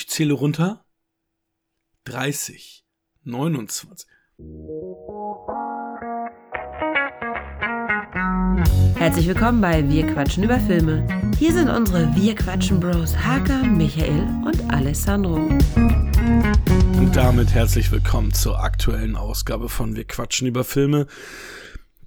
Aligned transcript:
Ich 0.00 0.08
zähle 0.08 0.32
runter. 0.32 0.86
30, 2.04 2.86
29. 3.24 4.08
Herzlich 8.96 9.26
willkommen 9.26 9.60
bei 9.60 9.86
Wir 9.90 10.06
quatschen 10.06 10.44
über 10.44 10.58
Filme. 10.58 11.06
Hier 11.38 11.52
sind 11.52 11.68
unsere 11.68 12.16
Wir 12.16 12.34
quatschen 12.34 12.80
Bros 12.80 13.14
Hakan, 13.14 13.76
Michael 13.76 14.22
und 14.46 14.72
Alessandro. 14.72 15.34
Und 16.96 17.12
damit 17.12 17.50
herzlich 17.52 17.92
willkommen 17.92 18.32
zur 18.32 18.58
aktuellen 18.58 19.16
Ausgabe 19.16 19.68
von 19.68 19.96
Wir 19.96 20.06
quatschen 20.06 20.48
über 20.48 20.64
Filme. 20.64 21.08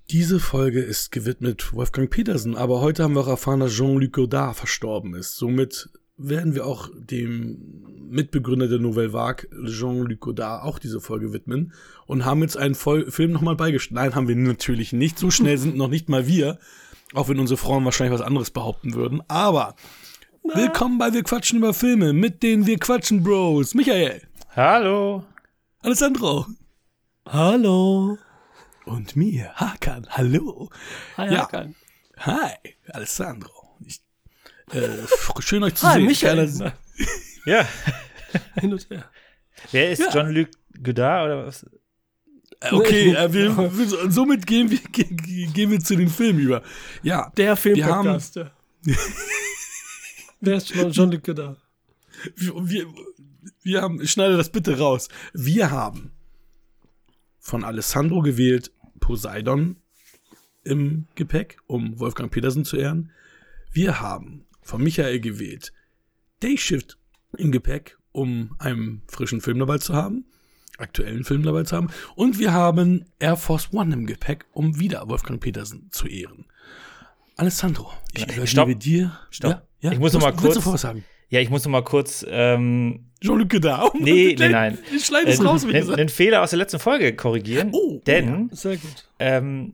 Diese 0.10 0.40
Folge 0.40 0.82
ist 0.82 1.12
gewidmet 1.12 1.74
Wolfgang 1.74 2.10
Petersen, 2.10 2.58
aber 2.58 2.82
heute 2.82 3.04
haben 3.04 3.14
wir 3.14 3.22
auch 3.22 3.28
erfahren, 3.28 3.60
dass 3.60 3.74
Jean-Luc 3.74 4.14
Godard 4.14 4.56
verstorben 4.56 5.14
ist. 5.14 5.36
Somit 5.36 5.90
werden 6.18 6.56
wir 6.56 6.66
auch 6.66 6.90
dem 6.96 7.84
Mitbegründer 8.10 8.68
der 8.68 8.80
Nouvelle 8.80 9.14
Vague, 9.14 9.48
Jean-Luc 9.66 10.20
Godard, 10.20 10.64
auch 10.64 10.78
diese 10.78 11.02
Folge 11.02 11.34
widmen 11.34 11.74
und 12.06 12.26
haben 12.26 12.42
jetzt 12.42 12.58
einen 12.58 12.76
Vol 12.76 13.10
Film 13.10 13.32
nochmal 13.32 13.56
beigestellt. 13.56 13.96
Nein, 13.96 14.16
haben 14.16 14.28
wir 14.28 14.36
natürlich 14.36 14.94
nicht. 14.94 15.18
So 15.18 15.32
schnell 15.32 15.58
sind 15.58 15.76
noch 15.76 15.88
nicht 15.88 16.10
mal 16.10 16.28
wir, 16.28 16.60
auch 17.14 17.30
wenn 17.30 17.40
unsere 17.40 17.58
Frauen 17.58 17.84
wahrscheinlich 17.86 18.14
was 18.14 18.26
anderes 18.26 18.52
behaupten 18.52 18.94
würden. 18.94 19.22
Aber 19.28 19.76
Na. 20.44 20.56
willkommen 20.56 21.00
bei 21.00 21.12
Wir 21.14 21.24
quatschen 21.24 21.58
über 21.58 21.74
Filme 21.74 22.14
mit 22.14 22.44
den 22.44 22.68
Wir 22.68 22.78
quatschen 22.78 23.24
Bros. 23.24 23.74
Michael. 23.74 24.22
Hallo. 24.56 25.24
Alessandro. 25.80 26.46
Hallo. 27.28 28.18
Und 28.86 29.16
mir, 29.16 29.54
Hakan. 29.56 30.06
Hallo. 30.10 30.70
Hi, 31.18 31.34
ja. 31.34 31.44
Hakan. 31.44 31.76
Hi, 32.18 32.54
Alessandro. 32.90 33.63
Äh, 34.74 35.06
schön 35.40 35.64
euch 35.64 35.76
zu 35.76 35.88
Hi, 35.88 35.96
sehen. 35.96 36.06
Michael. 36.06 36.74
Ja. 37.46 37.68
Hin 38.62 38.72
und 38.72 38.90
her. 38.90 39.04
Wer 39.74 39.92
ist 39.92 40.00
ja. 40.00 40.10
John-Luc 40.14 40.48
Godard 40.82 41.26
oder 41.26 41.46
was? 41.46 41.64
Äh, 42.62 42.72
okay, 42.72 43.14
äh, 43.14 43.34
wir, 43.34 43.58
wir, 43.58 44.10
somit 44.10 44.48
gehen 44.48 44.72
wir, 44.72 44.80
gehen 44.80 45.70
wir 45.70 45.80
zu 45.82 45.98
den 45.98 46.08
Filmen 46.08 46.40
über. 46.40 46.64
Ja, 47.02 47.34
der 47.36 47.58
Filmpodcast. 47.58 48.38
Ja. 48.38 48.52
Wer 50.40 50.56
ist 50.56 50.74
John-Luc 50.74 51.24
Godard? 51.24 51.60
Wir, 52.38 52.54
wir, 52.56 52.88
wir 53.62 53.82
haben, 53.82 54.02
ich 54.02 54.12
schneide 54.12 54.38
das 54.38 54.50
bitte 54.50 54.78
raus. 54.78 55.10
Wir 55.34 55.70
haben 55.70 56.12
von 57.40 57.66
Alessandro 57.66 58.22
gewählt 58.22 58.72
Poseidon 59.02 59.76
im 60.64 61.08
Gepäck, 61.16 61.58
um 61.68 62.00
Wolfgang 62.00 62.32
Petersen 62.32 62.64
zu 62.64 62.78
ehren. 62.78 63.12
Wir 63.74 64.00
haben 64.00 64.46
von 64.64 64.82
Michael 64.82 65.20
gewählt 65.20 65.74
Dayshift 66.40 66.98
im 67.38 67.52
Gepäck, 67.52 67.98
um 68.12 68.56
einen 68.60 69.02
frischen 69.08 69.42
Film 69.42 69.60
dabei 69.60 69.78
zu 69.78 69.94
haben, 69.94 70.26
aktuellen 70.78 71.24
Film 71.24 71.44
dabei 71.44 71.64
zu 71.64 71.76
haben. 71.76 71.88
Und 72.16 72.38
wir 72.40 72.54
haben 72.54 73.06
Air 73.20 73.38
Force 73.38 73.70
One 73.72 73.94
im 73.94 74.06
Gepäck, 74.06 74.46
um 74.52 74.80
wieder 74.80 75.08
Wolfgang 75.08 75.42
Petersen 75.42 75.90
zu 75.92 76.08
ehren. 76.08 76.46
Alessandro, 77.38 77.92
ich 78.14 78.24
übergebe 78.24 78.48
Stopp. 78.48 78.80
dir. 78.80 79.20
Stopp. 79.30 79.52
Ja? 79.52 79.64
Ja? 79.80 79.92
Ich 79.94 80.00
muss 80.00 80.14
noch 80.14 80.22
mal 80.22 80.34
kurz. 80.34 80.56
Du 80.56 80.78
sagen? 80.78 81.04
Ja, 81.30 81.40
ich 81.40 81.50
muss 81.50 81.64
noch 81.66 81.72
mal 81.72 81.84
kurz. 81.84 82.26
Ähm, 82.30 83.06
Jean-Luc 83.22 83.50
Godard. 83.50 83.96
Nee, 83.96 84.36
nee, 84.38 84.50
nein. 84.50 84.78
Ich 84.96 85.06
schneide 85.06 85.32
es 85.32 85.40
äh, 85.40 85.44
raus, 85.44 85.68
wie 85.68 85.74
gesagt. 85.74 85.98
Den 85.98 86.10
Fehler 86.10 86.44
aus 86.44 86.52
der 86.52 86.60
letzten 86.60 86.80
Folge 86.80 87.16
korrigieren. 87.16 87.72
Oh, 87.72 88.02
denn. 88.06 88.50
Ja, 88.50 88.56
sehr 88.56 88.78
gut. 88.78 89.10
Ähm, 89.18 89.74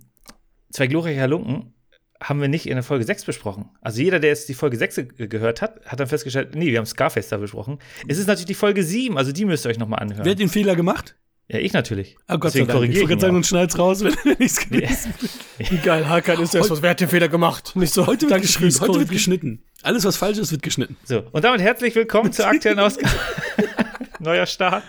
zwei 0.69 0.87
glorreiche 0.87 1.19
Halunken 1.19 1.73
haben 2.21 2.41
wir 2.41 2.47
nicht 2.47 2.67
in 2.67 2.75
der 2.75 2.83
Folge 2.83 3.05
6 3.05 3.25
besprochen. 3.25 3.69
Also 3.81 4.01
jeder, 4.01 4.19
der 4.19 4.29
jetzt 4.29 4.49
die 4.49 4.53
Folge 4.53 4.77
6 4.77 5.01
gehört 5.17 5.61
hat, 5.61 5.85
hat 5.85 5.99
dann 5.99 6.07
festgestellt, 6.07 6.55
nee, 6.55 6.67
wir 6.67 6.77
haben 6.77 6.85
Scarface 6.85 7.29
da 7.29 7.37
besprochen. 7.37 7.79
Es 8.07 8.17
ist 8.17 8.27
natürlich 8.27 8.47
die 8.47 8.53
Folge 8.55 8.83
7, 8.83 9.17
also 9.17 9.31
die 9.31 9.45
müsst 9.45 9.65
ihr 9.65 9.69
euch 9.69 9.79
nochmal 9.79 9.99
anhören. 9.99 10.25
Wer 10.25 10.31
hat 10.31 10.39
den 10.39 10.49
Fehler 10.49 10.75
gemacht? 10.75 11.15
Ja, 11.51 11.57
ich 11.57 11.73
natürlich. 11.73 12.15
Oh 12.27 12.37
Gott 12.37 12.53
Deswegen 12.53 12.67
sei 12.67 12.73
Dank. 12.73 12.93
Ich 12.93 13.01
wollte 13.01 13.19
sagen, 13.19 13.35
und 13.35 13.45
schneid's 13.45 13.79
raus, 13.79 14.03
wenn, 14.03 14.35
ich's 14.37 14.69
gelesen 14.69 15.13
Wie 15.57 15.77
geil, 15.77 16.07
Hakan 16.07 16.41
ist 16.41 16.53
das, 16.53 16.69
was, 16.69 16.83
wer 16.83 16.91
hat 16.91 16.99
den 16.99 17.09
Fehler 17.09 17.27
gemacht? 17.27 17.75
Nicht 17.75 17.91
so, 17.91 18.05
heute 18.05 18.29
wird, 18.29 18.41
geschnitten, 18.41 18.81
heute 18.81 18.99
wird 18.99 19.09
geschnitten. 19.09 19.63
Alles, 19.81 20.03
was 20.05 20.15
falsch 20.15 20.37
ist, 20.37 20.51
wird 20.51 20.61
geschnitten. 20.61 20.95
So, 21.05 21.23
und 21.31 21.43
damit 21.43 21.61
herzlich 21.61 21.95
willkommen 21.95 22.31
zur 22.33 22.45
aktuellen 22.45 22.79
Ausgabe. 22.79 23.11
Neuer 24.19 24.45
Start. 24.45 24.83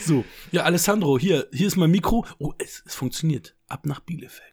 So, 0.00 0.24
ja, 0.52 0.62
Alessandro, 0.62 1.18
hier, 1.18 1.48
hier 1.52 1.66
ist 1.66 1.76
mein 1.76 1.90
Mikro. 1.90 2.24
Oh, 2.38 2.54
es, 2.58 2.82
es 2.86 2.94
funktioniert. 2.94 3.54
Ab 3.68 3.84
nach 3.84 4.00
Bielefeld. 4.00 4.49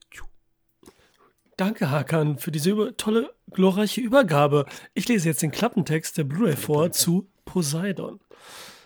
Danke, 1.58 1.90
Hakan, 1.90 2.38
für 2.38 2.52
diese 2.52 2.96
tolle, 2.98 3.34
glorreiche 3.50 4.00
Übergabe. 4.00 4.68
Ich 4.94 5.08
lese 5.08 5.28
jetzt 5.28 5.42
den 5.42 5.50
Klappentext 5.50 6.16
der 6.16 6.24
Blu-ray 6.24 6.56
vor 6.56 6.92
zu 6.92 7.32
Poseidon. 7.46 8.20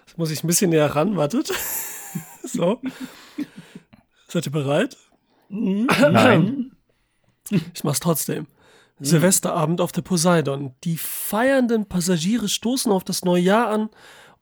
Das 0.06 0.16
muss 0.16 0.32
ich 0.32 0.42
ein 0.42 0.48
bisschen 0.48 0.70
näher 0.70 0.96
ran, 0.96 1.18
wartet. 1.18 1.52
so. 2.44 2.82
Seid 4.30 4.46
ihr 4.46 4.52
bereit? 4.54 4.98
Nein. 5.50 6.72
Ich 7.74 7.84
mach's 7.84 8.00
trotzdem. 8.00 8.48
Silvesterabend 9.02 9.82
auf 9.82 9.92
der 9.92 10.04
Poseidon. 10.04 10.74
Die 10.86 10.96
feiernden 10.96 11.86
Passagiere 11.86 12.48
stoßen 12.48 12.94
auf 12.94 13.04
das 13.04 13.26
neue 13.26 13.42
Jahr 13.42 13.68
an 13.68 13.90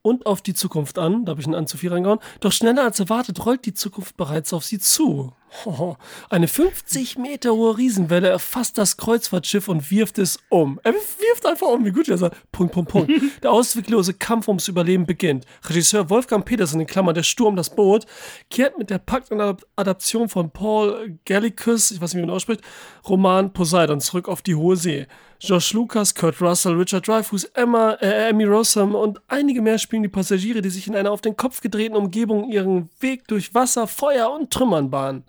und 0.04 0.28
auf 0.28 0.44
die 0.44 0.54
Zukunft 0.54 1.00
an. 1.00 1.26
Da 1.26 1.32
habe 1.32 1.42
ich 1.42 1.48
einen 1.48 1.56
An 1.56 1.66
zu 1.66 1.78
viel 1.78 1.92
reingehauen. 1.92 2.20
Doch 2.40 2.52
schneller 2.52 2.84
als 2.84 3.00
erwartet 3.00 3.44
rollt 3.44 3.66
die 3.66 3.74
Zukunft 3.74 4.16
bereits 4.16 4.54
auf 4.54 4.64
sie 4.64 4.78
zu. 4.78 5.34
Eine 6.30 6.48
50 6.48 7.18
Meter 7.18 7.54
hohe 7.54 7.78
Riesenwelle 7.78 8.30
erfasst 8.30 8.78
das 8.78 8.98
Kreuzfahrtschiff 8.98 9.68
und 9.68 9.92
wirft 9.92 10.18
es 10.18 10.40
um. 10.50 10.80
Er 10.84 10.94
wirft 10.94 11.46
einfach 11.46 11.68
um, 11.68 11.86
wie 11.86 11.92
gut 11.92 12.08
er 12.08 12.18
sagt. 12.18 12.38
Punkt, 12.52 12.74
Punkt, 12.74 12.92
Punkt. 12.92 13.12
Der 13.44 13.52
ausweglose 13.52 14.14
Kampf 14.14 14.48
ums 14.48 14.68
Überleben 14.68 15.06
beginnt. 15.06 15.46
Regisseur 15.68 16.10
Wolfgang 16.10 16.46
Petersen, 16.46 16.82
in 16.82 16.88
Klammern 16.88 17.16
der 17.16 17.24
Sturm, 17.24 17.56
das 17.56 17.70
Boot, 17.70 18.06
kehrt 18.50 18.78
mit 18.78 18.90
der 18.90 19.00
Pakt-Adaption 19.00 20.30
von 20.30 20.52
Paul 20.52 21.20
Gallicus, 21.26 21.92
ich 21.92 22.02
weiß 22.02 22.14
nicht, 22.14 22.24
wie 22.24 22.26
man 22.26 22.36
ausspricht, 22.36 22.62
Roman 23.08 23.54
Poseidon 23.54 24.02
zurück 24.02 24.28
auf 24.28 24.42
die 24.42 24.56
hohe 24.56 24.76
See. 24.76 25.08
Josh 25.42 25.72
Lucas, 25.72 26.14
Kurt 26.16 26.42
Russell, 26.42 26.74
Richard 26.74 27.08
Dreyfuss, 27.08 27.46
Emma, 27.46 27.98
äh, 28.02 28.30
Amy 28.30 28.44
Rossum 28.44 28.94
und 28.94 29.22
einige 29.30 29.62
mehr 29.62 29.78
spielen 29.78 30.04
die 30.04 30.10
Passagiere, 30.10 30.62
die 30.62 30.70
sich 30.70 30.88
in 30.88 30.96
einer 30.96 31.12
auf 31.12 31.22
den 31.22 31.38
Kopf 31.38 31.62
gedrehten 31.62 31.96
Umgebung 31.96 32.52
ihren 32.52 32.90
Weg 33.00 33.28
durch 33.28 33.54
Wasser, 33.54 33.88
Feuer 33.88 34.32
und 34.32 34.52
Trümmern 34.52 34.90
bahnen. 34.90 35.24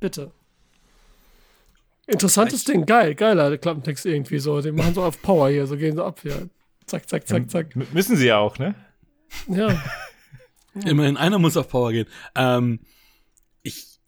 Bitte. 0.00 0.32
Interessantes 2.06 2.64
Ding, 2.64 2.86
geil, 2.86 3.14
geiler 3.14 3.58
Klappentext 3.58 4.06
irgendwie 4.06 4.38
so. 4.38 4.60
Den 4.62 4.76
machen 4.76 4.94
so 4.94 5.02
auf 5.02 5.20
Power 5.20 5.50
hier, 5.50 5.66
so 5.66 5.76
gehen 5.76 5.96
so 5.96 6.04
ab 6.04 6.20
hier. 6.22 6.48
Zack, 6.86 7.08
zack, 7.08 7.28
zack, 7.28 7.50
zack. 7.50 7.76
Ja, 7.76 7.82
müssen 7.92 8.16
sie 8.16 8.26
ja 8.26 8.38
auch, 8.38 8.58
ne? 8.58 8.74
Ja. 9.46 9.82
Immerhin 10.86 11.18
einer 11.18 11.38
muss 11.38 11.56
auf 11.58 11.68
Power 11.68 11.92
gehen. 11.92 12.06
Ähm, 12.34 12.80
ich, 13.62 14.00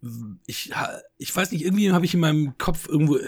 ich, 0.47 0.73
ich 1.19 1.37
weiß 1.37 1.53
nicht, 1.53 1.65
irgendwie 1.65 1.93
habe 1.93 2.07
ich 2.07 2.15
in 2.15 2.21
meinem 2.21 2.57
Kopf 2.57 2.89
irgendwo 2.89 3.19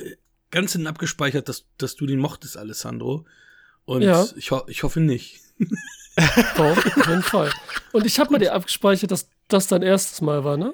ganz 0.50 0.73
hinten 0.73 0.87
abgespeichert, 0.87 1.49
dass, 1.49 1.67
dass 1.77 1.97
du 1.97 2.06
den 2.06 2.19
mochtest, 2.19 2.56
Alessandro. 2.56 3.27
Und 3.84 4.03
ja. 4.03 4.27
ich, 4.37 4.53
ho 4.53 4.62
ich 4.69 4.84
hoffe 4.84 5.00
nicht. 5.00 5.41
Doch, 6.56 6.77
auf 6.77 7.09
jeden 7.09 7.23
Fall. 7.23 7.50
Und 7.93 8.06
ich 8.06 8.19
habe 8.19 8.31
mal 8.31 8.39
dir 8.39 8.55
abgespeichert, 8.55 9.11
dass 9.11 9.29
das 9.49 9.67
dein 9.67 9.83
erstes 9.83 10.21
Mal 10.23 10.44
war, 10.44 10.56
ne? 10.56 10.73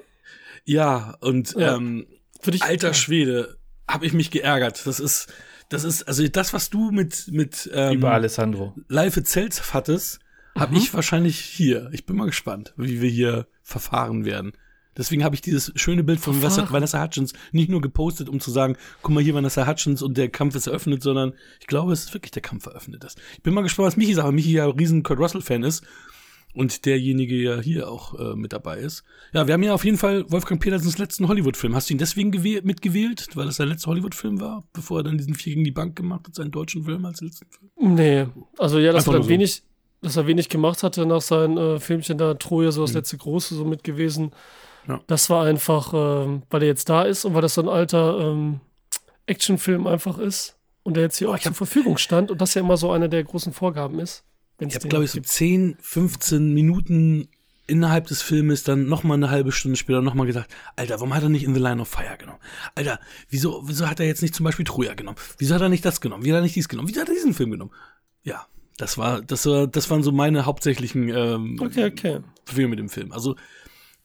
Ja, 0.65 1.15
und 1.21 1.55
ja. 1.55 1.75
Ähm, 1.75 2.07
Für 2.41 2.51
dich, 2.51 2.63
alter 2.63 2.89
ja. 2.89 2.93
Schwede, 2.93 3.57
habe 3.87 4.05
ich 4.05 4.13
mich 4.13 4.31
geärgert. 4.31 4.85
Das 4.85 4.99
ist, 4.99 5.27
das 5.69 5.83
ist, 5.83 6.03
also 6.07 6.27
das, 6.27 6.53
was 6.53 6.69
du 6.69 6.91
mit, 6.91 7.27
mit 7.31 7.69
ähm, 7.73 7.97
Über 7.97 8.11
Alessandro. 8.11 8.75
Live 8.87 9.17
Itself 9.17 9.73
hattest, 9.73 10.19
habe 10.57 10.71
mhm. 10.71 10.77
ich 10.77 10.93
wahrscheinlich 10.93 11.39
hier. 11.39 11.89
Ich 11.93 12.05
bin 12.05 12.15
mal 12.15 12.25
gespannt, 12.25 12.73
wie 12.77 13.01
wir 13.01 13.09
hier 13.09 13.47
verfahren 13.63 14.25
werden. 14.25 14.53
Deswegen 14.97 15.23
habe 15.23 15.33
ich 15.33 15.41
dieses 15.41 15.71
schöne 15.75 16.03
Bild 16.03 16.19
von 16.19 16.41
Vanessa, 16.41 16.69
Vanessa 16.69 17.01
Hutchins 17.01 17.31
nicht 17.53 17.69
nur 17.69 17.79
gepostet, 17.79 18.27
um 18.27 18.41
zu 18.41 18.51
sagen, 18.51 18.75
guck 19.01 19.13
mal 19.13 19.23
hier 19.23 19.33
Vanessa 19.33 19.65
Hutchins 19.65 20.01
und 20.01 20.17
der 20.17 20.27
Kampf 20.27 20.55
ist 20.55 20.67
eröffnet, 20.67 21.01
sondern 21.01 21.33
ich 21.61 21.67
glaube, 21.67 21.93
es 21.93 22.03
ist 22.03 22.13
wirklich 22.13 22.31
der 22.31 22.41
Kampf 22.41 22.65
eröffnet 22.65 23.05
ist. 23.05 23.17
Ich 23.33 23.41
bin 23.41 23.53
mal 23.53 23.61
gespannt, 23.61 23.87
was 23.87 23.95
Michi 23.95 24.13
sagt, 24.13 24.27
weil 24.27 24.33
Michi 24.33 24.51
ja 24.51 24.65
ein 24.65 24.71
riesen 24.71 25.03
Kurt 25.03 25.19
Russell-Fan 25.19 25.63
ist 25.63 25.85
und 26.53 26.85
derjenige 26.85 27.35
ja 27.35 27.59
hier 27.59 27.89
auch 27.89 28.17
äh, 28.19 28.35
mit 28.35 28.53
dabei 28.53 28.79
ist. 28.79 29.03
Ja, 29.33 29.47
wir 29.47 29.53
haben 29.53 29.63
ja 29.63 29.73
auf 29.73 29.85
jeden 29.85 29.97
Fall 29.97 30.25
Wolfgang 30.29 30.61
Petersens 30.61 30.97
letzten 30.97 31.27
Hollywood-Film. 31.27 31.75
Hast 31.75 31.89
du 31.89 31.93
ihn 31.93 31.99
deswegen 31.99 32.31
mitgewählt, 32.63 33.27
weil 33.35 33.45
das 33.45 33.57
der 33.57 33.67
letzte 33.67 33.87
Hollywood-Film 33.87 34.41
war, 34.41 34.63
bevor 34.73 34.99
er 34.99 35.03
dann 35.03 35.17
diesen 35.17 35.35
Vier 35.35 35.53
gegen 35.53 35.63
die 35.63 35.71
Bank 35.71 35.95
gemacht 35.95 36.27
hat, 36.27 36.35
seinen 36.35 36.51
deutschen 36.51 36.83
Film 36.85 37.05
als 37.05 37.21
letzten 37.21 37.47
Film? 37.49 37.95
Nee, 37.95 38.27
also 38.57 38.79
ja, 38.79 38.91
das 38.91 39.05
war 39.07 39.21
so. 39.21 39.29
wenig, 39.29 39.63
dass 40.01 40.17
er 40.17 40.25
wenig 40.25 40.49
gemacht 40.49 40.81
hatte 40.81 41.05
nach 41.05 41.21
seinen 41.21 41.57
äh, 41.57 41.79
Filmchen 41.79 42.17
da, 42.17 42.33
Troja, 42.33 42.71
so 42.71 42.81
das 42.81 42.91
mhm. 42.91 42.97
letzte 42.97 43.17
große 43.17 43.55
so 43.55 43.65
mit 43.65 43.83
gewesen. 43.83 44.31
Ja. 44.87 45.01
Das 45.05 45.29
war 45.29 45.45
einfach, 45.45 45.93
äh, 45.93 46.41
weil 46.49 46.63
er 46.63 46.67
jetzt 46.67 46.89
da 46.89 47.03
ist 47.03 47.25
und 47.25 47.35
weil 47.35 47.43
das 47.43 47.53
so 47.53 47.61
ein 47.61 47.69
alter 47.69 48.19
ähm, 48.19 48.59
Actionfilm 49.27 49.85
einfach 49.85 50.17
ist 50.17 50.57
und 50.81 50.95
der 50.95 51.03
jetzt 51.03 51.17
hier 51.17 51.29
oh, 51.29 51.33
auch 51.33 51.39
zur 51.39 51.53
Verfügung 51.53 51.97
stand 51.97 52.31
und 52.31 52.41
das 52.41 52.55
ja 52.55 52.61
immer 52.61 52.77
so 52.77 52.91
eine 52.91 53.07
der 53.07 53.23
großen 53.23 53.53
Vorgaben 53.53 53.99
ist. 53.99 54.23
Ich 54.59 54.75
habe, 54.75 54.87
glaube 54.87 55.05
ich, 55.05 55.11
so 55.11 55.19
10, 55.19 55.77
15 55.81 56.53
Minuten 56.53 57.29
innerhalb 57.67 58.07
des 58.07 58.21
Filmes 58.21 58.63
dann 58.63 58.87
noch 58.87 59.03
mal 59.03 59.13
eine 59.13 59.29
halbe 59.29 59.51
Stunde 59.51 59.77
später 59.77 60.01
noch 60.01 60.15
mal 60.15 60.25
gesagt, 60.25 60.51
Alter, 60.75 60.95
warum 60.95 61.13
hat 61.13 61.23
er 61.23 61.29
nicht 61.29 61.43
In 61.43 61.53
the 61.53 61.59
Line 61.59 61.79
of 61.79 61.87
Fire 61.87 62.17
genommen? 62.17 62.39
Alter, 62.75 62.99
wieso, 63.29 63.61
wieso 63.65 63.87
hat 63.87 63.99
er 63.99 64.07
jetzt 64.07 64.21
nicht 64.21 64.35
zum 64.35 64.43
Beispiel 64.43 64.65
Troja 64.65 64.95
genommen? 64.95 65.17
Wieso 65.37 65.55
hat 65.55 65.61
er 65.61 65.69
nicht 65.69 65.85
das 65.85 66.01
genommen? 66.01 66.23
Wieso 66.23 66.33
hat 66.33 66.41
er 66.41 66.43
nicht 66.43 66.55
dies 66.55 66.67
genommen? 66.67 66.89
Wieso 66.89 67.01
hat 67.01 67.09
er 67.09 67.13
diesen 67.13 67.33
Film 67.33 67.51
genommen? 67.51 67.71
Ja, 68.23 68.47
Das 68.77 68.97
war, 68.97 69.21
das 69.21 69.45
war, 69.45 69.67
das 69.67 69.89
waren 69.89 70.03
so 70.03 70.11
meine 70.11 70.45
hauptsächlichen 70.45 71.09
ähm, 71.09 71.57
Okay, 71.59 71.85
okay. 71.85 72.19
Probleme 72.45 72.69
mit 72.69 72.79
dem 72.79 72.89
Film. 72.89 73.11
Also 73.11 73.35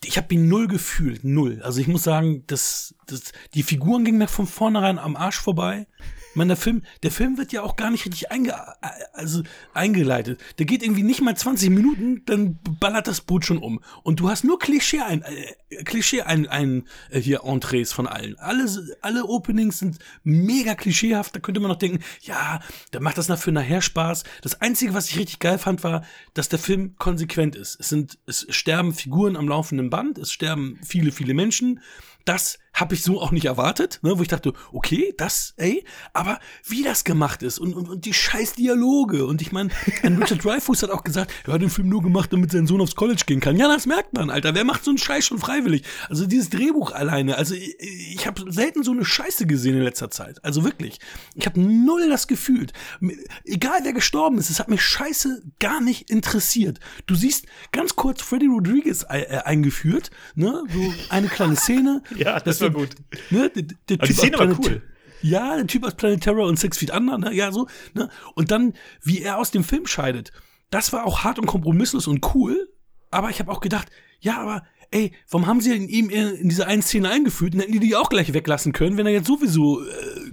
ich 0.04 0.18
habe 0.18 0.34
ihn 0.34 0.48
null 0.48 0.66
gefühlt, 0.66 1.24
null. 1.24 1.60
Also 1.62 1.80
ich 1.80 1.86
muss 1.86 2.02
sagen, 2.02 2.44
das, 2.46 2.94
das, 3.06 3.32
die 3.54 3.62
Figuren 3.62 4.04
gingen 4.04 4.18
mir 4.18 4.28
von 4.28 4.46
vornherein 4.46 4.98
am 4.98 5.16
Arsch 5.16 5.38
vorbei. 5.38 5.86
Meine, 6.34 6.48
der 6.48 6.56
Film, 6.56 6.82
der 7.02 7.10
Film 7.10 7.38
wird 7.38 7.52
ja 7.52 7.62
auch 7.62 7.76
gar 7.76 7.90
nicht 7.90 8.04
richtig 8.06 8.30
einge, 8.30 8.54
also 9.12 9.42
eingeleitet. 9.72 10.40
Der 10.58 10.66
geht 10.66 10.82
irgendwie 10.82 11.02
nicht 11.02 11.20
mal 11.20 11.36
20 11.36 11.70
Minuten, 11.70 12.22
dann 12.26 12.58
ballert 12.80 13.06
das 13.06 13.20
Boot 13.20 13.44
schon 13.44 13.58
um. 13.58 13.80
Und 14.02 14.20
du 14.20 14.28
hast 14.28 14.44
nur 14.44 14.58
Klischee 14.58 15.00
ein, 15.00 15.22
äh, 15.22 15.84
Klischee 15.84 16.22
ein, 16.22 16.46
ein 16.46 16.84
äh, 17.10 17.20
hier 17.20 17.42
Entrees 17.44 17.92
von 17.92 18.06
allen. 18.06 18.38
Alle, 18.38 18.66
alle 19.00 19.24
Openings 19.24 19.78
sind 19.78 19.98
mega 20.22 20.74
klischeehaft. 20.74 21.34
Da 21.34 21.40
könnte 21.40 21.60
man 21.60 21.70
noch 21.70 21.78
denken, 21.78 22.02
ja, 22.22 22.60
der 22.92 23.00
macht 23.00 23.18
das 23.18 23.28
nach 23.28 23.38
für 23.38 23.52
nachher 23.52 23.82
Spaß. 23.82 24.24
Das 24.42 24.60
Einzige, 24.60 24.94
was 24.94 25.08
ich 25.10 25.18
richtig 25.18 25.38
geil 25.38 25.58
fand, 25.58 25.84
war, 25.84 26.04
dass 26.34 26.48
der 26.48 26.58
Film 26.58 26.96
konsequent 26.96 27.56
ist. 27.56 27.78
Es 27.80 27.88
sind, 27.88 28.18
es 28.26 28.46
sterben 28.50 28.92
Figuren 28.94 29.36
am 29.36 29.48
laufenden 29.48 29.90
Band, 29.90 30.18
es 30.18 30.32
sterben 30.32 30.78
viele, 30.84 31.12
viele 31.12 31.34
Menschen. 31.34 31.80
Das 32.24 32.58
habe 32.74 32.94
ich 32.94 33.02
so 33.02 33.20
auch 33.20 33.30
nicht 33.30 33.44
erwartet, 33.44 34.00
ne, 34.02 34.18
wo 34.18 34.22
ich 34.22 34.28
dachte, 34.28 34.52
okay, 34.72 35.14
das, 35.16 35.54
ey, 35.56 35.84
aber 36.12 36.40
wie 36.66 36.82
das 36.82 37.04
gemacht 37.04 37.42
ist 37.42 37.58
und, 37.58 37.74
und, 37.74 37.88
und 37.88 38.04
die 38.04 38.12
scheiß 38.12 38.54
Dialoge 38.54 39.26
und 39.26 39.40
ich 39.40 39.52
meine, 39.52 39.70
Richard 40.02 40.44
Dreyfuss 40.44 40.82
hat 40.82 40.90
auch 40.90 41.04
gesagt, 41.04 41.32
er 41.46 41.54
hat 41.54 41.62
den 41.62 41.70
Film 41.70 41.88
nur 41.88 42.02
gemacht, 42.02 42.32
damit 42.32 42.50
sein 42.50 42.66
Sohn 42.66 42.80
aufs 42.80 42.96
College 42.96 43.22
gehen 43.26 43.40
kann. 43.40 43.56
Ja, 43.56 43.68
das 43.68 43.86
merkt 43.86 44.12
man, 44.14 44.28
Alter. 44.28 44.54
Wer 44.54 44.64
macht 44.64 44.84
so 44.84 44.90
einen 44.90 44.98
Scheiß 44.98 45.24
schon 45.24 45.38
freiwillig? 45.38 45.84
Also 46.08 46.26
dieses 46.26 46.50
Drehbuch 46.50 46.92
alleine, 46.92 47.36
also 47.36 47.54
ich, 47.54 47.76
ich 47.78 48.26
habe 48.26 48.50
selten 48.52 48.82
so 48.82 48.90
eine 48.90 49.04
Scheiße 49.04 49.46
gesehen 49.46 49.76
in 49.76 49.82
letzter 49.82 50.10
Zeit. 50.10 50.44
Also 50.44 50.64
wirklich, 50.64 50.98
ich 51.34 51.46
habe 51.46 51.60
null 51.60 52.08
das 52.08 52.26
gefühlt. 52.26 52.72
Egal 53.44 53.80
wer 53.84 53.92
gestorben 53.92 54.38
ist, 54.38 54.50
es 54.50 54.58
hat 54.58 54.68
mich 54.68 54.82
Scheiße 54.82 55.42
gar 55.60 55.80
nicht 55.80 56.10
interessiert. 56.10 56.80
Du 57.06 57.14
siehst 57.14 57.46
ganz 57.70 57.94
kurz 57.94 58.20
Freddy 58.20 58.46
Rodriguez 58.46 59.04
äh, 59.08 59.38
eingeführt, 59.44 60.10
ne, 60.34 60.64
so 60.72 60.94
eine 61.10 61.28
kleine 61.28 61.56
Szene. 61.56 62.02
Ja, 62.16 62.38
das 62.38 62.60
war 62.64 62.70
gut. 62.70 62.90
Ne, 63.30 63.50
der, 63.50 63.62
der 63.62 63.98
Aber 63.98 64.06
die 64.06 64.12
Typ 64.12 64.16
Szene 64.16 64.38
war 64.38 64.58
cool. 64.58 64.82
Ja, 65.22 65.56
der 65.56 65.66
Typ 65.66 65.84
aus 65.84 65.94
Planet 65.94 66.22
Terror 66.22 66.46
und 66.46 66.58
Six 66.58 66.78
Feet 66.78 66.90
Under, 66.90 67.16
ne? 67.16 67.32
ja, 67.32 67.50
so, 67.50 67.66
ne? 67.94 68.10
Und 68.34 68.50
dann, 68.50 68.74
wie 69.02 69.22
er 69.22 69.38
aus 69.38 69.50
dem 69.50 69.64
Film 69.64 69.86
scheidet, 69.86 70.32
das 70.68 70.92
war 70.92 71.06
auch 71.06 71.24
hart 71.24 71.38
und 71.38 71.46
kompromisslos 71.46 72.06
und 72.06 72.34
cool, 72.34 72.68
aber 73.10 73.30
ich 73.30 73.38
habe 73.38 73.50
auch 73.50 73.60
gedacht, 73.60 73.88
ja, 74.20 74.38
aber 74.38 74.64
ey, 74.90 75.12
warum 75.30 75.46
haben 75.46 75.60
sie 75.60 75.74
ihn 75.74 75.88
ihm 75.88 76.10
in 76.10 76.48
diese 76.48 76.66
eine 76.66 76.82
Szene 76.82 77.10
eingeführt? 77.10 77.54
Dann 77.54 77.60
hätten 77.60 77.72
die 77.72 77.80
die 77.80 77.96
auch 77.96 78.08
gleich 78.08 78.32
weglassen 78.32 78.72
können, 78.72 78.96
wenn 78.96 79.06
er 79.06 79.12
jetzt 79.12 79.26
sowieso 79.26 79.82
äh, 79.82 79.86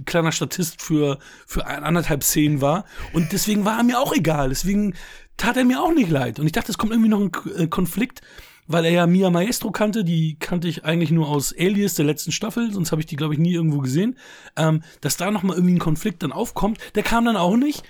kleiner 0.04 0.32
Statist 0.32 0.82
für, 0.82 1.18
für 1.46 1.66
ein, 1.66 1.84
anderthalb 1.84 2.22
Szenen 2.22 2.60
war. 2.60 2.84
Und 3.12 3.32
deswegen 3.32 3.64
war 3.64 3.78
er 3.78 3.84
mir 3.84 3.98
auch 3.98 4.14
egal. 4.14 4.50
Deswegen 4.50 4.94
tat 5.36 5.56
er 5.56 5.64
mir 5.64 5.82
auch 5.82 5.92
nicht 5.92 6.10
leid. 6.10 6.38
Und 6.38 6.46
ich 6.46 6.52
dachte, 6.52 6.70
es 6.70 6.78
kommt 6.78 6.92
irgendwie 6.92 7.08
noch 7.08 7.20
ein 7.20 7.32
äh, 7.56 7.66
Konflikt, 7.66 8.20
weil 8.66 8.84
er 8.84 8.90
ja 8.90 9.06
Mia 9.06 9.30
Maestro 9.30 9.70
kannte. 9.70 10.04
Die 10.04 10.36
kannte 10.38 10.68
ich 10.68 10.84
eigentlich 10.84 11.10
nur 11.10 11.28
aus 11.28 11.54
Alias 11.58 11.94
der 11.94 12.04
letzten 12.04 12.32
Staffel, 12.32 12.72
sonst 12.72 12.92
habe 12.92 13.00
ich 13.00 13.06
die, 13.06 13.16
glaube 13.16 13.34
ich, 13.34 13.40
nie 13.40 13.52
irgendwo 13.52 13.78
gesehen. 13.78 14.16
Ähm, 14.56 14.82
dass 15.00 15.16
da 15.16 15.30
noch 15.30 15.42
mal 15.42 15.54
irgendwie 15.54 15.74
ein 15.74 15.80
Konflikt 15.80 16.22
dann 16.22 16.32
aufkommt, 16.32 16.78
der 16.94 17.02
kam 17.02 17.24
dann 17.24 17.36
auch 17.36 17.56
nicht. 17.56 17.82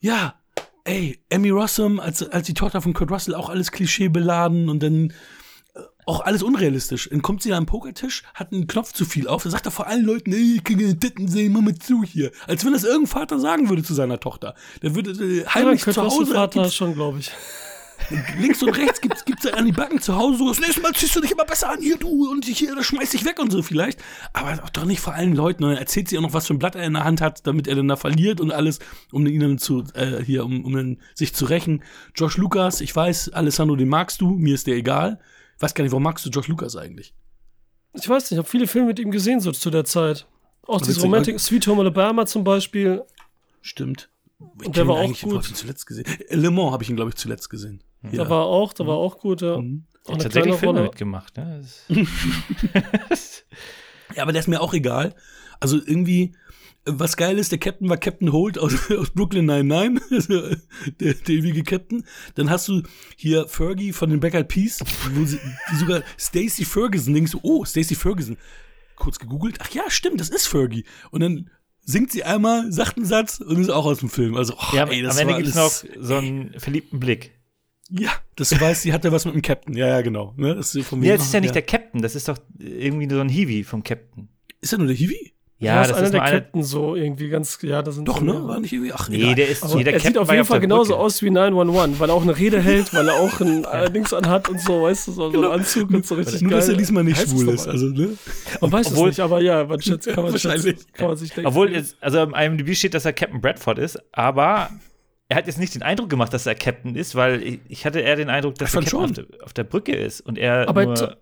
Ja, 0.00 0.34
ey, 0.84 1.18
Emmy 1.28 1.50
Rossum 1.50 2.00
als, 2.00 2.22
als 2.28 2.46
die 2.46 2.54
Tochter 2.54 2.80
von 2.80 2.94
Kurt 2.94 3.10
Russell 3.10 3.34
auch 3.34 3.48
alles 3.48 3.72
klischeebeladen 3.72 4.68
und 4.68 4.82
dann 4.82 5.12
äh, 5.74 5.80
auch 6.06 6.20
alles 6.20 6.42
unrealistisch. 6.42 7.08
Dann 7.10 7.22
kommt 7.22 7.42
sie 7.42 7.50
da 7.50 7.56
am 7.56 7.66
Pokertisch, 7.66 8.22
hat 8.34 8.52
einen 8.52 8.66
Knopf 8.66 8.92
zu 8.92 9.04
viel 9.04 9.28
auf, 9.28 9.42
dann 9.42 9.52
sagt 9.52 9.66
er 9.66 9.72
vor 9.72 9.86
allen 9.86 10.04
Leuten, 10.04 10.32
ey, 10.32 10.56
ich 10.56 10.64
kann 10.64 10.78
keine 10.78 10.98
Titten 10.98 11.28
sehen, 11.28 11.52
mach 11.52 11.60
mal 11.60 11.74
zu 11.74 12.02
hier. 12.02 12.32
Als 12.46 12.64
wenn 12.64 12.72
das 12.72 12.84
irgendein 12.84 13.08
Vater 13.08 13.38
sagen 13.38 13.68
würde 13.68 13.82
zu 13.82 13.94
seiner 13.94 14.18
Tochter. 14.18 14.54
Der 14.82 14.94
würde 14.94 15.10
äh, 15.10 15.42
Ja, 15.42 15.54
heimlich 15.54 15.82
Kurt 15.82 15.94
zu 15.94 16.02
Hause, 16.02 16.32
Vater 16.32 16.70
schon, 16.70 16.94
glaube 16.94 17.18
ich. 17.20 17.30
Links 18.38 18.62
und 18.62 18.70
rechts 18.70 19.00
gibt's, 19.00 19.24
gibt's 19.24 19.46
an 19.46 19.66
die 19.66 19.72
Backen 19.72 20.00
zu 20.00 20.16
Hause 20.16 20.38
so, 20.38 20.48
das 20.48 20.60
nächste 20.60 20.80
Mal 20.80 20.94
ziehst 20.94 21.16
du 21.16 21.20
dich 21.20 21.32
immer 21.32 21.44
besser 21.44 21.70
an, 21.70 21.80
hier 21.80 21.96
du, 21.96 22.30
und 22.30 22.44
hier, 22.44 22.74
das 22.74 22.86
schmeiß 22.86 23.10
dich 23.10 23.24
weg 23.24 23.38
und 23.38 23.50
so 23.50 23.62
vielleicht. 23.62 24.00
Aber 24.32 24.56
doch 24.72 24.84
nicht 24.84 25.00
vor 25.00 25.14
allen 25.14 25.34
Leuten. 25.34 25.64
Und 25.64 25.70
dann 25.70 25.78
erzählt 25.78 26.08
sie 26.08 26.18
auch 26.18 26.22
noch, 26.22 26.32
was 26.32 26.46
für 26.46 26.54
ein 26.54 26.58
Blatt 26.58 26.74
er 26.74 26.84
in 26.84 26.94
der 26.94 27.04
Hand 27.04 27.20
hat, 27.20 27.46
damit 27.46 27.66
er 27.66 27.76
dann 27.76 27.88
da 27.88 27.96
verliert 27.96 28.40
und 28.40 28.52
alles, 28.52 28.78
um 29.12 29.26
ihn 29.26 29.40
dann 29.40 29.58
zu, 29.58 29.84
äh, 29.94 30.22
hier, 30.22 30.44
um, 30.44 30.64
um 30.64 30.72
dann 30.72 30.98
sich 31.14 31.34
zu 31.34 31.44
rächen. 31.44 31.82
Josh 32.14 32.36
Lucas, 32.36 32.80
ich 32.80 32.94
weiß, 32.94 33.30
Alessandro, 33.30 33.76
den 33.76 33.88
magst 33.88 34.20
du, 34.20 34.30
mir 34.30 34.54
ist 34.54 34.66
der 34.66 34.76
egal. 34.76 35.20
Ich 35.56 35.62
weiß 35.62 35.74
gar 35.74 35.82
nicht, 35.82 35.92
warum 35.92 36.04
magst 36.04 36.24
du 36.24 36.30
Josh 36.30 36.48
Lucas 36.48 36.76
eigentlich? 36.76 37.14
Ich 37.94 38.08
weiß 38.08 38.24
nicht, 38.24 38.32
ich 38.32 38.38
habe 38.38 38.48
viele 38.48 38.66
Filme 38.66 38.88
mit 38.88 38.98
ihm 38.98 39.10
gesehen 39.10 39.40
so 39.40 39.50
zu 39.52 39.70
der 39.70 39.84
Zeit. 39.84 40.26
Auch 40.62 40.78
diese 40.80 40.92
Witzig, 40.92 41.04
Romantic, 41.04 41.40
Sweet 41.40 41.66
Home 41.66 41.80
Alabama 41.80 42.26
zum 42.26 42.44
Beispiel. 42.44 43.02
Stimmt. 43.62 44.10
Ich 44.62 44.70
der 44.70 44.86
war 44.86 44.96
ihn 44.96 45.00
auch 45.00 45.04
eigentlich, 45.04 45.24
wo 45.24 45.28
gut. 45.30 45.36
hab 45.38 45.44
ich 45.44 45.50
ihn 45.50 45.56
zuletzt 45.56 45.86
gesehen. 45.86 46.04
Äh, 46.28 46.36
Le 46.36 46.50
Mans 46.50 46.72
habe 46.72 46.82
ich 46.84 46.90
ihn, 46.90 46.96
glaube 46.96 47.10
ich, 47.10 47.16
zuletzt 47.16 47.50
gesehen. 47.50 47.82
Da 48.12 48.30
war 48.30 48.44
auch, 48.44 48.72
da 48.72 48.86
war 48.86 48.96
auch 48.96 49.18
gut, 49.18 49.42
ja. 49.42 49.58
Mhm. 49.58 49.84
Auch 50.04 50.10
eine 50.14 50.22
Tatsächlich 50.22 50.54
kleine 50.54 50.58
Filme 50.58 50.78
Rolle. 50.78 50.88
mitgemacht. 50.90 51.36
Ne? 51.36 51.60
Das- 53.08 53.44
Ja, 54.16 54.22
aber 54.22 54.32
der 54.32 54.40
ist 54.40 54.48
mir 54.48 54.60
auch 54.60 54.72
egal. 54.72 55.14
Also 55.60 55.76
irgendwie, 55.76 56.32
was 56.86 57.16
geil 57.16 57.38
ist, 57.38 57.52
der 57.52 57.58
Captain 57.58 57.88
war 57.90 57.98
Captain 57.98 58.32
Holt 58.32 58.58
aus, 58.58 58.90
aus 58.96 59.10
Brooklyn 59.10 59.44
99, 59.46 60.10
also, 60.12 60.56
der, 61.00 61.14
der 61.14 61.34
ewige 61.34 61.62
Captain. 61.62 62.04
Dann 62.34 62.48
hast 62.48 62.68
du 62.68 62.82
hier 63.16 63.46
Fergie 63.48 63.92
von 63.92 64.08
den 64.10 64.20
Black 64.20 64.34
Eyed 64.34 64.48
Peas, 64.48 64.80
wo 65.14 65.24
sie, 65.24 65.38
die 65.72 65.76
sogar 65.76 66.02
Stacey 66.16 66.64
Ferguson, 66.64 67.12
denkst 67.14 67.32
du, 67.32 67.40
oh, 67.42 67.64
Stacey 67.64 67.94
Ferguson. 67.94 68.36
Kurz 68.96 69.18
gegoogelt, 69.18 69.58
ach 69.60 69.70
ja, 69.70 69.88
stimmt, 69.90 70.20
das 70.20 70.30
ist 70.30 70.46
Fergie. 70.46 70.84
Und 71.10 71.20
dann 71.20 71.50
singt 71.88 72.12
sie 72.12 72.22
einmal, 72.22 72.70
sagt 72.70 72.98
einen 72.98 73.06
Satz 73.06 73.40
und 73.40 73.58
ist 73.58 73.70
auch 73.70 73.86
aus 73.86 74.00
dem 74.00 74.10
Film. 74.10 74.36
Also, 74.36 74.54
oh, 74.54 74.76
ja, 74.76 74.86
ey, 74.86 75.00
das 75.00 75.16
am 75.18 75.28
Ende 75.28 75.42
gibt 75.42 75.48
es 75.48 75.54
noch 75.54 75.72
so 75.98 76.16
einen 76.16 76.52
verliebten 76.60 77.00
Blick. 77.00 77.32
Ja, 77.90 78.12
das 78.36 78.60
weiß, 78.60 78.82
sie 78.82 78.92
hatte 78.92 79.10
was 79.10 79.24
mit 79.24 79.34
dem 79.34 79.40
Captain. 79.40 79.74
Ja, 79.74 79.86
ja, 79.86 80.02
genau. 80.02 80.34
Ne, 80.36 80.54
das 80.54 80.74
ist, 80.74 80.86
von 80.86 81.02
Ja, 81.02 81.16
das 81.16 81.26
ist 81.26 81.32
ja 81.32 81.40
nicht 81.40 81.54
der 81.54 81.62
Captain, 81.62 82.02
das 82.02 82.14
ist 82.14 82.28
doch 82.28 82.38
irgendwie 82.58 83.08
so 83.08 83.18
ein 83.18 83.30
Hiwi 83.30 83.64
vom 83.64 83.82
Captain. 83.82 84.28
Ist 84.60 84.72
er 84.72 84.78
nur 84.78 84.88
der 84.88 84.96
Hiwi? 84.96 85.32
Ja, 85.60 85.82
ist 85.82 85.88
das 85.90 85.96
einer 85.96 86.06
ist 86.06 86.12
der 86.12 86.20
nur 86.20 86.28
eine. 86.28 86.40
Captain 86.40 86.62
so 86.62 86.94
irgendwie 86.94 87.28
ganz, 87.30 87.58
ja, 87.62 87.82
das 87.82 87.96
sind 87.96 88.06
Doch, 88.06 88.18
so 88.18 88.24
ne? 88.24 88.46
War 88.46 88.60
nicht 88.60 88.72
irgendwie? 88.72 88.92
Ach, 88.92 89.08
Nee, 89.08 89.16
egal. 89.16 89.34
der 89.34 89.48
ist 89.48 89.74
nee, 89.74 89.82
der 89.82 89.94
er 89.94 90.00
sieht 90.00 90.16
auf 90.16 90.28
ja 90.28 90.34
jeden 90.34 90.46
Fall 90.46 90.60
der 90.60 90.68
genauso 90.68 90.90
Brücke. 90.92 91.04
aus 91.04 91.20
wie 91.22 91.30
911, 91.30 91.98
weil 91.98 92.10
er 92.10 92.14
auch 92.14 92.22
eine 92.22 92.38
Rede 92.38 92.60
hält, 92.60 92.94
weil 92.94 93.08
er 93.08 93.14
auch 93.14 93.40
ein 93.40 93.64
äh, 93.72 93.90
Dings 93.90 94.14
anhat 94.14 94.48
und 94.48 94.60
so, 94.60 94.82
weißt 94.82 95.08
du, 95.08 95.12
so, 95.12 95.30
so 95.32 95.42
einen 95.42 95.50
Anzug 95.52 95.90
und 95.90 96.06
so 96.06 96.14
richtig 96.14 96.42
Nur, 96.42 96.50
geil. 96.52 96.60
dass 96.60 96.68
er 96.68 96.76
diesmal 96.76 97.02
nicht 97.02 97.16
Heißt 97.18 97.32
es 97.34 97.40
schwul 97.42 97.54
ist. 97.54 97.66
Also, 97.66 97.86
ne? 97.86 98.10
Man 98.60 98.70
weiß 98.72 98.86
es 98.86 98.92
Obwohl- 98.92 99.08
nicht, 99.08 99.18
aber 99.20 99.40
ja, 99.40 99.64
man 99.64 99.80
schätzt, 99.82 100.06
kann, 100.06 100.22
man 100.22 100.32
Wahrscheinlich. 100.32 100.62
schätzen, 100.62 100.86
kann 100.92 101.08
man 101.08 101.16
sich 101.16 101.30
denken. 101.32 101.48
Obwohl, 101.48 101.72
jetzt, 101.72 101.96
also 102.00 102.22
im 102.22 102.34
IMDb 102.34 102.74
steht, 102.76 102.94
dass 102.94 103.04
er 103.04 103.12
Captain 103.12 103.40
Bradford 103.40 103.78
ist, 103.80 103.98
aber 104.12 104.70
er 105.28 105.36
hat 105.36 105.46
jetzt 105.48 105.58
nicht 105.58 105.74
den 105.74 105.82
Eindruck 105.82 106.08
gemacht, 106.08 106.32
dass 106.32 106.46
er 106.46 106.54
Captain 106.54 106.94
ist, 106.94 107.16
weil 107.16 107.42
ich, 107.42 107.60
ich 107.68 107.84
hatte 107.84 107.98
eher 107.98 108.14
den 108.14 108.30
Eindruck, 108.30 108.54
dass 108.54 108.74
er 108.76 108.82
Captain 108.82 109.00
auf 109.04 109.12
der, 109.12 109.24
auf 109.44 109.52
der 109.54 109.64
Brücke 109.64 109.92
ist 109.96 110.20
und 110.20 110.38
er 110.38 110.68
Aber 110.68 110.84
nur, 110.86 111.16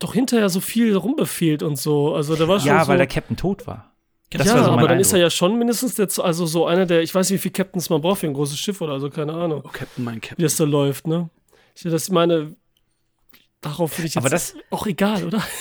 doch 0.00 0.14
hinterher 0.14 0.48
so 0.48 0.60
viel 0.60 0.96
rumbefehlt 0.96 1.62
und 1.62 1.76
so. 1.76 2.14
Also 2.16 2.34
der 2.34 2.48
war 2.48 2.58
schon 2.58 2.68
ja, 2.68 2.82
so, 2.84 2.88
weil 2.88 2.98
der 2.98 3.06
Captain 3.06 3.36
tot 3.36 3.66
war. 3.68 3.92
Das 4.30 4.46
ja, 4.46 4.54
war 4.54 4.64
so 4.64 4.70
aber 4.72 4.88
dann 4.88 5.00
ist 5.00 5.12
er 5.12 5.18
ja 5.20 5.30
schon 5.30 5.58
mindestens 5.58 5.94
der, 5.96 6.08
also 6.24 6.46
so 6.46 6.66
einer 6.66 6.86
der, 6.86 7.02
ich 7.02 7.14
weiß 7.14 7.30
nicht, 7.30 7.38
wie 7.38 7.42
viele 7.42 7.52
Captains 7.52 7.90
man 7.90 8.00
braucht 8.00 8.20
für 8.20 8.26
ein 8.26 8.32
großes 8.32 8.58
Schiff 8.58 8.80
oder 8.80 8.98
so, 9.00 9.10
keine 9.10 9.32
Ahnung, 9.34 9.62
Oh, 9.64 9.68
Captain, 9.72 10.04
mein 10.04 10.16
wie 10.16 10.20
Captain. 10.20 10.42
das 10.44 10.56
da 10.56 10.64
läuft, 10.64 11.06
ne? 11.06 11.30
Ich 11.74 11.82
das 11.82 12.10
meine, 12.10 12.54
darauf 13.60 13.98
will 13.98 14.04
ich 14.06 14.14
jetzt 14.14 14.22
Aber 14.22 14.30
das- 14.30 14.54
auch 14.70 14.86
egal, 14.86 15.24
oder? 15.24 15.42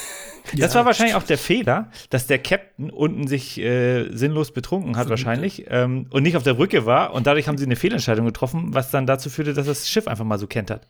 Das 0.58 0.74
war 0.74 0.84
wahrscheinlich 0.84 1.14
auch 1.16 1.22
der 1.24 1.38
Fehler, 1.38 1.92
dass 2.10 2.26
der 2.26 2.40
Captain 2.40 2.90
unten 2.90 3.28
sich 3.28 3.60
äh, 3.60 4.10
sinnlos 4.16 4.52
betrunken 4.52 4.98
hat 4.98 5.08
wahrscheinlich 5.08 5.66
ähm, 5.68 6.08
und 6.10 6.24
nicht 6.24 6.38
auf 6.38 6.42
der 6.44 6.56
Brücke 6.56 6.88
war 6.88 7.14
und 7.14 7.28
dadurch 7.28 7.48
haben 7.48 7.60
sie 7.60 7.66
eine 7.66 7.76
Fehlentscheidung 7.76 8.26
getroffen, 8.26 8.74
was 8.74 8.90
dann 8.90 9.06
dazu 9.06 9.30
führte, 9.30 9.54
dass 9.54 9.68
das 9.68 9.88
Schiff 9.88 10.08
einfach 10.08 10.26
mal 10.26 10.40
so 10.40 10.48
kentert. 10.48 10.88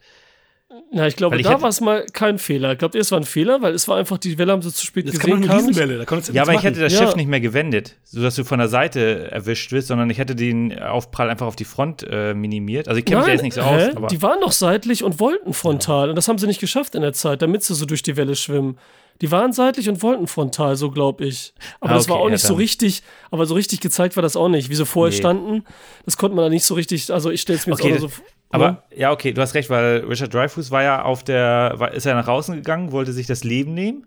Na, 0.92 1.08
ich 1.08 1.16
glaube, 1.16 1.36
ich 1.38 1.44
da 1.44 1.60
war 1.62 1.70
es 1.70 1.82
mal 1.82 2.06
kein 2.14 2.38
Fehler. 2.38 2.74
Ich 2.74 2.78
glaube, 2.78 2.98
es 3.00 3.12
war 3.12 3.20
ein 3.20 3.24
Fehler, 3.24 3.62
weil 3.64 3.74
es 3.74 3.88
war 3.88 3.98
einfach, 3.98 4.20
die 4.20 4.38
Welle 4.38 4.52
haben 4.52 4.62
sie 4.62 4.72
zu 4.72 4.86
spät 4.86 5.08
Das 5.08 5.14
kann 5.18 5.22
gesehen. 5.32 5.40
man 5.40 5.44
eine 5.44 5.48
kam 5.48 5.58
nicht. 5.66 5.70
Riesenwelle, 5.78 5.98
da 5.98 6.06
konntest 6.06 6.30
du 6.30 6.34
Ja, 6.34 6.44
aber 6.44 6.54
ich 6.54 6.62
hätte 6.64 6.80
das 6.80 6.94
Ja. 6.94 7.00
Schiff 7.00 7.16
nicht 7.16 7.28
mehr 7.28 7.40
gewendet, 7.40 7.96
sodass 8.04 8.36
du 8.36 8.44
von 8.44 8.60
der 8.60 8.68
Seite 8.68 9.32
erwischt 9.32 9.72
wirst, 9.72 9.88
sondern 9.88 10.10
ich 10.12 10.20
hätte 10.20 10.36
den 10.36 10.78
Aufprall 10.80 11.32
einfach 11.32 11.48
auf 11.48 11.56
die 11.56 11.66
Front 11.66 12.06
äh, 12.08 12.36
minimiert. 12.36 12.88
Also 12.88 13.00
ich 13.00 13.06
kenne 13.06 13.18
mich 13.18 13.26
da 13.26 13.32
jetzt 13.34 13.42
nicht 13.42 13.56
so 13.56 13.64
hä? 13.64 13.88
aus, 13.90 13.96
aber 13.96 14.08
die 14.08 14.22
waren 14.22 14.40
doch 14.42 14.52
seitlich 14.52 15.04
und 15.04 15.20
wollten 15.20 15.54
frontal. 15.54 16.10
Und 16.12 16.16
das 16.16 16.28
haben 16.28 16.38
sie 16.38 16.46
nicht 16.46 16.60
geschafft 16.60 16.94
in 16.94 17.02
der 17.02 17.14
Zeit, 17.14 17.42
damit 17.42 17.64
sie 17.64 17.74
so 17.74 17.86
durch 17.88 18.04
die 18.04 18.16
Welle 18.16 18.36
schwimmen. 18.36 18.78
Die 19.22 19.32
waren 19.32 19.52
seitlich 19.54 19.90
und 19.90 20.04
wollten 20.04 20.28
frontal, 20.28 20.76
so 20.76 20.92
glaube 20.92 21.26
ich. 21.26 21.54
Aber 21.82 21.92
Ah, 21.92 21.96
das 21.96 22.08
war 22.10 22.18
okay, 22.18 22.24
auch 22.24 22.28
ja, 22.28 22.34
nicht 22.34 22.46
so 22.46 22.54
richtig, 22.54 23.02
aber 23.32 23.48
so 23.48 23.56
richtig 23.56 23.80
gezeigt 23.82 24.16
war 24.16 24.22
das 24.24 24.36
auch 24.36 24.50
nicht. 24.50 24.70
Wie 24.70 24.76
sie 24.76 24.86
vorher 24.86 25.12
Nee. 25.12 25.18
standen, 25.20 25.64
das 26.06 26.16
konnte 26.16 26.36
man 26.36 26.46
da 26.46 26.50
nicht 26.50 26.64
so 26.64 26.76
richtig, 26.76 27.12
also 27.12 27.32
ich 27.32 27.42
stelle 27.42 27.58
es 27.60 27.66
mir 27.68 27.74
Okay, 27.74 27.90
jetzt 27.90 28.04
auch 28.06 28.10
so 28.10 28.22
Aber 28.50 28.84
ja, 28.96 29.12
okay, 29.12 29.32
du 29.32 29.42
hast 29.42 29.54
recht, 29.54 29.70
weil 29.70 30.00
Richard 30.06 30.34
Dreyfuss 30.34 30.72
war 30.72 30.84
ja 30.84 31.04
auf 31.04 31.24
der, 31.24 31.74
war, 31.78 31.94
ist 31.94 32.06
ja 32.06 32.16
nach 32.16 32.26
draußen 32.26 32.56
gegangen, 32.56 32.92
wollte 32.92 33.14
sich 33.14 33.28
das 33.28 33.44
Leben 33.44 33.74
nehmen. 33.74 34.06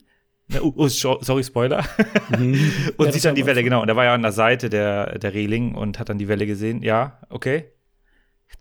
Ne, 0.48 0.62
oh, 0.62 0.72
oh, 0.76 0.88
sorry, 0.88 1.44
Spoiler. 1.44 1.84
und 2.36 3.06
Ja, 3.06 3.12
sieht 3.12 3.24
dann 3.24 3.36
die 3.36 3.46
Welle, 3.46 3.62
genau. 3.62 3.82
Und 3.82 3.88
er 3.88 3.96
war 3.96 4.04
ja 4.04 4.14
an 4.14 4.22
der 4.22 4.32
Seite 4.32 4.68
der, 4.68 5.18
der 5.18 5.32
Reling 5.32 5.74
und 5.74 5.98
hat 5.98 6.08
dann 6.08 6.18
die 6.18 6.28
Welle 6.28 6.46
gesehen. 6.46 6.82
Ja, 6.82 7.20
okay. 7.30 7.66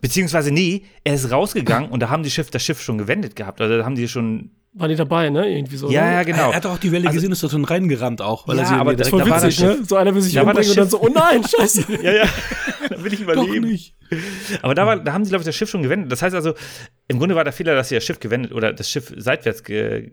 Beziehungsweise, 0.00 0.52
nee, 0.52 0.84
er 1.04 1.14
ist 1.14 1.30
rausgegangen 1.30 1.90
und 1.90 2.00
da 2.00 2.10
haben 2.10 2.22
die 2.22 2.30
Schiff, 2.30 2.50
das 2.50 2.64
Schiff 2.64 2.80
schon 2.80 2.98
gewendet 2.98 3.36
gehabt. 3.36 3.60
Also 3.60 3.78
da 3.78 3.84
haben 3.84 3.94
die 3.94 4.08
schon. 4.08 4.52
Waren 4.74 4.88
die 4.88 4.96
dabei, 4.96 5.28
ne? 5.30 5.48
Irgendwie 5.54 5.76
so. 5.76 5.90
Ja, 5.90 6.04
ne? 6.06 6.12
ja, 6.12 6.22
genau. 6.22 6.50
Er 6.50 6.56
hat 6.56 6.64
doch 6.64 6.72
auch 6.72 6.78
die 6.78 6.90
Welle 6.92 7.06
Also- 7.08 7.16
gesehen, 7.16 7.32
ist 7.32 7.42
doch 7.42 7.50
schon 7.50 7.64
reingerannt 7.64 8.22
auch. 8.22 8.48
Weil 8.48 8.56
Ja, 8.56 8.62
er 8.62 8.68
sie 8.68 8.74
aber 8.74 8.96
das 8.96 9.08
Voll 9.08 9.20
Da 9.20 9.28
war 9.30 9.42
witzig, 9.42 9.60
ne? 9.60 9.78
So 9.86 9.96
einer 9.96 10.14
will 10.14 10.22
sich 10.22 10.34
da 10.34 10.40
war 10.46 10.48
umbringen 10.54 10.70
und 10.70 10.76
dann 10.78 10.88
so, 10.88 11.00
oh 11.00 11.08
nein, 11.08 11.42
scheiße. 11.44 11.84
Ja, 12.02 12.12
ja. 12.12 12.24
will 13.02 13.12
ich 13.12 13.20
Doch 13.24 13.32
überleben. 13.32 13.66
nicht. 13.68 13.94
Aber 14.62 14.74
da, 14.74 14.86
war, 14.86 14.96
da 14.98 15.12
haben 15.12 15.24
sie, 15.24 15.30
glaube 15.30 15.42
ich, 15.42 15.46
das 15.46 15.56
Schiff 15.56 15.70
schon 15.70 15.82
gewendet. 15.82 16.10
Das 16.12 16.22
heißt 16.22 16.34
also, 16.34 16.54
im 17.08 17.18
Grunde 17.18 17.34
war 17.34 17.44
der 17.44 17.52
Fehler, 17.52 17.74
dass 17.74 17.88
sie 17.88 17.94
das 17.94 18.04
Schiff 18.04 18.20
gewendet 18.20 18.52
oder 18.52 18.72
das 18.72 18.88
Schiff 18.90 19.12
seitwärts 19.16 19.62
ge 19.64 20.12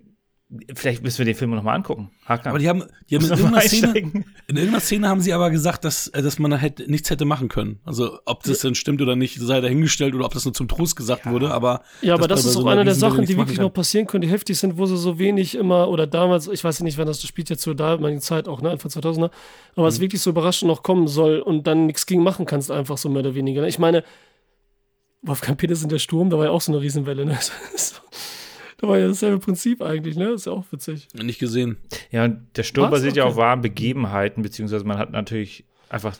Vielleicht 0.73 1.03
müssen 1.03 1.19
wir 1.19 1.25
den 1.25 1.35
Film 1.35 1.51
noch 1.51 1.61
mal 1.61 1.75
angucken. 1.75 2.09
Hakan. 2.25 2.49
Aber 2.49 2.57
die 2.57 2.67
haben, 2.67 2.83
die 3.07 3.17
haben 3.17 3.25
in, 3.25 3.29
irgendeiner 3.29 3.61
Szene, 3.61 3.97
in 3.99 4.23
irgendeiner 4.47 4.79
Szene 4.79 5.07
haben 5.07 5.21
sie 5.21 5.31
aber 5.31 5.51
gesagt, 5.51 5.85
dass, 5.85 6.07
äh, 6.07 6.23
dass 6.23 6.39
man 6.39 6.49
da 6.49 6.57
hätte, 6.57 6.89
nichts 6.89 7.07
hätte 7.11 7.25
machen 7.25 7.49
können. 7.49 7.79
Also, 7.85 8.17
ob 8.25 8.41
das 8.41 8.57
denn 8.59 8.73
stimmt 8.73 8.99
oder 9.03 9.15
nicht, 9.15 9.39
sei 9.39 9.61
dahingestellt 9.61 10.15
oder 10.15 10.25
ob 10.25 10.33
das 10.33 10.45
nur 10.45 10.53
zum 10.55 10.67
Trost 10.67 10.95
gesagt 10.95 11.27
wurde, 11.27 11.51
aber. 11.51 11.83
Ja, 12.01 12.15
aber 12.15 12.27
das 12.27 12.45
ist 12.45 12.57
auch 12.57 12.61
so 12.61 12.67
eine 12.67 12.83
der 12.83 12.95
Sachen, 12.95 13.25
die 13.25 13.37
wirklich 13.37 13.59
noch 13.59 13.69
passieren 13.71 14.07
können, 14.07 14.23
die 14.23 14.29
heftig 14.29 14.57
sind, 14.57 14.79
wo 14.79 14.87
sie 14.87 14.97
so 14.97 15.19
wenig 15.19 15.53
immer, 15.53 15.87
oder 15.87 16.07
damals, 16.07 16.47
ich 16.47 16.63
weiß 16.63 16.79
nicht, 16.81 16.97
wann 16.97 17.05
das, 17.05 17.19
das 17.19 17.27
spielt 17.29 17.51
jetzt 17.51 17.61
so 17.61 17.75
da, 17.75 17.97
meine 17.97 18.19
Zeit 18.19 18.47
auch, 18.47 18.61
ne, 18.63 18.71
Anfang 18.71 18.89
2000er, 18.89 19.29
aber 19.75 19.83
Mhm. 19.83 19.87
es 19.87 19.99
wirklich 19.99 20.21
so 20.21 20.31
überraschend 20.31 20.67
noch 20.67 20.81
kommen 20.81 21.07
soll 21.07 21.41
und 21.41 21.67
dann 21.67 21.85
nichts 21.85 22.07
gegen 22.07 22.23
machen 22.23 22.47
kannst, 22.47 22.71
einfach 22.71 22.97
so 22.97 23.07
mehr 23.07 23.19
oder 23.19 23.35
weniger. 23.35 23.61
ne? 23.61 23.67
Ich 23.67 23.77
meine, 23.77 24.03
Wolfgang 25.21 25.59
Petersen, 25.59 25.89
der 25.89 25.99
Sturm, 25.99 26.31
da 26.31 26.39
war 26.39 26.45
ja 26.45 26.51
auch 26.51 26.61
so 26.61 26.71
eine 26.71 26.81
Riesenwelle, 26.81 27.23
ne? 27.25 27.37
da 28.79 28.87
war 28.87 28.97
ja 28.97 29.07
dasselbe 29.07 29.39
Prinzip 29.39 29.81
eigentlich, 29.81 30.15
ne? 30.15 30.29
ist 30.29 30.45
ja 30.45 30.53
auch 30.53 30.65
witzig. 30.71 31.07
Nicht 31.13 31.39
gesehen. 31.39 31.77
Ja, 32.11 32.25
und 32.25 32.47
der 32.55 32.63
Sturm 32.63 32.85
Was? 32.85 32.99
basiert 32.99 33.15
ja 33.17 33.25
auf 33.25 33.35
wahren 33.35 33.61
Begebenheiten, 33.61 34.41
beziehungsweise 34.41 34.85
man 34.85 34.97
hat 34.97 35.11
natürlich 35.11 35.65
einfach, 35.89 36.15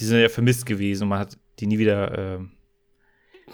die 0.00 0.04
sind 0.04 0.18
ja 0.20 0.28
vermisst 0.28 0.64
gewesen 0.66 1.04
und 1.04 1.08
man 1.10 1.18
hat 1.20 1.36
die 1.58 1.66
nie 1.66 1.78
wieder, 1.78 2.16
ähm, 2.38 2.50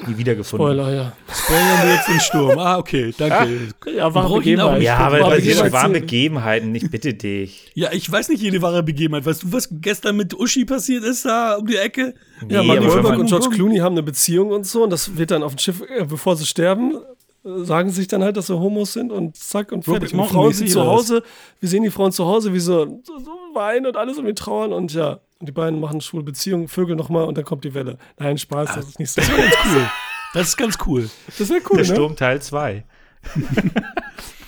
nie 0.07 0.17
wieder 0.19 0.35
gefunden. 0.35 0.65
Spoiler, 0.65 0.93
ja. 0.93 1.13
Spoilern 1.33 1.83
wir 1.87 1.95
jetzt 1.95 2.09
den 2.09 2.21
Sturm. 2.21 2.59
Ah, 2.59 2.79
okay, 2.79 3.15
danke. 3.17 3.69
Ja, 3.97 4.13
war 4.15 4.25
Brauch 4.25 4.41
ich 4.41 4.49
ihn 4.49 4.61
auch 4.61 4.73
Begebenheit. 4.75 4.79
nicht 4.79 4.87
Ja, 4.87 4.97
aber 4.99 5.19
das 5.19 5.27
auf 5.27 5.73
wahren 5.73 5.93
Begebenheitsserie. 5.93 6.01
Begebenheiten, 6.01 6.75
ich 6.75 6.91
bitte 6.91 7.15
dich. 7.15 7.71
Ja, 7.75 7.93
ich 7.93 8.11
weiß 8.11 8.29
nicht 8.29 8.43
jede 8.43 8.61
wahre 8.61 8.83
Begebenheit. 8.83 9.25
Weißt 9.25 9.45
du, 9.45 9.53
was 9.53 9.69
gestern 9.71 10.17
mit 10.17 10.35
Uschi 10.35 10.65
passiert 10.65 11.05
ist 11.05 11.25
da 11.25 11.57
um 11.57 11.67
die 11.67 11.77
Ecke? 11.77 12.15
Ja, 12.49 12.61
Nee, 12.61 12.67
Mark 12.67 12.79
aber 12.79 12.89
wenn 12.89 12.95
Wahlberg 13.05 13.19
und 13.21 13.27
George 13.29 13.49
Clooney 13.51 13.79
haben 13.79 13.95
eine 13.95 14.03
Beziehung 14.03 14.51
und 14.51 14.67
so 14.67 14.83
und 14.85 14.91
das 14.91 15.17
wird 15.17 15.31
dann 15.31 15.43
auf 15.45 15.55
dem 15.55 15.59
Schiff, 15.59 15.81
äh, 15.89 16.05
bevor 16.05 16.37
sie 16.37 16.45
sterben, 16.47 16.95
äh, 16.97 16.99
sagen 17.45 17.91
sich 17.91 18.09
dann 18.09 18.25
halt, 18.25 18.37
dass 18.37 18.47
sie 18.47 18.59
Homos 18.59 18.95
sind 18.95 19.13
und 19.13 19.37
zack 19.37 19.71
und 19.71 19.87
Robert 19.87 20.03
fertig. 20.03 20.19
Und 20.19 20.27
Frauen 20.29 20.53
sind 20.53 20.71
zu? 20.71 20.85
Hause, 20.85 21.23
wir 21.61 21.69
sehen 21.69 21.83
die 21.83 21.91
Frauen 21.91 22.11
zu 22.11 22.25
Hause, 22.25 22.53
wie 22.53 22.59
sie 22.59 22.67
so, 22.67 23.03
so 23.05 23.15
weinen 23.53 23.87
und 23.87 23.97
alles 23.97 24.19
um 24.19 24.25
die 24.25 24.35
trauern 24.35 24.73
und 24.73 24.93
ja, 24.95 25.21
und 25.39 25.49
die 25.49 25.53
beiden 25.53 25.79
machen 25.79 26.01
schwule 26.01 26.25
Beziehungen, 26.25 26.69
Vögel 26.69 26.97
nochmal 26.97 27.25
und 27.25 27.37
dann 27.37 27.45
kommt 27.45 27.65
die 27.65 27.75
Welle. 27.75 27.99
Nein, 28.19 28.39
Spaß, 28.39 28.75
das 28.75 28.89
ist 28.89 28.99
nicht 28.99 29.11
so. 29.11 29.21
Das 29.21 29.29
wäre 29.31 29.43
ganz 29.43 29.57
cool. 29.67 29.91
Das 30.33 30.49
ist 30.49 30.57
ganz 30.57 30.79
cool. 30.87 31.11
Das 31.39 31.49
wäre 31.49 31.61
cool, 31.71 31.77
Der 31.77 31.87
ne? 31.87 31.95
Sturm 31.95 32.17
Teil 32.17 32.43
2. 32.43 32.85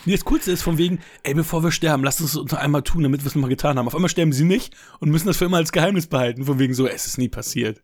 Nee, 0.06 0.12
das 0.12 0.24
Coolste 0.24 0.52
ist 0.52 0.62
von 0.62 0.78
wegen, 0.78 1.00
ey, 1.24 1.34
bevor 1.34 1.64
wir 1.64 1.72
sterben, 1.72 2.04
lasst 2.04 2.20
uns 2.20 2.36
uns 2.36 2.52
noch 2.52 2.60
einmal 2.60 2.82
tun, 2.82 3.02
damit 3.02 3.22
wir 3.22 3.26
es 3.26 3.34
mal 3.34 3.48
getan 3.48 3.76
haben. 3.76 3.88
Auf 3.88 3.94
einmal 3.96 4.08
sterben 4.08 4.32
sie 4.32 4.44
nicht 4.44 4.72
und 5.00 5.10
müssen 5.10 5.26
das 5.26 5.36
für 5.36 5.46
immer 5.46 5.56
als 5.56 5.72
Geheimnis 5.72 6.06
behalten. 6.06 6.44
Von 6.44 6.60
wegen 6.60 6.74
so, 6.74 6.86
es 6.86 7.06
ist 7.06 7.18
nie 7.18 7.28
passiert. 7.28 7.82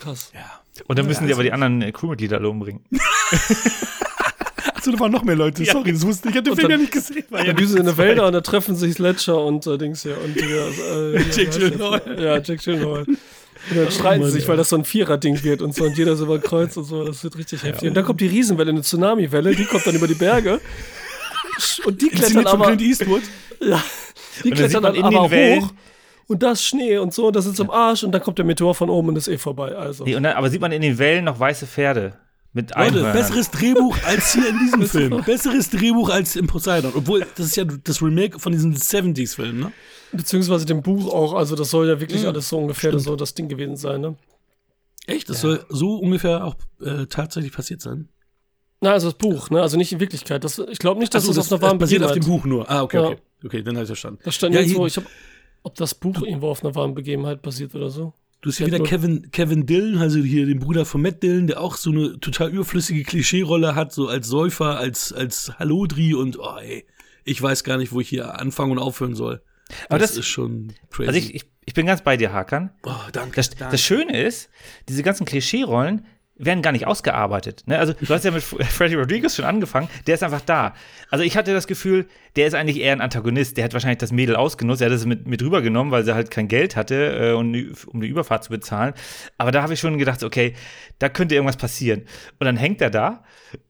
Krass. 0.00 0.32
Ja. 0.34 0.60
Und 0.88 0.98
dann 0.98 1.06
müssen 1.06 1.26
die 1.26 1.32
aber 1.32 1.42
die 1.44 1.52
anderen 1.52 1.80
äh, 1.82 1.92
Crewmitglieder 1.92 2.38
alle 2.38 2.48
umbringen. 2.48 2.82
Achso, 4.74 4.92
da 4.92 4.98
waren 5.00 5.12
noch 5.12 5.22
mehr 5.24 5.36
Leute. 5.36 5.64
Sorry, 5.64 5.92
das 5.92 6.02
wusste 6.06 6.28
ich. 6.28 6.34
Ich 6.34 6.38
hatte 6.38 6.50
den 6.50 6.56
Film 6.56 6.70
ja 6.70 6.76
dann- 6.76 6.80
nicht 6.80 6.92
gesehen. 6.92 7.24
Ja 7.30 7.44
Ja, 7.44 7.52
düsen 7.52 7.78
in 7.78 7.84
der 7.84 7.96
Wälder 7.96 8.26
und 8.26 8.32
da 8.32 8.40
treffen 8.40 8.76
sich 8.76 8.98
Ledger 8.98 9.44
und 9.44 9.66
äh, 9.66 9.76
Dings 9.78 10.02
hier 10.02 10.16
und 10.22 10.34
die, 10.34 10.40
äh, 10.40 11.16
ja, 11.18 11.22
der? 11.22 11.46
Gyllenhaal. 11.46 12.02
Ja, 12.18 12.38
Jack 12.40 12.62
Gyllenhaal. 12.64 13.04
Und 13.04 13.76
dann 13.76 13.90
streiten 13.90 14.22
Mann, 14.22 14.30
sie 14.30 14.38
sich, 14.38 14.48
weil 14.48 14.56
das 14.56 14.70
so 14.70 14.76
ein 14.76 14.84
Vierer-Ding 14.86 15.42
wird 15.44 15.60
und 15.60 15.74
so 15.74 15.84
und 15.84 15.96
jeder 15.98 16.16
so 16.16 16.24
über 16.24 16.38
Kreuz 16.38 16.78
und 16.78 16.84
so. 16.84 17.04
Das 17.04 17.22
wird 17.22 17.36
richtig 17.36 17.62
heftig. 17.62 17.88
Und 17.90 17.94
dann 17.94 18.04
kommt 18.06 18.20
die 18.22 18.26
Riesenwelle, 18.26 18.70
eine 18.70 18.80
Tsunami-Welle, 18.80 19.54
die 19.54 19.66
kommt 19.66 19.86
dann 19.86 19.94
über 19.96 20.08
die 20.08 20.14
Berge. 20.14 20.60
Und 21.84 22.00
die 22.00 22.08
klettern 22.08 22.46
aber, 22.46 22.66
Clint 22.68 22.80
Eastwood. 22.80 23.20
ja, 23.60 23.82
die 24.42 24.48
dann 24.50 24.58
klettern 24.58 24.82
dann 24.82 24.94
in 24.94 25.04
aber 25.04 25.22
den 25.28 25.30
Wellen- 25.30 25.62
hoch. 25.64 25.72
Und 26.30 26.44
das 26.44 26.62
Schnee 26.64 26.96
und 26.98 27.12
so, 27.12 27.26
und 27.26 27.34
das 27.34 27.44
ist 27.46 27.56
zum 27.56 27.70
Arsch 27.72 28.04
und 28.04 28.12
dann 28.12 28.22
kommt 28.22 28.38
der 28.38 28.44
Meteor 28.44 28.72
von 28.72 28.88
oben 28.88 29.08
und 29.08 29.16
ist 29.16 29.26
eh 29.26 29.36
vorbei. 29.36 29.74
Also. 29.74 30.04
Nee, 30.04 30.14
und 30.14 30.22
dann, 30.22 30.36
aber 30.36 30.48
sieht 30.48 30.60
man 30.60 30.70
in 30.70 30.80
den 30.80 30.96
Wellen 30.96 31.24
noch 31.24 31.40
weiße 31.40 31.66
Pferde. 31.66 32.12
Mit 32.52 32.72
Leute, 32.76 33.02
besseres 33.12 33.50
Drehbuch 33.50 33.96
als 34.04 34.32
hier 34.34 34.48
in 34.48 34.58
diesem 34.60 34.82
Film. 34.86 35.22
Besseres 35.24 35.70
Drehbuch 35.70 36.08
als 36.08 36.36
im 36.36 36.46
Poseidon. 36.46 36.92
Obwohl, 36.94 37.26
das 37.36 37.46
ist 37.46 37.56
ja 37.56 37.64
das 37.64 38.00
Remake 38.00 38.38
von 38.38 38.52
diesen 38.52 38.76
70s-Filmen, 38.76 39.58
ne? 39.58 39.72
Beziehungsweise 40.12 40.66
dem 40.66 40.82
Buch 40.82 41.12
auch, 41.12 41.32
also 41.34 41.56
das 41.56 41.70
soll 41.70 41.88
ja 41.88 41.98
wirklich 41.98 42.24
alles 42.24 42.48
so 42.48 42.58
ungefähr 42.58 42.96
so 43.00 43.16
das 43.16 43.34
Ding 43.34 43.48
gewesen 43.48 43.74
sein, 43.76 44.00
ne? 44.00 44.14
Echt? 45.08 45.28
Das 45.30 45.40
soll 45.40 45.64
so 45.68 45.96
ungefähr 45.96 46.44
auch 46.44 46.54
äh, 46.80 47.06
tatsächlich 47.06 47.52
passiert 47.52 47.80
sein. 47.80 48.08
Na, 48.80 48.92
also 48.92 49.08
das 49.08 49.18
Buch, 49.18 49.50
ne? 49.50 49.62
Also 49.62 49.76
nicht 49.76 49.90
in 49.92 49.98
Wirklichkeit. 49.98 50.44
Das, 50.44 50.60
ich 50.60 50.78
glaube 50.78 51.00
nicht, 51.00 51.12
dass 51.12 51.24
Achso, 51.24 51.34
das, 51.34 51.48
das, 51.48 51.52
auf 51.52 51.58
einer 51.58 51.60
das 51.60 51.68
wahren 51.70 51.78
basiert 51.78 52.02
auf 52.04 52.12
Begebenheit 52.12 52.28
dem 52.28 52.40
Buch 52.40 52.44
nur. 52.46 52.70
Ah, 52.70 52.82
okay, 52.82 52.96
Ja. 52.98 53.02
okay. 53.08 53.16
Okay, 53.44 53.62
dann 53.64 53.74
habe 53.74 53.82
ich 53.84 53.88
verstanden. 53.88 54.20
Da 54.24 54.30
stand 54.30 54.54
Ja, 54.54 54.60
irgendwo, 54.60 54.80
hier- 54.80 54.86
ich 54.88 54.96
hab, 54.96 55.04
ob 55.62 55.74
das 55.76 55.94
Buch 55.94 56.22
irgendwo 56.22 56.48
auf 56.48 56.64
einer 56.64 56.74
wahren 56.74 56.94
Begebenheit 56.94 57.42
basiert 57.42 57.74
oder 57.74 57.90
so. 57.90 58.12
Du 58.42 58.48
hast 58.48 58.56
hier 58.56 58.68
Ja, 58.68 58.74
wieder 58.74 58.84
Kevin, 58.84 59.30
Kevin 59.32 59.66
Dillon, 59.66 59.98
also 60.00 60.18
hier 60.20 60.46
den 60.46 60.60
Bruder 60.60 60.86
von 60.86 61.02
Matt 61.02 61.22
Dillon, 61.22 61.46
der 61.46 61.60
auch 61.60 61.76
so 61.76 61.90
eine 61.90 62.18
total 62.20 62.50
überflüssige 62.50 63.02
Klischeerolle 63.02 63.74
hat, 63.74 63.92
so 63.92 64.08
als 64.08 64.28
Säufer, 64.28 64.78
als, 64.78 65.12
als 65.12 65.52
Hallodri 65.58 66.14
und 66.14 66.38
oh 66.38 66.56
ey, 66.58 66.86
ich 67.24 67.40
weiß 67.42 67.64
gar 67.64 67.76
nicht, 67.76 67.92
wo 67.92 68.00
ich 68.00 68.08
hier 68.08 68.38
anfangen 68.40 68.72
und 68.72 68.78
aufhören 68.78 69.14
soll. 69.14 69.42
Aber 69.88 69.98
das, 69.98 70.12
das- 70.12 70.20
ist 70.20 70.26
schon 70.28 70.72
crazy. 70.90 71.08
Also 71.08 71.18
ich, 71.18 71.34
ich, 71.34 71.44
ich 71.66 71.74
bin 71.74 71.84
ganz 71.86 72.02
bei 72.02 72.16
dir, 72.16 72.32
Hakan. 72.32 72.70
oh, 72.84 72.90
danke. 73.12 73.36
Das, 73.36 73.50
danke. 73.50 73.72
das 73.72 73.80
Schöne 73.82 74.20
ist, 74.22 74.48
diese 74.88 75.02
ganzen 75.02 75.26
Klischee-Rollen 75.26 76.06
werden 76.42 76.62
gar 76.62 76.72
nicht 76.72 76.86
ausgearbeitet. 76.86 77.64
Ne? 77.66 77.78
Also 77.78 77.92
du 77.92 78.08
hast 78.14 78.24
ja 78.24 78.30
mit 78.30 78.42
Freddy 78.42 78.94
Rodriguez 78.94 79.36
schon 79.36 79.44
angefangen, 79.44 79.88
der 80.06 80.14
ist 80.14 80.22
einfach 80.22 80.40
da. 80.40 80.74
Also 81.10 81.22
ich 81.24 81.36
hatte 81.36 81.52
das 81.52 81.66
Gefühl, 81.66 82.06
der 82.36 82.46
ist 82.46 82.54
eigentlich 82.54 82.80
eher 82.80 82.92
ein 82.92 83.00
Antagonist. 83.00 83.56
Der 83.56 83.64
hat 83.64 83.72
wahrscheinlich 83.74 83.98
das 83.98 84.10
Mädel 84.12 84.36
ausgenutzt, 84.36 84.80
er 84.82 84.86
hat 84.86 84.94
es 84.94 85.04
mit, 85.06 85.26
mit 85.26 85.42
rübergenommen, 85.42 85.92
weil 85.92 86.04
sie 86.04 86.14
halt 86.14 86.30
kein 86.30 86.48
Geld 86.48 86.76
hatte, 86.76 87.30
äh, 87.30 87.32
um, 87.32 87.52
die- 87.52 87.72
um 87.86 88.00
die 88.00 88.08
Überfahrt 88.08 88.42
zu 88.44 88.50
bezahlen. 88.50 88.94
Aber 89.38 89.50
da 89.52 89.62
habe 89.62 89.74
ich 89.74 89.80
schon 89.80 89.98
gedacht, 89.98 90.22
okay, 90.24 90.54
da 90.98 91.08
könnte 91.08 91.34
irgendwas 91.34 91.56
passieren. 91.56 92.02
Und 92.38 92.44
dann 92.46 92.56
hängt 92.56 92.80
er 92.80 92.90
da 92.90 93.22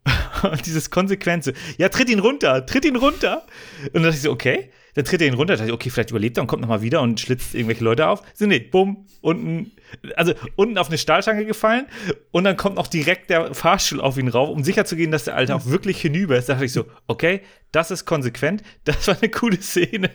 und 0.42 0.64
dieses 0.66 0.90
Konsequenze, 0.90 1.54
ja, 1.78 1.88
tritt 1.88 2.08
ihn 2.10 2.18
runter, 2.20 2.64
tritt 2.66 2.84
ihn 2.84 2.96
runter. 2.96 3.46
Und 3.86 3.94
dann 3.94 4.02
dachte 4.04 4.16
ich 4.16 4.22
so, 4.22 4.30
okay, 4.30 4.70
dann 5.00 5.06
tritt 5.06 5.22
er 5.22 5.28
ihn 5.28 5.34
runter, 5.34 5.54
dachte 5.54 5.68
ich, 5.68 5.72
okay, 5.72 5.88
vielleicht 5.88 6.10
überlebt 6.10 6.36
er 6.36 6.42
und 6.42 6.46
kommt 6.46 6.60
nochmal 6.60 6.82
wieder 6.82 7.00
und 7.00 7.18
schlitzt 7.18 7.54
irgendwelche 7.54 7.82
Leute 7.82 8.06
auf. 8.06 8.22
So, 8.34 8.44
nee, 8.44 8.58
bumm, 8.58 9.06
unten, 9.22 9.72
also 10.14 10.34
unten 10.56 10.76
auf 10.76 10.88
eine 10.88 10.98
Stahlstange 10.98 11.46
gefallen 11.46 11.86
und 12.32 12.44
dann 12.44 12.58
kommt 12.58 12.76
noch 12.76 12.86
direkt 12.86 13.30
der 13.30 13.54
Fahrstuhl 13.54 14.02
auf 14.02 14.18
ihn 14.18 14.28
rauf, 14.28 14.50
um 14.50 14.62
sicherzugehen, 14.62 15.10
dass 15.10 15.24
der 15.24 15.36
Alte 15.36 15.54
auch 15.54 15.64
wirklich 15.64 16.02
hinüber 16.02 16.36
ist. 16.36 16.50
Da 16.50 16.52
dachte 16.52 16.66
ich 16.66 16.74
so, 16.74 16.84
okay, 17.06 17.40
das 17.72 17.90
ist 17.90 18.04
konsequent, 18.04 18.62
das 18.84 19.08
war 19.08 19.16
eine 19.18 19.30
coole 19.30 19.62
Szene. 19.62 20.10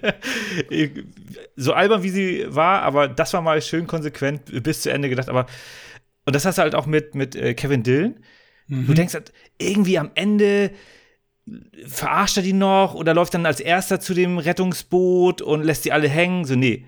So 1.56 1.74
albern 1.74 2.04
wie 2.04 2.10
sie 2.10 2.46
war, 2.50 2.84
aber 2.84 3.08
das 3.08 3.34
war 3.34 3.42
mal 3.42 3.64
schön 3.64 3.88
konsequent 3.88 4.62
bis 4.62 4.82
zu 4.82 4.92
Ende 4.92 5.10
gedacht. 5.10 5.30
Aber, 5.30 5.48
und 6.26 6.36
das 6.36 6.46
hast 6.46 6.60
du 6.60 6.62
halt 6.62 6.76
auch 6.76 6.86
mit, 6.86 7.16
mit 7.16 7.36
äh, 7.36 7.56
Kevin 7.56 7.82
Dillon. 7.82 8.20
Du 8.68 8.94
denkst 8.94 9.16
halt, 9.16 9.34
irgendwie 9.58 9.98
am 9.98 10.12
Ende 10.16 10.72
verarscht 11.86 12.38
er 12.38 12.44
die 12.44 12.54
noch 12.54 12.96
oder 12.96 13.14
läuft 13.14 13.34
dann 13.34 13.46
als 13.46 13.60
erster 13.60 14.00
zu 14.00 14.14
dem 14.14 14.38
Rettungsboot 14.38 15.42
und 15.42 15.64
lässt 15.64 15.86
die 15.86 15.92
alle 15.92 16.10
hängen. 16.10 16.46
So, 16.46 16.56
nee. 16.56 16.86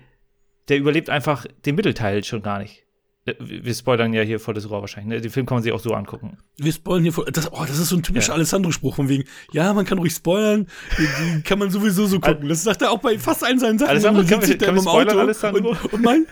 Der 0.68 0.78
überlebt 0.78 1.10
einfach 1.10 1.46
den 1.64 1.76
Mittelteil 1.76 2.24
schon 2.24 2.42
gar 2.42 2.58
nicht. 2.58 2.84
Äh, 3.28 3.64
Wir 3.64 3.74
spoilern 3.74 4.12
ja 4.12 4.22
hier 4.22 4.40
voll 4.40 4.54
das 4.54 4.68
Rohr 4.68 4.80
wahrscheinlich. 4.80 5.08
Ne? 5.16 5.20
Den 5.20 5.30
Film 5.30 5.46
kann 5.46 5.56
man 5.56 5.62
sich 5.62 5.72
auch 5.72 5.80
so 5.80 5.92
angucken. 5.94 6.38
Wir 6.56 6.72
spoilern 6.72 7.02
hier 7.02 7.12
voll. 7.12 7.26
Das, 7.32 7.52
oh, 7.52 7.64
das 7.66 7.78
ist 7.78 7.88
so 7.88 7.96
ein 7.96 8.02
typischer 8.02 8.28
Ja. 8.28 8.34
Alessandro-Spruch 8.34 8.96
von 8.96 9.08
wegen, 9.08 9.24
ja, 9.52 9.72
man 9.74 9.84
kann 9.84 9.98
ruhig 9.98 10.12
spoilern, 10.12 10.66
die, 10.98 11.02
die 11.36 11.42
kann 11.44 11.58
man 11.58 11.70
sowieso 11.70 12.06
so 12.06 12.20
gucken. 12.20 12.48
Das 12.48 12.62
sagt 12.64 12.82
er 12.82 12.90
auch 12.90 12.98
bei 13.00 13.18
fast 13.18 13.44
allen 13.44 13.58
seinen 13.58 13.78
Sachen. 13.78 13.90
Alessandro, 13.90 14.22
Man 14.22 14.28
können 14.30 14.42
sitzt 14.42 14.64
können 14.64 14.76
wir 14.76 14.82
im 14.82 14.88
spoilern, 14.88 15.08
Auto 15.10 15.20
Alessandro? 15.20 15.70
Und, 15.70 15.92
und, 15.92 16.02
mein, 16.02 16.26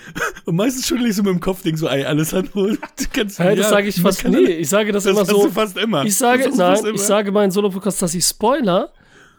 und 0.44 0.56
meistens 0.56 0.86
schüttel 0.86 1.06
ich 1.06 1.16
so 1.16 1.22
mit 1.22 1.32
dem 1.32 1.40
Kopf, 1.40 1.62
denk 1.62 1.78
so, 1.78 1.88
ey, 1.88 2.04
Alessandro, 2.04 2.66
du 2.68 2.76
kannst 3.12 3.38
Hey, 3.38 3.56
das 3.56 3.66
ja, 3.66 3.70
sage 3.70 3.88
ich 3.88 4.00
fast 4.00 4.20
kann- 4.22 4.32
nie. 4.32 4.44
Ich 4.46 4.68
sage 4.68 4.92
das, 4.92 5.04
Das 5.04 5.12
immer 5.12 5.24
so. 5.24 5.44
du 5.46 5.50
fast 5.52 5.76
immer. 5.76 6.04
Ich 6.04 6.16
sage, 6.16 6.44
Das 6.44 6.56
nein, 6.56 6.76
ich 6.78 6.84
immer. 6.86 6.98
sage 6.98 7.32
meinen 7.32 7.50
Solo-Podcast, 7.50 8.00
dass 8.02 8.14
ich 8.14 8.24
Spoiler, 8.24 8.92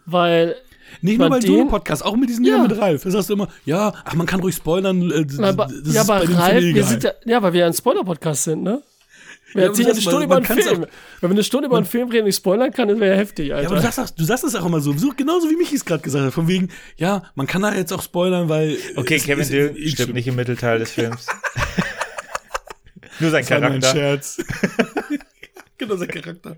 weil 0.06 0.56
Nicht 1.00 1.18
nur 1.18 1.28
bei 1.30 1.38
den- 1.38 1.46
Solo-Podcast, 1.48 2.04
auch 2.04 2.16
mit 2.16 2.28
diesen 2.28 2.44
Ja. 2.44 2.56
ja. 2.56 2.62
mit 2.62 2.78
Ralf. 2.78 3.02
Das 3.04 3.12
sagst 3.12 3.28
du 3.30 3.34
immer, 3.34 3.48
ja, 3.64 3.92
ach, 4.04 4.14
man 4.14 4.26
kann 4.26 4.40
ruhig 4.40 4.54
spoilern. 4.56 5.10
Äh, 5.10 5.24
Na, 5.38 5.48
aber, 5.50 5.70
ja, 5.84 6.00
aber 6.02 6.14
Ralf, 6.28 6.58
Filmen 6.58 6.74
wir 6.74 6.84
sind 6.84 7.04
ja, 7.04 7.12
ja, 7.24 7.42
weil 7.42 7.52
wir 7.52 7.60
ja 7.60 7.66
ein 7.66 7.74
Spoiler-Podcast 7.74 8.44
sind, 8.44 8.62
ne? 8.62 8.82
Wir 9.54 9.62
Ja, 9.62 9.68
erzählen 9.68 9.88
eine 9.92 10.00
Stunde 10.02 10.18
man- 10.18 10.24
über 10.26 10.36
einen 10.36 10.44
Film. 10.62 10.86
Wenn 11.20 11.30
wir 11.30 11.34
eine 11.34 11.42
Stunde 11.44 11.66
über 11.68 11.78
einen 11.78 11.86
Film 11.86 12.10
reden 12.10 12.24
und 12.24 12.28
ich 12.28 12.36
spoilern 12.36 12.70
kann, 12.70 12.88
das 12.88 13.00
wäre 13.00 13.12
ja 13.14 13.16
heftig, 13.18 13.48
Ja, 13.48 13.56
Alter. 13.56 13.68
aber 13.68 13.76
du 13.76 13.82
sagst, 13.82 13.98
das- 13.98 14.14
du 14.14 14.24
sagst 14.24 14.44
das 14.44 14.54
auch 14.56 14.66
immer 14.66 14.80
so, 14.80 14.92
so 14.92 15.10
genauso 15.16 15.48
wie 15.48 15.56
Michi 15.56 15.74
es 15.76 15.84
gerade 15.86 16.02
gesagt 16.02 16.26
hat, 16.26 16.34
von 16.34 16.48
wegen, 16.48 16.68
ja, 16.98 17.22
man 17.34 17.46
kann 17.46 17.62
da 17.62 17.74
jetzt 17.74 17.90
auch 17.92 18.02
spoilern, 18.02 18.50
weil 18.50 18.76
Okay, 18.96 19.16
es- 19.16 19.24
Kevin 19.24 19.48
Dillon 19.48 19.74
es- 19.76 19.92
stimmt 19.92 20.12
nicht 20.14 20.26
im 20.28 20.36
Mittelteil 20.36 20.80
des 20.80 20.90
Films. 20.92 21.26
Nur 23.20 23.30
sein 23.30 23.42
Das 23.42 23.50
war 23.50 23.60
nur 23.60 23.70
ein 23.70 23.80
Charakter. 23.80 23.98
Scherz. 23.98 24.36
genau, 25.78 25.96
sein 25.96 26.08
Charakter. 26.08 26.56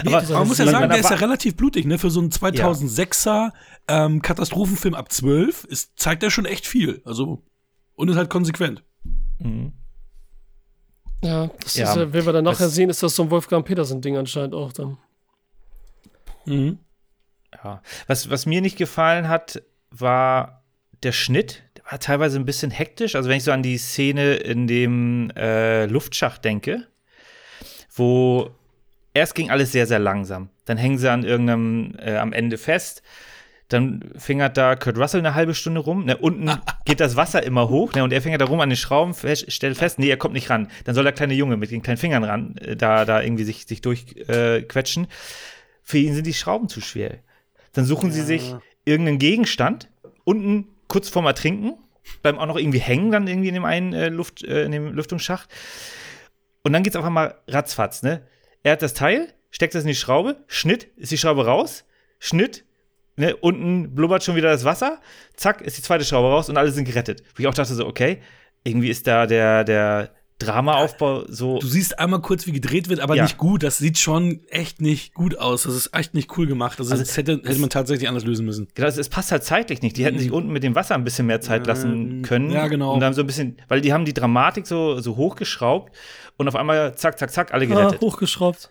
Aber 0.00 0.18
Aber 0.18 0.32
man 0.40 0.48
muss 0.48 0.58
ja 0.58 0.66
sagen, 0.66 0.88
der 0.90 0.98
ist 1.00 1.10
ja 1.10 1.16
relativ 1.16 1.56
blutig, 1.56 1.84
ne? 1.86 1.98
Für 1.98 2.10
so 2.10 2.20
einen 2.20 2.30
2006er 2.30 3.50
ähm, 3.88 4.22
Katastrophenfilm 4.22 4.94
ab 4.94 5.10
12 5.12 5.64
ist, 5.64 5.98
zeigt 5.98 6.22
er 6.22 6.30
schon 6.30 6.44
echt 6.46 6.66
viel. 6.66 7.02
Also, 7.04 7.42
und 7.94 8.08
ist 8.08 8.16
halt 8.16 8.30
konsequent. 8.30 8.82
ja, 11.22 11.50
das 11.60 11.74
Ja, 11.76 11.90
ist 11.90 11.96
ja, 11.96 12.12
wenn 12.12 12.26
wir 12.26 12.32
dann 12.32 12.44
nachher 12.44 12.66
das- 12.66 12.74
sehen, 12.74 12.90
ist 12.90 13.02
das 13.02 13.14
so 13.14 13.22
ein 13.24 13.30
Wolfgang 13.30 13.64
Petersen-Ding 13.64 14.16
anscheinend 14.16 14.54
auch 14.54 14.72
dann. 14.72 14.98
Mhm. 16.46 16.78
Ja. 17.62 17.82
Was, 18.08 18.28
was 18.30 18.46
mir 18.46 18.60
nicht 18.60 18.76
gefallen 18.76 19.28
hat, 19.28 19.62
war 19.90 20.64
der 21.02 21.12
Schnitt. 21.12 21.62
war 21.90 21.98
teilweise 22.00 22.38
ein 22.38 22.44
bisschen 22.44 22.70
hektisch. 22.70 23.14
Also 23.14 23.28
wenn 23.28 23.36
ich 23.36 23.44
so 23.44 23.52
an 23.52 23.62
die 23.62 23.76
Szene 23.78 24.34
in 24.34 24.66
dem 24.66 25.30
äh, 25.36 25.86
Luftschacht 25.86 26.44
denke, 26.44 26.86
wo 27.94 28.50
erst 29.14 29.34
ging 29.34 29.50
alles 29.50 29.72
sehr, 29.72 29.86
sehr 29.86 29.98
langsam. 29.98 30.48
Dann 30.64 30.78
hängen 30.78 30.98
sie 30.98 31.10
an 31.10 31.24
irgendeinem 31.24 31.94
äh, 31.98 32.16
am 32.16 32.32
Ende 32.32 32.58
fest. 32.58 33.02
Dann 33.68 34.10
fingert 34.18 34.56
da 34.56 34.76
Kurt 34.76 34.98
Russell 34.98 35.20
eine 35.20 35.34
halbe 35.34 35.54
Stunde 35.54 35.80
rum. 35.80 36.04
Ne, 36.04 36.16
unten 36.16 36.50
geht 36.84 37.00
das 37.00 37.16
Wasser 37.16 37.42
immer 37.42 37.68
hoch 37.68 37.94
ne, 37.94 38.04
und 38.04 38.12
er 38.12 38.20
fingert 38.20 38.40
da 38.40 38.46
rum 38.46 38.60
an 38.60 38.68
den 38.68 38.76
Schrauben, 38.76 39.14
fest, 39.14 39.50
stellt 39.50 39.78
fest, 39.78 39.98
nee, 39.98 40.08
er 40.08 40.16
kommt 40.16 40.34
nicht 40.34 40.50
ran. 40.50 40.68
Dann 40.84 40.94
soll 40.94 41.04
der 41.04 41.12
kleine 41.12 41.34
Junge 41.34 41.56
mit 41.56 41.70
den 41.70 41.82
kleinen 41.82 41.98
Fingern 41.98 42.24
ran, 42.24 42.56
äh, 42.58 42.76
da, 42.76 43.04
da 43.04 43.22
irgendwie 43.22 43.44
sich, 43.44 43.66
sich 43.66 43.80
durchquetschen. 43.80 45.04
Äh, 45.04 45.08
Für 45.82 45.98
ihn 45.98 46.14
sind 46.14 46.26
die 46.26 46.34
Schrauben 46.34 46.68
zu 46.68 46.80
schwer. 46.80 47.18
Dann 47.72 47.84
suchen 47.84 48.10
ja. 48.10 48.16
sie 48.16 48.22
sich 48.22 48.54
irgendeinen 48.84 49.18
Gegenstand, 49.18 49.88
unten 50.24 50.68
kurz 50.88 51.08
vorm 51.08 51.24
Ertrinken, 51.24 51.74
bleiben 52.22 52.38
auch 52.38 52.46
noch 52.46 52.58
irgendwie 52.58 52.80
hängen 52.80 53.10
dann 53.10 53.26
irgendwie 53.26 53.48
in 53.48 53.54
dem 53.54 53.64
einen 53.64 53.92
äh, 53.94 54.08
Luft, 54.08 54.44
äh, 54.44 54.64
in 54.64 54.72
dem 54.72 54.92
Lüftungsschacht. 54.92 55.48
Und 56.62 56.72
dann 56.72 56.82
geht's 56.82 56.96
auf 56.96 57.04
einmal 57.04 57.36
ratzfatz, 57.48 58.02
ne? 58.02 58.22
Er 58.62 58.72
hat 58.72 58.82
das 58.82 58.94
Teil, 58.94 59.32
steckt 59.50 59.74
das 59.74 59.82
in 59.82 59.88
die 59.88 59.94
Schraube, 59.94 60.44
Schnitt, 60.46 60.88
ist 60.96 61.12
die 61.12 61.18
Schraube 61.18 61.46
raus, 61.46 61.84
Schnitt, 62.18 62.64
ne, 63.16 63.36
unten 63.36 63.94
blubbert 63.94 64.22
schon 64.22 64.36
wieder 64.36 64.50
das 64.50 64.64
Wasser, 64.64 65.00
zack, 65.34 65.60
ist 65.60 65.78
die 65.78 65.82
zweite 65.82 66.04
Schraube 66.04 66.28
raus 66.28 66.48
und 66.48 66.56
alle 66.56 66.70
sind 66.70 66.84
gerettet. 66.84 67.22
Wo 67.34 67.40
ich 67.40 67.46
auch 67.46 67.54
dachte 67.54 67.74
so, 67.74 67.86
okay, 67.86 68.22
irgendwie 68.64 68.90
ist 68.90 69.06
da 69.06 69.26
der, 69.26 69.64
der 69.64 70.14
Dramaaufbau 70.38 71.24
so. 71.28 71.58
Du 71.58 71.66
siehst 71.66 71.98
einmal 71.98 72.20
kurz, 72.20 72.46
wie 72.46 72.52
gedreht 72.52 72.88
wird, 72.88 73.00
aber 73.00 73.14
ja. 73.14 73.22
nicht 73.22 73.38
gut. 73.38 73.62
Das 73.62 73.78
sieht 73.78 73.98
schon 73.98 74.40
echt 74.48 74.80
nicht 74.80 75.14
gut 75.14 75.38
aus. 75.38 75.62
Das 75.62 75.74
ist 75.74 75.94
echt 75.94 76.14
nicht 76.14 76.36
cool 76.36 76.46
gemacht. 76.46 76.78
Also, 76.78 76.92
also 76.92 77.02
das 77.02 77.16
hätte, 77.16 77.40
hätte 77.44 77.60
man 77.60 77.70
tatsächlich 77.70 78.08
anders 78.08 78.24
lösen 78.24 78.44
müssen. 78.44 78.68
Genau, 78.74 78.88
es 78.88 79.08
passt 79.08 79.30
halt 79.32 79.44
zeitlich 79.44 79.82
nicht. 79.82 79.96
Die 79.96 80.04
hätten 80.04 80.18
sich 80.18 80.28
mhm. 80.28 80.34
unten 80.34 80.52
mit 80.52 80.62
dem 80.62 80.74
Wasser 80.74 80.94
ein 80.94 81.04
bisschen 81.04 81.26
mehr 81.26 81.40
Zeit 81.40 81.66
lassen 81.66 82.22
können. 82.22 82.50
Ja, 82.50 82.66
genau. 82.66 82.92
Und 82.94 83.00
dann 83.00 83.14
so 83.14 83.22
ein 83.22 83.26
bisschen, 83.26 83.56
weil 83.68 83.80
die 83.80 83.92
haben 83.92 84.04
die 84.04 84.14
Dramatik 84.14 84.66
so, 84.66 85.00
so 85.00 85.16
hochgeschraubt 85.16 85.92
und 86.36 86.48
auf 86.48 86.56
einmal 86.56 86.94
zack, 86.96 87.18
zack, 87.18 87.30
zack, 87.30 87.54
alle 87.54 87.66
gerettet. 87.66 88.00
Ah, 88.02 88.04
hochgeschraubt. 88.04 88.70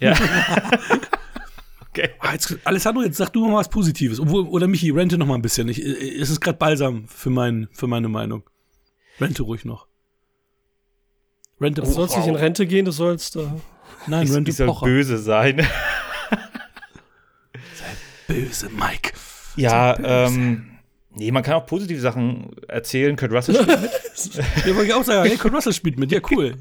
Ja. 0.00 0.12
okay. 1.88 2.10
Ah, 2.20 2.32
jetzt, 2.32 2.56
Alessandro, 2.64 3.02
jetzt 3.02 3.16
sag 3.16 3.32
du 3.32 3.46
mal 3.46 3.56
was 3.56 3.68
Positives. 3.68 4.20
Obwohl, 4.20 4.46
oder 4.46 4.68
Michi, 4.68 4.90
rente 4.90 5.18
noch 5.18 5.26
mal 5.26 5.34
ein 5.34 5.42
bisschen. 5.42 5.68
Ich, 5.68 5.78
es 5.78 6.30
ist 6.30 6.40
gerade 6.40 6.58
balsam 6.58 7.08
für, 7.08 7.30
mein, 7.30 7.68
für 7.72 7.86
meine 7.86 8.08
Meinung. 8.08 8.44
Rente 9.20 9.42
ruhig 9.42 9.64
noch. 9.64 9.87
Rente 11.60 11.82
Du 11.82 11.88
sollst 11.88 12.16
nicht 12.16 12.26
in 12.26 12.36
Rente 12.36 12.66
gehen, 12.66 12.84
du 12.84 12.92
sollst. 12.92 13.36
Äh 13.36 13.46
Nein, 14.06 14.26
ich, 14.26 14.32
Rente 14.32 14.50
ich 14.50 14.56
soll 14.56 14.74
böse 14.82 15.18
sein. 15.18 15.58
Sei 17.74 17.86
böse, 18.26 18.68
Mike. 18.70 19.12
Ja, 19.56 19.94
böse. 19.94 20.08
ähm. 20.08 20.64
Nee, 21.18 21.32
man 21.32 21.42
kann 21.42 21.54
auch 21.54 21.66
positive 21.66 22.00
Sachen 22.00 22.50
erzählen. 22.68 23.16
Kurt 23.16 23.32
Russell 23.32 23.56
spielt 23.56 23.80
mit. 23.80 23.90
ja, 24.66 24.76
wollte 24.76 24.84
ich 24.84 24.94
auch 24.94 25.02
sagen. 25.02 25.28
Hey, 25.28 25.36
Kurt 25.36 25.52
Russell 25.52 25.72
spielt 25.72 25.98
mit. 25.98 26.12
Ja, 26.12 26.20
cool. 26.30 26.54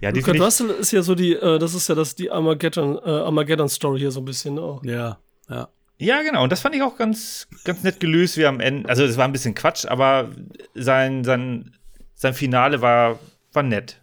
ja, 0.00 0.12
die 0.12 0.22
Kurt 0.22 0.40
Russell 0.40 0.70
ist 0.70 0.92
ja 0.92 1.02
so 1.02 1.14
die, 1.14 1.34
äh, 1.34 1.58
das 1.58 1.74
ist 1.74 1.88
ja 1.88 1.94
das, 1.94 2.14
die 2.14 2.30
Armageddon, 2.30 2.96
äh, 3.04 3.10
Armageddon-Story 3.10 3.98
hier 4.00 4.10
so 4.10 4.20
ein 4.20 4.24
bisschen 4.24 4.58
auch. 4.58 4.82
Ja, 4.82 5.18
ja. 5.50 5.68
Ja, 5.98 6.22
genau. 6.22 6.42
Und 6.42 6.50
das 6.50 6.60
fand 6.60 6.74
ich 6.74 6.82
auch 6.82 6.96
ganz, 6.96 7.46
ganz 7.64 7.82
nett 7.82 8.00
gelöst, 8.00 8.38
wie 8.38 8.46
am 8.46 8.60
Ende. 8.60 8.88
Also, 8.88 9.04
es 9.04 9.18
war 9.18 9.26
ein 9.26 9.32
bisschen 9.32 9.54
Quatsch, 9.54 9.84
aber 9.84 10.30
sein, 10.74 11.22
sein, 11.22 11.76
sein 12.14 12.32
Finale 12.32 12.80
war, 12.80 13.18
war 13.52 13.62
nett. 13.62 14.00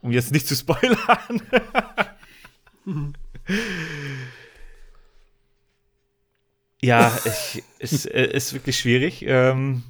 Um 0.00 0.12
jetzt 0.12 0.32
nicht 0.32 0.46
zu 0.46 0.54
spoilern. 0.54 1.42
ja, 6.80 7.18
ich, 7.24 7.62
es 7.78 8.06
äh, 8.06 8.24
ist 8.26 8.52
wirklich 8.52 8.78
schwierig. 8.78 9.24
Ähm, 9.26 9.82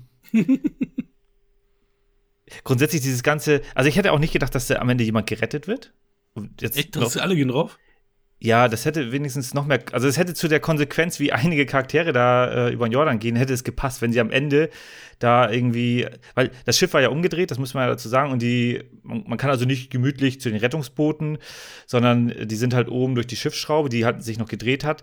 grundsätzlich 2.64 3.02
dieses 3.02 3.22
ganze, 3.22 3.62
also 3.74 3.88
ich 3.88 3.96
hätte 3.96 4.12
auch 4.12 4.18
nicht 4.18 4.32
gedacht, 4.32 4.54
dass 4.54 4.66
da 4.66 4.76
am 4.76 4.88
Ende 4.88 5.04
jemand 5.04 5.28
gerettet 5.28 5.66
wird. 5.68 5.92
Jetzt 6.60 6.76
Echt? 6.76 6.94
Noch, 6.96 7.14
alle 7.16 7.36
gehen 7.36 7.48
drauf? 7.48 7.78
Ja, 8.40 8.68
das 8.68 8.84
hätte 8.84 9.10
wenigstens 9.10 9.52
noch 9.52 9.66
mehr, 9.66 9.82
also 9.90 10.06
es 10.06 10.16
hätte 10.16 10.32
zu 10.32 10.46
der 10.46 10.60
Konsequenz, 10.60 11.18
wie 11.18 11.32
einige 11.32 11.66
Charaktere 11.66 12.12
da 12.12 12.68
äh, 12.68 12.72
über 12.72 12.88
den 12.88 12.92
Jordan 12.92 13.18
gehen, 13.18 13.34
hätte 13.34 13.52
es 13.52 13.64
gepasst, 13.64 14.00
wenn 14.00 14.12
sie 14.12 14.20
am 14.20 14.30
Ende 14.30 14.70
da 15.18 15.50
irgendwie, 15.50 16.06
weil 16.36 16.52
das 16.64 16.78
Schiff 16.78 16.94
war 16.94 17.00
ja 17.00 17.08
umgedreht, 17.08 17.50
das 17.50 17.58
muss 17.58 17.74
man 17.74 17.82
ja 17.82 17.88
dazu 17.88 18.08
sagen, 18.08 18.30
und 18.30 18.40
die, 18.40 18.84
man, 19.02 19.38
kann 19.38 19.50
also 19.50 19.64
nicht 19.64 19.90
gemütlich 19.90 20.40
zu 20.40 20.50
den 20.50 20.60
Rettungsbooten, 20.60 21.38
sondern 21.86 22.32
die 22.46 22.54
sind 22.54 22.74
halt 22.74 22.88
oben 22.88 23.16
durch 23.16 23.26
die 23.26 23.34
Schiffsschraube, 23.34 23.88
die 23.88 24.04
halt 24.04 24.22
sich 24.22 24.38
noch 24.38 24.48
gedreht 24.48 24.84
hat, 24.84 25.02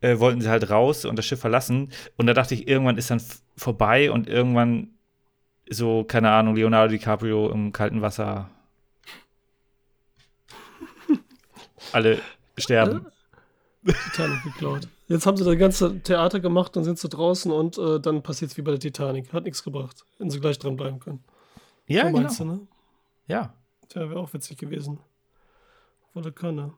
äh, 0.00 0.18
wollten 0.18 0.40
sie 0.40 0.48
halt 0.48 0.68
raus 0.68 1.04
und 1.04 1.16
das 1.16 1.26
Schiff 1.26 1.38
verlassen. 1.40 1.92
Und 2.16 2.26
da 2.26 2.34
dachte 2.34 2.54
ich, 2.54 2.66
irgendwann 2.66 2.98
ist 2.98 3.08
dann 3.08 3.22
vorbei 3.56 4.10
und 4.10 4.28
irgendwann 4.28 4.88
so, 5.70 6.02
keine 6.02 6.30
Ahnung, 6.32 6.56
Leonardo 6.56 6.90
DiCaprio 6.90 7.50
im 7.50 7.70
kalten 7.70 8.02
Wasser. 8.02 8.50
Alle 11.92 12.18
sterben. 12.56 13.06
Titanic 13.84 14.42
geklaut. 14.42 14.88
Jetzt 15.08 15.26
haben 15.26 15.36
sie 15.36 15.44
das 15.44 15.58
ganze 15.58 16.00
Theater 16.00 16.40
gemacht, 16.40 16.74
dann 16.76 16.84
sind 16.84 16.98
sie 16.98 17.08
draußen 17.08 17.52
und 17.52 17.76
äh, 17.76 18.00
dann 18.00 18.22
passiert 18.22 18.50
es 18.50 18.56
wie 18.56 18.62
bei 18.62 18.70
der 18.70 18.80
Titanic. 18.80 19.32
Hat 19.32 19.44
nichts 19.44 19.62
gebracht. 19.62 20.04
Hätten 20.16 20.30
sie 20.30 20.40
gleich 20.40 20.58
dran 20.58 20.76
bleiben 20.76 20.98
können. 20.98 21.22
Ja, 21.86 22.08
so 22.08 22.16
genau. 22.16 22.34
Du, 22.34 22.44
ne? 22.44 22.60
Ja. 23.26 23.54
Tja, 23.88 24.08
wäre 24.08 24.18
auch 24.18 24.32
witzig 24.32 24.56
gewesen. 24.56 24.98
Volle 26.12 26.32
Kanne. 26.32 26.72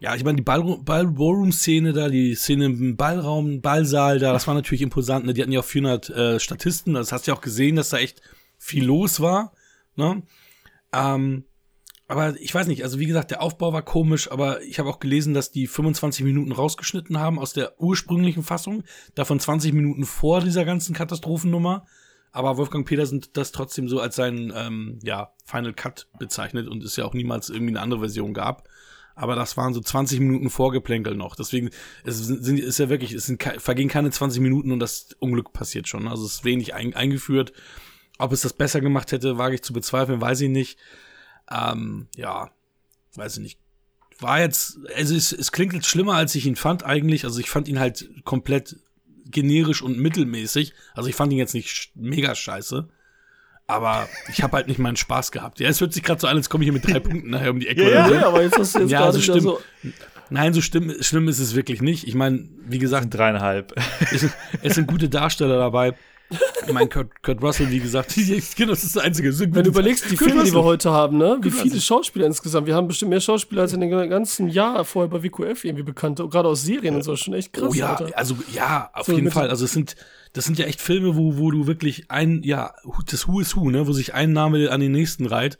Ja, 0.00 0.14
ich 0.14 0.24
meine, 0.24 0.36
die 0.36 0.42
Ball-Ballroom-Szene 0.42 1.92
da, 1.92 2.08
die 2.08 2.34
Szene 2.36 2.66
im 2.66 2.96
Ballraum, 2.96 3.60
Ballsaal 3.60 4.20
da, 4.20 4.32
das 4.32 4.46
war 4.46 4.54
natürlich 4.54 4.82
imposant. 4.82 5.26
Ne? 5.26 5.34
Die 5.34 5.42
hatten 5.42 5.50
ja 5.50 5.60
auch 5.60 5.64
400 5.64 6.10
äh, 6.10 6.40
Statisten. 6.40 6.94
Das 6.94 7.10
hast 7.10 7.26
du 7.26 7.32
ja 7.32 7.36
auch 7.36 7.40
gesehen, 7.40 7.76
dass 7.76 7.90
da 7.90 7.98
echt 7.98 8.22
viel 8.58 8.84
los 8.84 9.20
war. 9.20 9.52
Ne? 9.96 10.22
Ähm, 10.92 11.44
aber 12.08 12.40
ich 12.40 12.54
weiß 12.54 12.66
nicht, 12.68 12.84
also 12.84 12.98
wie 12.98 13.06
gesagt, 13.06 13.30
der 13.30 13.42
Aufbau 13.42 13.74
war 13.74 13.82
komisch, 13.82 14.32
aber 14.32 14.62
ich 14.62 14.78
habe 14.78 14.88
auch 14.88 14.98
gelesen, 14.98 15.34
dass 15.34 15.52
die 15.52 15.66
25 15.66 16.24
Minuten 16.24 16.52
rausgeschnitten 16.52 17.20
haben 17.20 17.38
aus 17.38 17.52
der 17.52 17.78
ursprünglichen 17.78 18.42
Fassung, 18.42 18.82
davon 19.14 19.38
20 19.38 19.74
Minuten 19.74 20.06
vor 20.06 20.40
dieser 20.40 20.64
ganzen 20.64 20.94
Katastrophennummer. 20.94 21.86
Aber 22.32 22.56
Wolfgang 22.56 22.86
Petersen 22.86 23.24
das 23.34 23.52
trotzdem 23.52 23.88
so 23.88 24.00
als 24.00 24.16
seinen 24.16 24.52
ähm, 24.56 24.98
ja, 25.02 25.32
Final 25.44 25.74
Cut 25.74 26.08
bezeichnet 26.18 26.66
und 26.66 26.82
es 26.82 26.96
ja 26.96 27.04
auch 27.04 27.14
niemals 27.14 27.50
irgendwie 27.50 27.72
eine 27.72 27.80
andere 27.80 28.00
Version 28.00 28.32
gab. 28.32 28.68
Aber 29.14 29.34
das 29.34 29.56
waren 29.56 29.74
so 29.74 29.80
20 29.80 30.20
Minuten 30.20 30.48
Vorgeplänkel 30.48 31.14
noch. 31.14 31.34
Deswegen 31.34 31.70
es 32.04 32.18
sind, 32.18 32.58
ist 32.58 32.78
ja 32.78 32.88
wirklich, 32.88 33.12
es 33.12 33.26
sind, 33.26 33.42
vergehen 33.42 33.88
keine 33.88 34.10
20 34.10 34.40
Minuten 34.40 34.72
und 34.72 34.78
das 34.78 35.10
Unglück 35.18 35.52
passiert 35.52 35.88
schon. 35.88 36.08
Also 36.08 36.24
es 36.24 36.36
ist 36.36 36.44
wenig 36.44 36.74
ein, 36.74 36.94
eingeführt. 36.94 37.52
Ob 38.18 38.32
es 38.32 38.42
das 38.42 38.52
besser 38.52 38.80
gemacht 38.80 39.12
hätte, 39.12 39.36
wage 39.36 39.56
ich 39.56 39.62
zu 39.62 39.72
bezweifeln, 39.72 40.20
weiß 40.20 40.40
ich 40.40 40.48
nicht. 40.48 40.78
Ähm, 41.50 42.08
ja, 42.16 42.50
weiß 43.14 43.38
ich 43.38 43.42
nicht. 43.42 43.60
War 44.20 44.40
jetzt, 44.40 44.78
also 44.96 45.14
es, 45.14 45.32
es 45.32 45.52
klingt 45.52 45.74
jetzt 45.74 45.86
schlimmer, 45.86 46.14
als 46.14 46.34
ich 46.34 46.46
ihn 46.46 46.56
fand 46.56 46.84
eigentlich. 46.84 47.24
Also 47.24 47.38
ich 47.40 47.50
fand 47.50 47.68
ihn 47.68 47.78
halt 47.78 48.08
komplett 48.24 48.76
generisch 49.26 49.82
und 49.82 49.98
mittelmäßig. 49.98 50.74
Also 50.94 51.08
ich 51.08 51.14
fand 51.14 51.32
ihn 51.32 51.38
jetzt 51.38 51.54
nicht 51.54 51.92
mega 51.94 52.34
scheiße. 52.34 52.88
Aber 53.66 54.08
ich 54.30 54.42
habe 54.42 54.56
halt 54.56 54.66
nicht 54.66 54.78
meinen 54.78 54.96
Spaß 54.96 55.30
gehabt. 55.30 55.60
Ja, 55.60 55.68
es 55.68 55.80
hört 55.80 55.92
sich 55.92 56.02
gerade 56.02 56.20
so 56.20 56.26
an, 56.26 56.36
als 56.36 56.48
komme 56.48 56.64
ich 56.64 56.66
hier 56.66 56.72
mit 56.72 56.88
drei 56.90 57.00
Punkten 57.00 57.30
nachher 57.30 57.50
um 57.50 57.60
die 57.60 57.68
Ecke. 57.68 57.82
ja, 57.92 58.10
ja, 58.10 58.26
aber 58.26 58.42
jetzt 58.42 58.58
hast 58.58 58.74
du 58.74 58.80
jetzt 58.80 58.90
ja, 58.90 59.04
also 59.04 59.20
stimmt. 59.20 59.42
So 59.42 59.60
Nein, 60.30 60.52
so 60.52 60.60
schlimm, 60.60 60.94
schlimm 61.00 61.28
ist 61.28 61.38
es 61.38 61.54
wirklich 61.54 61.80
nicht. 61.80 62.06
Ich 62.06 62.14
meine, 62.14 62.48
wie 62.66 62.78
gesagt. 62.78 63.12
Dreieinhalb. 63.12 63.74
Es, 64.12 64.26
es 64.62 64.74
sind 64.74 64.86
gute 64.86 65.08
Darsteller 65.08 65.58
dabei. 65.58 65.94
Ich 66.66 66.72
meine, 66.72 66.88
Kurt, 66.88 67.22
Kurt, 67.22 67.42
Russell, 67.42 67.70
wie 67.70 67.80
gesagt, 67.80 68.14
genau, 68.56 68.70
das 68.70 68.84
ist 68.84 68.96
das 68.96 69.02
Einzige. 69.02 69.30
Das 69.30 69.40
Wenn 69.40 69.52
du 69.52 69.70
überlegst, 69.70 70.04
die 70.10 70.16
Kurt 70.16 70.30
Filme, 70.30 70.40
Russell. 70.40 70.52
die 70.52 70.58
wir 70.58 70.64
heute 70.64 70.90
haben, 70.90 71.16
ne? 71.16 71.38
Wie 71.40 71.50
viele 71.50 71.80
Schauspieler 71.80 72.26
insgesamt? 72.26 72.66
Wir 72.66 72.74
haben 72.74 72.88
bestimmt 72.88 73.10
mehr 73.10 73.20
Schauspieler 73.20 73.62
als 73.62 73.72
in 73.72 73.80
dem 73.80 73.90
ganzen 73.90 74.48
Jahr 74.48 74.84
vorher 74.84 75.08
bei 75.08 75.22
WQF 75.22 75.64
irgendwie 75.64 75.84
bekannt. 75.84 76.18
Gerade 76.18 76.48
aus 76.48 76.62
Serien 76.62 76.96
und 76.96 77.02
so. 77.02 77.16
Schon 77.16 77.34
echt 77.34 77.52
krass. 77.52 77.70
Oh 77.70 77.74
ja, 77.74 77.94
Alter. 77.94 78.16
also 78.16 78.36
ja, 78.52 78.90
auf 78.92 79.06
so 79.06 79.12
jeden 79.12 79.30
Fall. 79.30 79.48
Also 79.48 79.64
es 79.64 79.72
sind, 79.72 79.96
das 80.34 80.44
sind 80.44 80.58
ja 80.58 80.66
echt 80.66 80.80
Filme, 80.80 81.16
wo, 81.16 81.38
wo 81.38 81.50
du 81.50 81.66
wirklich 81.66 82.10
ein, 82.10 82.42
ja, 82.42 82.74
das 83.10 83.26
Who 83.26 83.40
is 83.40 83.56
Who, 83.56 83.70
ne? 83.70 83.86
Wo 83.86 83.92
sich 83.92 84.14
ein 84.14 84.32
Name 84.32 84.70
an 84.70 84.80
den 84.80 84.92
nächsten 84.92 85.26
reiht. 85.26 85.56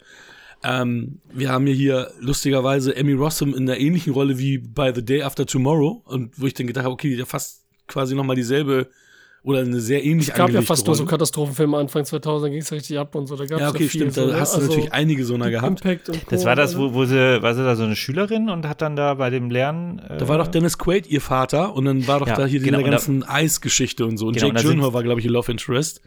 Ähm, 0.63 1.19
wir 1.31 1.49
haben 1.49 1.65
ja 1.67 1.73
hier 1.73 2.11
lustigerweise 2.19 2.95
Emmy 2.95 3.13
Rossum 3.13 3.55
in 3.55 3.63
einer 3.63 3.79
ähnlichen 3.79 4.13
Rolle 4.13 4.37
wie 4.37 4.57
bei 4.57 4.93
The 4.93 5.03
Day 5.03 5.23
After 5.23 5.45
Tomorrow. 5.45 6.03
Und 6.05 6.39
wo 6.39 6.45
ich 6.45 6.53
dann 6.53 6.67
gedacht 6.67 6.85
habe, 6.85 6.93
okay, 6.93 7.15
die 7.15 7.21
hat 7.21 7.29
fast 7.29 7.63
quasi 7.87 8.13
nochmal 8.13 8.35
dieselbe 8.35 8.89
oder 9.43 9.59
eine 9.59 9.79
sehr 9.79 10.03
ähnliche 10.03 10.31
Es 10.31 10.37
gab 10.37 10.49
ja 10.49 10.61
fast 10.61 10.85
nur 10.85 10.95
so 10.95 11.05
Katastrophenfilme 11.05 11.77
Anfang 11.77 12.03
2000, 12.03 12.51
ging 12.51 12.61
es 12.61 12.71
richtig 12.71 12.99
ab 12.99 13.15
und 13.15 13.27
so. 13.27 13.35
Da 13.35 13.45
gab's 13.45 13.61
ja, 13.61 13.69
okay, 13.69 13.87
stimmt. 13.87 14.13
So, 14.13 14.27
da 14.27 14.33
ne? 14.33 14.39
hast 14.39 14.53
du 14.53 14.57
also 14.59 14.69
natürlich 14.69 14.93
einige 14.93 15.23
so 15.23 15.35
einer 15.35 15.49
gehabt. 15.49 15.85
Impact 15.85 16.09
und 16.09 16.21
das 16.29 16.45
war 16.45 16.55
das, 16.55 16.77
wo, 16.77 16.93
wo 16.93 17.05
sie, 17.05 17.41
war 17.41 17.55
sie 17.55 17.63
da 17.63 17.75
so 17.75 17.83
eine 17.83 17.95
Schülerin 17.95 18.49
und 18.49 18.67
hat 18.67 18.81
dann 18.81 18.95
da 18.95 19.13
bei 19.13 19.29
dem 19.29 19.49
Lernen. 19.49 19.99
Äh 19.99 20.17
da 20.17 20.27
war 20.27 20.37
doch 20.37 20.47
Dennis 20.47 20.77
Quaid 20.77 21.07
ihr 21.07 21.21
Vater 21.21 21.73
und 21.73 21.85
dann 21.85 22.07
war 22.07 22.19
doch 22.19 22.27
ja, 22.27 22.35
da 22.35 22.45
hier 22.45 22.59
genau, 22.59 22.79
diese 22.79 22.89
ganzen 22.89 23.23
Eisgeschichte 23.23 24.05
und 24.05 24.17
so. 24.17 24.27
Und 24.27 24.35
genau, 24.35 24.47
Jake 24.47 24.61
Gyllenhaal 24.61 24.93
war, 24.93 25.03
glaube 25.03 25.21
ich, 25.21 25.25
ihr 25.25 25.31
Love 25.31 25.51
Interest. 25.51 26.01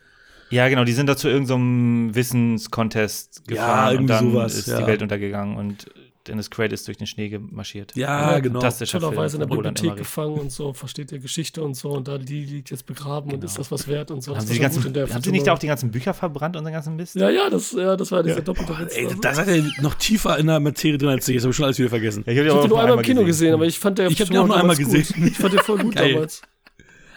Ja, 0.51 0.69
genau, 0.69 0.85
die 0.85 0.93
sind 0.93 1.07
da 1.07 1.17
zu 1.17 1.29
irgendeinem 1.29 2.11
so 2.11 2.15
Wissenscontest 2.15 3.49
gefahren 3.49 3.95
ja, 3.95 4.01
und 4.01 4.07
dann 4.09 4.33
sowas, 4.33 4.55
ist 4.55 4.69
ja. 4.69 4.81
die 4.81 4.87
Welt 4.87 5.01
untergegangen 5.01 5.57
und 5.57 5.87
Dennis 6.27 6.51
Quaid 6.51 6.73
ist 6.73 6.87
durch 6.87 6.97
den 6.99 7.07
Schnee 7.07 7.29
gemarschiert. 7.29 7.97
Ja, 7.97 8.39
genau. 8.39 8.61
Schönerweise 8.71 9.37
in 9.37 9.41
der 9.41 9.47
Bibliothek 9.49 9.97
gefangen 9.97 10.39
und 10.39 10.53
so, 10.53 10.73
versteht 10.73 11.11
ihr 11.13 11.19
Geschichte 11.19 11.63
und 11.63 11.75
so 11.75 11.91
und 11.91 12.07
da 12.09 12.19
die 12.19 12.45
liegt 12.45 12.71
jetzt 12.71 12.87
begraben 12.87 13.33
und 13.33 13.43
ist 13.43 13.59
das 13.59 13.71
was 13.71 13.89
wert 13.89 14.11
und 14.11 14.23
so. 14.23 14.33
Haben 14.33 14.39
Das 14.41 14.47
Sie, 14.49 14.55
die 14.55 14.61
ganzen, 14.61 14.79
gut 14.79 14.87
in 14.87 14.95
der 14.95 15.13
haben 15.13 15.23
Sie 15.23 15.31
nicht 15.33 15.49
auch 15.49 15.59
die 15.59 15.67
ganzen 15.67 15.91
Bücher 15.91 16.15
verbrannt 16.15 16.57
und 16.57 16.65
den 16.65 16.73
ganzen 16.73 16.95
Mist? 16.97 17.17
Ja, 17.17 17.29
ja, 17.31 17.51
das, 17.51 17.73
ja, 17.73 17.97
das 17.97 18.13
war 18.13 18.23
dieser 18.23 18.41
doppelte 18.41 18.79
Witz. 18.79 18.95
Ey, 18.97 19.09
da 19.21 19.35
seid 19.35 19.49
ihr 19.49 19.71
noch 19.81 19.95
tiefer 19.95 20.39
in 20.39 20.47
der 20.47 20.61
Materie 20.61 20.99
drin 20.99 21.09
als 21.11 21.27
ich. 21.29 21.35
Jetzt 21.35 21.43
habe 21.45 21.51
ich 21.51 21.57
schon 21.57 21.65
alles 21.65 21.79
wieder 21.79 21.89
vergessen. 21.89 22.23
Ja, 22.27 22.33
ich 22.33 22.39
habe 22.39 22.51
habe 22.51 22.61
den 22.63 22.69
nur 22.71 22.81
einmal 22.81 22.97
im 22.99 23.03
Kino 23.03 23.25
gesehen, 23.25 23.55
aber 23.55 23.67
ich 23.67 23.79
fand 23.79 23.99
der 23.99 24.09
Ich 24.09 24.21
hab 24.21 24.29
den 24.29 24.37
auch 24.39 24.47
nur 24.47 24.57
einmal 24.57 24.77
damals 24.77 24.79
gut. 24.91 25.07
gesehen. 25.09 25.27
Ich 25.33 25.37
fand 25.39 25.53
den 25.55 25.61
voll 25.61 25.79
gut 25.79 25.95
Geil. 25.97 26.13
damals. 26.15 26.43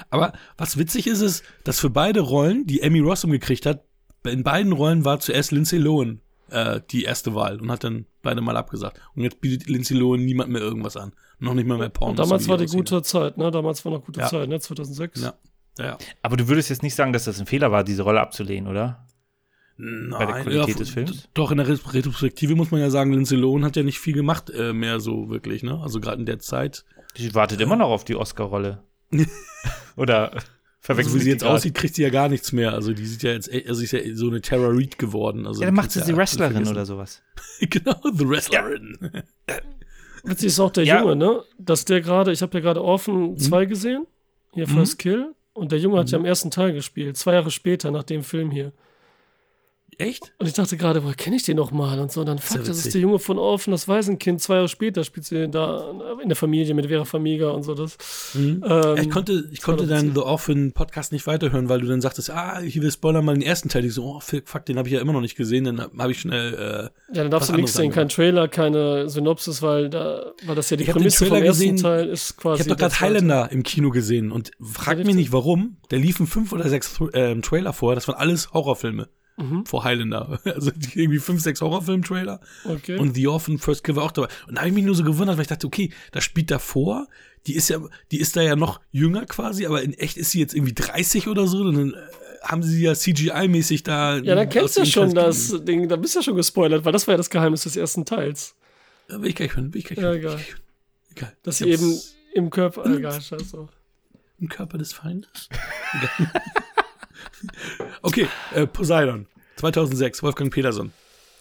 Aber 0.10 0.34
was 0.58 0.78
witzig 0.78 1.08
ist, 1.08 1.22
ist, 1.22 1.44
dass 1.64 1.80
für 1.80 1.90
beide 1.90 2.22
Rollen, 2.22 2.66
die 2.66 2.82
Emmy 2.82 3.00
Rossum 3.00 3.32
gekriegt 3.32 3.66
hat, 3.66 3.84
in 4.26 4.44
beiden 4.44 4.72
Rollen 4.72 5.06
war 5.06 5.20
zuerst 5.20 5.52
Lindsay 5.52 5.78
Lohan 5.78 6.22
äh, 6.50 6.80
die 6.92 7.04
erste 7.04 7.36
Wahl 7.36 7.60
und 7.60 7.72
hat 7.72 7.84
dann 7.84 8.06
beide 8.26 8.42
mal 8.42 8.58
abgesagt. 8.58 9.00
Und 9.16 9.24
jetzt 9.24 9.40
bietet 9.40 9.70
Lindsay 9.70 9.96
Lohan 9.98 10.26
niemand 10.26 10.52
mehr 10.52 10.62
irgendwas 10.62 10.98
an. 10.98 11.14
Noch 11.40 11.54
nicht 11.54 11.66
mal 11.68 11.78
mehr 11.78 11.88
Pornos. 11.90 12.12
Und 12.12 12.20
damals 12.20 12.48
war 12.50 12.58
die 12.58 12.66
gute 12.66 13.02
Zeit, 13.02 13.38
ne? 13.38 13.50
Damals 13.52 13.86
war 13.86 13.94
noch 13.94 14.04
gute 14.04 14.20
Ja. 14.20 14.28
Zeit, 14.28 14.50
ne? 14.50 14.60
2006. 14.60 15.22
Ja. 15.22 15.34
Ja. 15.80 15.98
Aber 16.22 16.36
du 16.36 16.48
würdest 16.50 16.70
jetzt 16.70 16.84
nicht 16.84 16.96
sagen, 16.96 17.14
dass 17.14 17.24
das 17.26 17.40
ein 17.40 17.46
Fehler 17.46 17.72
war, 17.72 17.84
diese 17.86 18.04
Rolle 18.04 18.20
abzulehnen, 18.20 18.70
oder? 18.70 19.08
Nein, 19.78 20.10
Bei 20.10 20.26
der 20.26 20.42
Qualität 20.44 20.68
ja, 20.70 20.76
des 20.76 20.90
Films? 20.90 21.28
Doch, 21.34 21.52
in 21.52 21.58
der 21.58 21.68
Ret- 21.68 21.94
Retrospektive 21.94 22.56
muss 22.56 22.72
man 22.72 22.80
ja 22.80 22.90
sagen, 22.90 23.12
Lindsay 23.12 23.38
Lohan 23.38 23.66
hat 23.66 23.76
ja 23.76 23.84
nicht 23.84 24.00
viel 24.00 24.14
gemacht 24.14 24.50
äh, 24.50 24.72
mehr 24.74 25.00
so 25.02 25.30
wirklich, 25.30 25.64
ne? 25.64 25.80
Also 25.82 26.00
gerade 26.00 26.20
in 26.20 26.26
der 26.26 26.40
Zeit. 26.40 26.86
Die 27.18 27.34
wartet 27.36 27.60
immer 27.62 27.76
noch 27.76 27.90
auf 27.90 28.06
die 28.06 28.16
Oscar-Rolle. 28.16 28.84
oder 29.98 30.32
Also 30.88 30.94
verwechseln 31.02 31.16
wie 31.20 31.24
sie 31.24 31.30
jetzt 31.32 31.44
aussieht, 31.44 31.74
kriegt 31.74 31.96
sie 31.96 32.04
ja 32.04 32.10
gar 32.10 32.30
nichts 32.30 32.52
mehr. 32.52 32.74
Also 32.74 32.94
die 32.94 33.06
sieht 33.06 33.24
ja 33.24 33.32
jetzt, 33.32 33.52
e- 33.52 33.66
also 33.68 33.80
sie 33.80 33.86
ist 33.86 33.92
ja 33.92 34.00
so 34.16 34.28
eine 34.28 34.42
Tara 34.42 34.68
Reid 34.70 34.98
geworden. 35.00 35.48
Also 35.48 35.62
Ja, 35.62 35.68
dann 35.68 35.76
macht 35.76 35.92
sie 35.92 36.00
ja 36.00 36.06
die 36.06 36.16
Wrestlerin 36.16 36.68
oder 36.68 36.86
sowas. 36.86 37.22
genau, 37.60 37.96
The 38.14 38.28
Wrestlerin. 38.30 38.98
Witzig 40.24 40.48
ist 40.48 40.60
auch 40.60 40.72
der 40.72 40.84
Ja. 40.86 41.02
Junge, 41.02 41.16
ne? 41.16 41.42
Dass 41.58 41.86
der 41.86 42.02
gerade, 42.02 42.32
ich 42.32 42.42
habe 42.42 42.58
ja 42.58 42.62
gerade 42.62 42.84
Orphan 42.84 43.38
2 43.38 43.66
gesehen, 43.66 44.06
hier 44.54 44.68
Mhm. 44.68 44.72
First 44.74 45.00
Kill, 45.00 45.34
und 45.54 45.72
der 45.72 45.80
Junge 45.80 46.00
hat 46.00 46.12
ja 46.12 46.18
im 46.18 46.26
ersten 46.26 46.52
Teil 46.52 46.74
gespielt, 46.74 47.16
zwei 47.18 47.34
Jahre 47.34 47.50
später 47.52 47.90
nach 47.92 48.04
dem 48.04 48.24
Film 48.24 48.52
hier. 48.52 48.72
Echt? 49.98 50.34
Und 50.40 50.48
ich 50.48 50.54
dachte 50.54 50.78
gerade, 50.78 51.04
woher 51.04 51.16
kenne 51.16 51.36
ich 51.38 51.44
den 51.44 51.58
noch 51.58 51.72
mal? 51.72 52.00
Und 52.00 52.12
so, 52.12 52.22
und 52.22 52.26
dann, 52.28 52.40
fuck, 52.40 52.58
ja 52.58 52.64
das 52.64 52.78
ist 52.86 52.94
der 52.94 53.02
Junge 53.02 53.20
von 53.20 53.38
Orphan, 53.38 53.72
das 53.72 53.88
Waisenkind, 53.88 54.42
zwei 54.42 54.56
Jahre 54.56 54.68
später 54.68 55.04
spielt 55.04 55.26
sie 55.26 55.48
da 55.50 55.92
in 56.22 56.28
der 56.30 56.36
Familie 56.36 56.74
mit 56.74 56.88
Vera 56.88 57.06
Famiga 57.06 57.50
und 57.52 57.64
so. 57.64 57.74
Das, 57.74 57.98
Mhm. 58.34 58.64
ähm, 58.68 58.98
ich 58.98 59.10
konnte, 59.10 59.46
ich 59.52 59.62
konnte 59.62 59.88
deinen. 59.88 60.14
The 60.14 60.22
Orphan 60.22 60.72
Podcast 60.74 61.12
nicht 61.12 61.28
weiterhören, 61.28 61.70
weil 61.70 61.82
du 61.82 61.88
dann 61.88 62.02
sagtest, 62.02 62.30
ah, 62.30 62.62
ich 62.62 62.82
will 62.82 62.92
spoilern 62.92 63.24
mal 63.26 63.34
den 63.34 63.42
ersten 63.42 63.70
Teil. 63.70 63.86
Ich 63.86 63.94
so, 63.94 64.04
oh, 64.06 64.20
fuck, 64.20 64.66
den 64.66 64.78
habe 64.78 64.88
ich 64.88 64.94
ja 64.94 65.02
immer 65.02 65.14
noch 65.14 65.22
nicht 65.22 65.36
gesehen. 65.36 65.64
Dann 65.66 65.80
habe 65.80 66.12
ich 66.12 66.20
schnell, 66.20 66.54
äh, 66.54 67.16
Ja, 67.16 67.24
dann 67.24 67.32
darfst 67.32 67.50
du 67.50 67.54
nichts 67.56 67.74
sehen, 67.74 67.92
kein 67.92 68.10
Trailer, 68.10 68.48
keine 68.48 69.10
Synopsis, 69.10 69.62
weil, 69.62 69.90
da, 69.90 70.32
weil 70.46 70.56
das 70.56 70.70
ja 70.70 70.78
die 70.78 70.84
Ich 70.84 70.90
Prämisse 70.92 71.20
vom 71.26 71.30
Trailer 71.30 71.46
ersten 71.46 71.62
gesehen. 71.62 71.78
Teil 71.78 72.08
ist 72.10 72.38
quasi. 72.38 72.62
ich 72.62 72.68
habe 72.70 72.76
doch 72.76 72.90
gerade. 72.90 73.00
Highlander 73.02 73.52
im 73.52 73.64
Kino 73.64 73.90
gesehen 73.92 74.32
und 74.32 74.52
frag 74.62 74.98
mich 74.98 75.08
richtig? 75.08 75.16
nicht 75.16 75.32
warum. 75.32 75.78
Da 75.90 75.98
liefen 75.98 76.28
fünf 76.28 76.52
oder 76.54 76.68
sechs 76.70 77.00
ähm, 77.14 77.42
Trailer 77.42 77.74
vor. 77.74 77.96
Das 77.96 78.08
waren 78.08 78.16
alles 78.18 78.54
Horrorfilme 78.54 79.10
Mhm. 79.38 79.66
vor 79.66 79.84
Highlander. 79.84 80.40
Also 80.46 80.72
irgendwie 80.94 81.20
fünf, 81.20 81.42
sechs 81.42 81.62
Horrorfilm-Trailer. 81.62 82.40
Okay. 82.64 82.98
Und 82.98 83.16
The 83.16 83.28
Orphan 83.28 83.58
First 83.58 83.84
Kill 83.84 83.96
war 83.98 84.04
auch 84.04 84.12
dabei. 84.12 84.30
Und 84.48 84.56
da 84.56 84.62
habe 84.62 84.70
ich 84.70 84.76
mich 84.76 84.86
nur 84.86 84.96
so 84.96 85.04
gewundert, 85.04 85.36
weil 85.38 85.42
ich 85.44 85.48
dachte, 85.50 85.68
okay, 85.68 85.92
das 86.12 86.24
spielt 86.24 86.52
davor. 86.52 87.08
Die 87.48 87.54
ist 87.56 87.70
ja, 87.70 87.80
die 88.12 88.20
ist 88.20 88.36
da 88.36 88.42
ja 88.42 88.56
noch 88.56 88.80
jünger 88.92 89.26
quasi, 89.26 89.66
aber 89.66 89.84
in 89.84 89.94
echt 89.94 90.18
ist 90.18 90.32
sie 90.32 90.40
jetzt 90.40 90.54
irgendwie 90.56 90.74
30 90.74 91.28
oder 91.28 91.48
so. 91.48 91.60
Und 91.60 91.76
dann 91.76 91.94
äh, 91.94 91.98
haben 92.44 92.64
sie 92.64 92.82
ja 92.82 92.94
CGI-mäßig 92.94 93.84
da. 93.84 94.18
ja, 94.18 94.36
dann 94.36 94.50
kennst 94.50 94.78
du 94.78 94.82
ja 94.82 94.86
schon 94.86 95.14
das 95.14 95.54
Ding, 95.66 95.88
da 95.90 95.96
bist 95.98 96.16
du 96.16 96.20
ja 96.20 96.24
schon 96.24 96.36
gespoilert, 96.38 96.86
weil 96.86 96.94
das 96.94 97.06
war 97.08 97.14
ja 97.14 97.18
das 97.18 97.30
Geheimnis 97.30 97.64
des 97.64 97.76
ersten 97.76 98.06
Teils. 98.06 98.56
Äh, 99.10 99.20
Will 99.22 99.30
ich 99.30 99.36
gleich 99.36 99.56
hören, 99.56 99.74
will 99.74 99.80
ich 99.80 99.86
gleich 99.86 99.98
Ja, 100.00 100.06
hören. 100.06 100.18
egal. 100.18 100.36
gleich 100.36 100.50
hören. 100.52 100.62
Egal. 101.12 101.34
Dass 101.44 101.58
sie 101.60 101.70
eben 101.70 102.00
im 102.34 102.50
Körper. 102.50 102.86
Egal, 102.86 103.22
scheiße. 103.22 103.68
Im 104.40 104.50
Körper 104.50 104.78
des 104.78 104.94
Feindes. 104.94 105.50
Okay, 108.02 108.28
äh, 108.54 108.68
Poseidon. 108.68 109.28
2006, 109.58 110.22
Wolfgang 110.24 110.54
Peterson. 110.54 110.92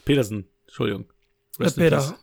Peterson, 0.05 0.47
Entschuldigung. 0.67 1.07
Rest 1.59 1.77
Peter. 1.77 2.17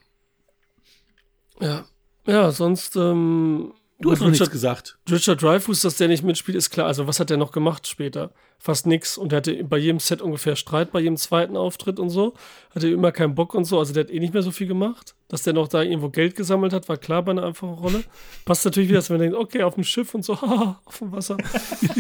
Ja. 1.59 1.85
Ja, 2.25 2.51
sonst. 2.51 2.95
Ähm, 2.95 3.73
Du 4.01 4.11
hast 4.11 4.19
noch 4.19 4.27
nichts 4.27 4.41
Richard, 4.41 4.51
gesagt. 4.51 4.97
Richard 5.09 5.41
Dreyfuss, 5.41 5.81
dass 5.81 5.97
der 5.97 6.07
nicht 6.07 6.23
mitspielt, 6.23 6.57
ist 6.57 6.71
klar. 6.71 6.87
Also, 6.87 7.07
was 7.07 7.19
hat 7.19 7.29
der 7.29 7.37
noch 7.37 7.51
gemacht 7.51 7.87
später? 7.87 8.31
Fast 8.57 8.87
nix. 8.87 9.17
Und 9.17 9.31
der 9.31 9.37
hatte 9.37 9.63
bei 9.63 9.77
jedem 9.77 9.99
Set 9.99 10.21
ungefähr 10.21 10.55
Streit, 10.55 10.91
bei 10.91 10.99
jedem 10.99 11.17
zweiten 11.17 11.55
Auftritt 11.55 11.99
und 11.99 12.09
so. 12.09 12.33
Hatte 12.73 12.89
immer 12.89 13.11
keinen 13.11 13.35
Bock 13.35 13.53
und 13.53 13.65
so. 13.65 13.77
Also, 13.77 13.93
der 13.93 14.05
hat 14.05 14.11
eh 14.11 14.19
nicht 14.19 14.33
mehr 14.33 14.41
so 14.41 14.51
viel 14.51 14.67
gemacht. 14.67 15.15
Dass 15.27 15.43
der 15.43 15.53
noch 15.53 15.67
da 15.67 15.83
irgendwo 15.83 16.09
Geld 16.09 16.35
gesammelt 16.35 16.73
hat, 16.73 16.89
war 16.89 16.97
klar 16.97 17.23
bei 17.23 17.31
einer 17.31 17.43
einfachen 17.43 17.75
Rolle. 17.75 18.03
Passt 18.43 18.65
natürlich 18.65 18.89
wieder, 18.89 18.99
dass 18.99 19.09
man 19.09 19.19
denkt, 19.19 19.37
okay, 19.37 19.63
auf 19.63 19.75
dem 19.75 19.83
Schiff 19.83 20.13
und 20.15 20.25
so, 20.25 20.41
haha, 20.41 20.81
auf 20.83 20.97
dem 20.97 21.11
Wasser. 21.11 21.37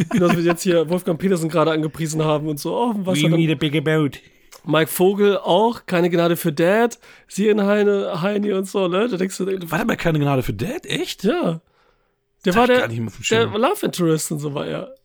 Genau, 0.09 0.27
dass 0.27 0.37
wir 0.37 0.43
jetzt 0.43 0.63
hier 0.63 0.89
Wolfgang 0.89 1.19
Petersen 1.19 1.49
gerade 1.49 1.71
angepriesen 1.71 2.23
haben 2.23 2.47
und 2.47 2.59
so, 2.59 2.75
oh, 2.75 2.89
auf 2.89 2.95
dem 2.95 3.05
Wasser. 3.05 3.29
Dann 3.29 3.49
a 3.49 3.55
bigger 3.55 3.81
boat. 3.81 4.19
Mike 4.63 4.91
Vogel 4.91 5.37
auch, 5.37 5.85
keine 5.85 6.09
Gnade 6.09 6.35
für 6.35 6.51
Dad. 6.51 6.99
Sierenheine, 7.27 8.21
Heini 8.21 8.53
und 8.53 8.67
so, 8.67 8.87
ne? 8.87 9.07
Da 9.07 9.17
denkst 9.17 9.37
du, 9.37 9.45
War 9.71 9.79
dabei 9.79 9.95
keine 9.95 10.19
Gnade 10.19 10.43
für 10.43 10.53
Dad? 10.53 10.85
Echt? 10.85 11.23
ja. 11.23 11.61
Der 12.45 12.55
war 12.55 12.67
der, 12.67 12.79
gar 12.79 12.87
nicht 12.87 12.99
mehr 12.99 13.07
auf 13.07 13.17
dem 13.17 13.23
der. 13.29 13.45
Love 13.59 13.85
Interest 13.85 14.31
und 14.31 14.39
so 14.39 14.53
war 14.53 14.65
er. 14.65 14.95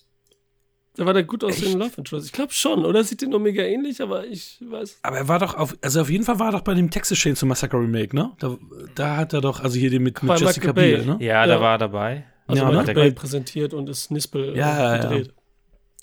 Der 0.96 1.04
war 1.04 1.12
der 1.12 1.24
gut 1.24 1.44
aussehende 1.44 1.78
Love 1.78 1.92
Interest. 1.98 2.26
Ich 2.26 2.32
glaube 2.32 2.52
schon, 2.54 2.84
oder? 2.86 3.04
Sieht 3.04 3.20
den 3.20 3.28
nur 3.30 3.40
mega 3.40 3.62
ähnlich, 3.62 4.00
aber 4.00 4.26
ich 4.26 4.58
weiß. 4.66 5.00
Aber 5.02 5.18
er 5.18 5.28
war 5.28 5.38
doch 5.38 5.54
auf, 5.54 5.76
also 5.82 6.00
auf 6.00 6.08
jeden 6.08 6.24
Fall 6.24 6.38
war 6.38 6.48
er 6.48 6.52
doch 6.52 6.62
bei 6.62 6.72
dem 6.72 6.90
Texas 6.90 7.18
Chainsaw 7.18 7.46
Massacre 7.46 7.76
Remake, 7.78 8.16
ne? 8.16 8.32
Da, 8.38 8.56
da 8.94 9.16
hat 9.16 9.34
er 9.34 9.42
doch, 9.42 9.60
also 9.60 9.78
hier 9.78 9.90
den 9.90 10.02
mit, 10.02 10.22
mit 10.22 10.40
Jessica 10.40 10.68
Michael 10.68 10.72
Bay. 10.72 10.96
Biel, 10.96 11.04
ne? 11.06 11.16
Ja, 11.20 11.44
Ja. 11.44 11.46
da 11.46 11.60
war 11.60 11.72
er 11.74 11.78
dabei. 11.78 12.24
Also 12.46 12.62
Ja, 12.62 12.70
ja, 12.72 12.82
ne? 12.82 12.94
Bay 12.94 13.10
präsentiert 13.12 13.74
und 13.74 13.88
ist 13.90 14.10
Nispel 14.10 14.56
Ja, 14.56 14.68
ja, 14.78 14.94
äh, 14.94 14.96
ja. 14.96 15.02
gedreht. 15.08 15.34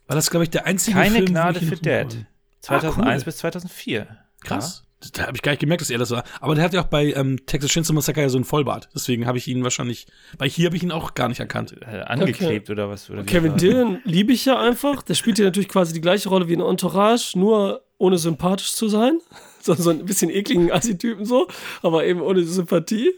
War 0.06 0.16
das, 0.16 0.30
glaube 0.30 0.44
ich, 0.44 0.50
der 0.52 0.66
einzige 0.68 0.98
Keine 0.98 1.16
Film, 1.16 1.26
Gnade 1.28 1.60
für 1.62 1.74
noch- 1.74 1.82
Dad. 1.82 2.18
Ah, 2.20 2.26
2001 2.62 3.22
cool. 3.22 3.26
bis 3.26 3.38
2004. 3.38 4.08
Krass. 4.44 4.84
Da 5.12 5.24
habe 5.28 5.36
ich 5.36 5.42
gar 5.42 5.52
nicht 5.52 5.60
gemerkt, 5.60 5.82
dass 5.82 5.90
er 5.90 5.98
das 5.98 6.12
war. 6.12 6.24
Aber 6.40 6.56
der 6.56 6.64
hat 6.64 6.74
ja 6.74 6.82
auch 6.82 6.88
bei 6.88 7.14
ähm, 7.14 7.46
Texas 7.46 7.72
Chainsaw 7.72 7.94
Massacre 7.94 8.22
ja 8.22 8.30
so 8.30 8.38
einen 8.38 8.46
Vollbart. 8.46 8.90
Deswegen 8.96 9.28
habe 9.28 9.38
ich 9.38 9.48
ihn 9.48 9.64
wahrscheinlich, 9.64 10.08
weil 10.38 10.50
hier 10.50 10.68
habe 10.68 10.76
ich 10.78 10.84
ihn 10.84 10.92
auch 10.92 11.14
gar 11.14 11.28
nicht 11.28 11.40
erkannt. 11.40 11.76
Äh, 11.82 12.02
angeklebt 12.02 12.70
oder 12.70 12.90
was? 12.90 13.10
Oder 13.10 13.24
Kevin 13.24 13.58
Dillon 13.58 14.00
liebe 14.06 14.32
ich 14.32 14.46
ja 14.46 14.60
einfach. 14.60 15.02
Der 15.04 15.16
spielt 15.16 15.38
ja 15.40 15.46
natürlich 15.46 15.70
quasi 15.70 15.94
die 15.94 16.02
gleiche 16.02 16.30
Rolle 16.30 16.48
wie 16.48 16.54
in 16.54 16.62
Entourage, 16.62 17.38
nur 17.38 17.82
ohne 17.98 18.18
sympathisch 18.18 18.74
zu 18.74 18.88
sein. 18.88 19.20
So, 19.66 19.74
so 19.76 19.92
ein 19.92 20.04
bisschen 20.04 20.30
ekligen 20.30 20.74
Assi-Typen 20.74 21.24
so, 21.26 21.48
aber 21.84 22.06
eben 22.06 22.20
ohne 22.20 22.44
Sympathie. 22.44 23.14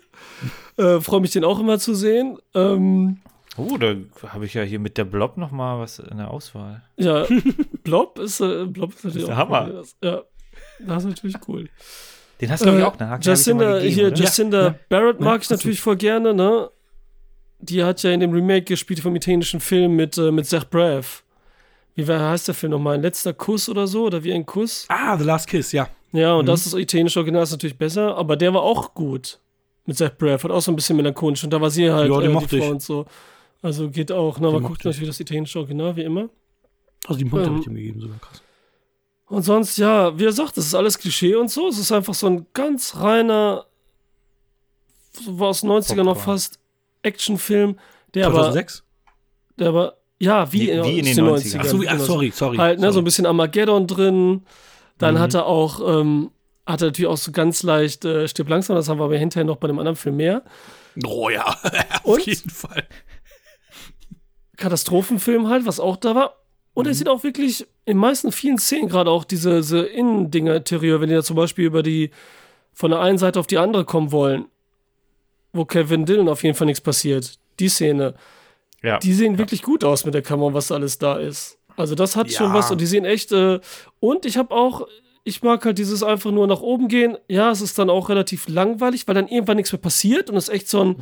Äh, 0.77 0.99
Freue 1.01 1.19
mich 1.21 1.31
den 1.31 1.43
auch 1.43 1.59
immer 1.59 1.79
zu 1.79 1.95
sehen. 1.95 2.37
Ähm, 2.53 3.17
Oh, 3.57 3.77
da 3.77 3.95
habe 4.27 4.45
ich 4.45 4.53
ja 4.53 4.61
hier 4.61 4.79
mit 4.79 4.97
der 4.97 5.05
Blob 5.05 5.37
noch 5.37 5.49
mal 5.49 5.79
was 5.79 5.97
in 5.99 6.17
der 6.17 6.29
Auswahl. 6.29 6.83
ja, 6.97 7.25
Blob 7.83 8.19
ist, 8.19 8.41
äh, 8.41 8.65
Blob 8.65 8.93
ist 8.93 9.05
natürlich 9.05 9.23
ist 9.23 9.27
der 9.29 9.35
auch 9.35 9.49
Hammer. 9.49 9.69
cool. 9.73 9.83
Ja, 10.03 10.21
das 10.79 11.03
ist 11.03 11.09
natürlich 11.09 11.35
cool. 11.47 11.69
Den 12.41 12.51
hast 12.51 12.65
du 12.65 12.69
Äh, 12.69 12.83
auch, 12.83 12.97
ne? 12.99 13.17
Jacinda, 13.21 13.73
gegeben, 13.79 13.93
hier, 13.93 14.07
oder? 14.07 14.15
Jacinda 14.17 14.65
Ja. 14.67 14.75
Barrett 14.89 15.19
mag 15.19 15.35
Ja, 15.38 15.41
ich 15.43 15.49
natürlich 15.49 15.79
voll 15.81 15.95
gerne, 15.95 16.33
ne? 16.33 16.69
Die 17.59 17.83
hat 17.83 18.03
ja 18.03 18.11
in 18.11 18.19
dem 18.19 18.31
Remake 18.33 18.63
gespielt 18.65 18.99
vom 18.99 19.15
italienischen 19.15 19.59
Film 19.61 19.95
mit, 19.95 20.17
äh, 20.17 20.31
mit 20.31 20.45
Zach 20.45 20.65
Braff. 20.69 21.23
Wie 21.95 22.05
war, 22.07 22.19
heißt 22.31 22.49
der 22.49 22.55
Film 22.55 22.71
nochmal? 22.71 22.95
Ein 22.95 23.01
letzter 23.01 23.33
Kuss 23.33 23.69
oder 23.69 23.88
so? 23.88 24.03
Oder 24.05 24.23
wie 24.23 24.33
ein 24.33 24.45
Kuss? 24.45 24.85
Ah, 24.89 25.17
The 25.17 25.23
Last 25.23 25.47
Kiss, 25.47 25.71
ja. 25.71 25.88
Ja, 26.11 26.33
und 26.35 26.43
Mhm. 26.45 26.47
das 26.47 26.65
ist 26.65 26.73
italienische 26.73 27.19
Original 27.19 27.43
ist 27.43 27.51
natürlich 27.51 27.77
besser, 27.77 28.15
aber 28.17 28.35
der 28.35 28.53
war 28.53 28.61
auch 28.63 28.93
gut. 28.93 29.39
Mit 29.85 29.97
Zach 29.97 30.11
Braff, 30.17 30.43
hat 30.43 30.51
auch 30.51 30.61
so 30.61 30.71
ein 30.71 30.75
bisschen 30.75 30.97
melancholisch 30.97 31.43
und 31.45 31.51
da 31.53 31.61
war 31.61 31.69
sie 31.69 31.89
halt 31.89 32.11
Ja, 32.11 32.21
äh, 32.21 32.27
mochte 32.29 32.49
die 32.49 32.57
Frau 32.59 32.65
ich. 32.65 32.71
und 32.71 32.81
so. 32.81 33.05
Also 33.61 33.89
geht 33.89 34.11
auch. 34.11 34.35
Den 34.39 34.51
man 34.51 34.63
guckt 34.63 34.83
natürlich 34.83 35.07
das 35.07 35.19
italienische 35.21 35.59
Original, 35.59 35.95
wie 35.95 36.03
immer. 36.03 36.29
Also 37.07 37.17
die 37.19 37.25
Punkte 37.25 37.47
Ähm, 37.47 37.53
habe 37.53 37.61
ich 37.61 37.67
ihm 37.67 37.75
gegeben, 37.75 38.01
sogar 38.01 38.19
krass. 38.19 38.41
Und 39.27 39.43
sonst, 39.43 39.77
ja, 39.77 40.17
wie 40.19 40.25
er 40.25 40.31
sagt, 40.31 40.55
das 40.57 40.65
ist 40.67 40.75
alles 40.75 40.97
Klischee 40.99 41.35
und 41.35 41.49
so. 41.49 41.67
Es 41.67 41.79
ist 41.79 41.91
einfach 41.91 42.13
so 42.13 42.27
ein 42.27 42.45
ganz 42.53 42.95
reiner, 42.97 43.65
so 45.11 45.39
war 45.39 45.47
aus 45.49 45.61
den 45.61 45.71
90ern 45.71 46.03
noch 46.03 46.17
fast 46.19 46.59
Actionfilm, 47.01 47.79
der 48.13 48.27
aber, 48.27 48.35
2006? 48.35 48.83
der 49.57 49.69
aber, 49.69 49.97
ja, 50.19 50.51
wie, 50.53 50.69
in, 50.69 50.83
wie 50.85 50.99
in 50.99 51.05
den 51.05 51.17
90ern. 51.25 51.57
Ach 51.59 51.65
so, 51.65 51.77
ach, 51.85 51.91
genau. 51.91 52.03
sorry, 52.03 52.31
sorry. 52.31 52.57
Halt, 52.57 52.79
ne, 52.79 52.91
so 52.91 52.99
ein 52.99 53.03
bisschen 53.03 53.25
Armageddon 53.25 53.88
drin. 53.88 54.45
Dann 54.99 55.15
Mhm. 55.15 55.19
hat 55.19 55.33
er 55.33 55.45
auch, 55.47 55.81
ähm, 55.99 56.31
hat 56.67 56.81
er 56.81 56.88
natürlich 56.88 57.09
auch 57.09 57.17
so 57.17 57.31
ganz 57.31 57.63
leicht 57.63 58.05
äh, 58.05 58.27
Stirb 58.27 58.47
langsam, 58.49 58.75
das 58.75 58.88
haben 58.89 58.99
wir 58.99 59.05
aber 59.05 59.17
hinterher 59.17 59.45
noch 59.45 59.57
bei 59.57 59.67
dem 59.67 59.79
anderen 59.79 59.95
Film 59.97 60.17
mehr. 60.17 60.43
Oh 61.05 61.29
ja, 61.29 61.45
auf 62.03 62.05
Und? 62.05 62.25
jeden 62.25 62.49
Fall. 62.49 62.83
Katastrophenfilm 64.57 65.49
halt, 65.49 65.65
was 65.65 65.79
auch 65.79 65.97
da 65.97 66.15
war. 66.15 66.35
Und 66.75 66.85
er 66.85 66.91
Mhm. 66.91 66.95
sieht 66.97 67.09
auch 67.09 67.23
wirklich 67.23 67.65
in 67.85 67.97
meisten 67.97 68.31
vielen 68.31 68.59
Szenen 68.59 68.88
gerade 68.89 69.09
auch 69.09 69.23
diese, 69.23 69.57
diese 69.61 69.79
Innendinger 69.79 70.55
Interieur, 70.55 71.01
wenn 71.01 71.09
die 71.09 71.15
da 71.15 71.23
zum 71.23 71.35
Beispiel 71.35 71.65
über 71.65 71.81
die 71.81 72.11
von 72.73 72.91
der 72.91 72.99
einen 72.99 73.17
Seite 73.17 73.39
auf 73.39 73.47
die 73.47 73.57
andere 73.57 73.85
kommen 73.85 74.11
wollen, 74.11 74.45
wo 75.53 75.65
Kevin 75.65 76.05
Dillon 76.05 76.27
auf 76.29 76.43
jeden 76.43 76.55
Fall 76.55 76.67
nichts 76.67 76.81
passiert. 76.81 77.39
Die 77.59 77.69
Szene, 77.69 78.13
Ja. 78.83 78.99
die 78.99 79.13
sehen 79.13 79.38
wirklich 79.38 79.63
gut 79.63 79.83
aus 79.83 80.05
mit 80.05 80.13
der 80.13 80.21
Kamera, 80.21 80.53
was 80.53 80.71
alles 80.71 80.97
da 80.99 81.15
ist. 81.17 81.57
Also 81.77 81.95
das 81.95 82.15
hat 82.15 82.29
Ja. 82.29 82.38
schon 82.38 82.53
was 82.53 82.69
und 82.71 82.79
die 82.81 82.85
sehen 82.85 83.05
echt. 83.05 83.31
Äh, 83.31 83.59
und 83.99 84.25
ich 84.25 84.38
habe 84.38 84.53
auch 84.53 84.88
ich 85.27 85.41
mag 85.41 85.65
halt 85.65 85.79
dieses 85.79 86.03
einfach 86.03 86.29
nur 86.29 86.45
nach 86.45 86.61
oben 86.61 86.88
gehen. 86.88 87.17
Ja, 87.27 87.49
es 87.49 87.59
ist 87.59 87.79
dann 87.79 87.89
auch 87.89 88.09
relativ 88.09 88.47
langweilig, 88.47 89.07
weil 89.07 89.15
dann 89.15 89.27
irgendwann 89.27 89.57
nichts 89.57 89.71
mehr 89.71 89.81
passiert 89.81 90.29
und 90.29 90.35
es 90.38 90.49
ist 90.49 90.53
echt 90.53 90.69
so 90.69 90.83
ein, 90.83 90.95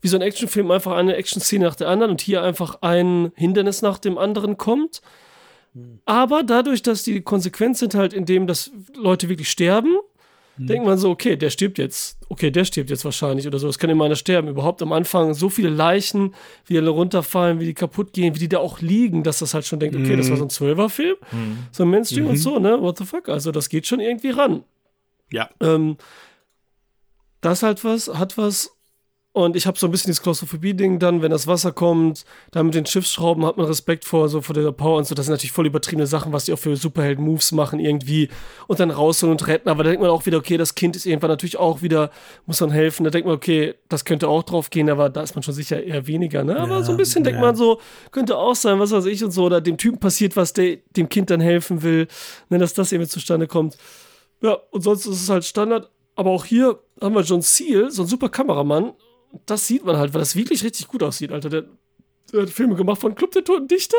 wie 0.00 0.08
so 0.08 0.16
ein 0.16 0.22
Actionfilm, 0.22 0.70
einfach 0.70 0.92
eine 0.92 1.16
Actionszene 1.16 1.64
nach 1.64 1.74
der 1.74 1.88
anderen 1.88 2.12
und 2.12 2.20
hier 2.20 2.42
einfach 2.42 2.78
ein 2.82 3.32
Hindernis 3.34 3.82
nach 3.82 3.98
dem 3.98 4.18
anderen 4.18 4.56
kommt. 4.56 5.02
Aber 6.04 6.42
dadurch, 6.42 6.82
dass 6.82 7.04
die 7.04 7.20
konsequent 7.20 7.76
sind 7.76 7.94
halt 7.94 8.12
in 8.12 8.26
dem, 8.26 8.46
dass 8.46 8.72
Leute 8.96 9.28
wirklich 9.28 9.50
sterben, 9.50 9.98
denkt 10.56 10.84
man 10.84 10.98
so, 10.98 11.10
okay, 11.10 11.36
der 11.36 11.50
stirbt 11.50 11.78
jetzt. 11.78 12.18
Okay, 12.28 12.50
der 12.50 12.64
stirbt 12.64 12.90
jetzt 12.90 13.04
wahrscheinlich 13.04 13.46
oder 13.46 13.58
so. 13.58 13.68
Es 13.68 13.78
kann 13.78 13.88
immer 13.88 14.04
einer 14.04 14.16
sterben. 14.16 14.48
Überhaupt 14.48 14.82
am 14.82 14.92
Anfang 14.92 15.32
so 15.32 15.48
viele 15.48 15.70
Leichen, 15.70 16.34
wie 16.66 16.74
die 16.74 16.78
alle 16.78 16.90
runterfallen, 16.90 17.60
wie 17.60 17.64
die 17.64 17.74
kaputt 17.74 18.12
gehen, 18.12 18.34
wie 18.34 18.38
die 18.38 18.48
da 18.48 18.58
auch 18.58 18.80
liegen, 18.80 19.22
dass 19.22 19.38
das 19.38 19.54
halt 19.54 19.64
schon 19.64 19.80
denkt, 19.80 19.96
okay, 19.96 20.16
das 20.16 20.28
war 20.28 20.36
so 20.36 20.44
ein 20.44 20.50
Zwölferfilm, 20.50 21.16
so 21.72 21.84
ein 21.84 21.90
Mainstream 21.90 22.26
und 22.26 22.36
so, 22.36 22.58
ne? 22.58 22.80
What 22.80 22.98
the 22.98 23.04
fuck? 23.04 23.28
Also 23.28 23.52
das 23.52 23.68
geht 23.68 23.86
schon 23.86 24.00
irgendwie 24.00 24.30
ran. 24.30 24.64
Ja. 25.32 25.48
Ähm, 25.60 25.96
das 27.40 27.62
halt 27.62 27.82
was, 27.84 28.08
hat 28.08 28.36
was. 28.36 28.76
Und 29.32 29.54
ich 29.54 29.68
habe 29.68 29.78
so 29.78 29.86
ein 29.86 29.92
bisschen 29.92 30.08
dieses 30.08 30.22
Klaustrophobie-Ding 30.22 30.98
dann, 30.98 31.22
wenn 31.22 31.30
das 31.30 31.46
Wasser 31.46 31.70
kommt, 31.70 32.24
dann 32.50 32.66
mit 32.66 32.74
den 32.74 32.84
Schiffsschrauben 32.84 33.46
hat 33.46 33.56
man 33.56 33.66
Respekt 33.66 34.04
vor, 34.04 34.28
so 34.28 34.40
vor 34.40 34.54
der 34.54 34.72
Power 34.72 34.98
und 34.98 35.06
so. 35.06 35.14
Das 35.14 35.26
sind 35.26 35.32
natürlich 35.32 35.52
voll 35.52 35.68
übertriebene 35.68 36.08
Sachen, 36.08 36.32
was 36.32 36.46
die 36.46 36.52
auch 36.52 36.58
für 36.58 36.74
Superhelden-Moves 36.76 37.52
machen 37.52 37.78
irgendwie 37.78 38.28
und 38.66 38.80
dann 38.80 38.90
rausholen 38.90 39.30
und 39.30 39.46
retten. 39.46 39.68
Aber 39.68 39.84
da 39.84 39.90
denkt 39.90 40.02
man 40.02 40.10
auch 40.10 40.26
wieder, 40.26 40.38
okay, 40.38 40.56
das 40.56 40.74
Kind 40.74 40.96
ist 40.96 41.06
irgendwann 41.06 41.30
natürlich 41.30 41.58
auch 41.58 41.80
wieder, 41.80 42.10
muss 42.46 42.60
man 42.60 42.72
helfen. 42.72 43.04
Da 43.04 43.10
denkt 43.10 43.28
man, 43.28 43.36
okay, 43.36 43.74
das 43.88 44.04
könnte 44.04 44.26
auch 44.26 44.42
drauf 44.42 44.68
gehen, 44.68 44.90
aber 44.90 45.08
da 45.10 45.22
ist 45.22 45.36
man 45.36 45.44
schon 45.44 45.54
sicher 45.54 45.80
eher 45.80 46.08
weniger, 46.08 46.42
ne? 46.42 46.56
Aber 46.58 46.78
Ja, 46.78 46.82
so 46.82 46.90
ein 46.90 46.96
bisschen 46.96 47.22
denkt 47.22 47.38
ja. 47.38 47.46
man 47.46 47.54
so, 47.54 47.80
könnte 48.10 48.36
auch 48.36 48.56
sein, 48.56 48.80
was 48.80 48.90
weiß 48.90 49.06
ich 49.06 49.22
und 49.22 49.30
so. 49.30 49.44
Oder 49.44 49.60
dem 49.60 49.78
Typen 49.78 50.00
passiert 50.00 50.34
was, 50.34 50.54
der 50.54 50.78
dem 50.96 51.08
Kind 51.08 51.30
dann 51.30 51.40
helfen 51.40 51.84
will, 51.84 52.08
ne, 52.48 52.58
dass 52.58 52.74
das 52.74 52.90
eben 52.90 53.06
zustande 53.06 53.46
kommt. 53.46 53.78
Ja, 54.42 54.58
und 54.72 54.82
sonst 54.82 55.06
ist 55.06 55.22
es 55.22 55.28
halt 55.28 55.44
Standard. 55.44 55.88
Aber 56.16 56.30
auch 56.30 56.44
hier 56.44 56.80
haben 57.00 57.14
wir 57.14 57.22
John 57.22 57.42
Seal, 57.42 57.92
so 57.92 58.02
ein 58.02 58.08
super 58.08 58.28
Kameramann. 58.28 58.92
Das 59.46 59.66
sieht 59.66 59.84
man 59.84 59.96
halt, 59.96 60.12
weil 60.14 60.20
das 60.20 60.36
wirklich 60.36 60.64
richtig 60.64 60.88
gut 60.88 61.02
aussieht, 61.02 61.32
Alter. 61.32 61.48
Der, 61.48 61.64
der 62.32 62.42
hat 62.42 62.50
Filme 62.50 62.74
gemacht 62.74 63.00
von 63.00 63.14
Club 63.14 63.32
der 63.32 63.44
Toten 63.44 63.68
Dichter. 63.68 63.96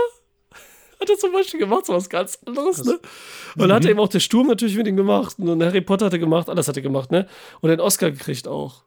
Hat 1.00 1.10
er 1.10 1.18
zum 1.18 1.32
Beispiel 1.32 1.60
gemacht, 1.60 1.88
so 1.88 1.94
was 1.94 2.10
ganz 2.10 2.38
anderes, 2.46 2.84
ne? 2.84 3.00
Und 3.56 3.62
dann 3.62 3.74
hat 3.74 3.86
er 3.86 3.90
eben 3.90 4.00
auch 4.00 4.08
der 4.08 4.20
Sturm 4.20 4.46
natürlich 4.46 4.76
mit 4.76 4.86
ihm 4.86 4.96
gemacht. 4.96 5.40
Und 5.40 5.64
Harry 5.64 5.82
Potter 5.82 6.06
hat 6.06 6.14
er 6.14 6.20
gemacht, 6.20 6.48
alles 6.48 6.68
hat 6.68 6.76
er 6.76 6.84
gemacht, 6.84 7.10
ne? 7.10 7.28
Und 7.60 7.72
einen 7.72 7.80
Oscar 7.80 8.12
gekriegt 8.12 8.48
auch. 8.48 8.84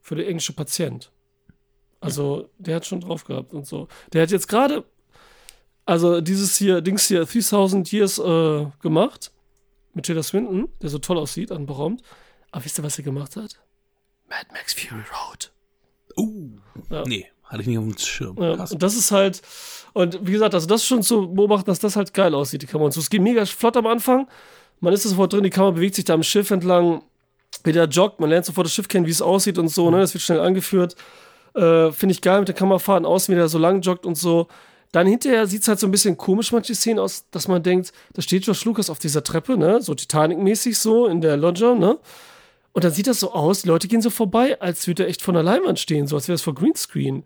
Für 0.00 0.14
den 0.14 0.26
englische 0.26 0.54
Patient. 0.54 1.12
Also, 2.00 2.48
der 2.58 2.76
hat 2.76 2.86
schon 2.86 3.00
drauf 3.00 3.24
gehabt 3.24 3.52
und 3.52 3.66
so. 3.66 3.86
Der 4.12 4.22
hat 4.22 4.30
jetzt 4.30 4.48
gerade, 4.48 4.84
also 5.84 6.22
dieses 6.22 6.56
hier, 6.56 6.80
Dings 6.80 7.06
hier, 7.06 7.26
3000 7.26 7.92
Years 7.92 8.18
äh, 8.18 8.66
gemacht. 8.80 9.30
Mit 9.94 10.08
Jada 10.08 10.22
Swinton, 10.22 10.70
der 10.80 10.88
so 10.88 10.98
toll 10.98 11.18
aussieht, 11.18 11.52
anberaumt. 11.52 12.02
Aber 12.50 12.64
wisst 12.64 12.78
ihr, 12.78 12.84
was 12.84 12.96
er 12.96 13.04
gemacht 13.04 13.36
hat? 13.36 13.60
Mad 14.28 14.46
Max 14.52 14.72
Fury 14.72 15.02
Road. 15.02 15.52
Ja. 16.90 17.02
nee, 17.06 17.26
hatte 17.44 17.62
ich 17.62 17.68
nicht 17.68 17.78
auf 17.78 17.84
dem 17.84 17.98
Schirm. 17.98 18.36
Ja, 18.40 18.52
und 18.52 18.82
das 18.82 18.96
ist 18.96 19.10
halt, 19.10 19.42
und 19.92 20.18
wie 20.26 20.32
gesagt, 20.32 20.54
also 20.54 20.66
das 20.66 20.82
ist 20.82 20.86
schon 20.86 21.02
zu 21.02 21.32
beobachten, 21.32 21.66
dass 21.66 21.78
das 21.78 21.96
halt 21.96 22.14
geil 22.14 22.34
aussieht, 22.34 22.62
die 22.62 22.66
Kamera. 22.66 22.86
Und 22.86 22.92
so, 22.92 23.00
es 23.00 23.10
geht 23.10 23.20
mega 23.20 23.44
flott 23.44 23.76
am 23.76 23.86
Anfang. 23.86 24.28
Man 24.80 24.92
ist 24.92 25.02
sofort 25.02 25.32
drin, 25.32 25.44
die 25.44 25.50
Kamera 25.50 25.72
bewegt 25.72 25.94
sich 25.94 26.04
da 26.04 26.14
am 26.14 26.22
Schiff 26.22 26.50
entlang, 26.50 27.02
wie 27.64 27.72
der 27.72 27.86
joggt, 27.86 28.20
man 28.20 28.30
lernt 28.30 28.46
sofort 28.46 28.66
das 28.66 28.74
Schiff 28.74 28.88
kennen, 28.88 29.06
wie 29.06 29.10
es 29.10 29.22
aussieht 29.22 29.58
und 29.58 29.68
so, 29.68 29.90
ne? 29.90 30.00
Das 30.00 30.14
wird 30.14 30.22
schnell 30.22 30.40
angeführt. 30.40 30.96
Äh, 31.54 31.92
Finde 31.92 32.14
ich 32.14 32.22
geil 32.22 32.38
mit 32.40 32.48
der 32.48 32.54
Kamerafahrten 32.54 33.06
aus, 33.06 33.28
wie 33.28 33.34
der 33.34 33.48
so 33.48 33.58
lang 33.58 33.82
joggt 33.82 34.06
und 34.06 34.16
so. 34.16 34.48
Dann 34.90 35.06
hinterher 35.06 35.46
sieht 35.46 35.62
es 35.62 35.68
halt 35.68 35.78
so 35.78 35.86
ein 35.86 35.90
bisschen 35.90 36.16
komisch, 36.16 36.52
manche 36.52 36.74
Szenen 36.74 36.98
aus, 36.98 37.24
dass 37.30 37.48
man 37.48 37.62
denkt, 37.62 37.92
da 38.14 38.22
steht 38.22 38.44
Josh 38.46 38.64
Lucas 38.64 38.90
auf 38.90 38.98
dieser 38.98 39.22
Treppe, 39.22 39.56
ne? 39.56 39.80
So 39.80 39.94
Titanic-mäßig 39.94 40.78
so 40.78 41.06
in 41.06 41.20
der 41.20 41.36
Lodger, 41.36 41.74
ne? 41.74 41.98
Und 42.72 42.84
dann 42.84 42.92
sieht 42.92 43.06
das 43.06 43.20
so 43.20 43.32
aus, 43.32 43.62
die 43.62 43.68
Leute 43.68 43.88
gehen 43.88 44.00
so 44.00 44.10
vorbei, 44.10 44.60
als 44.60 44.86
würde 44.86 45.04
er 45.04 45.08
echt 45.08 45.22
vor 45.22 45.34
einer 45.34 45.42
Leinwand 45.42 45.78
stehen, 45.78 46.06
so 46.06 46.16
als 46.16 46.28
wäre 46.28 46.34
es 46.34 46.42
vor 46.42 46.54
Greenscreen. 46.54 47.24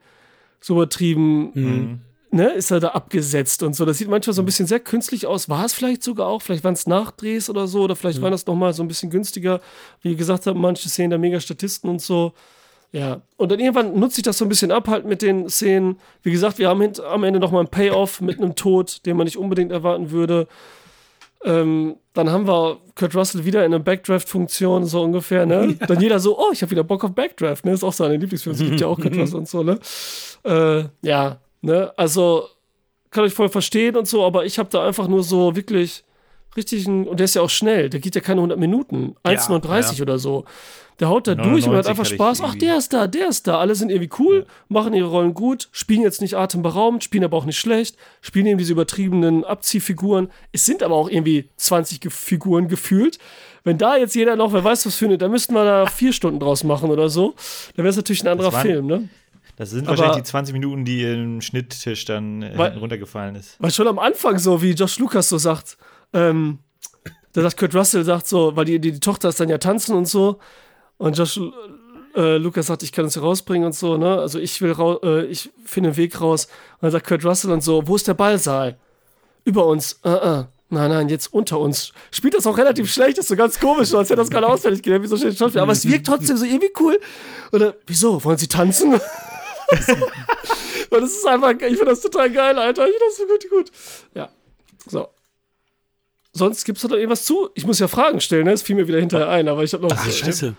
So 0.61 0.75
übertrieben, 0.75 2.03
ne, 2.33 2.51
ist 2.51 2.71
er 2.71 2.81
da 2.81 2.89
abgesetzt 2.89 3.63
und 3.63 3.77
so. 3.77 3.85
Das 3.85 3.99
sieht 3.99 4.09
manchmal 4.09 4.35
so 4.35 4.43
ein 4.43 4.47
bisschen 4.47 4.67
sehr 4.67 4.81
künstlich 4.81 5.27
aus. 5.27 5.49
War 5.49 5.65
es 5.65 5.73
vielleicht 5.73 6.03
sogar 6.03 6.27
auch, 6.27 6.43
vielleicht 6.43 6.65
waren 6.65 6.75
es 6.75 6.87
Nachdrehs 6.87 7.49
oder 7.49 7.69
so, 7.69 7.83
oder 7.83 7.95
vielleicht 7.95 8.21
waren 8.23 8.33
das 8.33 8.47
nochmal 8.47 8.73
so 8.73 8.83
ein 8.83 8.89
bisschen 8.89 9.11
günstiger. 9.11 9.61
Wie 10.03 10.17
gesagt 10.17 10.47
manche 10.47 10.89
Szenen 10.89 11.11
der 11.11 11.19
mega 11.19 11.39
Statisten 11.39 11.89
und 11.91 12.03
so. 12.03 12.33
Ja, 12.93 13.21
und 13.37 13.53
dann 13.53 13.61
irgendwann 13.61 13.99
nutze 13.99 14.21
ich 14.21 14.25
das 14.25 14.39
so 14.39 14.45
ein 14.45 14.49
bisschen 14.49 14.71
ab 14.71 14.89
halt 14.89 15.05
mit 15.05 15.21
den 15.21 15.49
Szenen. 15.49 15.99
Wie 16.23 16.31
gesagt, 16.31 16.59
wir 16.59 16.69
haben 16.69 16.83
am 17.09 17.25
Ende 17.25 17.39
nochmal 17.39 17.61
einen 17.61 17.71
Payoff 17.71 18.21
mit 18.21 18.39
einem 18.39 18.55
Tod, 18.55 19.05
den 19.07 19.17
man 19.17 19.27
nicht 19.27 19.37
unbedingt 19.37 19.71
erwarten 19.71 20.11
würde. 20.11 20.49
Ähm, 21.44 21.96
dann 22.12 22.31
haben 22.31 22.46
wir 22.46 22.79
Kurt 22.94 23.14
Russell 23.14 23.44
wieder 23.44 23.64
in 23.64 23.75
einer 23.75 23.83
Backdraft-Funktion, 23.83 24.87
so 24.87 25.03
ungefähr, 25.03 25.44
ne? 25.44 25.77
Dann 25.87 26.01
jeder 26.01 26.18
so, 26.18 26.38
oh, 26.38 26.51
ich 26.53 26.62
habe 26.62 26.70
wieder 26.70 26.83
Bock 26.83 27.05
auf 27.05 27.12
Backdraft, 27.12 27.64
ne? 27.64 27.72
Ist 27.72 27.85
auch 27.85 27.92
so 27.92 28.05
eine 28.05 28.16
Lieblingsfilm, 28.16 28.55
es 28.55 28.62
gibt 28.62 28.81
ja 28.81 28.87
auch 28.87 28.99
Kurt 28.99 29.16
Russell 29.18 29.38
und 29.38 29.49
so, 29.49 29.62
ne? 29.62 29.79
Äh, 30.44 30.85
ja, 31.07 31.38
ne? 31.61 31.92
Also, 31.96 32.49
kann 33.11 33.27
ich 33.27 33.35
voll 33.35 33.49
verstehen 33.49 33.96
und 33.96 34.09
so, 34.09 34.25
aber 34.25 34.44
ich 34.44 34.59
habe 34.59 34.68
da 34.70 34.87
einfach 34.87 35.09
nur 35.09 35.22
so 35.22 35.55
wirklich 35.55 36.05
richtig 36.57 36.87
ein, 36.87 37.07
und 37.07 37.19
der 37.21 37.25
ist 37.25 37.35
ja 37.35 37.42
auch 37.42 37.51
schnell, 37.51 37.90
der 37.90 38.01
geht 38.01 38.14
ja 38.14 38.21
keine 38.21 38.40
100 38.40 38.59
Minuten, 38.59 39.16
1,39 39.25 39.97
ja. 39.97 40.03
oder 40.03 40.19
so. 40.19 40.45
Der 40.99 41.09
haut 41.09 41.27
da 41.27 41.35
durch 41.35 41.66
und 41.66 41.77
hat 41.77 41.85
99 41.85 41.90
einfach 41.90 42.07
Spaß. 42.07 42.40
Ach, 42.42 42.55
der 42.55 42.79
ist 42.79 42.92
da, 42.92 43.07
der 43.07 43.29
ist 43.29 43.47
da. 43.47 43.59
Alle 43.59 43.75
sind 43.75 43.90
irgendwie 43.90 44.11
cool, 44.19 44.47
machen 44.69 44.95
ihre 44.95 45.09
Rollen 45.09 45.35
gut, 45.35 45.69
spielen 45.73 46.01
jetzt 46.01 46.23
nicht 46.23 46.37
atemberaubend, 46.38 47.05
spielen 47.05 47.25
aber 47.25 47.37
auch 47.37 47.45
nicht 47.45 47.59
schlecht, 47.59 47.97
spielen 48.23 48.47
eben 48.47 48.57
diese 48.57 48.73
übertriebenen 48.73 49.45
Abziehfiguren. 49.45 50.31
Es 50.53 50.64
sind 50.64 50.83
aber 50.83 50.95
auch 50.95 51.11
irgendwie 51.11 51.51
20 51.57 52.01
Ge 52.01 52.11
Figuren 52.11 52.69
gefühlt. 52.69 53.19
Wenn 53.62 53.77
da 53.77 53.97
jetzt 53.97 54.14
jeder 54.14 54.37
noch, 54.37 54.55
wer 54.55 54.64
weiß 54.64 54.87
was 54.87 54.95
findet, 54.97 55.21
dann 55.21 55.31
müssten 55.31 55.53
wir 55.53 55.64
da 55.64 55.87
vier 55.87 56.14
Stunden 56.14 56.40
draus 56.40 56.64
machen 56.64 56.88
oder 56.90 57.11
so. 57.11 57.35
Dann 57.75 57.85
wäre 57.85 57.90
es 57.90 57.97
natürlich 57.97 58.23
ein 58.23 58.29
anderer 58.29 58.53
Film, 58.53 58.87
ne? 58.87 59.09
Das 59.57 59.71
sind 59.71 59.88
Aber- 59.88 59.99
wahrscheinlich 59.99 60.23
die 60.25 60.31
20 60.31 60.53
Minuten, 60.53 60.85
die 60.85 61.03
im 61.03 61.40
Schnitttisch 61.40 62.05
dann 62.05 62.42
äh, 62.42 62.53
Weil- 62.57 62.79
runtergefallen 62.79 63.35
ist. 63.35 63.57
Weil 63.59 63.71
schon 63.71 63.88
am 63.88 63.99
Anfang 63.99 64.38
so, 64.38 64.62
wie 64.62 64.73
Josh 64.73 64.99
Lucas 64.99 65.29
so 65.29 65.38
sagt, 65.38 65.79
ähm, 66.12 66.59
da 67.33 67.42
sagt 67.42 67.59
Kurt 67.59 67.75
Russell, 67.75 68.05
sagt 68.05 68.27
so, 68.27 68.57
weil 68.57 68.64
die, 68.64 68.79
die, 68.79 68.92
die 68.92 69.01
Tochter 69.01 69.29
ist 69.29 69.40
dann 69.40 69.49
ja 69.49 69.59
tanzen 69.59 69.95
und 69.95 70.07
so. 70.07 70.38
Und 70.97 71.19
Josh 71.19 71.38
äh, 72.16 72.38
Lucas 72.38 72.66
sagt, 72.66 72.83
ich 72.83 72.92
kann 72.92 73.05
uns 73.05 73.14
hier 73.14 73.23
rausbringen 73.23 73.66
und 73.66 73.75
so, 73.75 73.99
ne? 73.99 74.19
Also 74.19 74.38
ich 74.38 74.61
will 74.62 74.73
rau 74.73 74.99
äh, 75.03 75.27
ich 75.27 75.51
finde 75.64 75.90
einen 75.90 75.97
Weg 75.99 76.21
raus. 76.21 76.47
Und 76.47 76.85
dann 76.85 76.92
sagt 76.92 77.07
Kurt 77.07 77.25
Russell 77.25 77.51
und 77.51 77.62
so, 77.62 77.87
wo 77.87 77.97
ist 77.97 78.09
der 78.09 78.14
Ballsaal? 78.14 78.79
Über 79.45 79.66
uns. 79.66 80.01
Äh, 80.03 80.11
äh. 80.11 80.45
Nein, 80.69 80.90
nein, 80.90 81.09
jetzt 81.09 81.33
unter 81.33 81.61
uns. 81.61 81.92
Spielt 82.11 82.35
das 82.35 82.47
auch 82.47 82.59
relativ 82.59 82.92
schlecht, 82.92 83.19
ist 83.19 83.29
so 83.29 83.37
ganz 83.37 83.61
komisch, 83.61 83.95
als 83.95 84.09
hätte 84.09 84.16
das 84.16 84.31
gerade 84.31 84.49
auswendig 84.49 84.83
gelernt, 84.83 85.05
wie 85.05 85.09
so 85.09 85.16
schön 85.16 85.37
Schauspiel. 85.37 85.61
Aber 85.61 85.73
es 85.73 85.87
wirkt 85.87 86.07
trotzdem 86.07 86.37
so 86.37 86.45
irgendwie 86.45 86.73
cool. 86.81 86.99
Oder, 87.53 87.75
wieso? 87.87 88.25
Wollen 88.25 88.38
sie 88.38 88.49
tanzen? 88.49 88.95
und 88.95 89.01
das 90.90 91.11
ist 91.11 91.27
einfach, 91.27 91.53
ich 91.53 91.77
finde 91.77 91.85
das 91.85 92.01
total 92.01 92.31
geil, 92.31 92.59
Alter. 92.59 92.85
Ich 92.88 92.95
finde 92.95 93.05
das 93.07 93.16
so 93.16 93.27
gut, 93.27 93.51
gut. 93.51 93.71
Ja. 94.14 94.29
So. 94.88 95.09
Sonst 96.37 96.64
gibt 96.64 96.77
es 96.79 96.83
da 96.83 96.88
noch 96.88 96.96
irgendwas 96.96 97.25
zu? 97.25 97.49
Ich 97.55 97.66
muss 97.66 97.79
ja 97.79 97.88
Fragen 97.88 98.20
stellen, 98.20 98.44
ne? 98.44 98.53
Es 98.53 98.62
fiel 98.62 98.77
mir 98.77 98.87
wieder 98.87 98.99
hinterher 99.01 99.29
ein, 99.31 99.49
aber 99.49 99.64
ich 99.64 99.72
habe 99.72 99.85
noch. 99.85 99.92
Ach, 99.96 100.11
scheiße. 100.11 100.55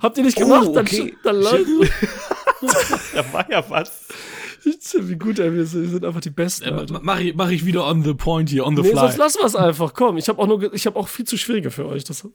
Habt 0.00 0.16
ihr 0.18 0.24
nicht 0.24 0.36
gemacht? 0.38 0.66
Oh, 0.68 0.78
okay. 0.78 1.14
Dann, 1.24 1.42
dann 1.42 1.64
Da 3.14 3.32
war 3.32 3.50
ja 3.50 3.62
was. 3.68 4.08
Wie 4.98 5.16
gut, 5.16 5.38
ey, 5.38 5.52
wir 5.52 5.66
sind 5.66 6.02
einfach 6.04 6.22
die 6.22 6.30
Besten, 6.30 6.64
Äh, 6.64 6.86
mach, 7.02 7.20
ich, 7.20 7.34
mach 7.34 7.50
ich 7.50 7.66
wieder 7.66 7.86
on 7.86 8.02
the 8.02 8.14
point 8.14 8.48
hier, 8.48 8.64
on 8.66 8.74
the 8.76 8.82
Nee, 8.82 8.88
fly. 8.92 9.00
sonst 9.00 9.18
lassen 9.18 9.38
wir 9.40 9.46
es 9.46 9.56
einfach. 9.56 9.92
Komm, 9.92 10.16
ich 10.16 10.26
habe 10.30 10.40
auch, 10.40 10.46
nur 10.46 10.58
ge- 10.58 10.70
ich 10.72 10.86
hab 10.86 10.96
auch 10.96 11.06
viel 11.08 11.26
zu 11.26 11.36
schwierige 11.36 11.70
für 11.70 11.84
euch. 11.86 12.04
Das, 12.04 12.26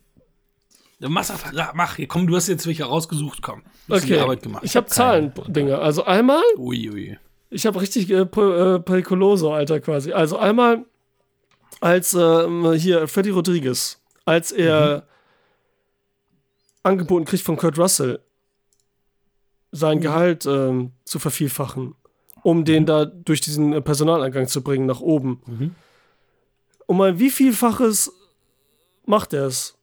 mach, 1.08 1.95
hier, 1.95 2.08
komm, 2.08 2.27
du 2.27 2.36
hast 2.36 2.47
jetzt 2.47 2.67
welche 2.67 2.84
rausgesucht, 2.84 3.41
komm. 3.41 3.63
Du 3.88 3.95
hast 3.95 4.03
okay. 4.03 4.19
Arbeit 4.19 4.43
gemacht. 4.43 4.63
Ich 4.63 4.75
habe 4.75 4.86
Zahlen-Dinge. 4.86 5.79
Also 5.79 6.05
einmal, 6.05 6.43
Ui, 6.58 6.89
ui. 6.91 7.17
ich 7.49 7.65
habe 7.65 7.82
richtig 7.82 8.10
äh, 8.12 8.25
Pe- 8.27 8.75
äh, 8.75 8.79
Pericoloso, 8.79 9.51
Alter, 9.51 9.79
quasi. 9.79 10.12
Also 10.12 10.38
einmal 10.38 10.86
als 11.82 12.13
ähm, 12.13 12.72
hier 12.74 13.08
Freddy 13.08 13.30
Rodriguez, 13.30 14.00
als 14.26 14.52
er 14.52 15.08
angeboten 16.84 17.26
kriegt 17.26 17.44
von 17.44 17.58
Kurt 17.58 17.78
Russell, 17.78 18.20
sein 19.72 20.02
Gehalt 20.02 20.46
ähm, 20.46 20.92
zu 21.06 21.20
vervielfachen, 21.20 21.96
um 22.44 22.65
den 22.65 22.86
da 22.86 23.06
durch 23.06 23.42
diesen 23.42 23.74
äh, 23.74 23.82
Personaleingang 23.82 24.48
zu 24.48 24.63
bringen, 24.63 24.86
nach 24.86 25.00
oben. 25.02 25.42
Mhm. 25.46 25.76
Um 26.88 26.98
mal 26.98 27.20
wie 27.20 27.30
vielfaches 27.30 28.12
macht 29.06 29.34
er 29.34 29.46
es? 29.46 29.76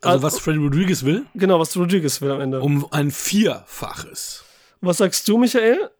Also, 0.00 0.22
was 0.22 0.38
Freddy 0.38 0.58
Rodriguez 0.58 1.04
will, 1.04 1.26
Genau, 1.34 1.58
was 1.58 1.76
Rodriguez 1.76 2.20
will 2.20 2.30
am 2.30 2.40
Ende. 2.40 2.60
um 2.60 2.86
ein 2.92 3.10
Vierfaches. 3.10 4.44
Was 4.80 4.98
sagst 4.98 5.26
du, 5.26 5.38
Michael? 5.38 5.90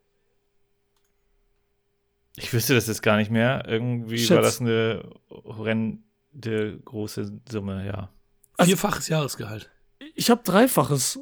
Ich 2.42 2.53
wüsste 2.53 2.74
das 2.74 2.87
jetzt 2.87 3.03
gar 3.03 3.16
nicht 3.16 3.31
mehr. 3.31 3.64
Irgendwie 3.66 4.18
Schätz. 4.18 4.31
war 4.31 4.42
das 4.42 4.61
eine 4.61 5.09
horrende 5.31 6.79
große 6.85 7.40
Summe, 7.51 7.87
ja. 7.87 8.11
Also- 8.57 8.68
Vierfaches 8.70 9.09
Jahresgehalt. 9.09 9.70
Ich 10.14 10.31
habe 10.31 10.42
Dreifaches. 10.44 11.18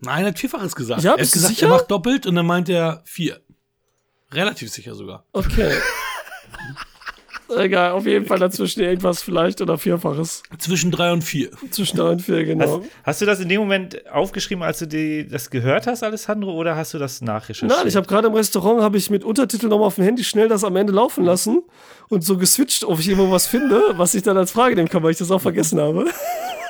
Nein, 0.00 0.24
er 0.24 0.28
hat 0.28 0.38
Vierfaches 0.38 0.74
gesagt. 0.74 1.02
Ja, 1.02 1.14
er 1.14 1.24
hat 1.24 1.32
gesagt, 1.32 1.54
sicher? 1.54 1.66
er 1.66 1.70
macht 1.70 1.90
doppelt 1.90 2.26
und 2.26 2.34
dann 2.34 2.46
meint 2.46 2.68
er 2.68 3.02
vier. 3.04 3.40
Relativ 4.32 4.70
sicher 4.70 4.94
sogar. 4.94 5.26
Okay. 5.32 5.72
Egal, 7.56 7.92
auf 7.92 8.06
jeden 8.06 8.26
Fall 8.26 8.38
dazwischen 8.38 8.80
irgendwas 8.80 9.22
vielleicht 9.22 9.60
oder 9.60 9.76
Vierfaches. 9.78 10.42
Zwischen 10.58 10.90
drei 10.90 11.12
und 11.12 11.22
vier. 11.22 11.50
Zwischen 11.70 11.96
drei 11.96 12.10
und 12.10 12.22
vier, 12.22 12.44
genau. 12.44 12.80
Hast, 12.80 12.90
hast 13.04 13.20
du 13.22 13.26
das 13.26 13.40
in 13.40 13.48
dem 13.48 13.60
Moment 13.60 14.10
aufgeschrieben, 14.10 14.62
als 14.62 14.78
du 14.78 14.86
die, 14.86 15.26
das 15.26 15.50
gehört 15.50 15.86
hast, 15.86 16.02
Alessandro, 16.02 16.52
oder 16.52 16.76
hast 16.76 16.94
du 16.94 16.98
das 16.98 17.20
nachrecherchiert? 17.20 17.76
Nein, 17.78 17.88
ich 17.88 17.96
habe 17.96 18.06
gerade 18.06 18.28
im 18.28 18.34
Restaurant 18.34 18.82
habe 18.82 18.96
ich 18.96 19.10
mit 19.10 19.24
Untertitel 19.24 19.68
nochmal 19.68 19.88
auf 19.88 19.96
dem 19.96 20.04
Handy 20.04 20.24
schnell 20.24 20.48
das 20.48 20.64
am 20.64 20.76
Ende 20.76 20.92
laufen 20.92 21.24
lassen 21.24 21.62
und 22.08 22.24
so 22.24 22.36
geswitcht, 22.36 22.84
ob 22.84 22.98
ich 23.00 23.08
irgendwo 23.08 23.30
was 23.30 23.46
finde, 23.46 23.82
was 23.96 24.14
ich 24.14 24.22
dann 24.22 24.36
als 24.36 24.50
Frage 24.50 24.76
nehmen 24.76 24.88
kann, 24.88 25.02
weil 25.02 25.12
ich 25.12 25.18
das 25.18 25.30
auch 25.30 25.40
vergessen 25.40 25.80
habe. 25.80 26.06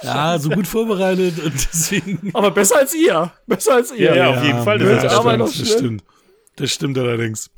Ja, 0.03 0.39
so 0.39 0.49
gut 0.49 0.67
vorbereitet 0.67 1.39
und 1.45 1.53
deswegen. 1.55 2.31
Aber 2.33 2.51
besser 2.51 2.79
als 2.79 2.95
ihr. 2.95 3.31
Besser 3.47 3.75
als 3.75 3.93
ihr. 3.93 4.15
Ja, 4.15 4.15
ja, 4.15 4.31
auf 4.31 4.45
jeden 4.45 4.63
Fall. 4.63 4.79
Das 4.79 5.03
Das, 5.03 5.15
aber 5.15 5.33
stimmt, 5.33 5.61
das 5.61 5.73
stimmt. 5.73 6.05
Das 6.57 6.71
stimmt 6.73 6.99
allerdings. 6.99 7.51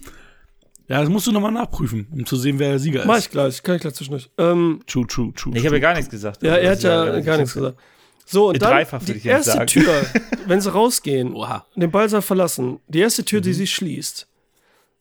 Ja, 0.89 1.01
das 1.01 1.09
musst 1.09 1.27
du 1.27 1.33
nochmal 1.33 1.53
nachprüfen, 1.53 2.07
um 2.13 2.27
zu 2.27 2.37
sehen, 2.37 2.59
wer 2.59 2.71
der 2.71 2.79
Sieger 2.79 3.05
Mach 3.07 3.17
ist. 3.19 3.27
ich 3.27 3.31
gleich, 3.31 3.63
kann 3.63 3.77
ich 3.77 3.81
gleich 3.83 3.95
zwischendurch. 3.95 4.29
Ähm, 4.39 4.81
True, 4.87 5.07
true, 5.07 5.33
true. 5.35 5.53
Nee, 5.53 5.61
ich 5.61 5.67
habe 5.67 5.77
ja 5.77 5.81
gar 5.81 5.95
nichts 5.95 6.11
gesagt. 6.11 6.43
ja, 6.43 6.53
Also, 6.53 6.63
er 6.65 6.71
hat 6.71 6.79
ist 6.79 6.85
ja 6.85 7.03
relativ 7.03 7.27
gar 7.27 7.37
nichts 7.39 7.55
gesagt. 7.55 7.79
So, 8.27 8.49
und 8.49 8.61
dann 8.63 8.71
Dreifach 8.71 9.01
würde 9.03 9.15
die 9.21 9.29
erste 9.29 9.53
sagen. 9.53 9.67
Tür, 9.67 9.95
wenn 10.47 10.61
sie 10.61 10.73
rausgehen, 10.73 11.35
Oha. 11.35 11.67
den 11.77 11.91
Ballsaal 11.91 12.23
verlassen, 12.23 12.79
die 12.89 13.01
erste 13.01 13.25
Tür, 13.25 13.41
Mhm. 13.41 13.45
die 13.45 13.53
sie 13.55 13.67
schließt, 13.67 14.27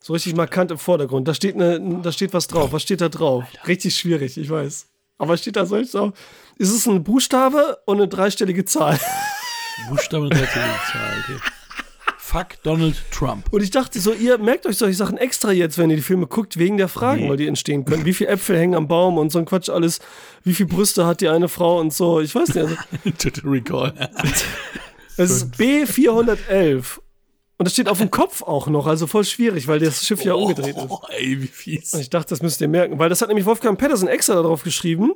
so 0.01 0.13
richtig 0.13 0.35
markant 0.35 0.71
im 0.71 0.77
Vordergrund, 0.77 1.27
da 1.27 1.33
steht, 1.33 1.55
eine, 1.55 1.79
da 2.01 2.11
steht 2.11 2.33
was 2.33 2.47
drauf. 2.47 2.71
Was 2.73 2.81
steht 2.83 3.01
da 3.01 3.09
drauf? 3.09 3.43
Richtig 3.67 3.95
schwierig, 3.95 4.37
ich 4.37 4.49
weiß. 4.49 4.87
Aber 5.19 5.37
steht 5.37 5.55
da 5.55 5.65
sonst 5.65 5.93
drauf? 5.93 6.13
Ist 6.57 6.71
es 6.71 6.87
ein 6.87 7.03
Buchstabe 7.03 7.77
und 7.85 7.97
eine 7.97 8.07
dreistellige 8.07 8.65
Zahl? 8.65 8.99
Buchstabe 9.89 10.25
und 10.25 10.33
Zahl, 10.35 11.23
okay. 11.23 11.37
Fuck 12.31 12.63
Donald 12.63 12.95
Trump. 13.11 13.51
Und 13.51 13.61
ich 13.61 13.71
dachte 13.71 13.99
so, 13.99 14.13
ihr 14.13 14.37
merkt 14.37 14.65
euch 14.65 14.77
solche 14.77 14.95
Sachen 14.95 15.17
extra 15.17 15.51
jetzt, 15.51 15.77
wenn 15.77 15.89
ihr 15.89 15.97
die 15.97 16.01
Filme 16.01 16.27
guckt, 16.27 16.57
wegen 16.57 16.77
der 16.77 16.87
Fragen, 16.87 17.23
Nee. 17.23 17.29
weil 17.29 17.35
die 17.37 17.47
entstehen 17.47 17.83
können. 17.83 18.05
Wie 18.05 18.13
viele 18.13 18.29
Äpfel 18.29 18.57
hängen 18.57 18.73
am 18.75 18.87
Baum 18.87 19.17
und 19.17 19.31
so 19.31 19.39
ein 19.39 19.45
Quatsch 19.45 19.69
alles. 19.69 19.99
Wie 20.45 20.53
viele 20.53 20.69
Brüste 20.69 21.05
hat 21.05 21.19
die 21.19 21.27
eine 21.27 21.49
Frau 21.49 21.79
und 21.81 21.93
so. 21.93 22.21
Ich 22.21 22.33
weiß 22.33 22.55
nicht. 22.55 22.57
Also, 22.57 22.75
Total 23.17 23.49
Recall. 23.49 24.09
es 25.17 25.29
ist 25.29 25.55
B411. 25.55 26.99
Und 27.57 27.65
das 27.65 27.73
steht 27.73 27.89
auf 27.89 27.97
dem 27.99 28.09
Kopf 28.09 28.41
auch 28.41 28.67
noch, 28.67 28.87
also 28.87 29.07
voll 29.07 29.25
schwierig, 29.25 29.67
weil 29.67 29.79
das 29.79 30.05
Schiff 30.07 30.23
ja 30.23 30.33
umgedreht 30.33 30.75
ist. 30.77 30.85
Oh, 30.89 30.99
ey, 31.09 31.41
wie 31.41 31.47
fies. 31.47 31.93
Und 31.93 31.99
ich 31.99 32.09
dachte, 32.09 32.29
das 32.29 32.41
müsst 32.41 32.59
ihr 32.61 32.67
merken, 32.69 32.97
weil 32.97 33.09
das 33.09 33.21
hat 33.21 33.27
nämlich 33.27 33.45
Wolfgang 33.45 33.77
Pedersen 33.77 34.07
extra 34.07 34.33
darauf 34.35 34.63
geschrieben, 34.63 35.11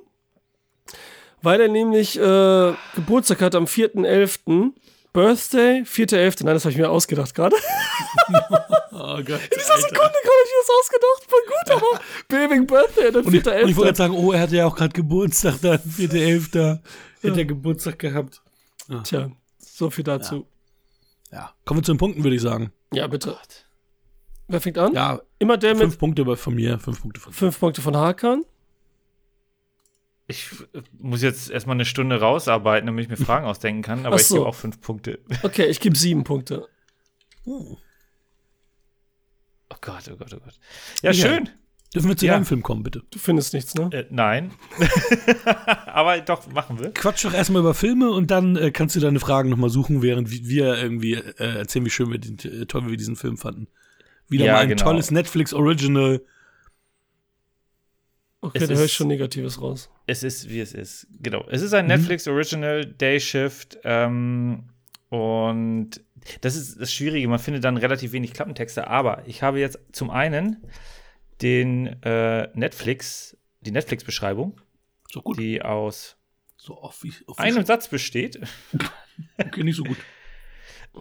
weil 1.41 1.59
er 1.61 1.69
nämlich 1.69 2.19
äh, 2.19 2.73
Geburtstag 2.95 3.41
hat 3.41 3.55
am 3.55 3.65
4.11. 3.65 4.73
Birthday, 5.15 5.81
4.11. 5.83 6.43
Nein, 6.43 6.55
das 6.55 6.65
habe 6.65 6.73
ich 6.73 6.77
mir 6.77 6.89
ausgedacht 6.89 7.33
gerade. 7.33 7.55
Oh 8.97 9.17
Gott. 9.17 9.27
In 9.27 9.57
dieser 9.59 9.77
Sekunde 9.77 9.93
gerade 9.93 10.13
habe 10.13 10.43
ich 10.45 10.51
mir 10.51 10.61
das 10.61 10.69
ausgedacht. 10.79 11.27
Voll 11.29 11.39
gut, 11.47 11.71
aber 11.75 12.01
Baby 12.27 12.65
Birthday, 12.65 13.11
dann 13.11 13.23
Und 13.25 13.33
ich, 13.33 13.45
und 13.45 13.69
ich 13.69 13.77
wollte 13.77 13.81
4.11. 13.81 13.83
gerade 13.83 13.95
sagen, 13.97 14.13
oh, 14.15 14.31
er 14.31 14.39
hatte 14.41 14.55
ja 14.55 14.65
auch 14.65 14.75
gerade 14.75 14.93
Geburtstag, 14.93 15.61
dann 15.61 15.77
4.11. 15.77 16.79
Hätte 17.21 17.39
er 17.39 17.45
Geburtstag 17.45 17.99
gehabt. 17.99 18.41
Tja, 19.03 19.29
so 19.59 19.89
viel 19.89 20.03
dazu. 20.03 20.47
Ja. 21.31 21.53
Kommen 21.65 21.79
wir 21.81 21.83
zu 21.83 21.93
den 21.93 21.97
Punkten, 21.97 22.23
würde 22.23 22.35
ich 22.35 22.41
sagen. 22.41 22.71
Ja, 22.93 23.05
bitte. 23.07 23.37
Wer 24.47 24.59
fängt 24.61 24.77
an? 24.77 24.93
Ja, 24.93 25.21
Immer 25.39 25.57
der 25.57 25.73
mit 25.75 25.81
fünf 25.83 25.99
Punkte 25.99 26.35
von 26.35 26.55
mir, 26.55 26.79
fünf 26.79 27.01
Punkte 27.01 27.19
von 27.21 27.31
fünf 27.33 27.59
Punkte 27.59 27.81
von 27.81 27.95
Hakan. 27.95 28.43
Ich 30.27 30.49
äh, 30.73 30.81
muss 30.97 31.21
jetzt 31.21 31.49
erstmal 31.51 31.75
eine 31.75 31.85
Stunde 31.85 32.19
rausarbeiten, 32.19 32.87
damit 32.87 33.03
ich 33.05 33.09
mir 33.09 33.17
Fragen 33.17 33.45
ausdenken 33.45 33.81
kann, 33.83 34.05
aber 34.05 34.15
Ach 34.15 34.19
ich 34.19 34.25
so. 34.27 34.35
gebe 34.35 34.47
auch 34.47 34.55
fünf 34.55 34.81
Punkte. 34.81 35.19
Okay, 35.43 35.65
ich 35.65 35.79
gebe 35.79 35.95
sieben 35.97 36.23
Punkte. 36.23 36.67
Oh. 37.45 37.77
Oh 39.69 39.75
Gott, 39.81 40.03
oh 40.11 40.15
Gott, 40.15 40.33
oh 40.33 40.39
Gott. 40.43 40.59
Ja, 41.01 41.11
Ja. 41.11 41.27
schön. 41.27 41.49
Dürfen 41.93 42.09
wir 42.09 42.17
zu 42.17 42.25
Ja. 42.25 42.33
deinem 42.33 42.45
Film 42.45 42.61
kommen, 42.61 42.83
bitte? 42.83 43.03
Du 43.09 43.19
findest 43.19 43.53
nichts, 43.53 43.73
ne? 43.75 43.89
Äh, 43.93 44.05
nein. 44.09 44.51
aber 45.85 46.19
doch, 46.19 46.45
machen 46.51 46.77
wir. 46.79 46.91
Quatsch 46.91 47.23
doch 47.23 47.33
erstmal 47.33 47.61
über 47.61 47.73
Filme 47.73 48.11
und 48.11 48.31
dann 48.31 48.57
äh, 48.57 48.71
kannst 48.71 48.95
du 48.95 48.99
deine 48.99 49.19
Fragen 49.19 49.49
nochmal 49.49 49.69
suchen, 49.69 50.01
während 50.01 50.29
wir- 50.29 50.45
wir 50.47 50.77
irgendwie 50.81 51.13
äh, 51.13 51.57
erzählen, 51.59 51.85
wie 51.85 51.89
schön 51.89 52.11
wir 52.11 52.17
den, 52.19 52.37
äh, 52.39 52.65
toll 52.65 52.89
wir 52.89 52.97
diesen 52.97 53.15
Film 53.15 53.37
fanden. 53.37 53.67
Wieder 54.27 54.45
Ja, 54.45 54.53
mal 54.53 54.59
ein 54.61 54.69
genau. 54.69 54.83
tolles 54.83 55.11
Netflix-Original. 55.11 56.21
Okay, 58.45 58.59
Es 58.61 58.69
da 58.69 58.75
höre 58.75 58.85
ich 58.85 58.93
schon 58.93 59.07
Negatives 59.07 59.61
raus. 59.61 59.89
Es 60.05 60.23
ist, 60.23 60.49
wie 60.49 60.59
es 60.59 60.73
ist. 60.73 61.07
Genau. 61.19 61.45
Es 61.49 61.61
ist 61.61 61.73
ein 61.73 61.87
Netflix 61.87 62.27
Original 62.27 62.85
Day 62.85 63.19
Shift. 63.19 63.79
Ähm, 63.83 64.65
und 65.09 66.01
das 66.41 66.55
ist 66.55 66.79
das 66.79 66.93
Schwierige. 66.93 67.27
Man 67.27 67.39
findet 67.39 67.63
dann 67.63 67.77
relativ 67.77 68.11
wenig 68.11 68.33
Klappentexte. 68.33 68.87
Aber 68.87 69.23
ich 69.27 69.41
habe 69.41 69.59
jetzt 69.59 69.79
zum 69.91 70.09
einen 70.11 70.57
den 71.41 72.01
äh, 72.03 72.49
Netflix, 72.53 73.35
die 73.61 73.71
Netflix-Beschreibung, 73.71 74.61
So 75.11 75.21
die 75.37 75.61
aus 75.61 76.17
so 76.57 76.81
einem 77.37 77.65
Satz 77.65 77.87
besteht. 77.87 78.39
Okay, 79.37 79.63
nicht 79.63 79.77
so 79.77 79.83
gut. 79.85 79.95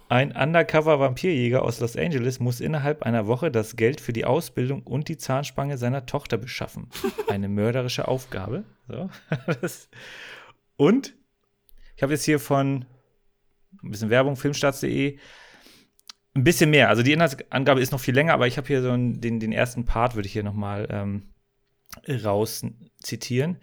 Ein 0.09 0.33
Undercover-Vampirjäger 0.33 1.62
aus 1.62 1.80
Los 1.80 1.96
Angeles 1.96 2.40
muss 2.40 2.61
innerhalb 2.61 3.02
einer 3.02 3.26
Woche 3.26 3.50
das 3.50 3.76
Geld 3.76 4.00
für 4.00 4.12
die 4.12 4.24
Ausbildung 4.24 4.83
und 4.83 5.09
die 5.09 5.16
Zahnspange 5.16 5.78
seiner 5.78 6.07
Tochter 6.07 6.37
beschaffen. 6.37 6.88
Eine 7.28 7.48
mörderische 7.48 8.09
Aufgabe. 8.09 8.64
So. 8.88 9.11
Und 10.76 11.14
ich 11.96 12.02
habe 12.02 12.12
jetzt 12.12 12.24
hier 12.24 12.40
von 12.40 12.85
ein 13.83 13.90
bisschen 13.90 14.11
Werbung, 14.11 14.37
filmstarts.de, 14.37 15.18
ein 16.35 16.44
bisschen 16.44 16.70
mehr. 16.70 16.88
Also 16.88 17.02
die 17.02 17.12
Inhaltsangabe 17.12 17.80
ist 17.80 17.92
noch 17.92 18.00
viel 18.00 18.14
länger, 18.14 18.35
aber 18.35 18.46
ich 18.46 18.57
habe 18.57 18.66
hier 18.66 18.83
so 18.83 18.90
einen, 18.90 19.20
den, 19.20 19.38
den 19.40 19.52
ersten 19.52 19.85
Part, 19.85 20.16
würde 20.16 20.26
ich 20.26 20.33
hier 20.33 20.42
noch 20.42 20.54
mal 20.54 20.88
ähm, 20.90 21.35
raus 22.09 22.66
zitieren. 22.98 23.59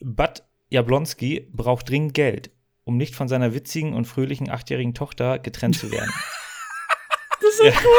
Bud 0.00 0.44
Jablonski 0.70 1.48
braucht 1.52 1.88
dringend 1.90 2.14
Geld, 2.14 2.50
um 2.84 2.96
nicht 2.96 3.14
von 3.14 3.28
seiner 3.28 3.54
witzigen 3.54 3.94
und 3.94 4.06
fröhlichen 4.06 4.50
achtjährigen 4.50 4.94
Tochter 4.94 5.38
getrennt 5.38 5.76
zu 5.76 5.90
werden. 5.90 6.12
Das 7.40 7.54
ist 7.54 7.60
echt 7.60 7.82
gut, 7.82 7.90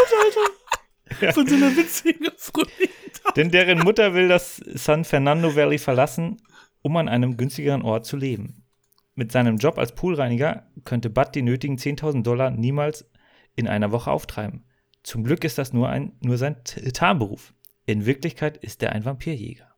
Alter. 1.20 1.34
Von 1.34 1.46
so 1.46 1.56
einer 1.56 1.76
witzigen 1.76 2.28
Frühling. 2.38 2.90
Denn 3.36 3.52
deren 3.52 3.80
Mutter 3.80 4.14
will 4.14 4.30
das 4.30 4.56
San 4.56 5.04
Fernando 5.04 5.54
Valley 5.54 5.80
verlassen, 5.80 6.42
um 6.82 6.96
an 6.96 7.10
einem 7.10 7.36
günstigeren 7.36 7.82
Ort 7.82 8.06
zu 8.06 8.16
leben. 8.16 8.64
Mit 9.16 9.32
seinem 9.32 9.58
Job 9.58 9.78
als 9.78 9.94
Poolreiniger 9.94 10.68
könnte 10.86 11.10
Bud 11.10 11.36
die 11.36 11.42
nötigen 11.42 11.78
10.000 11.78 12.24
Dollar 12.24 12.52
niemals 12.52 13.06
in 13.56 13.68
einer 13.68 13.92
Woche 13.92 14.12
auftreiben. 14.12 14.64
Zum 15.04 15.24
Glück 15.24 15.44
ist 15.44 15.58
das 15.58 15.74
nur, 15.74 15.90
ein, 15.90 16.14
nur 16.22 16.38
sein 16.38 16.64
Tarnberuf. 16.64 17.54
In 17.86 18.06
Wirklichkeit 18.06 18.58
ist 18.58 18.82
er 18.82 18.94
ein 18.94 19.06
Vampirjäger. 19.06 19.76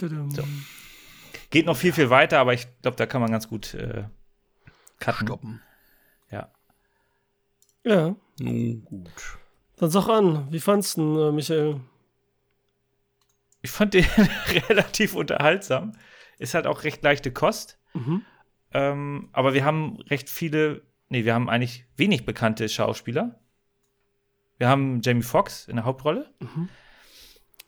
So. 0.00 0.42
Geht 1.52 1.66
noch 1.66 1.76
viel, 1.76 1.92
viel 1.92 2.08
weiter, 2.08 2.38
aber 2.40 2.54
ich 2.54 2.66
glaube, 2.80 2.96
da 2.96 3.04
kann 3.04 3.20
man 3.20 3.30
ganz 3.30 3.46
gut 3.46 3.74
äh, 3.74 4.04
cutten. 4.98 5.26
Stoppen. 5.26 5.62
Ja. 6.30 6.50
Ja, 7.84 8.16
Nun 8.40 8.84
gut. 8.86 9.38
dann 9.76 9.90
sag 9.90 10.08
an, 10.08 10.50
wie 10.50 10.60
fandst 10.60 10.96
du 10.96 11.02
ihn, 11.02 11.18
äh, 11.18 11.30
Michael? 11.30 11.80
Ich 13.60 13.70
fand 13.70 13.92
den 13.92 14.04
relativ 14.68 15.14
unterhaltsam. 15.14 15.92
Ist 16.38 16.54
halt 16.54 16.66
auch 16.66 16.84
recht 16.84 17.02
leichte 17.02 17.30
Kost. 17.30 17.78
Mhm. 17.92 18.24
Ähm, 18.72 19.28
aber 19.32 19.52
wir 19.52 19.66
haben 19.66 20.00
recht 20.08 20.30
viele, 20.30 20.80
nee, 21.10 21.26
wir 21.26 21.34
haben 21.34 21.50
eigentlich 21.50 21.84
wenig 21.98 22.24
bekannte 22.24 22.66
Schauspieler. 22.70 23.38
Wir 24.56 24.70
haben 24.70 25.02
Jamie 25.02 25.22
Foxx 25.22 25.68
in 25.68 25.76
der 25.76 25.84
Hauptrolle. 25.84 26.32
Mhm. 26.40 26.70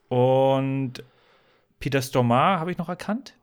Und 0.09 1.05
Peter 1.81 2.01
Stormare 2.01 2.61
habe 2.61 2.71
ich 2.71 2.79
noch 2.79 2.89
erkannt. 2.89 3.37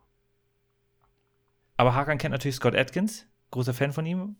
Aber 1.81 1.95
Hakan 1.95 2.19
kennt 2.19 2.31
natürlich 2.31 2.57
Scott 2.57 2.75
Atkins. 2.75 3.25
Großer 3.49 3.73
Fan 3.73 3.91
von 3.91 4.05
ihm, 4.05 4.35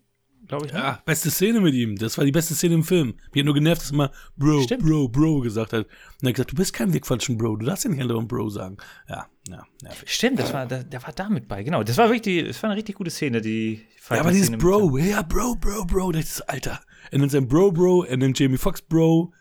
glaube 0.48 0.68
ich. 0.68 0.74
ne? 0.74 0.78
Ja, 0.78 1.02
beste 1.06 1.32
Szene 1.32 1.60
mit 1.60 1.74
ihm. 1.74 1.96
Das 1.96 2.16
war 2.20 2.24
die 2.24 2.32
beste 2.32 2.54
Szene 2.54 2.76
im 2.76 2.84
Film. 2.84 3.16
Mir 3.34 3.40
hat 3.42 3.46
nur 3.46 3.56
genervt, 3.56 3.82
dass 3.82 3.90
er 3.90 3.94
immer 3.96 4.12
Bro, 4.38 4.62
Stimmt. 4.62 4.84
Bro, 4.86 5.10
Bro 5.10 5.40
gesagt 5.40 5.74
hat. 5.74 5.86
Und 5.88 5.92
er 6.22 6.28
hat 6.30 6.36
gesagt, 6.36 6.52
du 6.52 6.56
bist 6.56 6.72
kein 6.72 6.94
Wegquatschen, 6.94 7.40
Bro. 7.40 7.56
Du 7.56 7.66
darfst 7.66 7.84
ja 7.84 7.90
nicht 7.90 8.00
andauernd 8.00 8.28
Bro 8.28 8.50
sagen. 8.50 8.78
Ja, 9.10 9.28
ja, 9.48 9.66
nervig. 9.82 10.14
Stimmt, 10.14 10.38
das 10.38 10.54
war, 10.54 10.68
der, 10.68 10.84
der 10.84 11.02
war 11.02 11.14
da 11.14 11.30
mit 11.30 11.48
bei, 11.48 11.64
genau. 11.64 11.82
Das 11.82 11.98
war 11.98 12.12
wirklich, 12.12 12.46
das 12.48 12.62
war 12.62 12.70
eine 12.70 12.78
richtig 12.78 12.94
gute 12.96 13.10
Szene, 13.10 13.42
die 13.42 13.88
Ja, 14.12 14.20
aber 14.20 14.30
dieses 14.30 14.52
Bro, 14.52 15.00
ja, 15.00 15.24
Bro, 15.24 15.56
Bro, 15.56 15.86
Bro, 15.86 16.12
das 16.12 16.26
ist 16.26 16.42
Alter. 16.48 16.80
Er 17.10 17.18
nennt 17.18 17.32
seinen 17.32 17.48
Bro, 17.48 17.72
Bro, 17.72 18.04
er 18.04 18.18
nennt 18.18 18.38
Jamie 18.38 18.58
Foxx 18.60 18.84
Bro. 18.84 19.34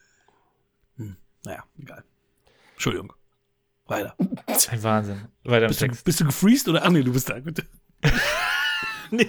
Hm, 0.97 1.17
naja, 1.45 1.65
egal. 1.79 2.03
Entschuldigung. 2.73 3.13
Weiter. 3.85 4.15
Ein 4.71 4.83
Wahnsinn. 4.83 5.21
Weiter 5.45 5.67
Bist 5.67 5.83
du, 5.83 5.89
bist 5.89 6.21
du 6.21 6.25
gefreezed 6.25 6.67
oder? 6.69 6.83
Ach 6.85 6.91
nee, 6.91 7.03
du 7.03 7.13
bist 7.13 7.29
da. 7.29 7.39
Gut. 7.41 7.63
Nee, 9.13 9.27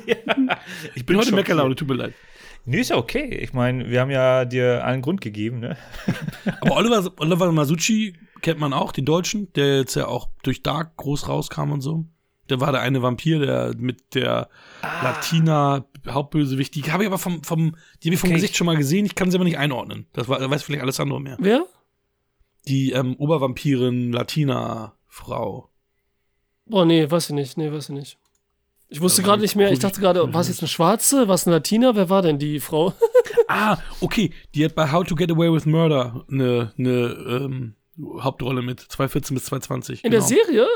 Ich 0.94 1.06
bin 1.08 1.18
heute. 1.18 1.34
Meckerlaune, 1.34 1.76
tut 1.76 1.88
mir 1.88 1.96
leid. 1.96 2.14
Nee, 2.66 2.82
ist 2.82 2.92
ja 2.92 2.98
okay. 2.98 3.26
Ich 3.42 3.54
meine, 3.54 3.90
wir 3.90 4.00
haben 4.02 4.12
ja 4.12 4.46
dir 4.46 4.86
allen 4.86 5.02
Grund 5.02 5.22
gegeben, 5.22 5.60
ne? 5.60 5.76
Aber 6.62 6.76
Oliver, 6.76 7.12
Oliver 7.18 7.52
Masucci 7.52 8.14
kennt 8.42 8.60
man 8.60 8.74
auch, 8.74 8.92
den 8.92 9.06
Deutschen, 9.06 9.52
der 9.54 9.78
jetzt 9.80 9.96
ja 9.96 10.08
auch 10.08 10.30
durch 10.44 10.62
Dark 10.62 10.98
groß 10.98 11.28
rauskam 11.28 11.72
und 11.72 11.82
so. 11.82 12.06
Der 12.50 12.62
war 12.62 12.72
der 12.72 12.82
eine 12.82 13.02
Vampir, 13.02 13.40
der 13.40 13.74
mit 13.76 14.14
der 14.14 14.50
Ah. 14.84 15.04
Latina 15.04 15.86
Hauptbösewicht. 16.08 16.76
Die 16.76 16.84
habe 16.92 17.02
ich 17.04 17.08
aber 17.08 17.18
vom, 17.18 17.44
vom, 17.44 17.76
die 18.04 18.10
habe 18.10 18.14
ich 18.16 18.20
vom 18.20 18.30
Okay. 18.30 18.36
Gesicht 18.36 18.56
schon 18.58 18.66
mal 18.66 18.78
gesehen. 18.78 19.06
Ich 19.08 19.16
kann 19.16 19.32
sie 19.32 19.38
aber 19.38 19.46
nicht 19.46 19.58
einordnen. 19.58 20.06
Das 20.14 20.28
war, 20.28 20.48
weiß 20.48 20.62
vielleicht 20.62 20.84
alles 20.84 21.00
andere 21.00 21.22
mehr. 21.22 21.38
Wer? 21.40 21.66
Die 22.68 22.92
ähm, 22.92 23.16
Obervampirin 23.16 24.12
Latina-Frau. 24.12 25.70
Boah, 26.68 26.86
nee, 26.86 27.10
weiß 27.10 27.30
ich 27.30 27.36
nicht. 27.36 27.58
Nee, 27.58 27.72
weiß 27.72 27.90
ich 27.90 27.96
nicht. 27.96 28.18
Ich 28.92 29.00
wusste 29.00 29.22
Ja, 29.22 29.30
gerade 29.30 29.42
nicht 29.42 29.56
mehr. 29.56 29.72
Ich 29.72 29.80
dachte 29.80 30.02
gerade, 30.02 30.34
war 30.34 30.42
es 30.42 30.50
jetzt 30.50 30.60
eine 30.60 30.68
Schwarze? 30.68 31.30
War 31.30 31.36
es 31.36 31.48
eine 31.48 31.56
Latina? 31.56 31.96
Wer 31.96 32.10
war 32.10 32.22
denn 32.22 32.38
die 32.38 32.60
Frau? 32.60 32.94
Ah, 33.48 33.78
okay. 34.00 34.32
Die 34.56 34.64
hat 34.64 34.76
bei 34.76 34.92
How 34.92 35.06
to 35.06 35.16
Get 35.16 35.30
Away 35.30 35.52
with 35.52 35.66
Murder 35.66 36.26
eine, 36.32 36.74
eine 36.78 36.90
ähm, 36.90 37.76
Hauptrolle 38.20 38.62
mit 38.62 38.80
2014 38.80 39.36
bis 39.36 39.46
2020. 39.46 40.04
In 40.04 40.12
genau. 40.12 40.26
der 40.26 40.28
Serie? 40.28 40.68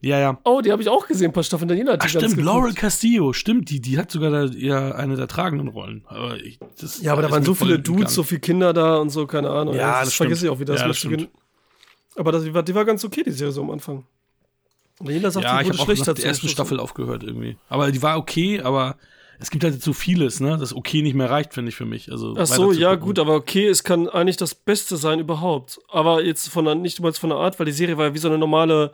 Ja, 0.00 0.18
ja. 0.18 0.38
Oh, 0.44 0.60
die 0.62 0.72
habe 0.72 0.80
ich 0.80 0.88
auch 0.88 1.06
gesehen, 1.06 1.30
ein 1.30 1.32
paar 1.32 1.42
Staffeln. 1.42 1.68
Daniela 1.68 1.96
Ach, 1.98 2.08
stimmt. 2.08 2.36
Laurel 2.36 2.72
Castillo, 2.72 3.34
stimmt, 3.34 3.68
die, 3.70 3.80
die 3.80 3.98
hat 3.98 4.10
sogar 4.10 4.30
da, 4.30 4.44
ja 4.44 4.92
eine 4.92 5.16
der 5.16 5.28
tragenden 5.28 5.68
Rollen. 5.68 6.04
Aber 6.06 6.36
ich, 6.36 6.58
das 6.80 7.02
Ja, 7.02 7.12
aber 7.12 7.22
da 7.22 7.30
waren 7.30 7.44
so 7.44 7.54
viele. 7.54 7.78
Dudes, 7.78 8.14
so 8.14 8.22
viele 8.22 8.40
Kinder 8.40 8.72
da 8.72 8.96
und 8.96 9.10
so, 9.10 9.26
keine 9.26 9.50
Ahnung. 9.50 9.74
Ja, 9.74 10.00
das 10.00 10.08
das 10.08 10.14
vergesse 10.14 10.46
ich 10.46 10.50
auch 10.50 10.60
wieder. 10.60 10.74
Das 10.74 10.82
Ja, 10.82 10.88
das 10.88 10.98
stimmt. 10.98 11.28
aber 12.16 12.32
das, 12.32 12.44
die, 12.44 12.54
war, 12.54 12.62
die 12.62 12.74
war 12.74 12.84
ganz 12.86 13.04
okay, 13.04 13.22
die 13.22 13.32
Serie 13.32 13.52
so 13.52 13.62
am 13.62 13.70
Anfang. 13.70 14.06
Daniela 15.00 15.30
sagt, 15.30 15.44
Ja, 15.44 15.58
die 15.62 15.64
ich 15.70 15.78
habe 15.78 15.82
auch 15.92 15.96
nach 16.06 16.14
der 16.14 16.24
ersten. 16.24 16.48
Staffel 16.48 16.78
aufgehört 16.80 17.22
irgendwie. 17.24 17.56
Aber 17.68 17.90
die 17.90 18.02
war 18.02 18.16
okay, 18.18 18.60
aber 18.60 18.96
es 19.40 19.50
gibt 19.50 19.64
halt 19.64 19.82
so 19.82 19.92
vieles, 19.92 20.38
ne, 20.40 20.56
das 20.58 20.74
okay 20.74 21.02
nicht 21.02 21.14
mehr 21.14 21.28
reicht, 21.28 21.54
finde 21.54 21.70
ich 21.70 21.74
für 21.74 21.84
mich. 21.84 22.10
Also 22.12 22.34
Ach 22.38 22.46
so, 22.46 22.72
ja, 22.72 22.94
gut, 22.94 23.18
aber 23.18 23.34
okay, 23.34 23.66
es 23.66 23.82
kann 23.82 24.08
eigentlich 24.08 24.36
das 24.36 24.54
Beste 24.54 24.96
sein 24.96 25.18
überhaupt. 25.18 25.80
Aber 25.90 26.22
jetzt 26.24 26.48
von 26.48 26.64
der, 26.64 26.76
nicht 26.76 27.00
mal 27.00 27.12
von 27.12 27.30
der 27.30 27.38
Art, 27.38 27.58
weil 27.58 27.66
die 27.66 27.72
Serie 27.72 27.98
war 27.98 28.06
ja 28.06 28.14
wie 28.14 28.18
so 28.18 28.28
eine 28.28 28.38
normale, 28.38 28.92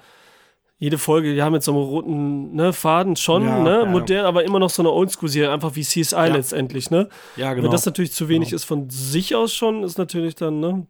jede 0.78 0.96
Folge, 0.96 1.34
die 1.34 1.42
haben 1.42 1.52
jetzt 1.52 1.66
so 1.66 1.72
einen 1.72 1.82
roten 1.82 2.54
ne, 2.54 2.72
Faden 2.72 3.14
schon, 3.16 3.44
Ja, 3.44 3.62
ne, 3.62 3.70
ja. 3.80 3.84
modern, 3.84 4.24
aber 4.24 4.42
immer 4.44 4.58
noch 4.58 4.70
so 4.70 4.80
eine 4.80 4.90
Oldschool-Serie, 4.90 5.52
einfach 5.52 5.76
wie 5.76 5.82
CSI 5.82 6.28
letztendlich, 6.32 6.90
ne? 6.90 7.10
Ja, 7.36 7.52
genau. 7.52 7.64
Wenn 7.66 7.70
das 7.72 7.84
natürlich 7.84 8.12
zu 8.12 8.28
wenig 8.30 8.48
Genau. 8.48 8.56
ist 8.56 8.64
von 8.64 8.88
sich 8.88 9.34
aus 9.34 9.52
schon, 9.52 9.82
ist 9.84 9.98
natürlich 9.98 10.36
dann, 10.36 10.58
ne, 10.60 10.86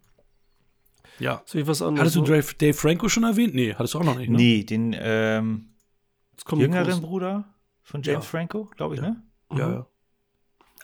ja. 1.20 1.42
so 1.46 1.58
wie 1.58 1.66
was 1.66 1.80
anderes. 1.82 2.00
Hattest 2.00 2.16
du 2.16 2.22
ne? 2.22 2.28
Dave, 2.40 2.54
Dave 2.58 2.74
Franco 2.74 3.08
schon 3.08 3.22
erwähnt? 3.24 3.54
Nee, 3.54 3.74
hattest 3.74 3.94
du 3.94 3.98
auch 3.98 4.04
noch 4.04 4.18
nicht, 4.18 4.28
ne? 4.30 4.36
Nee, 4.36 4.64
den 4.64 4.96
ähm, 4.98 5.68
jüngeren. 6.56 7.00
Bruder 7.00 7.44
von 7.82 8.02
James 8.02 8.24
Ja. 8.24 8.30
Franco, 8.30 8.70
glaube 8.76 8.94
ich, 8.96 9.00
ne? 9.00 9.22
Ja, 9.52 9.70
ja. 9.70 9.86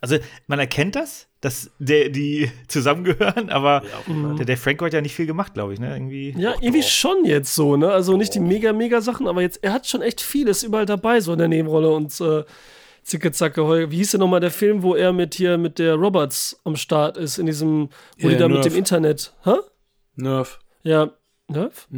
Also 0.03 0.19
man 0.47 0.59
erkennt 0.59 0.95
das, 0.95 1.27
dass 1.41 1.71
der, 1.79 2.11
die 2.11 2.51
zusammengehören, 2.69 3.49
aber 3.49 3.83
Mhm. 4.07 4.37
der 4.37 4.45
Dave 4.47 4.59
Franco 4.59 4.85
hat 4.85 4.93
ja 4.93 5.01
nicht 5.01 5.15
viel 5.15 5.27
gemacht, 5.27 5.55
glaube 5.55 5.73
ich, 5.73 5.81
ne? 5.81 5.91
Irgendwie. 5.95 6.35
Ja, 6.37 6.55
irgendwie 6.61 6.83
schon 6.83 7.25
jetzt 7.25 7.55
so, 7.55 7.77
ne? 7.77 7.91
Also 7.91 8.17
nicht 8.17 8.35
die 8.35 8.41
mega, 8.41 8.73
mega 8.73 9.01
Sachen, 9.01 9.27
aber 9.27 9.41
jetzt, 9.43 9.65
er 9.65 9.73
hat 9.73 9.87
schon 9.87 10.03
echt 10.03 10.21
vieles 10.21 10.63
überall 10.63 10.85
dabei, 10.87 11.21
so 11.21 11.33
in 11.33 11.39
der 11.39 11.49
Nebenrolle 11.49 11.91
und 11.91 12.21
äh, 12.21 12.45
Zicke 13.05 13.31
Zacke 13.33 13.65
Heu. 13.65 13.87
Wie 13.91 13.97
hieß 13.97 14.11
denn 14.13 14.21
nochmal 14.21 14.41
der 14.41 14.51
Film, 14.51 14.83
wo 14.83 14.95
er 14.97 15.13
mit 15.13 15.35
hier 15.37 15.57
mit 15.59 15.79
der 15.79 15.95
Roberts 15.95 16.61
am 16.65 16.75
Start 16.77 17.17
ist, 17.17 17.39
in 17.39 17.47
diesem, 17.47 17.89
wo 18.19 18.27
Ja, 18.29 18.35
die 18.35 18.37
da 18.37 18.49
mit 18.49 18.57
Nerf. 18.59 18.67
dem 18.67 18.77
Internet, 18.77 19.33
hä? 19.45 19.55
Nerf. 20.17 20.59
Ja, 20.83 21.11
Nerf? 21.49 21.89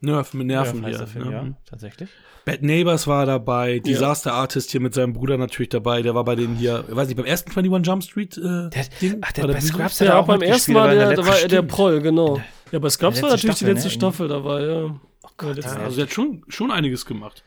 Nerf 0.00 0.34
mit 0.34 0.46
Nerven 0.46 0.82
heißt 0.84 0.88
hier. 0.90 0.98
der 0.98 1.06
Film, 1.06 1.28
ne? 1.28 1.32
ja, 1.32 1.46
tatsächlich. 1.68 2.10
Bad 2.44 2.62
Neighbors 2.62 3.06
war 3.06 3.24
dabei, 3.24 3.78
Disaster 3.78 4.34
Artist 4.34 4.70
hier 4.70 4.80
mit 4.80 4.92
seinem 4.92 5.14
Bruder 5.14 5.38
natürlich 5.38 5.70
dabei, 5.70 6.02
der 6.02 6.14
war 6.14 6.24
bei 6.24 6.34
denen 6.34 6.56
hier, 6.56 6.84
weiß 6.88 7.08
nicht, 7.08 7.16
beim 7.16 7.24
ersten 7.24 7.50
21 7.50 7.86
Jump 7.86 8.02
Street 8.02 8.36
äh, 8.36 8.40
Der, 8.68 8.70
Ding? 9.00 9.18
ach, 9.22 9.32
der 9.32 9.44
War 9.44 9.54
bei? 9.54 9.60
Scrubs 9.60 10.00
hat 10.00 10.08
Ja, 10.08 10.14
er 10.14 10.18
auch 10.20 10.26
beim 10.26 10.42
ersten 10.42 10.72
Mal 10.74 10.94
der, 10.94 11.08
letzten- 11.08 11.26
war 11.26 11.38
er 11.40 11.48
der. 11.48 11.62
Proll, 11.62 12.00
genau. 12.02 12.40
Ja, 12.70 12.78
bei 12.80 12.90
Scrubs 12.90 13.14
der 13.16 13.22
war 13.22 13.30
natürlich 13.30 13.54
die 13.56 13.64
Staffel, 13.64 13.72
letzte 13.74 13.88
ne? 13.88 13.94
Staffel 13.94 14.28
dabei, 14.28 14.62
ja. 14.66 15.00
Gott, 15.38 15.56
Ja, 15.56 15.70
Also 15.84 16.00
er 16.00 16.06
hat 16.06 16.12
schon, 16.12 16.44
schon 16.48 16.70
einiges 16.70 17.06
gemacht. 17.06 17.42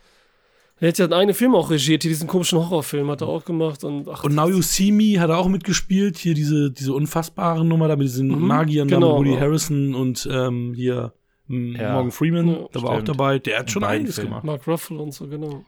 Er 0.79 0.89
hat 0.89 0.97
ja 0.99 1.07
einen 1.07 1.33
Film 1.33 1.55
auch 1.55 1.69
regiert, 1.71 2.03
hier 2.03 2.11
diesen 2.11 2.27
komischen 2.27 2.59
Horrorfilm 2.59 3.09
hat 3.09 3.21
er 3.21 3.27
auch 3.27 3.43
gemacht 3.45 3.83
und 3.83 4.07
ach, 4.07 4.23
Und 4.23 4.35
Now 4.35 4.47
You 4.49 4.61
See 4.61 4.91
Me 4.91 5.19
hat 5.19 5.29
er 5.31 5.37
auch 5.39 5.47
mitgespielt, 5.47 6.17
hier 6.17 6.35
diese, 6.35 6.69
diese 6.71 6.93
unfassbare 6.93 7.65
Nummer 7.65 7.87
da 7.87 7.95
mit 7.95 8.05
diesen 8.05 8.27
Magiern, 8.39 8.87
da 8.87 8.95
genau, 8.95 9.19
mit 9.19 9.29
Woody 9.29 9.35
ja. 9.35 9.41
Harrison 9.41 9.95
und 9.95 10.29
ähm, 10.31 10.73
hier 10.75 11.13
Ja. 11.47 11.93
Morgan 11.93 12.11
Freeman, 12.11 12.47
Ja, 12.47 12.55
da 12.73 12.81
war 12.83 12.89
auch 12.89 12.93
stimmt. 12.95 13.09
dabei, 13.09 13.39
der 13.39 13.59
hat 13.59 13.71
schon 13.71 13.83
einiges 13.83 14.15
Filmen. 14.15 14.29
gemacht. 14.29 14.43
Mark 14.43 14.67
Ruffalo 14.67 15.01
und 15.01 15.13
so, 15.13 15.27
genau. 15.27 15.63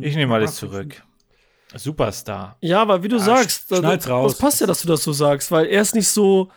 Ich 0.00 0.14
nehme 0.16 0.34
alles 0.34 0.56
zurück. 0.56 1.02
Superstar. 1.76 2.56
Ja, 2.60 2.82
aber 2.82 3.02
wie 3.02 3.08
du 3.08 3.18
sagst, 3.18 3.70
also, 3.70 3.82
schneid's 3.82 4.08
raus. 4.08 4.32
das 4.32 4.40
passt 4.40 4.60
ja, 4.60 4.66
dass 4.66 4.82
du 4.82 4.88
das 4.88 5.02
so 5.04 5.12
sagst, 5.12 5.50
weil 5.52 5.66
er 5.66 5.82
ist 5.82 5.94
nicht 5.94 6.08
so 6.08 6.48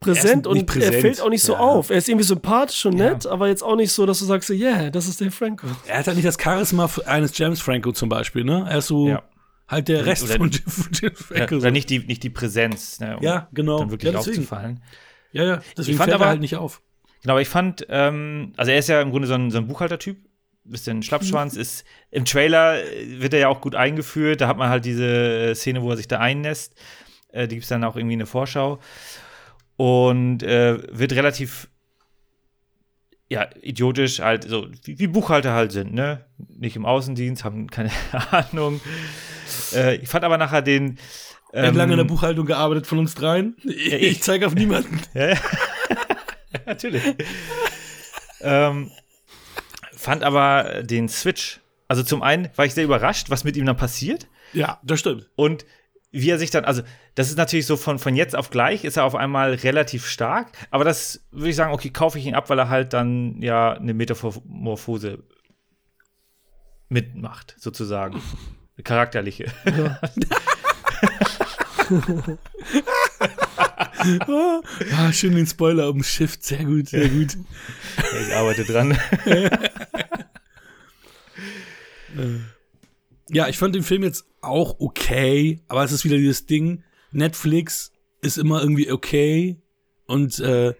präsent 0.00 0.46
Er 0.46 0.50
und 0.52 0.66
präsent, 0.66 0.94
er 0.94 1.00
fällt 1.00 1.20
auch 1.20 1.30
nicht 1.30 1.42
so 1.42 1.54
ja. 1.54 1.58
auf. 1.58 1.90
Er 1.90 1.96
ist 1.98 2.08
irgendwie 2.08 2.26
sympathisch 2.26 2.84
und 2.86 2.98
Ja. 2.98 3.10
nett, 3.12 3.26
aber 3.26 3.48
jetzt 3.48 3.62
auch 3.62 3.76
nicht 3.76 3.92
so, 3.92 4.06
dass 4.06 4.18
du 4.18 4.24
sagst, 4.24 4.48
so, 4.48 4.54
yeah, 4.54 4.90
das 4.90 5.08
ist 5.08 5.20
der 5.20 5.30
Franco. 5.32 5.66
Er 5.86 5.98
hat 5.98 6.06
halt 6.06 6.16
nicht 6.16 6.26
das 6.28 6.36
Charisma 6.40 6.88
eines 7.06 7.36
James 7.36 7.60
Franco 7.60 7.92
zum 7.92 8.08
Beispiel, 8.08 8.44
ne? 8.44 8.66
Er 8.68 8.78
ist 8.78 8.88
so 8.88 9.08
Ja. 9.08 9.22
halt 9.68 9.88
der 9.88 10.04
Rest 10.06 10.24
Oder- 10.24 10.36
von 10.36 10.50
Jim- 10.50 10.62
Ja, 11.02 11.10
Franco. 11.14 11.56
oder 11.56 11.70
nicht 11.70 11.90
die, 11.90 12.00
nicht 12.00 12.22
die 12.22 12.30
Präsenz, 12.30 13.00
ne, 13.00 13.16
um 13.16 13.22
Ja, 13.22 13.48
genau. 13.52 13.78
dann 13.78 13.90
wirklich 13.90 14.12
Ja, 14.12 14.18
aufzufallen. 14.18 14.82
Ja, 15.32 15.44
ja, 15.44 15.60
deswegen 15.76 15.96
fand 15.98 16.10
fällt 16.10 16.14
aber- 16.14 16.26
er 16.26 16.30
halt 16.30 16.40
nicht 16.40 16.56
auf. 16.56 16.82
Genau, 17.22 17.32
aber 17.34 17.40
ich 17.42 17.48
fand, 17.48 17.86
ähm, 17.88 18.52
also 18.56 18.70
er 18.70 18.78
ist 18.78 18.88
ja 18.88 19.00
im 19.00 19.10
Grunde 19.10 19.26
so 19.26 19.34
ein, 19.34 19.50
so 19.50 19.58
ein 19.58 19.66
Buchhaltertyp, 19.66 20.18
bisschen 20.64 21.02
Schlappschwanz, 21.02 21.54
ist 21.56 21.84
im 22.10 22.24
Trailer 22.24 22.82
äh, 22.82 23.20
wird 23.20 23.32
er 23.34 23.40
ja 23.40 23.48
auch 23.48 23.60
gut 23.60 23.74
eingeführt, 23.76 24.40
da 24.40 24.48
hat 24.48 24.56
man 24.56 24.68
halt 24.68 24.84
diese 24.84 25.52
Szene, 25.54 25.82
wo 25.82 25.90
er 25.90 25.96
sich 25.96 26.08
da 26.08 26.18
einnässt, 26.18 26.74
äh, 27.32 27.46
die 27.48 27.54
gibt 27.56 27.62
es 27.64 27.68
dann 27.68 27.84
auch 27.84 27.96
irgendwie 27.96 28.14
in 28.14 28.18
der 28.20 28.26
Vorschau 28.26 28.78
und 29.76 30.42
äh, 30.42 30.78
wird 30.96 31.12
relativ 31.12 31.68
ja, 33.28 33.48
idiotisch 33.60 34.20
halt, 34.20 34.44
so 34.44 34.68
wie, 34.84 34.98
wie 35.00 35.06
Buchhalter 35.08 35.52
halt 35.52 35.72
sind, 35.72 35.92
ne? 35.92 36.24
Nicht 36.38 36.76
im 36.76 36.86
Außendienst, 36.86 37.42
haben 37.44 37.66
keine 37.68 37.90
Ahnung. 38.30 38.80
Äh, 39.74 39.96
ich 39.96 40.08
fand 40.08 40.24
aber 40.24 40.38
nachher 40.38 40.62
den 40.62 40.98
Er 41.52 41.66
hat 41.68 41.74
lange 41.74 41.92
in 41.94 41.96
der 41.98 42.04
ähm, 42.04 42.06
Buchhaltung 42.08 42.46
gearbeitet 42.46 42.86
von 42.86 42.98
uns 42.98 43.14
dreien. 43.16 43.56
Ich, 43.64 43.92
ich- 43.92 44.02
ich 44.02 44.22
zeige 44.22 44.46
auf 44.46 44.54
niemanden. 44.54 45.00
Ja, 45.14 45.28
ja. 45.30 45.36
natürlich. 46.66 47.02
ähm, 48.40 48.90
fand 49.92 50.22
aber 50.22 50.82
den 50.84 51.08
Switch. 51.08 51.60
Also 51.88 52.02
zum 52.02 52.22
einen 52.22 52.48
war 52.56 52.64
ich 52.64 52.74
sehr 52.74 52.84
überrascht, 52.84 53.30
was 53.30 53.44
mit 53.44 53.56
ihm 53.56 53.66
dann 53.66 53.76
passiert. 53.76 54.26
Ja, 54.52 54.80
das 54.84 55.00
stimmt. 55.00 55.28
Und 55.36 55.64
wie 56.20 56.30
er 56.30 56.38
sich 56.38 56.50
dann, 56.50 56.64
also 56.64 56.82
das 57.14 57.28
ist 57.28 57.36
natürlich 57.36 57.66
so 57.66 57.76
von, 57.76 57.98
von 57.98 58.16
jetzt 58.16 58.34
auf 58.34 58.50
gleich, 58.50 58.84
ist 58.84 58.96
er 58.96 59.04
auf 59.04 59.14
einmal 59.14 59.54
relativ 59.54 60.06
stark. 60.06 60.52
Aber 60.70 60.84
das 60.84 61.26
würde 61.30 61.50
ich 61.50 61.56
sagen, 61.56 61.72
okay, 61.72 61.90
kaufe 61.90 62.18
ich 62.18 62.26
ihn 62.26 62.34
ab, 62.34 62.50
weil 62.50 62.58
er 62.58 62.68
halt 62.68 62.92
dann 62.92 63.40
ja 63.40 63.72
eine 63.72 63.94
Metamorphose 63.94 65.22
mitmacht, 66.88 67.54
sozusagen. 67.58 68.20
Eine 68.76 68.84
charakterliche. 68.84 69.46
Ah, 74.96 75.12
schön 75.12 75.34
den 75.34 75.46
Spoiler 75.46 75.88
um 75.88 76.02
Shift. 76.02 76.44
Sehr 76.44 76.64
gut, 76.64 76.88
sehr 76.88 77.08
gut. 77.08 77.36
ich 78.20 78.34
arbeite 78.34 78.64
dran. 78.64 78.98
Ja, 83.28 83.48
ich 83.48 83.58
fand 83.58 83.74
den 83.74 83.82
Film 83.82 84.02
jetzt 84.02 84.26
auch 84.40 84.76
okay, 84.78 85.60
aber 85.68 85.82
es 85.82 85.92
ist 85.92 86.04
wieder 86.04 86.16
dieses 86.16 86.46
Ding, 86.46 86.84
Netflix 87.10 87.92
ist 88.20 88.38
immer 88.38 88.60
irgendwie 88.60 88.90
okay 88.90 89.60
und 90.06 90.38
äh, 90.38 90.74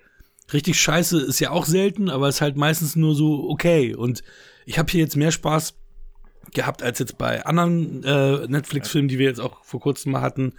richtig 0.53 0.81
scheiße 0.81 1.21
ist 1.21 1.41
ja 1.41 1.51
auch 1.51 1.65
selten, 1.65 2.09
aber 2.09 2.29
ist 2.29 2.41
halt 2.41 2.57
meistens 2.57 2.97
nur 2.97 3.15
so 3.15 3.49
okay. 3.49 3.95
Und 3.95 4.23
ich 4.65 4.79
habe 4.79 4.91
hier 4.91 5.01
jetzt 5.01 5.17
mehr 5.17 5.33
Spaß 5.33 5.75
gehabt 6.53 6.83
als 6.83 6.99
jetzt 6.99 7.19
bei 7.19 7.45
anderen 7.45 8.05
äh, 8.05 8.47
Netflix-Filmen, 8.47 9.09
die 9.09 9.19
wir 9.19 9.27
jetzt 9.27 9.41
auch 9.41 9.65
vor 9.65 9.81
kurzem 9.81 10.13
mal 10.13 10.21
hatten. 10.21 10.55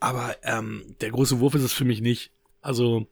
Aber 0.00 0.36
ähm, 0.42 0.94
der 1.00 1.10
große 1.10 1.40
Wurf 1.40 1.54
ist 1.54 1.62
es 1.62 1.72
für 1.72 1.84
mich 1.84 2.00
nicht. 2.00 2.30
Also 2.60 3.06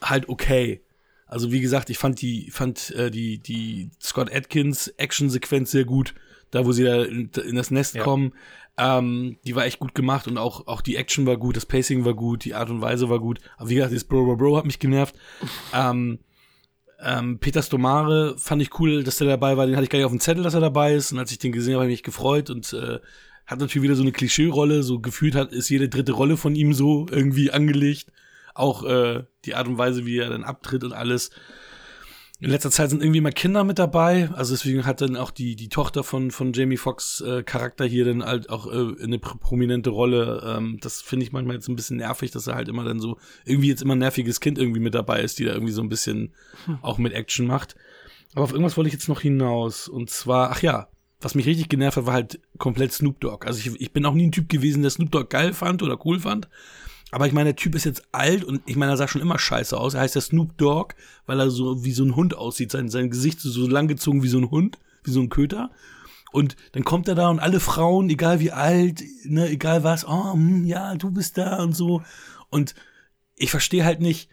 halt 0.00 0.28
okay. 0.28 0.82
Also 1.26 1.50
wie 1.50 1.60
gesagt, 1.60 1.90
ich 1.90 1.98
fand 1.98 2.20
die 2.20 2.50
fand 2.50 2.90
äh, 2.92 3.10
die 3.10 3.38
die 3.38 3.90
Scott 4.00 4.32
Atkins 4.32 4.88
Action-Sequenz 4.88 5.70
sehr 5.72 5.84
gut, 5.84 6.14
da 6.50 6.64
wo 6.66 6.72
sie 6.72 6.84
da 6.84 7.02
in, 7.02 7.30
das 7.54 7.70
Nest 7.70 7.94
Ja. 7.94 8.02
kommen. 8.02 8.32
Ähm, 8.76 9.36
die 9.46 9.54
war 9.54 9.64
echt 9.66 9.78
gut 9.78 9.94
gemacht 9.94 10.26
und 10.26 10.36
auch 10.36 10.66
auch 10.66 10.80
die 10.80 10.96
Action 10.96 11.26
war 11.26 11.36
gut, 11.36 11.56
das 11.56 11.64
Pacing 11.66 12.04
war 12.04 12.14
gut, 12.14 12.44
die 12.44 12.54
Art 12.54 12.70
und 12.70 12.80
Weise 12.80 13.08
war 13.08 13.20
gut. 13.20 13.38
Aber 13.56 13.68
wie 13.70 13.76
gesagt, 13.76 13.94
das 13.94 14.02
Bro 14.04 14.24
Bro 14.24 14.36
Bro 14.36 14.56
hat 14.56 14.66
mich 14.66 14.80
genervt. 14.80 15.14
ähm, 15.72 16.18
ähm, 17.00 17.38
Peter 17.38 17.62
Stomare 17.62 18.34
fand 18.38 18.62
ich 18.62 18.78
cool, 18.80 19.04
dass 19.04 19.18
der 19.18 19.28
dabei 19.28 19.56
war. 19.56 19.66
Den 19.66 19.76
hatte 19.76 19.84
ich 19.84 19.90
gar 19.90 19.98
nicht 19.98 20.06
auf 20.06 20.12
dem 20.12 20.20
Zettel, 20.20 20.42
dass 20.42 20.54
er 20.54 20.60
dabei 20.60 20.94
ist. 20.94 21.12
Und 21.12 21.18
als 21.18 21.30
ich 21.32 21.38
den 21.38 21.52
gesehen 21.52 21.74
habe, 21.74 21.82
habe 21.82 21.92
ich 21.92 21.98
mich 21.98 22.02
gefreut 22.02 22.50
und 22.50 22.72
äh, 22.72 22.98
hat 23.46 23.60
natürlich 23.60 23.82
wieder 23.82 23.94
so 23.94 24.02
eine 24.02 24.12
Klischee-Rolle. 24.12 24.82
So 24.82 25.00
gefühlt 25.00 25.34
hat, 25.34 25.52
ist 25.52 25.68
jede 25.68 25.88
dritte 25.88 26.12
Rolle 26.12 26.36
von 26.36 26.54
ihm 26.54 26.72
so 26.72 27.06
irgendwie 27.10 27.50
angelegt. 27.50 28.10
Auch 28.54 28.84
äh, 28.84 29.24
die 29.44 29.54
Art 29.54 29.68
und 29.68 29.76
Weise, 29.78 30.06
wie 30.06 30.18
er 30.18 30.30
dann 30.30 30.44
abtritt 30.44 30.82
und 30.84 30.92
alles. 30.92 31.30
In 32.44 32.50
letzter 32.50 32.70
Zeit 32.70 32.90
sind 32.90 33.02
irgendwie 33.02 33.18
immer 33.18 33.32
Kinder 33.32 33.64
mit 33.64 33.78
dabei. 33.78 34.28
Also 34.34 34.52
deswegen 34.54 34.84
hat 34.84 35.00
dann 35.00 35.16
auch 35.16 35.30
die, 35.30 35.56
die 35.56 35.70
Tochter 35.70 36.04
von, 36.04 36.30
von 36.30 36.52
Jamie 36.52 36.76
Foxx 36.76 37.22
äh, 37.22 37.42
Charakter 37.42 37.86
hier 37.86 38.04
dann 38.04 38.22
halt 38.22 38.50
auch 38.50 38.66
äh, 38.66 39.02
eine 39.02 39.16
pr- 39.16 39.38
prominente 39.38 39.88
Rolle. 39.88 40.42
Ähm, 40.46 40.78
das 40.82 41.00
finde 41.00 41.24
ich 41.24 41.32
manchmal 41.32 41.56
jetzt 41.56 41.68
ein 41.68 41.76
bisschen 41.76 41.96
nervig, 41.96 42.32
dass 42.32 42.46
er 42.46 42.54
halt 42.54 42.68
immer 42.68 42.84
dann 42.84 43.00
so 43.00 43.16
irgendwie 43.46 43.68
jetzt 43.68 43.80
immer 43.80 43.94
ein 43.94 44.00
nerviges 44.00 44.40
Kind 44.40 44.58
irgendwie 44.58 44.80
mit 44.80 44.94
dabei 44.94 45.22
ist, 45.22 45.38
die 45.38 45.46
da 45.46 45.54
irgendwie 45.54 45.72
so 45.72 45.80
ein 45.80 45.88
bisschen 45.88 46.34
auch 46.82 46.98
mit 46.98 47.14
Action 47.14 47.46
macht. 47.46 47.76
Aber 48.34 48.44
auf 48.44 48.52
irgendwas 48.52 48.76
wollte 48.76 48.88
ich 48.88 48.94
jetzt 48.94 49.08
noch 49.08 49.22
hinaus. 49.22 49.88
Und 49.88 50.10
zwar, 50.10 50.50
ach 50.50 50.60
ja, 50.60 50.88
was 51.22 51.34
mich 51.34 51.46
richtig 51.46 51.70
genervt 51.70 51.96
hat, 51.96 52.04
war 52.04 52.12
halt 52.12 52.40
komplett 52.58 52.92
Snoop 52.92 53.20
Dogg. 53.20 53.46
Also 53.46 53.58
ich, 53.60 53.80
ich 53.80 53.92
bin 53.92 54.04
auch 54.04 54.12
nie 54.12 54.26
ein 54.26 54.32
Typ 54.32 54.50
gewesen, 54.50 54.82
der 54.82 54.90
Snoop 54.90 55.10
Dogg 55.10 55.30
geil 55.30 55.54
fand 55.54 55.82
oder 55.82 56.04
cool 56.04 56.20
fand. 56.20 56.50
Aber 57.14 57.28
ich 57.28 57.32
meine, 57.32 57.50
der 57.50 57.56
Typ 57.56 57.76
ist 57.76 57.84
jetzt 57.84 58.02
alt 58.10 58.42
und 58.42 58.62
ich 58.66 58.74
meine, 58.74 58.90
er 58.90 58.96
sah 58.96 59.06
schon 59.06 59.20
immer 59.20 59.38
scheiße 59.38 59.78
aus. 59.78 59.94
Er 59.94 60.00
heißt 60.00 60.16
ja 60.16 60.20
Snoop 60.20 60.58
Dogg, 60.58 60.96
weil 61.26 61.38
er 61.38 61.48
so 61.48 61.84
wie 61.84 61.92
so 61.92 62.02
ein 62.02 62.16
Hund 62.16 62.36
aussieht. 62.36 62.72
Sein, 62.72 62.88
sein 62.88 63.08
Gesicht 63.08 63.38
ist 63.38 63.52
so 63.52 63.68
langgezogen 63.68 64.24
wie 64.24 64.28
so 64.28 64.38
ein 64.38 64.50
Hund, 64.50 64.80
wie 65.04 65.12
so 65.12 65.20
ein 65.20 65.28
Köter. 65.28 65.70
Und 66.32 66.56
dann 66.72 66.82
kommt 66.82 67.06
er 67.06 67.14
da 67.14 67.28
und 67.28 67.38
alle 67.38 67.60
Frauen, 67.60 68.10
egal 68.10 68.40
wie 68.40 68.50
alt, 68.50 69.04
ne, 69.22 69.48
egal 69.48 69.84
was, 69.84 70.04
oh, 70.04 70.32
hm, 70.32 70.64
ja, 70.64 70.96
du 70.96 71.12
bist 71.12 71.38
da 71.38 71.62
und 71.62 71.76
so. 71.76 72.02
Und 72.50 72.74
ich 73.36 73.52
verstehe 73.52 73.84
halt 73.84 74.00
nicht, 74.00 74.28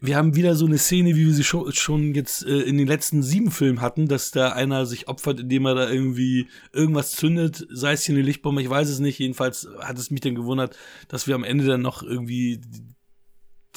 wir 0.00 0.16
haben 0.16 0.34
wieder 0.34 0.54
so 0.54 0.66
eine 0.66 0.78
Szene, 0.78 1.14
wie 1.14 1.26
wir 1.26 1.34
sie 1.34 1.44
schon, 1.44 2.14
jetzt 2.14 2.44
äh, 2.46 2.60
in 2.60 2.78
den 2.78 2.86
letzten 2.86 3.22
sieben 3.22 3.50
Filmen 3.50 3.80
hatten, 3.80 4.08
dass 4.08 4.30
da 4.30 4.52
einer 4.52 4.86
sich 4.86 5.08
opfert, 5.08 5.40
indem 5.40 5.66
er 5.66 5.74
da 5.74 5.90
irgendwie 5.90 6.48
irgendwas 6.72 7.12
zündet, 7.12 7.66
sei 7.70 7.92
es 7.92 8.04
hier 8.04 8.14
eine 8.14 8.24
Lichtbombe, 8.24 8.62
ich 8.62 8.70
weiß 8.70 8.88
es 8.88 8.98
nicht. 8.98 9.18
Jedenfalls 9.18 9.68
hat 9.80 9.98
es 9.98 10.10
mich 10.10 10.22
dann 10.22 10.34
gewundert, 10.34 10.76
dass 11.08 11.26
wir 11.26 11.34
am 11.34 11.44
Ende 11.44 11.66
dann 11.66 11.82
noch 11.82 12.02
irgendwie 12.02 12.60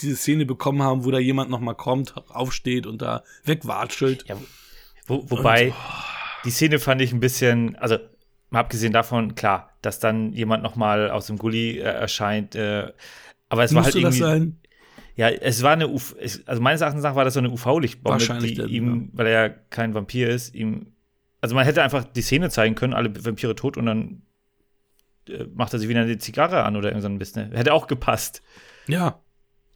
diese 0.02 0.16
Szene 0.16 0.46
bekommen 0.46 0.82
haben, 0.82 1.04
wo 1.04 1.12
da 1.12 1.20
jemand 1.20 1.50
noch 1.50 1.60
mal 1.60 1.76
kommt, 1.76 2.16
aufsteht 2.30 2.88
und 2.88 3.02
da 3.02 3.24
wegwatschelt. 3.44 4.26
Ja, 4.28 4.38
wo, 5.06 5.30
wobei, 5.30 5.68
und, 5.68 5.74
oh. 5.74 6.44
die 6.46 6.52
Szene 6.52 6.80
fand 6.80 7.02
ich 7.02 7.12
ein 7.12 7.20
bisschen, 7.20 7.76
also 7.76 7.98
mal 8.50 8.62
abgesehen 8.62 8.94
davon, 8.94 9.36
klar, 9.36 9.72
dass 9.82 10.00
dann 10.00 10.32
jemand 10.32 10.64
noch 10.64 10.76
mal 10.76 11.12
aus 11.12 11.28
dem 11.28 11.38
Gully 11.38 11.80
äh, 11.80 11.82
erscheint, 11.82 12.56
äh, 12.56 12.92
aber 13.50 13.66
es 13.66 13.76
war 13.76 13.84
halt 13.84 13.96
irgendwie. 13.96 14.20
Das 14.20 14.30
sein? 14.30 14.60
Ja, 15.16 15.30
es 15.30 15.62
war 15.62 15.74
eine, 15.74 15.90
UV, 15.90 16.16
also 16.46 16.62
meines 16.62 16.82
Erachtens 16.82 17.04
nach 17.04 17.16
war 17.16 17.24
das 17.24 17.36
so 17.36 17.40
eine 17.40 17.52
UV-Lichtbombe, 17.52 18.40
die 18.40 18.54
denn, 18.56 18.68
ihm, 18.68 19.02
ja. 19.02 19.08
weil 19.14 19.28
er 19.28 19.48
ja 19.48 19.50
kein 19.50 19.94
Vampir 19.94 20.30
ist, 20.30 20.56
ihm, 20.56 20.94
also 21.40 21.56
man 21.56 21.66
hätte 21.66 21.84
einfach 21.84 22.04
die 22.04 22.22
Szene 22.22 22.50
zeigen 22.50 22.74
können, 22.74 22.94
alle 22.94 23.14
Vampire 23.24 23.54
tot 23.54 23.78
und 23.78 23.86
dann 23.86 24.24
äh, 25.30 25.46
macht 25.54 25.74
er 25.74 25.80
sich 25.80 25.88
wieder 25.88 26.02
eine 26.02 26.18
Zigarre 26.18 26.64
an 26.64 26.76
oder 26.76 26.90
irgend 26.90 27.04
so 27.04 27.10
ein 27.10 27.20
bisschen. 27.20 27.52
Hätte 27.52 27.74
auch 27.74 27.88
gepasst. 27.88 28.42
Ja. 28.88 29.22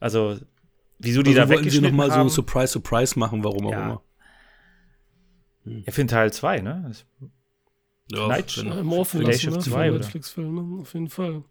Also, 0.00 0.38
wieso 0.98 1.22
die 1.22 1.30
also 1.30 1.42
da 1.42 1.48
weggeschnitten 1.48 1.90
sie 1.90 1.90
noch 1.90 1.96
mal 1.96 2.10
haben. 2.10 2.28
so 2.28 2.36
Surprise, 2.36 2.72
Surprise 2.72 3.18
machen, 3.18 3.44
warum 3.44 3.66
auch 3.66 3.72
ja. 3.72 3.84
immer. 3.84 4.02
Hm. 5.64 5.82
Ja, 5.86 5.92
für 5.92 6.02
den 6.02 6.08
Teil 6.08 6.32
2, 6.32 6.60
ne? 6.60 6.84
Das 6.88 7.06
ja, 8.10 8.26
Night 8.26 8.50
Shift. 8.50 8.82
Morphin 8.82 9.22
lassen, 9.22 9.52
ne? 9.52 9.58
2, 9.58 9.90
Netflix-Film, 9.90 10.54
ne? 10.54 10.80
Auf 10.80 10.94
jeden 10.94 11.10
Fall. 11.10 11.44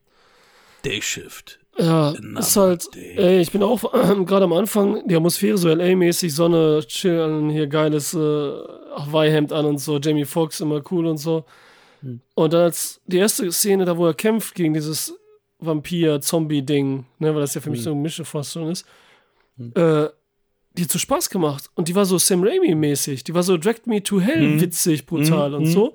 Day 0.87 1.01
Shift. 1.01 1.59
Ja, 1.77 2.09
Another 2.09 2.39
ist 2.39 2.55
halt, 2.55 2.89
ey, 2.95 3.39
ich 3.39 3.51
bin 3.51 3.61
auch 3.61 3.93
äh, 3.93 4.15
gerade 4.25 4.45
am 4.45 4.53
Anfang, 4.53 5.07
die 5.07 5.15
Atmosphäre 5.15 5.57
so 5.57 5.69
LA-mäßig, 5.69 6.33
Sonne, 6.33 6.83
chillen, 6.87 7.49
hier 7.49 7.67
geiles 7.67 8.13
äh, 8.13 8.17
Hawaii-Hemd 8.17 9.53
an 9.53 9.65
und 9.65 9.77
so, 9.77 9.99
Jamie 9.99 10.25
Foxx 10.25 10.59
immer 10.59 10.81
cool 10.91 11.05
und 11.05 11.17
so. 11.17 11.45
Hm. 12.01 12.21
Und 12.33 12.53
dann 12.53 12.63
als 12.63 13.01
die 13.05 13.17
erste 13.17 13.51
Szene, 13.51 13.85
da 13.85 13.97
wo 13.97 14.07
er 14.07 14.13
kämpft 14.15 14.55
gegen 14.55 14.73
dieses 14.73 15.13
Vampir-Zombie-Ding, 15.59 17.05
ne, 17.19 17.33
weil 17.33 17.41
das 17.41 17.53
ja 17.53 17.61
für 17.61 17.69
mich 17.69 17.79
hm. 17.79 17.83
so 17.83 17.91
eine 17.91 18.01
Mischfassung 18.01 18.69
ist, 18.71 18.85
hm. 19.57 19.73
äh, 19.75 20.09
die 20.73 20.83
hat 20.83 20.91
so 20.91 20.99
Spaß 20.99 21.29
gemacht. 21.29 21.69
Und 21.75 21.89
die 21.89 21.95
war 21.95 22.05
so 22.05 22.17
Sam 22.17 22.43
Raimi-mäßig, 22.43 23.23
die 23.23 23.33
war 23.33 23.43
so 23.43 23.57
Dragged 23.57 23.87
Me 23.87 24.01
to 24.01 24.19
Hell 24.19 24.53
hm. 24.53 24.61
witzig, 24.61 25.05
brutal 25.05 25.51
hm. 25.51 25.57
und 25.57 25.65
so. 25.67 25.93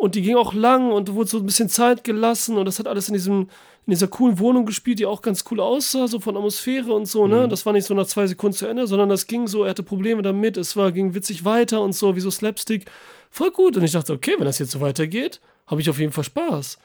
Und 0.00 0.14
die 0.14 0.22
ging 0.22 0.36
auch 0.36 0.54
lang 0.54 0.92
und 0.92 1.12
wurde 1.12 1.28
so 1.28 1.36
ein 1.36 1.44
bisschen 1.44 1.68
Zeit 1.68 2.04
gelassen 2.04 2.56
und 2.56 2.64
das 2.64 2.78
hat 2.78 2.86
alles 2.86 3.08
in 3.08 3.12
diesem 3.12 3.50
in 3.86 3.90
dieser 3.90 4.08
coolen 4.08 4.38
Wohnung 4.38 4.64
gespielt, 4.64 4.98
die 4.98 5.04
auch 5.04 5.20
ganz 5.20 5.44
cool 5.50 5.60
aussah, 5.60 6.08
so 6.08 6.20
von 6.20 6.38
Atmosphäre 6.38 6.90
und 6.94 7.04
so, 7.04 7.26
ne? 7.26 7.44
Mhm. 7.44 7.50
Das 7.50 7.66
war 7.66 7.74
nicht 7.74 7.84
so 7.84 7.92
nach 7.92 8.06
zwei 8.06 8.26
Sekunden 8.26 8.56
zu 8.56 8.66
Ende, 8.66 8.86
sondern 8.86 9.10
das 9.10 9.26
ging 9.26 9.46
so, 9.46 9.64
er 9.64 9.70
hatte 9.70 9.82
Probleme 9.82 10.22
damit, 10.22 10.56
es 10.56 10.74
war, 10.74 10.90
ging 10.90 11.12
witzig 11.12 11.44
weiter 11.44 11.82
und 11.82 11.92
so, 11.92 12.16
wie 12.16 12.20
so 12.20 12.30
Slapstick. 12.30 12.90
Voll 13.30 13.50
gut. 13.50 13.76
Und 13.76 13.82
ich 13.82 13.92
dachte, 13.92 14.14
okay, 14.14 14.36
wenn 14.38 14.46
das 14.46 14.58
jetzt 14.58 14.70
so 14.70 14.80
weitergeht, 14.80 15.38
habe 15.66 15.82
ich 15.82 15.90
auf 15.90 15.98
jeden 15.98 16.12
Fall 16.12 16.24
Spaß. 16.24 16.78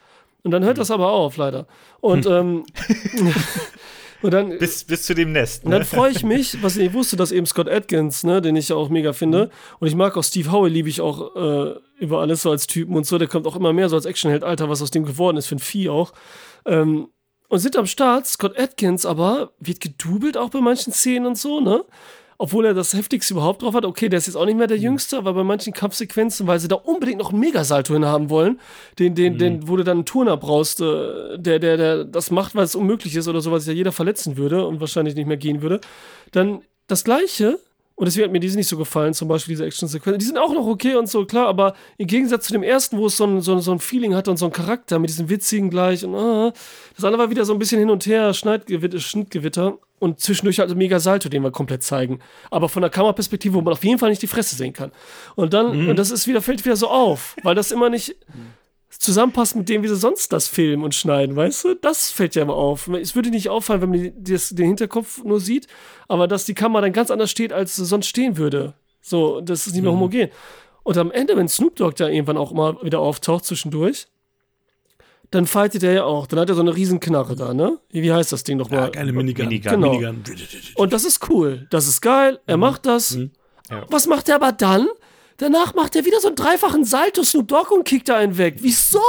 Und 0.43 0.51
dann 0.51 0.65
hört 0.65 0.75
mhm. 0.75 0.79
das 0.79 0.91
aber 0.91 1.09
auf, 1.09 1.37
leider. 1.37 1.67
Und, 2.01 2.25
ähm, 2.25 2.65
Und 4.21 4.33
dann, 4.33 4.57
bis, 4.57 4.83
bis 4.83 5.03
zu 5.03 5.13
dem 5.13 5.31
Nest. 5.31 5.63
Ne? 5.63 5.65
Und 5.65 5.71
dann 5.71 5.81
ne? 5.81 5.85
freue 5.85 6.11
ich 6.11 6.23
mich, 6.23 6.61
was 6.63 6.75
ich 6.75 6.83
nicht 6.83 6.93
wusste, 6.93 7.15
dass 7.15 7.31
eben 7.31 7.45
Scott 7.45 7.69
Atkins, 7.69 8.23
ne, 8.23 8.41
den 8.41 8.55
ich 8.55 8.71
auch 8.73 8.89
mega 8.89 9.13
finde. 9.13 9.45
Mhm. 9.45 9.51
Und 9.79 9.87
ich 9.87 9.95
mag 9.95 10.17
auch 10.17 10.23
Steve 10.23 10.51
Howe, 10.51 10.69
liebe 10.69 10.89
ich 10.89 11.01
auch 11.01 11.35
äh, 11.35 11.75
über 11.99 12.21
alles 12.21 12.41
so 12.41 12.51
als 12.51 12.67
Typen 12.67 12.95
und 12.95 13.05
so. 13.05 13.17
Der 13.17 13.27
kommt 13.27 13.47
auch 13.47 13.55
immer 13.55 13.73
mehr 13.73 13.89
so 13.89 13.95
als 13.95 14.05
Actionheld. 14.05 14.43
Alter, 14.43 14.69
was 14.69 14.81
aus 14.81 14.91
dem 14.91 15.05
geworden 15.05 15.37
ist, 15.37 15.47
für 15.47 15.55
ein 15.55 15.59
Vieh 15.59 15.89
auch. 15.89 16.13
Ähm, 16.65 17.09
und 17.47 17.59
sind 17.59 17.77
am 17.77 17.85
Start. 17.85 18.25
Scott 18.25 18.57
Atkins 18.59 19.05
aber 19.05 19.53
wird 19.59 19.79
gedubelt 19.79 20.37
auch 20.37 20.49
bei 20.49 20.61
manchen 20.61 20.93
Szenen 20.93 21.25
und 21.25 21.37
so, 21.37 21.59
ne? 21.59 21.83
Obwohl 22.37 22.65
er 22.65 22.73
das 22.73 22.93
heftigste 22.93 23.33
überhaupt 23.33 23.61
drauf 23.61 23.73
hat. 23.73 23.85
Okay, 23.85 24.09
der 24.09 24.17
ist 24.17 24.27
jetzt 24.27 24.35
auch 24.35 24.45
nicht 24.45 24.57
mehr 24.57 24.67
der 24.67 24.77
mhm. 24.77 24.83
Jüngste, 24.83 25.17
aber 25.17 25.33
bei 25.33 25.43
manchen 25.43 25.73
Kampfsequenzen, 25.73 26.47
weil 26.47 26.59
sie 26.59 26.67
da 26.67 26.75
unbedingt 26.75 27.19
noch 27.19 27.31
einen 27.31 27.39
Megasalto 27.39 27.93
hin 27.93 28.05
haben 28.05 28.29
wollen, 28.29 28.59
den, 28.99 29.15
den, 29.15 29.33
mhm. 29.33 29.37
den, 29.37 29.67
wo 29.67 29.77
du 29.77 29.83
dann 29.83 29.99
einen 29.99 30.05
Turner 30.05 30.37
brauchst, 30.37 30.81
äh, 30.81 31.37
der, 31.37 31.59
der, 31.59 31.77
der 31.77 32.03
das 32.05 32.31
macht, 32.31 32.55
weil 32.55 32.65
es 32.65 32.75
unmöglich 32.75 33.15
ist 33.15 33.27
oder 33.27 33.41
so, 33.41 33.51
was 33.51 33.67
ja 33.67 33.73
jeder 33.73 33.91
verletzen 33.91 34.37
würde 34.37 34.67
und 34.67 34.79
wahrscheinlich 34.79 35.15
nicht 35.15 35.27
mehr 35.27 35.37
gehen 35.37 35.61
würde. 35.61 35.79
Dann 36.31 36.61
das 36.87 37.03
Gleiche 37.03 37.59
und 37.95 38.05
deswegen 38.05 38.25
hat 38.25 38.31
mir 38.31 38.41
diese 38.41 38.57
nicht 38.57 38.67
so 38.67 38.77
gefallen, 38.77 39.13
zum 39.13 39.29
Beispiel 39.29 39.53
diese 39.53 39.65
Action-Sequenzen. 39.65 40.19
Die 40.19 40.25
sind 40.25 40.37
auch 40.37 40.53
noch 40.53 40.67
okay 40.67 40.95
und 40.95 41.07
so, 41.07 41.25
klar, 41.25 41.47
aber 41.47 41.75
im 41.97 42.07
Gegensatz 42.07 42.47
zu 42.47 42.53
dem 42.53 42.63
ersten, 42.63 42.97
wo 42.97 43.07
es 43.07 43.15
so 43.15 43.25
ein, 43.25 43.41
so, 43.41 43.57
so 43.59 43.71
ein 43.71 43.79
Feeling 43.79 44.15
hatte 44.15 44.29
und 44.31 44.37
so 44.37 44.45
ein 44.45 44.51
Charakter 44.51 44.99
mit 44.99 45.09
diesem 45.09 45.29
witzigen 45.29 45.69
gleich 45.69 46.03
und 46.03 46.13
ah, 46.13 46.51
das 46.95 47.05
andere 47.05 47.23
war 47.23 47.29
wieder 47.29 47.45
so 47.45 47.53
ein 47.53 47.59
bisschen 47.59 47.79
hin 47.79 47.89
und 47.89 48.05
her, 48.05 48.33
Schneidgewitter, 48.33 48.99
Schnittgewitter 48.99 49.77
und 49.99 50.19
zwischendurch 50.19 50.59
halt 50.59 50.71
ein 50.71 50.77
mega 50.77 50.99
Salto, 50.99 51.29
den 51.29 51.41
wir 51.41 51.51
komplett 51.51 51.83
zeigen. 51.83 52.19
Aber 52.51 52.67
von 52.67 52.81
der 52.81 52.91
Kameraperspektive, 52.91 53.53
wo 53.53 53.61
man 53.61 53.73
auf 53.73 53.83
jeden 53.83 53.97
Fall 53.97 54.09
nicht 54.09 54.21
die 54.21 54.27
Fresse 54.27 54.55
sehen 54.55 54.73
kann. 54.73 54.91
Und 55.35 55.53
dann, 55.53 55.83
mhm. 55.83 55.89
und 55.89 55.97
das 55.97 56.11
ist 56.11 56.27
wieder, 56.27 56.41
fällt 56.41 56.65
wieder 56.65 56.75
so 56.75 56.89
auf, 56.89 57.35
weil 57.43 57.55
das 57.55 57.71
immer 57.71 57.89
nicht, 57.89 58.15
zusammenpasst 58.99 59.55
mit 59.55 59.69
dem, 59.69 59.83
wie 59.83 59.87
sie 59.87 59.95
sonst 59.95 60.31
das 60.33 60.47
filmen 60.47 60.83
und 60.83 60.95
schneiden, 60.95 61.35
weißt 61.35 61.63
du? 61.63 61.75
Das 61.75 62.11
fällt 62.11 62.35
ja 62.35 62.43
immer 62.43 62.55
auf. 62.55 62.87
Es 62.87 63.15
würde 63.15 63.29
nicht 63.29 63.49
auffallen, 63.49 63.81
wenn 63.81 63.89
man 63.89 64.13
das, 64.17 64.49
den 64.49 64.67
Hinterkopf 64.67 65.23
nur 65.23 65.39
sieht, 65.39 65.67
aber 66.07 66.27
dass 66.27 66.45
die 66.45 66.53
Kamera 66.53 66.81
dann 66.81 66.93
ganz 66.93 67.11
anders 67.11 67.31
steht, 67.31 67.53
als 67.53 67.75
sie 67.75 67.85
sonst 67.85 68.07
stehen 68.07 68.37
würde. 68.37 68.73
So, 69.01 69.41
das 69.41 69.67
ist 69.67 69.73
nicht 69.73 69.83
mehr 69.83 69.91
mhm. 69.91 69.97
homogen. 69.97 70.29
Und 70.83 70.97
am 70.97 71.11
Ende, 71.11 71.35
wenn 71.35 71.47
Snoop 71.47 71.75
Dogg 71.75 71.95
da 71.97 72.07
irgendwann 72.07 72.37
auch 72.37 72.51
mal 72.51 72.77
wieder 72.81 72.99
auftaucht 72.99 73.45
zwischendurch, 73.45 74.07
dann 75.31 75.47
fightet 75.47 75.83
er 75.83 75.93
ja 75.93 76.03
auch. 76.03 76.27
Dann 76.27 76.39
hat 76.39 76.49
er 76.49 76.55
so 76.55 76.61
eine 76.61 76.75
Riesenknarre 76.75 77.35
da, 77.35 77.53
ne? 77.53 77.79
Wie 77.89 78.11
heißt 78.11 78.31
das 78.31 78.43
Ding 78.43 78.57
nochmal? 78.57 78.79
Ja, 78.81 78.89
geile 78.89 79.11
Minigun. 79.11 79.47
Minigun. 79.47 79.71
Genau. 79.71 79.93
Minigun. 79.93 80.23
Und 80.75 80.93
das 80.93 81.03
ist 81.03 81.29
cool. 81.29 81.67
Das 81.71 81.87
ist 81.87 82.01
geil. 82.01 82.39
Er 82.45 82.57
mhm. 82.57 82.61
macht 82.61 82.85
das. 82.85 83.15
Mhm. 83.15 83.31
Ja. 83.69 83.83
Was 83.89 84.07
macht 84.07 84.29
er 84.29 84.35
aber 84.35 84.51
dann? 84.51 84.87
Danach 85.37 85.73
macht 85.73 85.97
er 85.97 86.05
wieder 86.05 86.21
so 86.21 86.27
einen 86.27 86.37
dreifachen 86.37 86.85
Salto 86.85 87.21
Snoop 87.21 87.49
Dogg 87.49 87.69
und 87.73 87.83
kickt 87.83 88.07
da 88.07 88.15
einen 88.15 88.37
weg. 88.37 88.55
Wieso? 88.59 89.01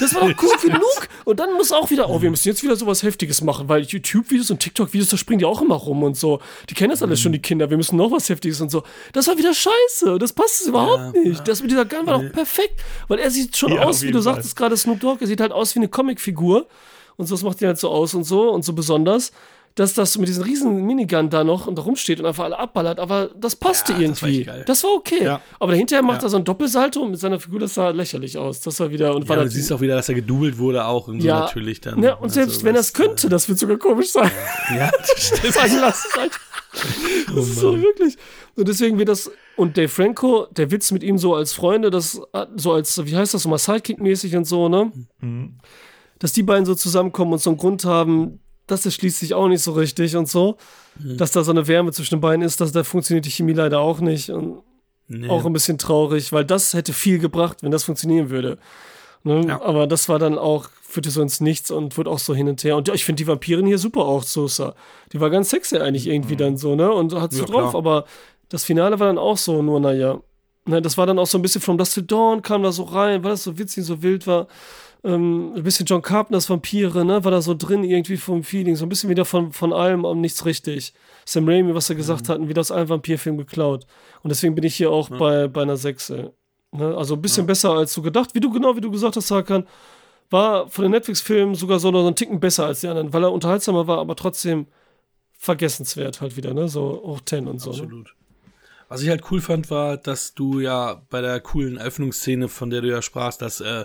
Das 0.00 0.12
war 0.12 0.28
doch 0.28 0.42
cool 0.42 0.56
genug. 0.62 1.08
Und 1.24 1.38
dann 1.38 1.54
muss 1.54 1.70
auch 1.70 1.88
wieder, 1.88 2.10
oh, 2.10 2.20
wir 2.20 2.30
müssen 2.30 2.48
jetzt 2.48 2.64
wieder 2.64 2.74
sowas 2.74 3.04
Heftiges 3.04 3.40
machen, 3.40 3.68
weil 3.68 3.82
YouTube-Videos 3.82 4.50
und 4.50 4.58
TikTok-Videos, 4.58 5.08
da 5.08 5.16
springen 5.16 5.38
die 5.38 5.44
auch 5.44 5.62
immer 5.62 5.76
rum 5.76 6.02
und 6.02 6.16
so. 6.16 6.40
Die 6.68 6.74
kennen 6.74 6.90
das 6.90 7.00
alles 7.00 7.20
schon, 7.20 7.30
die 7.30 7.38
Kinder. 7.38 7.70
Wir 7.70 7.76
müssen 7.76 7.96
noch 7.96 8.10
was 8.10 8.28
Heftiges 8.28 8.60
und 8.60 8.72
so. 8.72 8.82
Das 9.12 9.28
war 9.28 9.38
wieder 9.38 9.54
scheiße. 9.54 10.18
Das 10.18 10.32
passt 10.32 10.66
überhaupt 10.66 11.14
ja, 11.14 11.22
nicht. 11.22 11.46
Das 11.46 11.62
mit 11.62 11.70
dieser 11.70 11.84
Gun 11.84 12.06
war 12.06 12.20
doch 12.20 12.32
perfekt, 12.32 12.80
weil 13.06 13.20
er 13.20 13.30
sieht 13.30 13.56
schon 13.56 13.72
ja, 13.72 13.82
aus, 13.82 14.02
wie 14.02 14.08
du 14.10 14.20
Fall. 14.20 14.34
sagtest 14.34 14.56
gerade 14.56 14.76
Snoop 14.76 14.98
Dogg, 14.98 15.20
er 15.20 15.28
sieht 15.28 15.40
halt 15.40 15.52
aus 15.52 15.76
wie 15.76 15.78
eine 15.78 15.88
Comicfigur. 15.88 16.66
Und 17.16 17.26
so, 17.26 17.34
das 17.36 17.44
macht 17.44 17.60
ihn 17.60 17.68
halt 17.68 17.78
so 17.78 17.88
aus 17.90 18.14
und 18.14 18.24
so 18.24 18.50
und 18.50 18.64
so 18.64 18.72
besonders 18.72 19.30
dass 19.74 19.94
das 19.94 20.18
mit 20.18 20.28
diesem 20.28 20.42
riesen 20.42 20.84
Minigun 20.84 21.30
da 21.30 21.44
noch 21.44 21.66
und 21.66 21.76
da 21.78 21.82
rumsteht 21.82 22.20
und 22.20 22.26
einfach 22.26 22.44
alle 22.44 22.58
abballert, 22.58 22.98
aber 22.98 23.30
das 23.36 23.56
passte 23.56 23.92
ja, 23.92 24.00
irgendwie. 24.00 24.44
Das 24.44 24.56
war, 24.56 24.64
das 24.64 24.84
war 24.84 24.90
okay. 24.90 25.24
Ja. 25.24 25.40
Aber 25.58 25.72
dahinter 25.72 26.02
macht 26.02 26.22
ja. 26.22 26.26
er 26.26 26.30
so 26.30 26.36
ein 26.36 26.44
Doppelsalto 26.44 27.06
mit 27.06 27.20
seiner 27.20 27.38
Figur, 27.38 27.60
das 27.60 27.74
sah 27.74 27.90
lächerlich 27.90 28.36
aus. 28.36 28.60
Das 28.60 28.78
war 28.80 28.90
wieder 28.90 29.14
und 29.14 29.28
ja, 29.28 29.36
du 29.36 29.48
siehst 29.48 29.72
auch 29.72 29.80
wieder, 29.80 29.94
dass 29.94 30.08
er 30.08 30.16
gedoubelt 30.16 30.58
wurde 30.58 30.84
auch 30.84 31.08
und 31.08 31.22
ja. 31.22 31.38
so 31.38 31.44
natürlich 31.44 31.80
dann. 31.80 32.02
Ja, 32.02 32.14
und 32.14 32.24
also 32.24 32.34
selbst 32.34 32.64
wenn 32.64 32.74
er 32.74 32.80
es 32.80 32.92
könnte, 32.92 33.28
äh, 33.28 33.30
das 33.30 33.48
wird 33.48 33.58
sogar 33.58 33.78
komisch 33.78 34.10
sein. 34.10 34.30
Ja, 34.74 34.90
das 34.90 35.26
stimmt. 35.26 35.56
das 35.56 37.34
oh 37.34 37.38
ist 37.40 37.56
so 37.56 37.80
wirklich. 37.80 38.16
Und 38.56 38.68
deswegen 38.68 38.98
wird 38.98 39.08
das 39.08 39.30
und 39.56 39.76
Dave 39.76 39.88
Franco, 39.88 40.46
der 40.50 40.70
Witz 40.70 40.92
mit 40.92 41.02
ihm 41.02 41.18
so 41.18 41.34
als 41.34 41.52
Freunde, 41.52 41.90
das 41.90 42.20
so 42.56 42.72
als 42.72 43.04
wie 43.04 43.16
heißt 43.16 43.34
das 43.34 43.42
so 43.42 43.48
mal 43.48 43.58
Sidekick-mäßig 43.58 44.36
und 44.36 44.44
so, 44.44 44.68
ne? 44.68 44.92
Mhm. 45.20 45.58
Dass 46.18 46.32
die 46.32 46.42
beiden 46.42 46.66
so 46.66 46.74
zusammenkommen 46.74 47.32
und 47.32 47.40
so 47.40 47.50
einen 47.50 47.56
Grund 47.56 47.84
haben, 47.84 48.40
das 48.70 48.84
erschließt 48.84 49.18
sich 49.18 49.34
auch 49.34 49.48
nicht 49.48 49.62
so 49.62 49.72
richtig 49.72 50.16
und 50.16 50.28
so. 50.28 50.56
Mhm. 50.98 51.16
Dass 51.16 51.32
da 51.32 51.44
so 51.44 51.50
eine 51.50 51.66
Wärme 51.66 51.92
zwischen 51.92 52.16
den 52.16 52.20
beiden 52.20 52.42
ist, 52.42 52.60
dass 52.60 52.72
da 52.72 52.84
funktioniert 52.84 53.24
die 53.24 53.30
Chemie 53.30 53.52
leider 53.52 53.80
auch 53.80 54.00
nicht. 54.00 54.30
Und 54.30 54.62
nee. 55.08 55.28
auch 55.28 55.44
ein 55.44 55.52
bisschen 55.52 55.78
traurig, 55.78 56.32
weil 56.32 56.44
das 56.44 56.74
hätte 56.74 56.92
viel 56.92 57.18
gebracht, 57.18 57.62
wenn 57.62 57.70
das 57.70 57.84
funktionieren 57.84 58.30
würde. 58.30 58.58
Ne? 59.22 59.44
Ja. 59.46 59.62
Aber 59.62 59.86
das 59.86 60.08
war 60.08 60.18
dann 60.18 60.38
auch, 60.38 60.68
führte 60.82 61.10
so 61.10 61.20
ins 61.20 61.40
Nichts 61.40 61.70
und 61.70 61.96
wird 61.96 62.08
auch 62.08 62.18
so 62.18 62.34
hin 62.34 62.48
und 62.48 62.62
her. 62.64 62.76
Und 62.76 62.88
ja, 62.88 62.94
ich 62.94 63.04
finde 63.04 63.22
die 63.22 63.26
Vampirin 63.26 63.66
hier 63.66 63.78
super 63.78 64.00
auch, 64.00 64.22
Sosa. 64.22 64.74
Die 65.12 65.20
war 65.20 65.30
ganz 65.30 65.50
sexy 65.50 65.76
eigentlich 65.76 66.06
irgendwie 66.06 66.34
mhm. 66.34 66.38
dann 66.38 66.56
so, 66.56 66.74
ne? 66.74 66.90
Und 66.90 67.14
hat 67.14 67.32
so 67.32 67.40
ja, 67.40 67.46
drauf, 67.46 67.70
klar. 67.70 67.74
aber 67.74 68.04
das 68.48 68.64
Finale 68.64 68.98
war 68.98 69.08
dann 69.08 69.18
auch 69.18 69.36
so, 69.36 69.62
nur 69.62 69.80
naja. 69.80 70.20
Ne, 70.66 70.82
das 70.82 70.98
war 70.98 71.06
dann 71.06 71.18
auch 71.18 71.26
so 71.26 71.38
ein 71.38 71.42
bisschen 71.42 71.60
From 71.60 71.78
Dust 71.78 71.94
to 71.94 72.02
Dawn, 72.02 72.42
kam 72.42 72.62
da 72.62 72.70
so 72.70 72.82
rein, 72.82 73.24
weil 73.24 73.30
das 73.30 73.44
so 73.44 73.58
witzig, 73.58 73.84
so 73.84 74.02
wild 74.02 74.26
war 74.26 74.46
ähm, 75.02 75.54
ein 75.56 75.62
bisschen 75.62 75.86
John 75.86 76.02
Carpenters 76.02 76.50
Vampire, 76.50 77.04
ne, 77.04 77.24
war 77.24 77.30
da 77.30 77.40
so 77.40 77.54
drin 77.54 77.84
irgendwie 77.84 78.16
vom 78.16 78.42
Feeling, 78.42 78.76
so 78.76 78.84
ein 78.84 78.88
bisschen 78.88 79.08
wieder 79.08 79.24
von, 79.24 79.52
von 79.52 79.72
allem 79.72 80.04
und 80.04 80.20
nichts 80.20 80.44
richtig. 80.44 80.92
Sam 81.24 81.48
Raimi, 81.48 81.74
was 81.74 81.88
er 81.88 81.96
gesagt 81.96 82.28
mhm. 82.28 82.32
hat, 82.32 82.48
wieder 82.48 82.60
aus 82.60 82.70
einem 82.70 82.88
Vampirfilm 82.88 83.38
geklaut. 83.38 83.86
Und 84.22 84.30
deswegen 84.30 84.54
bin 84.54 84.64
ich 84.64 84.74
hier 84.74 84.90
auch 84.90 85.10
ja. 85.10 85.16
bei, 85.16 85.48
bei 85.48 85.62
einer 85.62 85.76
6. 85.76 86.10
Ne? 86.72 86.96
Also 86.96 87.14
ein 87.14 87.22
bisschen 87.22 87.44
ja. 87.44 87.48
besser 87.48 87.70
als 87.72 87.94
du 87.94 88.02
gedacht, 88.02 88.34
wie 88.34 88.40
du 88.40 88.50
genau 88.50 88.76
wie 88.76 88.80
du 88.80 88.90
gesagt 88.90 89.16
hast, 89.16 89.30
Hakan. 89.30 89.66
war 90.28 90.68
von 90.68 90.82
den 90.82 90.92
Netflix-Filmen 90.92 91.54
sogar 91.54 91.80
so 91.80 91.90
noch 91.90 92.06
einen 92.06 92.16
Ticken 92.16 92.38
besser 92.38 92.66
als 92.66 92.80
die 92.80 92.88
anderen, 92.88 93.12
weil 93.12 93.24
er 93.24 93.32
unterhaltsamer 93.32 93.86
war, 93.86 93.98
aber 93.98 94.16
trotzdem 94.16 94.66
vergessenswert 95.32 96.20
halt 96.20 96.36
wieder, 96.36 96.52
ne? 96.52 96.68
So 96.68 97.02
hoch 97.02 97.22
10 97.24 97.48
und 97.48 97.60
so. 97.60 97.70
Ne? 97.70 97.76
Absolut. 97.76 98.14
Was 98.88 99.02
ich 99.02 99.08
halt 99.08 99.22
cool 99.30 99.40
fand, 99.40 99.70
war, 99.70 99.96
dass 99.96 100.34
du 100.34 100.58
ja 100.60 101.00
bei 101.10 101.20
der 101.20 101.40
coolen 101.40 101.76
Eröffnungsszene, 101.76 102.48
von 102.48 102.70
der 102.70 102.82
du 102.82 102.88
ja 102.88 103.00
sprachst, 103.00 103.40
dass, 103.40 103.60
äh, 103.60 103.84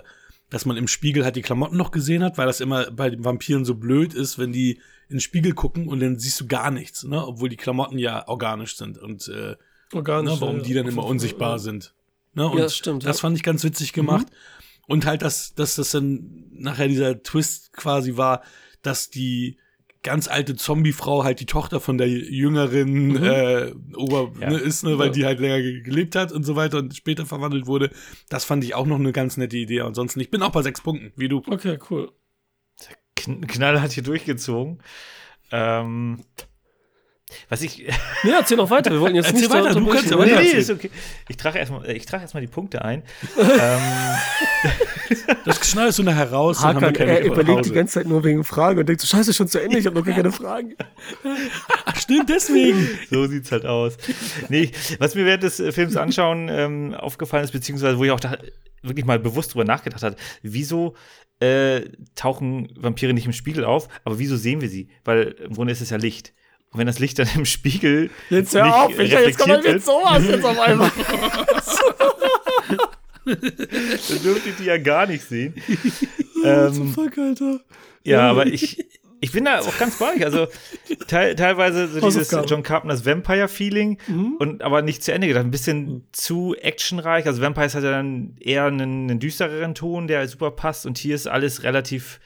dass 0.56 0.64
man 0.64 0.78
im 0.78 0.88
Spiegel 0.88 1.22
halt 1.22 1.36
die 1.36 1.42
Klamotten 1.42 1.76
noch 1.76 1.90
gesehen 1.90 2.24
hat, 2.24 2.38
weil 2.38 2.46
das 2.46 2.62
immer 2.62 2.90
bei 2.90 3.10
den 3.10 3.26
Vampiren 3.26 3.66
so 3.66 3.74
blöd 3.74 4.14
ist, 4.14 4.38
wenn 4.38 4.52
die 4.52 4.80
in 5.10 5.16
den 5.16 5.20
Spiegel 5.20 5.52
gucken 5.52 5.86
und 5.86 6.00
dann 6.00 6.18
siehst 6.18 6.40
du 6.40 6.46
gar 6.46 6.70
nichts, 6.70 7.04
ne? 7.04 7.26
Obwohl 7.26 7.50
die 7.50 7.58
Klamotten 7.58 7.98
ja 7.98 8.26
organisch 8.26 8.78
sind 8.78 8.96
und 8.96 9.28
äh, 9.28 9.56
Organisch, 9.92 10.32
ne, 10.32 10.40
warum 10.40 10.56
ja, 10.56 10.62
die 10.62 10.72
dann 10.72 10.86
immer 10.86 11.04
unsichtbar 11.04 11.52
ja. 11.52 11.58
sind. 11.58 11.92
Ne? 12.32 12.48
Und 12.48 12.56
Ja, 12.56 12.64
das 12.64 12.74
stimmt, 12.74 13.04
Das 13.04 13.18
ja. 13.18 13.20
fand 13.20 13.36
ich 13.36 13.42
ganz 13.42 13.64
witzig 13.64 13.92
gemacht. 13.92 14.28
Und 14.86 15.04
halt, 15.04 15.20
dass, 15.20 15.54
dass 15.54 15.74
das 15.74 15.90
dann 15.90 16.46
nachher 16.52 16.88
dieser 16.88 17.22
Twist 17.22 17.74
quasi 17.74 18.16
war, 18.16 18.42
dass 18.80 19.10
die 19.10 19.58
ganz 20.06 20.28
alte 20.28 20.56
Zombie-Frau 20.56 21.22
halt 21.24 21.40
die 21.40 21.46
Tochter 21.46 21.80
von 21.80 21.98
der 21.98 22.08
jüngeren 22.08 23.22
äh, 23.22 23.72
Ober 23.94 24.32
Ja. 24.40 24.50
ne, 24.50 24.56
ist, 24.56 24.82
ne, 24.84 24.98
weil 24.98 25.08
Mhm. 25.08 25.12
Ja. 25.12 25.18
die 25.18 25.24
halt 25.26 25.40
länger 25.40 25.60
ge- 25.60 25.82
gelebt 25.82 26.16
hat 26.16 26.32
und 26.32 26.44
so 26.44 26.56
weiter 26.56 26.78
und 26.78 26.96
später 26.96 27.26
verwandelt 27.26 27.66
wurde. 27.66 27.90
Das 28.30 28.44
fand 28.44 28.64
ich 28.64 28.74
auch 28.74 28.86
noch 28.86 28.98
eine 28.98 29.12
ganz 29.12 29.36
nette 29.36 29.56
Idee. 29.56 29.82
Ansonsten, 29.82 30.20
ich 30.20 30.30
bin 30.30 30.42
auch 30.42 30.50
bei 30.52 30.62
sechs 30.62 30.80
Punkten, 30.80 31.12
wie 31.16 31.28
du. 31.28 31.42
Okay, 31.46 31.78
cool. 31.90 32.10
Kn 33.16 33.46
knallhart 33.46 33.92
hier 33.92 34.02
durchgezogen. 34.02 34.82
Ähm, 35.52 36.20
was 37.48 37.62
ich. 37.62 37.78
Nee, 38.22 38.30
erzähl 38.30 38.56
noch 38.56 38.70
weiter. 38.70 38.90
Wir 38.92 39.00
wollten 39.00 39.16
jetzt 39.16 39.26
Erzähl 39.26 39.40
nicht 39.40 39.50
weiter, 39.52 39.74
du 39.74 39.86
kannst 39.86 40.12
aber 40.12 40.24
nee, 40.24 40.32
weiter 40.32 40.42
nee, 40.42 40.50
ist 40.50 40.70
okay. 40.70 40.90
Ich 41.28 41.36
trage 41.36 41.58
erstmal 41.58 41.90
ich 41.90 42.06
trage 42.06 42.22
erstmal 42.22 42.40
die 42.40 42.46
Punkte 42.46 42.84
ein. 42.84 43.02
ähm, 43.38 43.80
Das 45.44 45.68
schneidest 45.68 45.98
du 45.98 46.04
nachher 46.04 46.30
raus. 46.30 46.58
dann 46.58 46.76
haben 46.76 46.80
wir 46.80 46.88
Hakan, 46.88 46.94
keine 46.94 47.18
er 47.18 47.24
überlegt 47.24 47.66
die 47.66 47.72
ganze 47.72 47.94
Zeit 47.94 48.06
nur 48.06 48.22
wegen 48.22 48.44
Fragen 48.44 48.78
und 48.78 48.88
denkt 48.88 49.00
so, 49.00 49.08
scheiße, 49.08 49.34
schon 49.34 49.48
zu 49.48 49.60
Ende, 49.60 49.78
ich 49.78 49.86
habe 49.86 49.96
noch 49.96 50.04
gar 50.04 50.14
keine 50.14 50.30
Fragen. 50.30 50.76
Ach, 51.84 51.96
stimmt, 51.96 52.28
deswegen. 52.28 52.88
so 53.10 53.26
sieht's 53.26 53.50
halt 53.50 53.66
aus. 53.66 53.96
Nee, 54.48 54.70
was 54.98 55.16
mir 55.16 55.24
während 55.24 55.42
des 55.42 55.56
Films 55.70 55.96
anschauen 55.96 56.48
ähm, 56.48 56.94
aufgefallen 56.94 57.44
ist, 57.44 57.52
beziehungsweise 57.52 57.98
wo 57.98 58.04
ich 58.04 58.12
auch 58.12 58.20
da 58.20 58.38
wirklich 58.82 59.04
mal 59.04 59.18
bewusst 59.18 59.52
drüber 59.52 59.64
nachgedacht 59.64 60.04
habe, 60.04 60.16
wieso 60.42 60.94
äh, 61.40 61.82
tauchen 62.14 62.68
Vampire 62.76 63.12
nicht 63.12 63.26
im 63.26 63.32
Spiegel 63.32 63.64
auf, 63.64 63.88
aber 64.04 64.20
wieso 64.20 64.36
sehen 64.36 64.60
wir 64.60 64.68
sie? 64.68 64.88
Weil 65.04 65.36
im 65.44 65.54
Grunde 65.54 65.72
ist 65.72 65.80
es 65.80 65.90
ja 65.90 65.96
Licht. 65.96 66.32
Und 66.76 66.80
wenn 66.80 66.86
das 66.86 66.98
Licht 66.98 67.18
dann 67.18 67.26
im 67.34 67.46
Spiegel 67.46 68.10
Jetzt 68.28 68.54
hör 68.54 68.64
nicht 68.64 68.74
auf, 68.74 68.98
ich, 68.98 69.10
jetzt 69.10 69.38
kommt 69.38 69.54
mit 69.54 69.64
wird, 69.64 69.82
sowas 69.82 70.22
jetzt 70.28 70.44
auf 70.44 70.60
einmal. 70.60 70.90
dann 73.24 74.22
dürfte 74.22 74.50
ich 74.50 74.56
die 74.56 74.64
ja 74.64 74.76
gar 74.76 75.06
nicht 75.06 75.26
sehen. 75.26 75.54
ähm, 76.44 76.92
Fuck, 76.92 77.16
Alter. 77.16 77.60
Ja, 78.04 78.28
aber 78.30 78.46
ich, 78.46 78.84
ich 79.20 79.32
bin 79.32 79.46
da 79.46 79.60
auch 79.60 79.78
ganz 79.78 79.98
bei 79.98 80.14
euch. 80.16 80.24
Also 80.24 80.48
teil, 81.08 81.34
teilweise 81.34 81.88
so 81.88 82.00
dieses. 82.00 82.30
John 82.30 82.62
Carpenters 82.62 83.06
Vampire-Feeling 83.06 83.96
Mhm. 84.06 84.36
und 84.38 84.62
aber 84.62 84.82
nicht 84.82 85.02
zu 85.02 85.12
Ende 85.12 85.28
gedacht. 85.28 85.44
Ein 85.44 85.50
bisschen 85.50 86.06
zu 86.12 86.54
actionreich. 86.60 87.26
Also 87.26 87.40
Vampires 87.40 87.74
hat 87.74 87.84
ja 87.84 87.90
dann 87.90 88.36
eher 88.38 88.64
einen, 88.66 89.08
einen 89.10 89.18
düstereren 89.18 89.74
Ton, 89.74 90.08
der 90.08 90.28
super 90.28 90.50
passt. 90.50 90.84
Und 90.84 90.98
hier 90.98 91.14
ist 91.14 91.26
alles 91.26 91.62
relativ. 91.62 92.20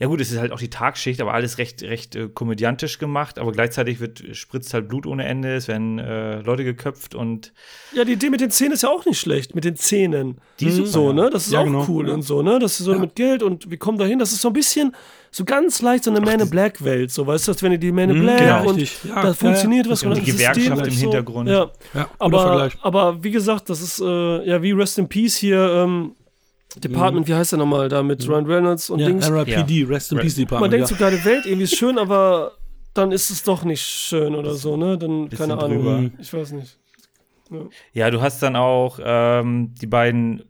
Ja 0.00 0.08
gut, 0.08 0.20
es 0.20 0.32
ist 0.32 0.38
halt 0.38 0.50
auch 0.50 0.58
die 0.58 0.70
Tagschicht, 0.70 1.20
aber 1.20 1.34
alles 1.34 1.58
recht, 1.58 1.84
recht 1.84 2.16
äh, 2.16 2.28
komödiantisch 2.28 2.98
gemacht. 2.98 3.38
Aber 3.38 3.52
gleichzeitig 3.52 4.00
wird 4.00 4.24
spritzt 4.32 4.74
halt 4.74 4.88
Blut 4.88 5.06
ohne 5.06 5.24
Ende. 5.24 5.54
Es 5.54 5.68
werden 5.68 6.00
äh, 6.00 6.40
Leute 6.40 6.64
geköpft 6.64 7.14
und 7.14 7.52
Ja, 7.92 8.04
die 8.04 8.14
Idee 8.14 8.28
mit 8.28 8.40
den 8.40 8.50
Zähnen 8.50 8.72
ist 8.72 8.82
ja 8.82 8.88
auch 8.88 9.06
nicht 9.06 9.20
schlecht, 9.20 9.54
mit 9.54 9.64
den 9.64 9.76
Zähnen. 9.76 10.38
Die 10.58 10.70
super, 10.70 10.88
so, 10.88 11.06
ja. 11.08 11.12
ne? 11.12 11.30
Das 11.30 11.46
ist 11.46 11.52
Ja, 11.52 11.60
auch 11.60 11.64
genau. 11.64 11.86
cool 11.88 12.08
Ja. 12.08 12.14
und 12.14 12.22
so, 12.22 12.42
ne? 12.42 12.58
Das 12.58 12.80
ist 12.80 12.86
so 12.86 12.98
mit 12.98 13.14
Geld 13.14 13.44
und 13.44 13.70
wir 13.70 13.78
kommen 13.78 13.96
dahin. 13.96 14.18
Das 14.18 14.32
ist 14.32 14.40
so 14.40 14.48
ein 14.48 14.52
bisschen, 14.54 14.96
so 15.30 15.44
ganz 15.44 15.80
leicht 15.80 16.02
so 16.02 16.10
eine 16.10 16.20
Man 16.20 16.40
in 16.40 16.50
Black 16.50 16.82
Welt. 16.82 17.12
So, 17.12 17.28
weißt 17.28 17.46
du, 17.46 17.54
wenn 17.60 17.70
ihr 17.72 17.78
die 17.78 17.92
Man 17.92 18.10
in 18.10 18.20
Black 18.20 18.38
genau, 18.38 18.68
und 18.68 18.76
richtig. 18.80 19.08
Ja, 19.08 19.22
da 19.22 19.28
ja, 19.28 19.34
funktioniert 19.34 19.86
ja. 19.86 19.92
was. 19.92 20.02
Und 20.02 20.16
die 20.16 20.22
Gewerkschaft 20.22 20.56
System 20.56 20.78
im 20.78 20.84
ist 20.86 20.94
so, 20.96 21.00
Hintergrund. 21.02 21.48
Ja. 21.48 21.70
Ja, 21.94 22.10
Aber, 22.18 22.68
aber 22.82 23.22
wie 23.22 23.30
gesagt, 23.30 23.70
das 23.70 23.80
ist, 23.80 24.00
äh, 24.00 24.48
ja, 24.48 24.60
wie 24.60 24.72
Rest 24.72 24.98
in 24.98 25.08
Peace 25.08 25.36
hier, 25.36 25.58
ähm, 25.58 26.16
Department, 26.80 27.28
wie 27.28 27.34
heißt 27.34 27.52
der 27.52 27.58
nochmal, 27.58 27.88
da 27.88 28.02
mit 28.02 28.26
Ryan 28.28 28.46
Reynolds 28.46 28.90
und 28.90 28.98
Ja, 29.00 29.06
Dings. 29.06 29.30
RIPD, 29.30 29.84
Rest 29.84 30.12
in 30.12 30.18
Peace 30.18 30.36
Man 30.36 30.44
Department. 30.46 30.72
denkt 30.72 30.90
ja. 30.90 30.96
so, 30.96 31.04
geile 31.04 31.24
Welt, 31.24 31.46
irgendwie 31.46 31.64
ist 31.64 31.76
schön, 31.76 31.98
aber 31.98 32.52
dann 32.94 33.12
ist 33.12 33.30
es 33.30 33.42
doch 33.42 33.64
nicht 33.64 33.82
schön 33.82 34.34
oder 34.34 34.54
so, 34.54 34.76
ne? 34.76 34.96
Dann, 34.98 35.28
keine 35.28 35.58
Ahnung. 35.58 35.78
drüber. 35.82 36.10
Ich 36.20 36.32
weiß 36.32 36.52
nicht. 36.52 36.78
Ja, 37.92 38.10
du 38.10 38.20
hast 38.20 38.42
dann 38.42 38.56
auch 38.56 38.98
ähm, 39.02 39.74
die 39.80 39.86
beiden 39.86 40.44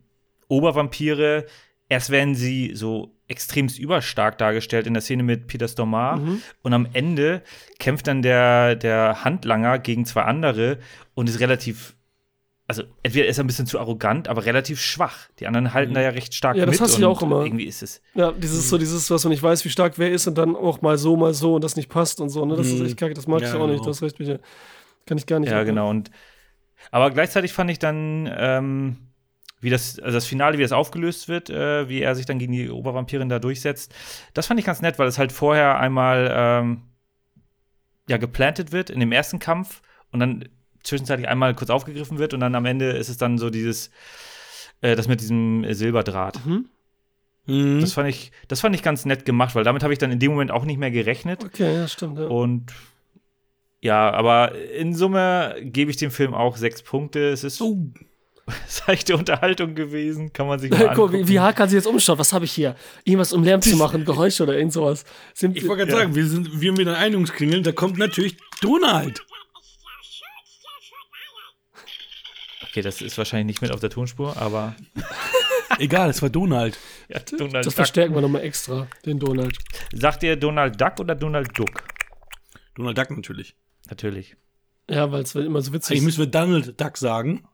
Obervampire. 0.49 1.47
Erst 1.89 2.11
werden 2.11 2.35
sie 2.35 2.73
so 2.75 3.15
extremst 3.29 3.79
überstark 3.79 4.39
dargestellt 4.39 4.87
in 4.87 4.95
der 4.95 5.03
Szene 5.03 5.23
mit 5.23 5.47
Peter 5.47 5.69
Stormare. 5.69 6.21
Und 6.63 6.73
am 6.73 6.87
Ende 6.93 7.43
kämpft 7.79 8.07
dann 8.07 8.23
der, 8.23 8.77
der 8.77 9.25
Handlanger 9.25 9.79
gegen 9.79 10.05
zwei 10.05 10.23
andere 10.23 10.79
und 11.15 11.29
ist 11.29 11.41
relativ. 11.41 11.95
Also, 12.67 12.85
entweder 13.03 13.27
ist 13.27 13.37
er 13.37 13.45
ein 13.45 13.47
bisschen 13.47 13.67
zu 13.67 13.79
arrogant, 13.79 14.27
aber 14.27 14.47
relativ 14.47 14.81
schwach. 14.81 15.29
Die 15.39 15.47
anderen 15.47 15.75
halten 15.75 15.93
da 15.93 16.01
ja 16.01 16.09
recht 16.09 16.33
stark 16.33 16.57
Ja, 16.57 16.65
das 16.65 16.77
mit. 16.77 16.81
hast 16.81 16.97
du 16.97 17.03
ja 17.03 17.09
und 17.09 17.13
auch 17.17 17.23
immer. 17.23 17.45
Irgendwie 17.45 17.65
ist 17.67 17.83
es. 17.83 18.01
Ja, 18.15 18.33
dieses 18.33 18.71
so, 18.71 18.79
dieses, 18.79 19.11
was 19.11 19.23
man 19.25 19.33
nicht 19.33 19.43
weiß, 19.43 19.65
wie 19.67 19.69
stark 19.69 19.99
wer 19.99 20.11
ist 20.11 20.27
und 20.27 20.39
dann 20.39 20.57
auch 20.57 20.81
mal 20.81 20.97
so, 20.97 21.15
mal 21.17 21.35
so 21.35 21.57
und 21.57 21.65
das 21.65 21.77
nicht 21.77 21.91
passt 21.91 22.21
und 22.23 22.31
so, 22.31 22.47
ne? 22.47 22.57
Das 22.57 22.67
ist 22.69 22.81
echt 22.81 22.97
kacke, 22.97 23.13
das 23.13 23.27
mag 23.27 23.43
Ja, 23.43 23.49
ich 23.49 23.55
auch 23.55 23.67
nicht, 23.67 23.77
genau. 23.81 23.87
das 23.87 24.01
recht, 24.03 24.19
Michael. 24.19 24.41
Kann 25.05 25.19
ich 25.19 25.27
gar 25.27 25.41
nicht. 25.41 25.51
Ja, 25.51 25.61
ab- 25.61 25.67
genau. 25.67 25.91
Und, 25.91 26.11
aber 26.91 27.11
gleichzeitig 27.11 27.53
fand 27.53 27.71
ich 27.71 27.79
dann, 27.79 28.33
ähm, 28.35 28.97
wie 29.61 29.69
das, 29.69 29.99
also 29.99 30.17
das 30.17 30.25
Finale, 30.27 30.57
wie 30.57 30.63
das 30.63 30.73
aufgelöst 30.73 31.29
wird, 31.29 31.51
äh, 31.51 31.87
wie 31.91 32.01
er 32.01 32.15
sich 32.15 32.25
dann 32.25 32.39
gegen 32.39 32.53
die 32.53 32.71
Obervampirin 32.71 33.29
da 33.29 33.39
durchsetzt, 33.41 33.95
das 34.33 34.47
fand 34.47 34.59
ich 34.59 34.65
ganz 34.65 34.81
nett, 34.81 34.99
weil 34.99 35.09
es 35.09 35.19
halt 35.19 35.33
vorher 35.33 35.79
einmal 35.79 36.31
ähm, 36.35 36.83
ja 38.09 38.17
geplantet 38.17 38.73
wird 38.73 38.89
in 38.89 39.01
dem 39.01 39.13
ersten 39.13 39.39
Kampf 39.39 39.83
und 40.13 40.21
dann 40.21 40.49
zwischenzeitlich 40.85 41.29
einmal 41.29 41.55
kurz 41.55 41.71
aufgegriffen 41.71 42.19
wird 42.19 42.35
und 42.35 42.41
dann 42.41 42.55
am 42.55 42.65
Ende 42.67 42.91
ist 42.91 43.09
es 43.09 43.17
dann 43.17 43.39
so 43.39 43.51
dieses, 43.51 43.91
äh, 44.81 44.95
das 44.95 45.09
mit 45.09 45.21
diesem 45.21 45.65
äh, 45.65 45.75
Silberdraht. 45.75 46.39
Mhm. 46.47 46.69
Das 47.47 47.93
fand 47.93 48.09
ich, 48.09 48.33
das 48.49 48.61
fand 48.61 48.75
ich 48.75 48.83
ganz 48.83 49.05
nett 49.05 49.27
gemacht, 49.27 49.55
weil 49.55 49.65
damit 49.65 49.83
habe 49.83 49.93
ich 49.93 49.99
dann 49.99 50.11
in 50.11 50.19
dem 50.19 50.31
Moment 50.33 50.51
auch 50.51 50.65
nicht 50.65 50.79
mehr 50.79 50.91
gerechnet. 50.91 51.45
Okay, 51.45 51.75
ja, 51.75 51.89
stimmt. 51.89 52.19
Ja. 52.19 52.27
Und 52.27 52.73
ja, 53.83 54.11
aber 54.13 54.55
in 54.55 54.95
Summe 54.95 55.57
gebe 55.61 55.91
ich 55.91 55.99
dem 55.99 56.11
Film 56.11 56.33
auch 56.33 56.57
sechs 56.57 56.83
Punkte. 56.83 57.29
Es 57.29 57.45
ist 57.45 57.61
Oh. 57.61 57.77
seichte 58.67 59.17
Unterhaltung 59.17 59.75
gewesen, 59.75 60.33
kann 60.33 60.47
man 60.47 60.59
sich 60.59 60.71
mal 60.71 60.77
Guck, 60.79 61.13
wie, 61.13 61.17
angucken. 61.17 61.29
wie 61.29 61.41
Hakan 61.41 61.69
sich 61.69 61.77
jetzt 61.77 61.87
umschaut. 61.87 62.19
Was 62.19 62.33
habe 62.33 62.45
ich 62.45 62.53
hier? 62.53 62.77
Irgendwas, 63.05 63.33
um 63.33 63.43
Lärm 63.43 63.63
zu 63.63 63.77
machen, 63.79 64.05
Geräusche 64.05 64.43
oder 64.43 64.57
irgend 64.57 64.73
sowas. 64.73 65.05
Sind, 65.33 65.57
Ich 65.57 65.67
wollte 65.67 65.87
gerade 65.87 65.99
sagen, 65.99 66.15
wir 66.15 66.27
sind 66.27 66.61
wir 66.61 66.73
mit 66.73 66.81
den 66.81 66.89
Einigungsklingeln, 66.95 67.63
da 67.63 67.73
kommt 67.73 67.97
natürlich 67.99 68.37
Donald. 68.61 69.25
Okay, 72.75 72.83
das 72.83 73.01
ist 73.01 73.17
wahrscheinlich 73.19 73.47
nicht 73.47 73.63
mit 73.63 73.71
auf 73.71 73.79
der 73.79 73.89
Tonspur, 73.91 74.37
aber 74.37 74.75
Egal, 75.79 76.11
es 76.11 76.21
war 76.23 76.29
Donald. 76.29 76.77
ja, 77.09 77.21
Donald 77.21 77.55
das 77.55 77.67
Duck. 77.67 77.75
verstärken 77.75 78.17
wir 78.17 78.21
nochmal 78.21 78.43
extra, 78.43 78.89
den 79.07 79.21
Donald. 79.21 79.57
Sagt 79.93 80.25
ihr 80.25 80.35
Donald 80.35 80.81
Duck 80.81 80.99
oder 80.99 81.15
Donald 81.15 81.57
Duck? 81.57 81.85
Donald 82.75 82.99
Duck 82.99 83.11
natürlich. 83.13 83.55
Natürlich. 83.89 84.37
Ja, 84.91 85.13
weil 85.13 85.23
es 85.23 85.37
immer 85.37 85.61
so 85.63 85.73
witzig 85.73 85.93
Eigentlich 85.93 85.99
ist. 86.01 86.05
müssen 86.19 86.19
wir 86.19 86.27
Donald 86.27 86.81
Duck 86.81 86.97
sagen. 86.97 87.45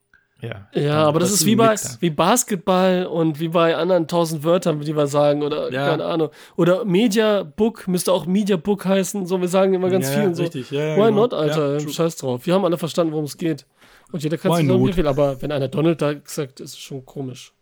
Ja. 0.41 0.69
Ja, 0.73 1.05
aber 1.05 1.21
das 1.21 1.33
ist 1.33 1.45
wie 1.45 1.55
bei 1.55 1.75
wie 2.01 2.09
Basketball 2.09 3.05
und 3.05 3.41
wie 3.41 3.49
bei 3.49 3.77
anderen 3.77 4.09
tausend 4.09 4.43
Wörtern, 4.43 4.81
die 4.81 4.97
wir 4.97 5.07
sagen 5.07 5.43
oder 5.43 5.71
Ja. 5.71 5.87
keine 5.91 6.07
Ahnung. 6.07 6.31
Oder 6.57 6.87
Media 6.87 7.43
Book 7.43 7.87
müsste 7.89 8.11
auch 8.11 8.25
Media 8.25 8.57
Book 8.57 8.87
heißen. 8.87 9.27
So, 9.27 9.39
wir 9.43 9.49
sagen 9.49 9.75
immer 9.75 9.91
ganz 9.91 10.07
Ja, 10.07 10.13
viel 10.15 10.23
ja, 10.23 10.29
und 10.29 10.35
so. 10.35 10.43
richtig. 10.45 10.71
Ja, 10.71 10.81
ja, 10.81 10.97
Why 10.97 11.09
genau. 11.09 11.21
not, 11.21 11.35
Alter? 11.35 11.79
Scheiß 11.81 12.17
drauf. 12.17 12.47
Wir 12.47 12.55
haben 12.55 12.65
alle 12.65 12.79
verstanden, 12.79 13.13
worum 13.13 13.27
es 13.27 13.37
geht. 13.37 13.67
Und 14.13 14.23
jeder 14.23 14.39
kann 14.39 14.53
Why 14.53 14.57
sich 14.59 14.67
sagen, 14.67 14.87
wie 14.87 14.93
viel. 14.93 15.07
Aber 15.07 15.41
wenn 15.41 15.53
einer 15.53 15.69
Donald 15.69 16.01
Duck 16.01 16.29
sagt, 16.29 16.61
ist 16.61 16.75
es 16.75 16.79
schon 16.79 17.05
komisch. 17.05 17.53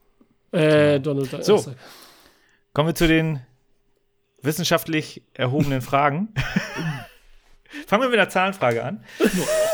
Äh, 0.53 1.01
Donald 1.01 1.33
Duck. 1.33 1.45
So. 1.45 1.65
Kommen 2.73 2.89
wir 2.89 2.95
zu 2.95 3.07
den 3.09 3.41
wissenschaftlich 4.43 5.23
erhobenen 5.35 5.83
Fragen. 5.83 6.29
Fangen 7.87 8.03
wir 8.03 8.09
mit 8.09 8.19
einer 8.19 8.31
Zahlenfrage 8.31 8.83
an. 8.85 9.05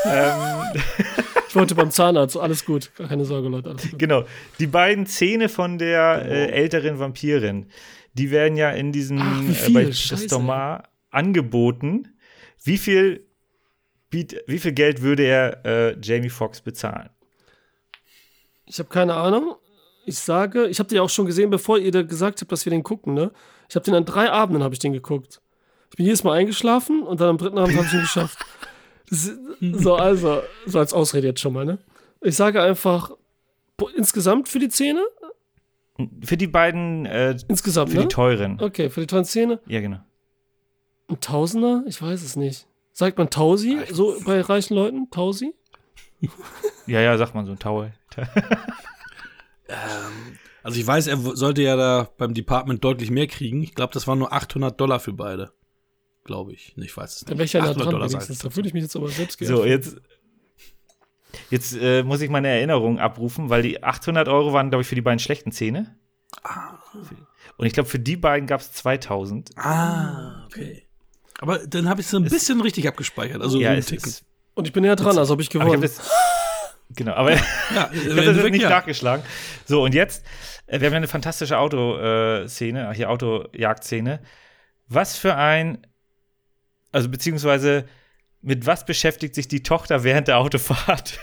ähm, 0.04 0.82
Ich 1.54 1.56
wollte 1.56 1.76
beim 1.76 1.92
Zahnarzt. 1.92 2.36
Alles 2.36 2.64
gut. 2.64 2.90
Keine 2.96 3.24
Sorge, 3.24 3.46
Leute. 3.48 3.76
Genau. 3.96 4.24
Die 4.58 4.66
beiden 4.66 5.06
Zähne 5.06 5.48
von 5.48 5.78
der 5.78 6.26
äh, 6.26 6.46
älteren 6.50 6.98
Vampirin, 6.98 7.66
die 8.14 8.32
werden 8.32 8.56
ja 8.56 8.70
in 8.70 8.90
diesem 8.90 9.20
Ach, 9.20 9.68
äh, 9.68 9.70
bei 9.70 9.92
Scheiße. 9.92 10.24
Stomar 10.24 10.88
angeboten. 11.10 12.08
Wie 12.64 12.76
viel, 12.76 13.24
biet, 14.14 14.36
wie 14.46 14.60
viel 14.60 14.72
Geld 14.72 15.02
würde 15.02 15.24
er 15.24 15.66
äh, 15.66 15.96
Jamie 16.00 16.28
Foxx 16.28 16.60
bezahlen? 16.60 17.10
Ich 18.64 18.78
habe 18.78 18.88
keine 18.88 19.14
Ahnung. 19.14 19.56
Ich 20.06 20.18
sage, 20.18 20.68
ich 20.68 20.78
habe 20.78 20.88
den 20.88 20.96
ja 20.96 21.02
auch 21.02 21.10
schon 21.10 21.26
gesehen, 21.26 21.50
bevor 21.50 21.78
ihr 21.78 21.90
da 21.90 22.02
gesagt 22.02 22.40
habt, 22.40 22.52
dass 22.52 22.64
wir 22.64 22.70
den 22.70 22.84
gucken, 22.84 23.14
ne? 23.14 23.32
Ich 23.68 23.74
habe 23.74 23.84
den 23.84 23.94
an 23.94 24.04
drei 24.04 24.30
Abenden 24.30 24.62
habe 24.62 24.72
ich 24.72 24.78
den 24.78 24.92
geguckt. 24.92 25.40
Ich 25.90 25.96
bin 25.96 26.06
jedes 26.06 26.22
Mal 26.22 26.34
eingeschlafen 26.34 27.02
und 27.02 27.20
dann 27.20 27.30
am 27.30 27.38
dritten 27.38 27.58
Abend 27.58 27.76
habe 27.76 27.86
ich 27.86 27.92
ihn 27.92 28.00
geschafft. 28.02 28.38
Das 29.10 29.32
so, 29.60 29.94
also, 29.96 30.42
so 30.66 30.78
als 30.78 30.92
Ausrede 30.92 31.26
jetzt 31.26 31.40
schon 31.40 31.52
mal, 31.52 31.64
ne? 31.64 31.78
Ich 32.20 32.36
sage 32.36 32.62
einfach, 32.62 33.10
insgesamt 33.96 34.48
für 34.48 34.60
die 34.60 34.68
Zähne 34.68 35.02
Für 36.22 36.36
die 36.36 36.46
beiden, 36.46 37.06
äh, 37.06 37.36
Insgesamt, 37.48 37.90
für 37.90 37.96
ne? 37.96 38.02
die 38.02 38.08
teuren. 38.08 38.60
Okay, 38.60 38.90
für 38.90 39.00
die 39.00 39.08
teuren 39.08 39.24
Szene. 39.24 39.58
Ja, 39.66 39.80
genau. 39.80 39.98
Ein 41.08 41.20
Tausender? 41.20 41.82
Ich 41.86 42.00
weiß 42.00 42.22
es 42.22 42.36
nicht. 42.36 42.66
Sagt 42.96 43.18
man 43.18 43.28
Tausi, 43.28 43.80
so 43.90 44.16
bei 44.24 44.40
reichen 44.40 44.74
Leuten? 44.74 45.10
Tausi? 45.10 45.54
Ja, 46.86 47.00
ja, 47.00 47.16
sagt 47.18 47.34
man 47.34 47.44
so 47.46 47.52
ein 47.52 47.58
Tau. 47.58 47.86
Also 50.62 50.80
ich 50.80 50.86
weiß, 50.86 51.08
er 51.08 51.18
sollte 51.18 51.60
ja 51.62 51.76
da 51.76 52.08
beim 52.16 52.32
Department 52.32 52.82
deutlich 52.82 53.10
mehr 53.10 53.26
kriegen. 53.26 53.62
Ich 53.62 53.74
glaube, 53.74 53.92
das 53.92 54.06
waren 54.06 54.18
nur 54.18 54.32
800 54.32 54.80
Dollar 54.80 54.98
für 54.98 55.12
beide. 55.12 55.52
Glaube 56.24 56.54
ich. 56.54 56.74
Ich 56.78 56.96
weiß 56.96 57.16
es 57.16 57.20
Da 57.24 57.30
nicht. 57.30 57.38
wäre 57.38 57.44
ich 57.44 57.52
ja 57.52 57.60
nah 57.60 57.66
800 57.70 57.84
dran 57.84 57.92
Dollar 57.92 58.10
wenigstens. 58.10 58.38
Da 58.38 58.48
fühle 58.48 58.68
ich 58.68 58.72
mich 58.72 58.82
jetzt 58.82 58.96
aber 58.96 59.08
selbst 59.08 59.36
geehrt. 59.38 59.54
So, 59.54 59.64
jetzt, 59.66 59.96
jetzt 61.50 61.76
äh, 61.78 62.02
muss 62.02 62.22
ich 62.22 62.30
meine 62.30 62.48
Erinnerung 62.48 62.98
abrufen, 62.98 63.50
weil 63.50 63.60
die 63.62 63.82
800 63.82 64.26
Euro 64.28 64.54
waren, 64.54 64.70
glaube 64.70 64.80
ich, 64.82 64.88
für 64.88 64.94
die 64.94 65.02
beiden 65.02 65.18
schlechten 65.18 65.52
Zähne. 65.52 65.98
Und 67.58 67.66
ich 67.66 67.74
glaube, 67.74 67.88
für 67.90 67.98
die 67.98 68.16
beiden 68.16 68.46
gab 68.46 68.60
es 68.62 68.72
2000. 68.72 69.50
Ah, 69.58 70.46
okay. 70.46 70.83
Aber 71.40 71.58
dann 71.58 71.88
habe 71.88 72.00
ich 72.00 72.06
es 72.06 72.10
so 72.10 72.18
ein 72.18 72.24
bisschen 72.24 72.60
richtig 72.60 72.86
abgespeichert. 72.88 73.42
Also 73.42 73.60
ja, 73.60 73.74
es 73.74 73.90
ist, 73.90 74.24
Und 74.54 74.66
ich 74.66 74.72
bin 74.72 74.82
näher 74.82 74.96
dran, 74.96 75.18
also 75.18 75.32
habe 75.32 75.42
ich 75.42 75.54
aber 75.54 75.74
ich 75.74 75.80
gewonnen. 75.80 75.90
Genau, 76.90 77.14
aber 77.14 77.32
ich 77.32 77.40
ja, 77.74 77.90
habe 77.90 77.96
das 77.96 78.36
jetzt 78.36 78.50
nicht 78.50 78.62
ja. 78.62 78.68
nachgeschlagen. 78.68 79.24
So, 79.64 79.82
und 79.82 79.94
jetzt, 79.94 80.24
äh, 80.66 80.80
wir 80.80 80.86
haben 80.86 80.92
ja 80.92 80.98
eine 80.98 81.08
fantastische 81.08 81.58
Autoszene, 81.58 82.92
hier 82.92 83.10
Autojagdszene. 83.10 84.20
Was 84.86 85.16
für 85.16 85.34
ein, 85.34 85.86
also 86.92 87.08
beziehungsweise 87.08 87.86
mit 88.42 88.66
was 88.66 88.84
beschäftigt 88.84 89.34
sich 89.34 89.48
die 89.48 89.62
Tochter 89.62 90.04
während 90.04 90.28
der 90.28 90.38
Autofahrt? 90.38 91.18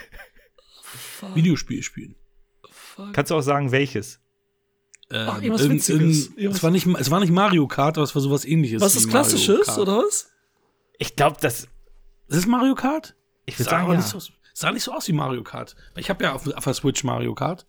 Videospiel 1.36 1.84
spielen. 1.84 2.16
Kannst 3.14 3.32
du 3.32 3.36
auch 3.36 3.42
sagen, 3.42 3.72
welches? 3.72 4.21
Ähm, 5.12 5.28
Ach, 5.30 5.36
irgendwas 5.42 5.62
irgend- 5.62 5.76
Witziges. 5.88 6.26
irgend- 6.28 6.38
Irgendwas- 6.38 6.58
Es 6.58 6.64
war, 6.64 6.72
nicht, 6.72 6.88
es 6.88 7.12
war 7.12 7.20
nicht 7.20 7.32
Mario 7.32 7.68
Kart, 7.68 7.98
aber 7.98 8.04
es 8.06 8.16
war 8.16 8.22
sowas 8.22 8.46
ähnliches. 8.46 8.82
Was 8.82 8.96
ist 8.96 9.08
Mario 9.08 9.12
Klassisches, 9.22 9.68
Kart. 9.68 9.78
oder 9.80 9.98
was? 9.98 10.30
Ich 10.98 11.16
glaube, 11.16 11.38
das. 11.42 11.64
Ist 12.28 12.38
es 12.38 12.46
Mario 12.46 12.76
Kart? 12.76 13.16
Ich 13.46 13.56
würde 13.60 13.66
Sah 13.66 13.72
sagen, 13.72 13.92
ja. 13.92 13.98
nicht 13.98 14.08
so, 14.08 14.20
sah 14.54 14.72
nicht 14.72 14.84
so 14.84 14.94
aus 14.94 15.08
wie 15.08 15.14
Mario 15.14 15.44
Kart. 15.44 15.76
Ich 15.98 16.10
habe 16.10 16.24
ja 16.24 16.34
auf, 16.34 16.48
auf 16.48 16.64
der 16.64 16.74
Switch 16.74 17.04
Mario 17.04 17.34
Kart. 17.34 17.66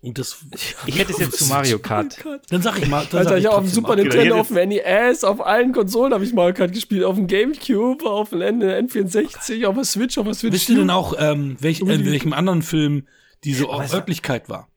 Und 0.00 0.16
das. 0.16 0.38
Ich 0.86 0.98
hätte 0.98 1.12
es 1.12 1.18
jetzt 1.18 1.36
zu 1.38 1.44
Mario 1.48 1.78
Kart. 1.80 2.16
Dann 2.50 2.62
sag 2.62 2.78
ich 2.78 2.86
mal. 2.88 3.04
Dann 3.10 3.18
Alter, 3.18 3.30
sag 3.30 3.38
ich 3.40 3.46
habe 3.46 3.56
auf 3.56 3.64
dem 3.64 3.70
Super 3.72 3.96
Nintendo, 3.96 4.38
auf 4.40 4.48
dem 4.48 4.68
NES, 4.68 5.24
auf 5.24 5.44
allen 5.44 5.72
Konsolen 5.72 6.14
habe 6.14 6.24
ich 6.24 6.32
Mario 6.32 6.54
Kart 6.54 6.72
gespielt. 6.72 7.02
Auf 7.04 7.16
dem 7.16 7.26
Gamecube, 7.26 8.08
auf 8.08 8.30
dem 8.30 8.40
N- 8.40 8.62
N64, 8.62 9.66
auf 9.66 9.74
der 9.74 9.84
Switch, 9.84 10.16
auf 10.16 10.24
der 10.24 10.34
Switch. 10.34 10.52
Wisst 10.54 10.68
ihr 10.68 10.76
denn 10.76 10.90
auch, 10.90 11.14
ähm, 11.18 11.56
welch, 11.60 11.80
äh, 11.82 11.92
in 11.94 12.04
welchem 12.06 12.32
anderen 12.32 12.62
Film 12.62 13.06
diese 13.44 13.64
Örtlichkeit 13.68 14.48
war? 14.48 14.68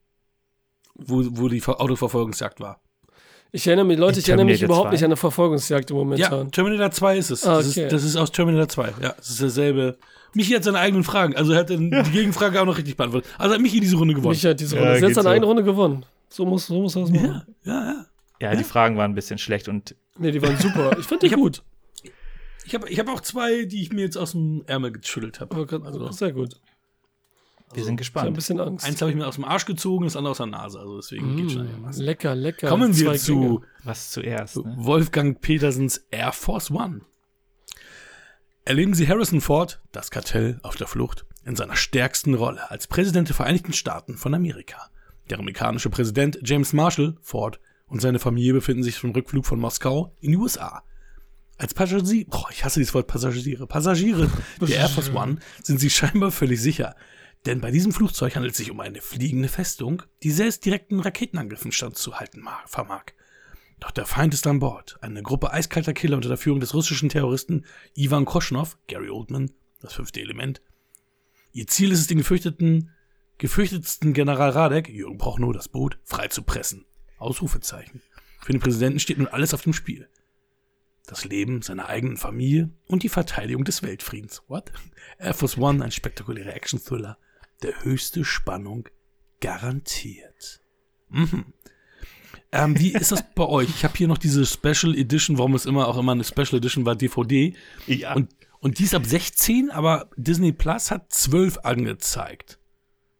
Wo, 0.94 1.22
wo 1.30 1.48
die 1.48 1.60
Ver- 1.60 1.80
Autoverfolgungsjagd 1.80 2.60
war. 2.60 2.80
Ich 3.50 3.66
erinnere 3.66 3.84
mich, 3.86 3.98
Leute, 3.98 4.18
ich 4.20 4.28
erinnere 4.28 4.46
mich 4.46 4.62
überhaupt 4.62 4.88
2. 4.88 4.92
nicht 4.92 5.02
an 5.04 5.08
eine 5.08 5.16
Verfolgungsjagd 5.16 5.90
im 5.90 5.96
Ja, 5.96 6.02
Momentan. 6.04 6.50
Terminator 6.52 6.90
2 6.90 7.18
ist 7.18 7.30
es. 7.30 7.46
Ah, 7.46 7.56
das, 7.56 7.70
okay. 7.70 7.84
ist, 7.84 7.92
das 7.92 8.04
ist 8.04 8.16
aus 8.16 8.32
Terminator 8.32 8.68
2. 8.68 8.94
Ja, 9.02 9.14
das 9.16 9.30
ist 9.30 9.40
derselbe. 9.42 9.98
Michi 10.34 10.52
hat 10.52 10.64
seine 10.64 10.78
eigenen 10.78 11.04
Fragen. 11.04 11.36
Also 11.36 11.52
er 11.52 11.58
hat 11.60 11.70
dann 11.70 11.90
die 11.90 12.10
Gegenfrage 12.10 12.60
auch 12.60 12.64
noch 12.64 12.78
richtig 12.78 12.96
beantwortet. 12.96 13.30
Also 13.38 13.54
hat 13.54 13.60
Michi 13.60 13.80
diese 13.80 13.96
Runde 13.96 14.14
gewonnen. 14.14 14.30
Mich 14.30 14.44
hat 14.46 14.58
diese 14.60 14.76
Ja, 14.76 14.82
Runde. 14.82 15.00
geht 15.00 15.08
Jetzt 15.10 15.18
an 15.18 15.24
so. 15.24 15.28
eine 15.28 15.44
Runde 15.44 15.64
gewonnen. 15.64 16.06
So 16.30 16.46
muss, 16.46 16.66
so 16.66 16.80
muss 16.80 16.96
er 16.96 17.02
das 17.02 17.10
machen. 17.10 17.42
ja, 17.64 17.72
ja. 17.74 18.06
Ja, 18.40 18.54
die 18.56 18.64
Fragen 18.64 18.96
waren 18.96 19.12
ein 19.12 19.14
bisschen 19.14 19.38
schlecht 19.38 19.68
und 19.68 19.94
Nee, 20.18 20.30
die 20.32 20.40
waren 20.42 20.56
super. 20.56 20.96
Ich 20.98 21.06
fand 21.06 21.22
die 21.22 21.26
Ich 21.28 21.32
hab- 21.32 21.38
gut. 21.40 21.62
Ich 22.64 22.74
habe 22.74 22.88
ich 22.88 22.98
hab 22.98 23.08
auch 23.08 23.20
zwei, 23.20 23.64
die 23.66 23.82
ich 23.82 23.92
mir 23.92 24.02
jetzt 24.02 24.16
aus 24.16 24.32
dem 24.32 24.62
Ärmel 24.66 24.92
geschüttelt 24.92 25.40
habe. 25.40 25.54
Also, 25.84 26.10
sehr 26.12 26.32
gut. 26.32 26.56
Wir 27.74 27.84
sind 27.84 28.00
Ich 28.00 28.08
hab 28.14 28.24
ein 28.24 28.32
gespannt. 28.34 28.34
bisschen 28.34 28.60
Angst. 28.60 28.84
eins 28.84 29.00
habe 29.00 29.10
ich 29.10 29.16
mir 29.16 29.26
aus 29.26 29.36
dem 29.36 29.44
Arsch 29.44 29.64
gezogen, 29.66 30.04
das 30.04 30.16
andere 30.16 30.30
aus 30.32 30.36
der 30.38 30.46
Nase. 30.46 30.78
Also 30.80 30.96
deswegen 30.96 31.36
geht 31.36 31.52
schon 31.52 31.62
Mm, 31.62 31.66
einigermaßen. 31.66 32.04
lecker, 32.04 32.34
lecker. 32.34 32.68
Kommen 32.68 32.96
wir 32.96 33.06
Zwei 33.12 33.18
zu 33.18 33.38
Klänge. 33.40 33.60
Was 33.84 34.10
zuerst, 34.10 34.56
ne? 34.56 34.74
Wolfgang 34.78 35.40
Petersens 35.40 36.04
Air 36.10 36.32
Force 36.32 36.70
One. 36.70 37.00
Erleben 38.64 38.94
Sie 38.94 39.08
Harrison 39.08 39.40
Ford, 39.40 39.80
das 39.90 40.10
Kartell 40.10 40.60
auf 40.62 40.76
der 40.76 40.86
Flucht, 40.86 41.26
in 41.44 41.56
seiner 41.56 41.74
stärksten 41.76 42.34
Rolle 42.34 42.70
als 42.70 42.86
Präsident 42.86 43.28
der 43.28 43.34
Vereinigten 43.34 43.72
Staaten 43.72 44.16
von 44.16 44.34
Amerika. 44.34 44.88
Der 45.30 45.38
amerikanische 45.38 45.90
Präsident 45.90 46.38
James 46.44 46.72
Marshall 46.72 47.16
Ford 47.22 47.58
und 47.86 48.00
seine 48.00 48.18
Familie 48.20 48.52
befinden 48.54 48.82
sich 48.84 48.98
vom 48.98 49.10
Rückflug 49.10 49.46
von 49.46 49.58
Moskau 49.58 50.14
in 50.20 50.30
die 50.32 50.36
USA. 50.36 50.82
Als 51.58 51.74
Passagier, 51.74 52.24
boah, 52.28 52.46
ich 52.50 52.64
hasse 52.64 52.80
dieses 52.80 52.94
Wort 52.94 53.06
Passagiere, 53.08 53.66
Passagiere 53.66 54.30
der 54.60 54.68
Air 54.76 54.88
Force 54.88 55.12
One 55.14 55.38
sind 55.62 55.78
sie 55.78 55.90
scheinbar 55.90 56.30
völlig 56.30 56.60
sicher. 56.60 56.94
Denn 57.46 57.60
bei 57.60 57.70
diesem 57.70 57.92
Flugzeug 57.92 58.36
handelt 58.36 58.52
es 58.52 58.58
sich 58.58 58.70
um 58.70 58.78
eine 58.80 59.00
fliegende 59.00 59.48
Festung, 59.48 60.02
die 60.22 60.30
selbst 60.30 60.64
direkten 60.64 61.00
Raketenangriffen 61.00 61.72
standzuhalten 61.72 62.40
mag- 62.40 62.68
vermag. 62.68 63.06
Doch 63.80 63.90
der 63.90 64.06
Feind 64.06 64.32
ist 64.32 64.46
an 64.46 64.60
Bord. 64.60 64.96
Eine 65.00 65.24
Gruppe 65.24 65.52
eiskalter 65.52 65.92
Killer 65.92 66.14
unter 66.14 66.28
der 66.28 66.38
Führung 66.38 66.60
des 66.60 66.72
russischen 66.72 67.08
Terroristen 67.08 67.64
Ivan 67.94 68.26
Koschnow, 68.26 68.78
Gary 68.86 69.10
Oldman, 69.10 69.50
das 69.80 69.94
fünfte 69.94 70.20
Element. 70.20 70.62
Ihr 71.52 71.66
Ziel 71.66 71.90
ist 71.90 71.98
es, 71.98 72.06
den 72.06 72.18
gefürchteten, 72.18 72.90
gefürchtetsten 73.38 74.12
General 74.12 74.50
Radek, 74.50 74.88
Jürgen 74.88 75.18
nur 75.38 75.52
das 75.52 75.68
Boot, 75.68 75.98
frei 76.04 76.28
zu 76.28 76.42
pressen. 76.42 76.84
Ausrufezeichen. 77.18 78.02
Für 78.40 78.52
den 78.52 78.60
Präsidenten 78.60 79.00
steht 79.00 79.18
nun 79.18 79.26
alles 79.26 79.52
auf 79.52 79.62
dem 79.62 79.72
Spiel. 79.72 80.08
Das 81.06 81.24
Leben 81.24 81.62
seiner 81.62 81.88
eigenen 81.88 82.16
Familie 82.16 82.70
und 82.86 83.02
die 83.02 83.08
Verteidigung 83.08 83.64
des 83.64 83.82
Weltfriedens. 83.82 84.42
What? 84.46 84.70
Air 85.18 85.34
Force 85.34 85.58
One, 85.58 85.84
ein 85.84 85.90
spektakulärer 85.90 86.54
Action-Thriller. 86.54 87.18
Der 87.62 87.84
höchste 87.84 88.24
Spannung 88.24 88.88
garantiert. 89.40 90.60
Mhm. 91.08 91.44
Ähm, 92.52 92.78
wie 92.78 92.92
ist 92.92 93.12
das 93.12 93.24
bei 93.34 93.46
euch? 93.46 93.70
Ich 93.70 93.84
habe 93.84 93.96
hier 93.96 94.08
noch 94.08 94.18
diese 94.18 94.44
Special 94.44 94.94
Edition, 94.94 95.38
warum 95.38 95.54
es 95.54 95.64
immer 95.64 95.88
auch 95.88 95.96
immer 95.96 96.12
eine 96.12 96.24
Special 96.24 96.56
Edition 96.56 96.84
war, 96.84 96.94
DVD. 96.94 97.54
Ja. 97.86 98.14
Und, 98.14 98.30
und 98.60 98.78
die 98.78 98.84
ist 98.84 98.94
ab 98.94 99.06
16, 99.06 99.70
aber 99.70 100.10
Disney 100.16 100.52
Plus 100.52 100.90
hat 100.90 101.12
12 101.12 101.58
angezeigt. 101.62 102.58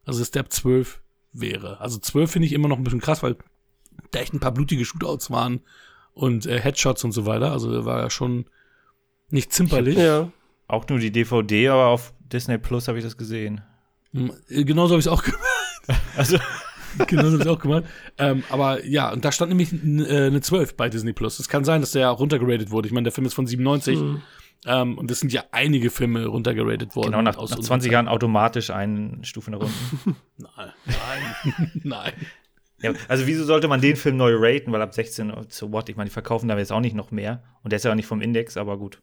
Also 0.04 0.22
ab 0.38 0.52
12 0.52 1.02
wäre. 1.32 1.80
Also 1.80 1.98
12 1.98 2.30
finde 2.30 2.46
ich 2.46 2.52
immer 2.52 2.68
noch 2.68 2.76
ein 2.76 2.84
bisschen 2.84 3.00
krass, 3.00 3.22
weil 3.22 3.36
da 4.10 4.20
echt 4.20 4.34
ein 4.34 4.40
paar 4.40 4.52
blutige 4.52 4.84
Shootouts 4.84 5.30
waren 5.30 5.60
und 6.12 6.44
äh, 6.44 6.60
Headshots 6.60 7.04
und 7.04 7.12
so 7.12 7.24
weiter. 7.24 7.52
Also 7.52 7.84
war 7.86 8.00
ja 8.00 8.10
schon 8.10 8.46
nicht 9.30 9.52
zimperlich. 9.52 9.96
Ja. 9.96 10.30
Auch 10.68 10.86
nur 10.88 10.98
die 10.98 11.10
DVD, 11.10 11.68
aber 11.68 11.86
auf 11.86 12.12
Disney 12.20 12.58
Plus 12.58 12.88
habe 12.88 12.98
ich 12.98 13.04
das 13.04 13.16
gesehen. 13.16 13.62
Hm, 14.12 14.32
äh, 14.48 14.64
Genauso 14.64 14.92
habe 14.94 15.00
ich 15.00 15.06
es 15.06 15.12
auch 15.12 15.22
gemacht. 15.24 15.40
Also, 16.16 16.38
genau 17.06 17.24
so 17.24 17.32
habe 17.32 17.42
ich 17.42 17.48
auch 17.48 17.58
gemacht. 17.58 17.84
Ähm, 18.18 18.42
aber 18.50 18.84
ja, 18.84 19.12
und 19.12 19.24
da 19.24 19.32
stand 19.32 19.48
nämlich 19.50 19.72
äh, 19.72 20.26
eine 20.26 20.40
12 20.40 20.76
bei 20.76 20.88
Disney 20.88 21.12
Plus. 21.12 21.38
Es 21.38 21.48
kann 21.48 21.64
sein, 21.64 21.80
dass 21.80 21.92
der 21.92 22.10
auch 22.10 22.20
runtergeratet 22.20 22.70
wurde. 22.70 22.86
Ich 22.88 22.92
meine, 22.92 23.04
der 23.04 23.12
Film 23.12 23.26
ist 23.26 23.34
von 23.34 23.46
97. 23.46 23.98
Mhm. 23.98 24.22
Ähm, 24.64 24.96
und 24.96 25.10
es 25.10 25.18
sind 25.18 25.32
ja 25.32 25.42
einige 25.50 25.90
Filme 25.90 26.26
runtergeratet 26.26 26.94
worden. 26.94 27.06
genau, 27.10 27.22
nach, 27.22 27.34
nach 27.34 27.42
unserer 27.42 27.60
20 27.62 27.88
Zeit. 27.88 27.92
Jahren 27.92 28.08
automatisch 28.08 28.70
eine 28.70 29.18
Stufe 29.22 29.50
nach 29.50 29.58
unten. 29.58 30.16
Nein, 30.36 30.72
nein, 30.86 31.70
nein. 31.82 32.12
ja, 32.80 32.92
also, 33.08 33.26
wieso 33.26 33.44
sollte 33.44 33.66
man 33.66 33.80
den 33.80 33.96
Film 33.96 34.16
neu 34.16 34.34
raten? 34.36 34.70
Weil 34.70 34.82
ab 34.82 34.94
16, 34.94 35.32
so 35.48 35.72
what? 35.72 35.88
Ich 35.88 35.96
meine, 35.96 36.10
die 36.10 36.12
verkaufen 36.12 36.46
da 36.48 36.56
jetzt 36.56 36.70
auch 36.70 36.80
nicht 36.80 36.94
noch 36.94 37.10
mehr. 37.10 37.42
Und 37.64 37.72
der 37.72 37.78
ist 37.78 37.84
ja 37.84 37.90
auch 37.90 37.96
nicht 37.96 38.06
vom 38.06 38.20
Index, 38.20 38.56
aber 38.56 38.78
gut. 38.78 39.02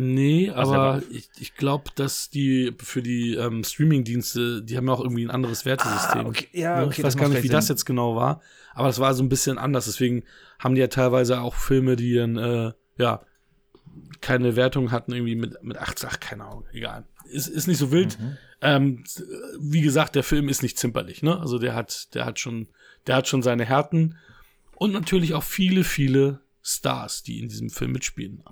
Nee, 0.00 0.50
aber 0.50 1.02
ich, 1.10 1.28
ich 1.40 1.54
glaube, 1.56 1.90
dass 1.96 2.30
die 2.30 2.72
für 2.78 3.02
die 3.02 3.34
ähm, 3.34 3.64
Streaming-Dienste, 3.64 4.62
die 4.62 4.76
haben 4.76 4.86
ja 4.86 4.92
auch 4.92 5.00
irgendwie 5.00 5.24
ein 5.24 5.30
anderes 5.30 5.64
Wertesystem. 5.64 6.26
Ah, 6.26 6.32
Ja, 6.52 6.84
Ne? 6.84 6.90
ich 6.92 7.02
weiß 7.02 7.16
gar 7.16 7.28
nicht, 7.28 7.42
wie 7.42 7.48
das 7.48 7.68
jetzt 7.68 7.84
genau 7.84 8.14
war, 8.14 8.40
aber 8.74 8.86
das 8.86 9.00
war 9.00 9.12
so 9.14 9.24
ein 9.24 9.28
bisschen 9.28 9.58
anders. 9.58 9.86
Deswegen 9.86 10.22
haben 10.60 10.76
die 10.76 10.80
ja 10.80 10.86
teilweise 10.86 11.40
auch 11.40 11.54
Filme, 11.56 11.96
die 11.96 12.14
dann, 12.14 12.36
äh, 12.36 12.72
ja, 12.96 13.22
keine 14.20 14.54
Wertung 14.54 14.92
hatten, 14.92 15.12
irgendwie 15.12 15.34
mit, 15.34 15.60
mit 15.64 15.76
8, 15.78 16.04
ach, 16.08 16.20
keine 16.20 16.44
Ahnung, 16.44 16.64
egal. 16.72 17.04
Ist, 17.30 17.48
ist 17.48 17.66
nicht 17.66 17.78
so 17.78 17.90
wild. 17.90 18.18
Mhm. 18.20 18.36
Ähm, 18.60 19.04
wie 19.58 19.80
gesagt, 19.80 20.14
der 20.14 20.22
Film 20.22 20.48
ist 20.48 20.62
nicht 20.62 20.78
zimperlich, 20.78 21.22
ne? 21.22 21.38
Also 21.40 21.58
der 21.58 21.74
hat, 21.74 22.14
der 22.14 22.24
hat 22.24 22.38
schon, 22.38 22.68
der 23.06 23.16
hat 23.16 23.26
schon 23.28 23.42
seine 23.42 23.64
Härten 23.64 24.16
und 24.76 24.92
natürlich 24.92 25.34
auch 25.34 25.42
viele, 25.42 25.82
viele 25.82 26.40
Stars, 26.62 27.22
die 27.24 27.40
in 27.40 27.48
diesem 27.48 27.70
Film 27.70 27.92
mitspielen. 27.92 28.42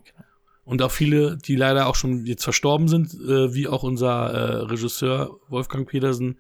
Und 0.67 0.83
auch 0.83 0.91
viele, 0.91 1.39
die 1.39 1.57
leider 1.57 1.87
auch 1.87 1.95
schon 1.95 2.27
jetzt 2.27 2.45
verstorben 2.45 2.89
sind, 2.89 3.15
äh, 3.15 3.55
wie 3.55 3.69
auch 3.69 3.83
unser 3.85 4.31
äh, 4.31 4.55
Regisseur 4.65 5.31
Wolfgang 5.49 5.89
Petersen. 5.89 6.39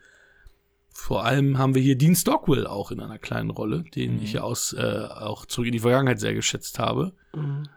Vor 0.93 1.25
allem 1.25 1.59
haben 1.59 1.75
wir 1.75 1.83
hier 1.83 1.97
Dean 1.97 2.17
Stockwell 2.17 2.67
auch 2.67 2.91
in 2.91 3.01
einer 3.01 3.19
kleinen 3.19 3.51
Rolle, 3.51 3.85
den 3.95 4.21
ich 4.23 4.33
ja 4.33 4.41
aus 4.41 4.73
äh, 4.73 4.81
auch 4.83 5.47
zurück 5.47 5.67
in 5.67 5.73
die 5.73 5.79
Vergangenheit 5.79 6.19
sehr 6.19 6.35
geschätzt 6.35 6.79
habe. 6.79 7.13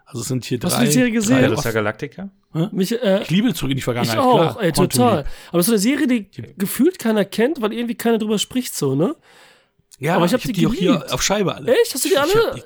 Also 0.05 0.21
es 0.21 0.27
sind 0.29 0.45
hier 0.45 0.57
Hast 0.63 0.73
drei. 0.73 0.79
du 0.79 0.85
die 0.87 0.91
Serie 0.93 1.11
gesehen? 1.11 1.35
drei 1.35 1.41
Battlestar 1.47 1.73
Galactica? 1.73 2.29
Mich, 2.71 2.93
äh, 2.99 3.21
ich 3.21 3.29
liebe 3.29 3.53
zurück 3.53 3.69
in 3.71 3.75
die 3.75 3.79
ich 3.79 3.83
Vergangenheit. 3.83 4.17
auch, 4.17 4.53
klar. 4.53 4.63
ey, 4.63 4.71
total. 4.71 5.25
Aber 5.51 5.61
so 5.61 5.73
eine 5.73 5.79
Serie, 5.79 6.07
die 6.07 6.27
gefühlt 6.57 6.97
keiner 6.97 7.25
kennt, 7.25 7.61
weil 7.61 7.73
irgendwie 7.73 7.95
keiner 7.95 8.17
drüber 8.17 8.39
spricht, 8.39 8.73
so, 8.73 8.95
ne? 8.95 9.15
Ja, 9.99 10.15
Aber 10.15 10.25
ich 10.25 10.31
ich 10.31 10.33
hab 10.35 10.41
habe 10.41 10.53
die 10.53 10.59
die 10.61 10.67
auch 10.67 10.73
hier 10.73 11.13
auf 11.13 11.21
Scheibe 11.21 11.53
alle. 11.53 11.73
Echt? 11.73 11.93
Hast 11.93 12.05
du 12.05 12.09
die 12.09 12.17
alle? 12.17 12.63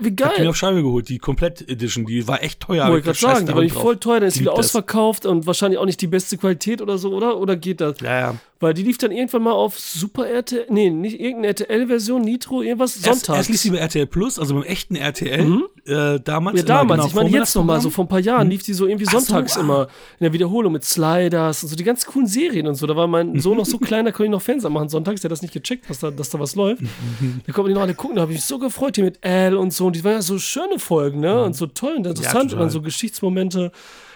Wie 0.00 0.08
ich 0.08 0.22
hab 0.22 0.34
die 0.34 0.40
mir 0.40 0.44
geil. 0.44 0.48
auf 0.48 0.56
Scheibe 0.56 0.82
geholt, 0.82 1.08
die 1.08 1.18
Komplett-Edition, 1.18 2.06
die 2.06 2.26
war 2.28 2.42
echt 2.42 2.60
teuer. 2.60 2.88
Wollte 2.88 3.10
ich 3.10 3.18
gerade 3.18 3.34
sagen, 3.34 3.46
die 3.46 3.54
war 3.54 3.62
nicht 3.62 3.74
voll 3.74 3.96
teuer, 3.96 4.20
dann 4.20 4.28
ist 4.28 4.38
wieder 4.38 4.52
ausverkauft 4.52 5.26
und 5.26 5.46
wahrscheinlich 5.46 5.78
auch 5.78 5.86
nicht 5.86 6.00
die 6.00 6.06
beste 6.06 6.36
Qualität 6.36 6.82
oder 6.82 6.98
so, 6.98 7.12
oder? 7.14 7.38
Oder 7.38 7.56
geht 7.56 7.80
das? 7.80 8.00
Ja, 8.00 8.18
ja. 8.18 8.34
Weil 8.58 8.72
die 8.72 8.82
lief 8.82 8.96
dann 8.96 9.12
irgendwann 9.12 9.42
mal 9.42 9.52
auf 9.52 9.78
Super 9.78 10.26
RTL, 10.26 10.66
nee, 10.70 10.88
nicht 10.88 11.20
irgendeine 11.20 11.48
RTL-Version, 11.48 12.22
Nitro, 12.22 12.62
irgendwas, 12.62 12.96
Erst, 12.96 13.04
sonntags. 13.04 13.38
erst 13.38 13.50
lief 13.50 13.60
sie 13.60 13.70
bei 13.70 13.76
RTL 13.76 14.06
Plus, 14.06 14.38
also 14.38 14.54
beim 14.54 14.62
echten 14.62 14.96
RTL, 14.96 15.62
äh, 15.84 16.20
damals. 16.20 16.60
Ja, 16.60 16.64
damals. 16.64 17.00
genau, 17.00 17.06
ich 17.06 17.14
meine, 17.14 17.30
jetzt 17.30 17.54
noch 17.54 17.64
mal, 17.64 17.80
so 17.82 17.90
vor 17.90 18.06
ein 18.06 18.08
paar 18.08 18.20
Jahren 18.20 18.48
lief 18.48 18.62
die 18.62 18.72
so 18.72 18.86
irgendwie 18.86 19.04
Ach 19.08 19.12
so, 19.12 19.18
sonntags 19.18 19.58
ah. 19.58 19.60
immer 19.60 19.82
in 20.18 20.24
der 20.24 20.32
Wiederholung 20.32 20.72
mit 20.72 20.84
Sliders 20.84 21.62
und 21.62 21.68
so 21.68 21.76
die 21.76 21.84
ganz 21.84 22.06
coolen 22.06 22.26
Serien 22.26 22.66
und 22.66 22.76
so. 22.76 22.86
Da 22.86 22.96
war 22.96 23.06
mein 23.06 23.38
Sohn 23.40 23.58
noch 23.58 23.66
so 23.66 23.78
klein, 23.78 24.06
da 24.06 24.10
konnte 24.10 24.24
ich 24.24 24.30
noch 24.30 24.40
Fernseher 24.40 24.70
machen 24.70 24.88
sonntags. 24.88 25.20
Der 25.20 25.28
hat 25.28 25.32
das 25.32 25.42
nicht 25.42 25.52
gecheckt, 25.52 25.90
dass 25.90 25.98
da, 25.98 26.10
dass 26.10 26.30
da 26.30 26.40
was 26.40 26.54
läuft. 26.54 26.82
da 27.46 27.52
konnte 27.52 27.62
man 27.62 27.68
die 27.68 27.74
noch 27.74 27.82
alle 27.82 27.94
gucken. 27.94 28.16
Da 28.16 28.22
habe 28.22 28.32
ich 28.32 28.38
mich 28.38 28.46
so 28.46 28.58
gefreut, 28.58 28.94
hier 28.94 29.04
mit 29.04 29.22
Al 29.22 29.54
und 29.54 29.74
so. 29.74 29.86
Und 29.86 29.96
die 29.96 30.02
waren 30.02 30.12
ja 30.12 30.22
so 30.22 30.38
schöne 30.38 30.78
Folgen, 30.78 31.20
ne? 31.20 31.44
Und 31.44 31.54
so 31.54 31.66
toll 31.66 31.96
und 31.96 32.06
interessant. 32.06 32.44
und 32.44 32.48
total. 32.50 32.60
dann 32.60 32.70
so 32.70 32.80
Geschichtsmomente. 32.80 33.70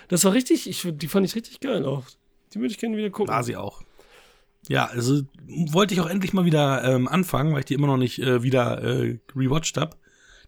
Das 0.09 0.25
war 0.25 0.33
richtig, 0.33 0.67
ich, 0.67 0.87
die 0.93 1.09
fand 1.09 1.27
ich 1.27 1.35
richtig 1.35 1.61
geil 1.61 1.85
auch. 1.85 2.05
Die 2.55 2.59
würde 2.59 2.73
ich 2.73 2.79
gerne 2.79 2.97
wieder 2.97 3.11
gucken. 3.11 3.33
War 3.33 3.45
sie 3.45 3.57
auch. 3.57 3.83
Ja, 4.71 4.87
also 4.87 5.23
wollte 5.49 5.95
ich 5.95 6.01
auch 6.01 6.09
endlich 6.09 6.33
mal 6.33 6.45
wieder 6.45 6.85
ähm, 6.85 7.09
anfangen, 7.09 7.53
weil 7.53 7.59
ich 7.59 7.65
die 7.65 7.75
immer 7.75 7.89
noch 7.89 7.97
nicht 7.97 8.21
äh, 8.21 8.45
wieder 8.45 8.81
äh, 8.85 9.19
rewatcht 9.35 9.77
habe. 9.77 9.97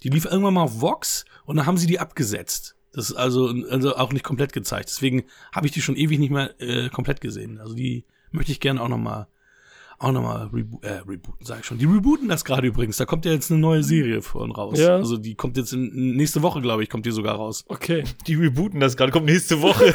Die 0.04 0.10
lief 0.10 0.26
irgendwann 0.26 0.54
mal 0.54 0.62
auf 0.62 0.80
Vox 0.80 1.24
und 1.44 1.56
dann 1.56 1.66
haben 1.66 1.76
sie 1.76 1.88
die 1.88 1.98
abgesetzt. 1.98 2.76
Das 2.92 3.10
ist 3.10 3.16
also, 3.16 3.52
also 3.68 3.96
auch 3.96 4.12
nicht 4.12 4.24
komplett 4.24 4.52
gezeigt. 4.52 4.90
Deswegen 4.90 5.24
habe 5.52 5.66
ich 5.66 5.72
die 5.72 5.82
schon 5.82 5.96
ewig 5.96 6.20
nicht 6.20 6.30
mehr 6.30 6.54
äh, 6.60 6.88
komplett 6.88 7.20
gesehen. 7.20 7.58
Also 7.58 7.74
die 7.74 8.04
möchte 8.30 8.52
ich 8.52 8.60
gerne 8.60 8.80
auch 8.80 8.88
noch 8.88 8.96
mal 8.96 9.26
auch 10.02 10.12
noch 10.12 10.22
mal 10.22 10.50
rebo 10.52 10.80
äh, 10.82 10.98
rebooten, 11.08 11.44
sag 11.46 11.60
ich 11.60 11.64
schon. 11.66 11.78
Die 11.78 11.84
rebooten 11.86 12.28
das 12.28 12.44
gerade 12.44 12.66
übrigens. 12.66 12.96
Da 12.96 13.04
kommt 13.06 13.24
ja 13.24 13.32
jetzt 13.32 13.50
eine 13.50 13.60
neue 13.60 13.82
Serie 13.82 14.20
von 14.22 14.50
raus. 14.50 14.78
Ja. 14.78 14.96
Also 14.96 15.16
die 15.16 15.34
kommt 15.34 15.56
jetzt 15.56 15.72
in, 15.72 16.16
nächste 16.16 16.42
Woche, 16.42 16.60
glaube 16.60 16.82
ich, 16.82 16.90
kommt 16.90 17.06
die 17.06 17.10
sogar 17.12 17.36
raus. 17.36 17.64
Okay. 17.68 18.04
Die 18.26 18.34
rebooten 18.34 18.80
das 18.80 18.96
gerade, 18.96 19.12
kommt 19.12 19.26
nächste 19.26 19.62
Woche. 19.62 19.94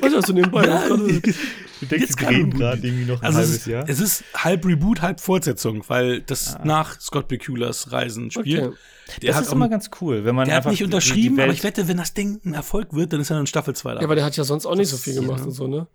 Was 0.00 0.14
hast 0.14 0.28
du 0.28 0.32
nebenbei? 0.32 0.66
Ja, 0.66 0.88
Du 0.88 1.84
denkst, 1.86 2.06
Jetzt 2.08 2.20
die 2.20 2.24
gerade 2.24 2.86
irgendwie 2.86 3.04
noch 3.04 3.20
ein 3.20 3.26
Also 3.26 3.40
es 3.40 3.44
halbes 3.46 3.56
ist, 3.58 3.66
Jahr. 3.66 3.84
es 3.86 4.00
ist 4.00 4.24
halb 4.34 4.64
Reboot, 4.64 5.02
halb 5.02 5.20
Fortsetzung, 5.20 5.84
weil 5.88 6.22
das 6.22 6.56
nach 6.64 6.98
Scott 7.00 7.28
Bakula's 7.28 7.92
Reisen 7.92 8.30
spielt. 8.30 8.64
Okay. 8.68 8.76
Der 9.22 9.34
das 9.34 9.42
ist 9.46 9.52
immer 9.52 9.68
ganz 9.68 9.90
cool, 10.00 10.24
wenn 10.24 10.34
man 10.34 10.46
der 10.48 10.56
hat 10.56 10.66
nicht 10.66 10.82
unterschrieben, 10.82 11.38
aber 11.38 11.52
ich 11.52 11.62
wette, 11.62 11.86
wenn 11.86 11.98
das 11.98 12.14
Ding 12.14 12.40
ein 12.44 12.54
Erfolg 12.54 12.92
wird, 12.94 13.12
dann 13.12 13.20
ist 13.20 13.30
er 13.30 13.38
in 13.38 13.46
Staffel 13.46 13.74
2 13.74 13.94
da. 13.94 14.00
Ja, 14.00 14.06
aber 14.06 14.14
der 14.16 14.24
hat 14.24 14.36
ja 14.36 14.42
sonst 14.44 14.64
auch 14.66 14.74
nicht 14.74 14.88
so 14.88 14.96
Das 14.96 15.02
viel 15.04 15.12
ist- 15.12 15.20
gemacht 15.20 15.40
ja. 15.40 15.44
und 15.46 15.52
so, 15.52 15.66
ne? 15.68 15.86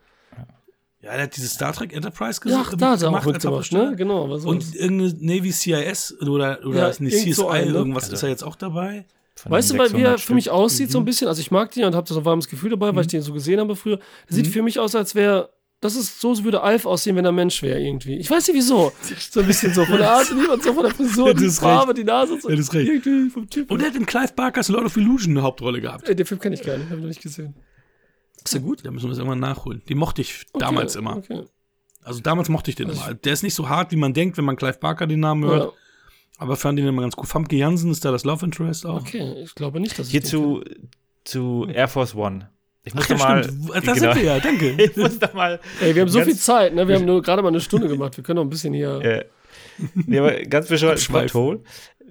Ja, 1.01 1.13
der 1.13 1.23
hat 1.23 1.35
diese 1.35 1.47
Star 1.47 1.73
Trek 1.73 1.93
Enterprise 1.93 2.39
Ja, 2.45 2.51
ges- 2.57 2.59
ach, 2.61 2.73
da 2.75 2.91
hat 2.91 3.01
er 3.01 3.09
auch 3.09 3.13
mitgemacht, 3.13 3.43
Hauptdarsteller. 3.45 3.89
ne? 3.91 3.95
Genau. 3.95 4.29
Was 4.29 4.45
Und 4.45 4.75
irgendeine 4.75 5.15
Navy 5.19 5.51
CIS 5.51 6.15
oder, 6.21 6.59
oder 6.65 6.79
Ja, 6.79 6.91
CSI, 6.91 7.33
so 7.33 7.49
ein, 7.49 7.67
ne? 7.69 7.73
irgendwas 7.73 8.03
Also- 8.03 8.15
ist 8.15 8.23
er 8.23 8.29
jetzt 8.29 8.43
auch 8.43 8.55
dabei. 8.55 9.05
Weißt 9.45 9.71
du, 9.71 9.77
weil 9.77 9.89
wie 9.93 10.01
er 10.03 10.17
600 10.17 10.21
für 10.21 10.33
mich 10.35 10.49
aussieht, 10.51 10.91
so 10.91 10.99
ein 10.99 11.05
bisschen, 11.05 11.27
also 11.27 11.39
ich 11.41 11.49
mag 11.49 11.71
den 11.71 11.85
und 11.85 11.95
habe 11.95 12.07
da 12.07 12.13
so 12.13 12.19
ein 12.19 12.25
warmes 12.25 12.47
Gefühl 12.47 12.69
dabei, 12.69 12.93
weil 12.93 13.01
ich 13.01 13.07
den 13.07 13.21
so 13.23 13.33
gesehen 13.33 13.59
habe 13.59 13.75
früher. 13.75 13.97
Der 14.29 14.35
sieht 14.35 14.47
für 14.47 14.61
mich 14.61 14.77
aus, 14.77 14.93
als 14.93 15.15
wäre, 15.15 15.49
das 15.79 15.95
ist, 15.95 16.21
so 16.21 16.43
würde 16.43 16.61
Alf 16.61 16.85
aussehen, 16.85 17.15
wenn 17.15 17.25
er 17.25 17.31
Mensch 17.31 17.63
wäre 17.63 17.79
irgendwie. 17.81 18.17
Ich 18.17 18.29
weiß 18.29 18.47
nicht 18.49 18.57
wieso. 18.57 18.91
So 19.31 19.39
ein 19.39 19.47
bisschen 19.47 19.73
so 19.73 19.83
von 19.85 19.97
der 19.97 20.11
Art 20.11 20.29
und 20.29 20.61
so 20.61 20.73
von 20.75 20.83
der 20.83 20.93
Frisur, 20.93 21.33
die 21.33 21.45
das 21.45 21.53
ist 21.53 21.59
Farbe, 21.59 21.95
die 21.95 22.03
Nase 22.03 22.33
und 22.33 22.43
so. 22.43 22.49
Ja, 22.49 22.55
das 22.55 22.65
ist 22.67 22.73
recht. 22.75 22.87
Irgendwie 22.87 23.29
vom 23.31 23.49
Typ. 23.49 23.71
Und 23.71 23.81
er 23.81 23.87
hat 23.87 23.95
in 23.95 24.05
Clive 24.05 24.33
Barkers 24.35 24.67
Lord 24.67 24.85
of 24.85 24.95
Illusion 24.97 25.31
eine 25.35 25.41
Hauptrolle 25.41 25.81
gehabt. 25.81 26.07
Ey, 26.07 26.15
den 26.15 26.25
Film 26.27 26.39
kenne 26.39 26.53
ich 26.53 26.61
gar 26.61 26.77
nicht, 26.77 26.85
habe 26.87 26.97
ich 26.97 27.01
noch 27.01 27.07
nicht 27.07 27.21
gesehen. 27.23 27.55
Ist 28.53 28.63
gut? 28.63 28.85
Da 28.85 28.91
müssen 28.91 29.05
wir 29.05 29.09
das 29.09 29.17
irgendwann 29.17 29.39
nachholen. 29.39 29.81
Die 29.87 29.95
mochte 29.95 30.21
ich 30.21 30.45
damals 30.57 30.95
immer. 30.95 31.17
Okay. 31.17 31.43
Also 32.03 32.19
damals 32.19 32.49
mochte 32.49 32.69
ich 32.71 32.75
den 32.75 32.89
Also 32.89 33.01
immer. 33.05 33.13
Der 33.13 33.33
ist 33.33 33.43
nicht 33.43 33.53
so 33.53 33.69
hart, 33.69 33.91
wie 33.91 33.95
man 33.95 34.13
denkt, 34.13 34.37
wenn 34.37 34.45
man 34.45 34.55
Clive 34.55 34.77
Barker 34.79 35.07
den 35.07 35.19
Namen 35.19 35.43
hört. 35.45 35.71
Ja, 35.71 35.77
Aber 36.39 36.55
fand 36.55 36.79
ihn 36.79 36.87
immer 36.87 37.01
ganz 37.01 37.15
gut. 37.15 37.27
Famke 37.27 37.55
Jansen 37.55 37.91
ist 37.91 38.03
da 38.05 38.11
das 38.11 38.23
Love 38.23 38.45
Interest 38.45 38.85
auch. 38.85 39.01
okay, 39.01 39.41
ich 39.43 39.53
glaube 39.55 39.79
nicht, 39.79 39.97
dass 39.99 40.07
ich 40.07 40.11
Hier 40.11 40.23
zu, 40.23 40.63
zu 41.23 41.67
Air 41.71 41.87
Force 41.87 42.15
One. 42.15 42.49
Ich 42.83 42.95
muss 42.95 43.05
Ach 43.05 43.09
ja, 43.11 43.17
da 43.17 43.23
mal. 43.23 43.43
stimmt. 43.43 43.69
Da 43.69 43.79
genau. 43.79 43.93
sind 43.93 44.15
wir 44.15 44.23
ja, 44.23 44.39
danke. 44.39 44.71
Ich 44.83 44.97
muss 44.97 45.19
da 45.19 45.29
mal. 45.33 45.59
Ey, 45.81 45.93
wir 45.93 46.01
haben 46.01 46.09
so 46.09 46.21
viel 46.21 46.35
Zeit, 46.35 46.73
ne? 46.73 46.87
Wir 46.87 46.95
haben 46.95 47.05
nur 47.05 47.21
gerade 47.21 47.43
mal 47.43 47.49
eine 47.49 47.61
Stunde 47.61 47.87
gemacht. 47.87 48.17
Wir 48.17 48.23
können 48.23 48.37
noch 48.37 48.43
ein 48.43 48.49
bisschen 48.49 48.73
hier. 48.73 48.99
Äh, 49.01 49.25
nee, 49.93 50.17
aber 50.17 50.31
ganz 50.45 50.67
bescheuert. 50.67 50.99
Plot-Hole. 51.07 51.59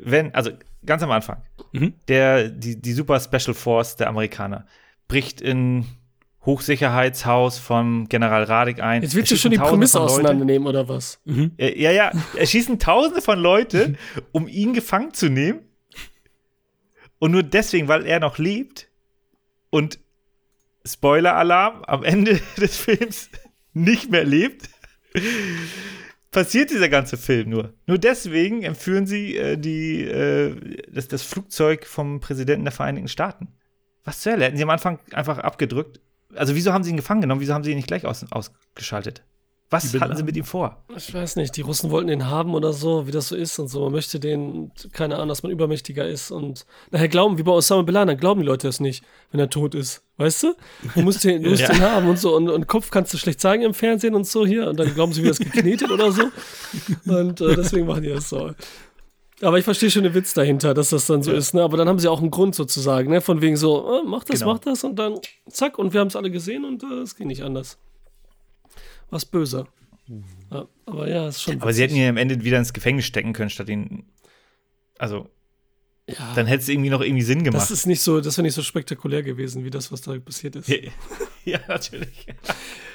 Wenn, 0.02 0.32
also 0.32 0.50
ganz 0.86 1.02
am 1.02 1.10
Anfang, 1.10 1.42
Mhm. 1.72 1.94
der, 2.08 2.48
die, 2.48 2.80
die 2.80 2.92
Super 2.92 3.18
Special 3.20 3.54
Force 3.54 3.96
der 3.96 4.08
Amerikaner 4.08 4.66
bricht 5.08 5.40
in 5.40 5.84
Hochsicherheitshaus 6.46 7.58
vom 7.58 8.08
General 8.08 8.44
Radig 8.44 8.80
ein. 8.82 9.02
Jetzt 9.02 9.14
willst 9.14 9.30
du 9.30 9.36
schon 9.36 9.50
die 9.50 9.58
Tausende 9.58 9.76
Prämisse 9.76 10.00
auseinandernehmen, 10.00 10.66
oder 10.66 10.88
was? 10.88 11.20
Äh, 11.58 11.80
Ja, 11.80 11.90
ja, 11.90 12.12
erschießen 12.36 12.78
Tausende 12.78 13.20
von 13.20 13.38
Leute, 13.38 13.94
um 14.32 14.48
ihn 14.48 14.72
gefangen 14.72 15.12
zu 15.12 15.28
nehmen. 15.28 15.60
Und 17.18 17.32
nur 17.32 17.42
deswegen, 17.42 17.88
weil 17.88 18.06
er 18.06 18.20
noch 18.20 18.38
lebt 18.38 18.88
und 19.68 19.98
Spoiler-Alarm 20.86 21.84
am 21.84 22.02
Ende 22.04 22.40
des 22.56 22.78
Films 22.78 23.28
nicht 23.74 24.10
mehr 24.10 24.24
lebt, 24.24 24.70
passiert 26.30 26.70
dieser 26.70 26.88
ganze 26.88 27.18
Film 27.18 27.50
nur. 27.50 27.74
Nur 27.86 27.98
deswegen 27.98 28.62
entführen 28.62 29.06
sie 29.06 29.36
äh, 29.36 29.58
die, 29.58 30.04
äh, 30.04 30.54
das, 30.90 31.08
das 31.08 31.22
Flugzeug 31.22 31.84
vom 31.86 32.20
Präsidenten 32.20 32.64
der 32.64 32.72
Vereinigten 32.72 33.08
Staaten. 33.08 33.48
Was 34.04 34.20
zur 34.20 34.32
Hölle? 34.32 34.46
Hätten 34.46 34.56
sie 34.56 34.62
am 34.62 34.70
Anfang 34.70 34.98
einfach 35.12 35.38
abgedrückt? 35.38 36.00
Also, 36.34 36.54
wieso 36.54 36.72
haben 36.72 36.84
sie 36.84 36.90
ihn 36.90 36.96
gefangen 36.96 37.20
genommen? 37.20 37.40
Wieso 37.40 37.54
haben 37.54 37.64
sie 37.64 37.70
ihn 37.70 37.76
nicht 37.76 37.88
gleich 37.88 38.06
aus, 38.06 38.24
ausgeschaltet? 38.30 39.22
Was 39.72 39.94
hatten 40.00 40.16
sie 40.16 40.24
mit 40.24 40.36
ihm 40.36 40.42
vor? 40.42 40.82
Ich 40.96 41.14
weiß 41.14 41.36
nicht, 41.36 41.56
die 41.56 41.60
Russen 41.60 41.92
wollten 41.92 42.08
den 42.08 42.26
haben 42.26 42.54
oder 42.54 42.72
so, 42.72 43.06
wie 43.06 43.12
das 43.12 43.28
so 43.28 43.36
ist 43.36 43.56
und 43.60 43.68
so. 43.68 43.84
Man 43.84 43.92
möchte 43.92 44.18
den, 44.18 44.72
keine 44.92 45.14
Ahnung, 45.14 45.28
dass 45.28 45.44
man 45.44 45.52
übermächtiger 45.52 46.08
ist 46.08 46.32
und 46.32 46.66
nachher 46.90 47.06
glauben, 47.06 47.38
wie 47.38 47.44
bei 47.44 47.52
Osama 47.52 47.82
Bin 47.82 47.94
Laden, 47.94 48.08
dann 48.08 48.16
glauben 48.16 48.40
die 48.40 48.46
Leute 48.48 48.66
das 48.66 48.80
nicht, 48.80 49.04
wenn 49.30 49.38
er 49.38 49.48
tot 49.48 49.76
ist. 49.76 50.02
Weißt 50.16 50.42
du? 50.42 50.54
Du 50.96 51.02
musst 51.02 51.22
den, 51.22 51.44
du 51.44 51.50
musst 51.50 51.62
Ja. 51.68 51.68
den 51.72 51.82
haben 51.82 52.08
und 52.08 52.18
so 52.18 52.34
und, 52.36 52.48
und 52.50 52.66
Kopf 52.66 52.90
kannst 52.90 53.14
du 53.14 53.18
schlecht 53.18 53.40
zeigen 53.40 53.62
im 53.62 53.72
Fernsehen 53.72 54.16
und 54.16 54.26
so 54.26 54.44
hier 54.44 54.68
und 54.68 54.76
dann 54.80 54.92
glauben 54.92 55.12
sie, 55.12 55.22
wie 55.22 55.28
das 55.28 55.38
geknetet 55.38 55.88
oder 55.92 56.10
so. 56.10 56.24
Und 57.06 57.40
äh, 57.40 57.54
deswegen 57.54 57.86
machen 57.86 58.02
die 58.02 58.08
das 58.08 58.28
so. 58.28 58.50
Aber 59.42 59.58
ich 59.58 59.64
verstehe 59.64 59.90
schon 59.90 60.02
den 60.02 60.12
Witz 60.14 60.34
dahinter, 60.34 60.74
dass 60.74 60.90
das 60.90 61.06
dann 61.06 61.22
so 61.22 61.32
ist, 61.32 61.54
ne? 61.54 61.62
Aber 61.62 61.76
dann 61.78 61.88
haben 61.88 61.98
sie 61.98 62.08
auch 62.08 62.20
einen 62.20 62.30
Grund 62.30 62.54
sozusagen, 62.54 63.10
ne? 63.10 63.20
Von 63.22 63.40
wegen 63.40 63.56
so, 63.56 64.00
äh, 64.00 64.02
mach 64.06 64.24
das, 64.24 64.40
Genau. 64.40 64.52
mach 64.52 64.60
das 64.60 64.84
und 64.84 64.96
dann 64.98 65.18
zack 65.48 65.78
und 65.78 65.92
wir 65.94 66.00
haben 66.00 66.08
es 66.08 66.16
alle 66.16 66.30
gesehen 66.30 66.64
und 66.64 66.82
äh, 66.82 67.00
es 67.02 67.16
ging 67.16 67.26
nicht 67.28 67.42
anders. 67.42 67.78
Was 69.08 69.24
böse. 69.24 69.66
Ja, 70.52 70.66
aber 70.86 71.08
ja, 71.08 71.28
ist 71.28 71.40
schon. 71.42 71.60
Aber 71.62 71.72
sie 71.72 71.82
hätten 71.82 71.94
ihn 71.96 72.08
am 72.08 72.16
Ende 72.16 72.42
wieder 72.44 72.58
ins 72.58 72.72
Gefängnis 72.72 73.06
stecken 73.06 73.32
können, 73.32 73.48
statt 73.50 73.68
ihn. 73.68 74.04
Also, 74.98 75.28
ja. 76.08 76.32
dann 76.34 76.46
hätte 76.46 76.62
es 76.62 76.68
irgendwie 76.68 76.90
noch 76.90 77.00
irgendwie 77.00 77.22
Sinn 77.22 77.42
gemacht. 77.44 77.62
Das 77.62 77.70
ist 77.70 77.86
nicht 77.86 78.02
so, 78.02 78.20
das 78.20 78.36
wäre 78.36 78.42
nicht 78.44 78.54
so 78.54 78.62
spektakulär 78.62 79.22
gewesen, 79.22 79.64
wie 79.64 79.70
das, 79.70 79.90
was 79.90 80.02
da 80.02 80.18
passiert 80.18 80.56
ist. 80.56 80.68
ja, 81.44 81.58
natürlich. 81.68 82.26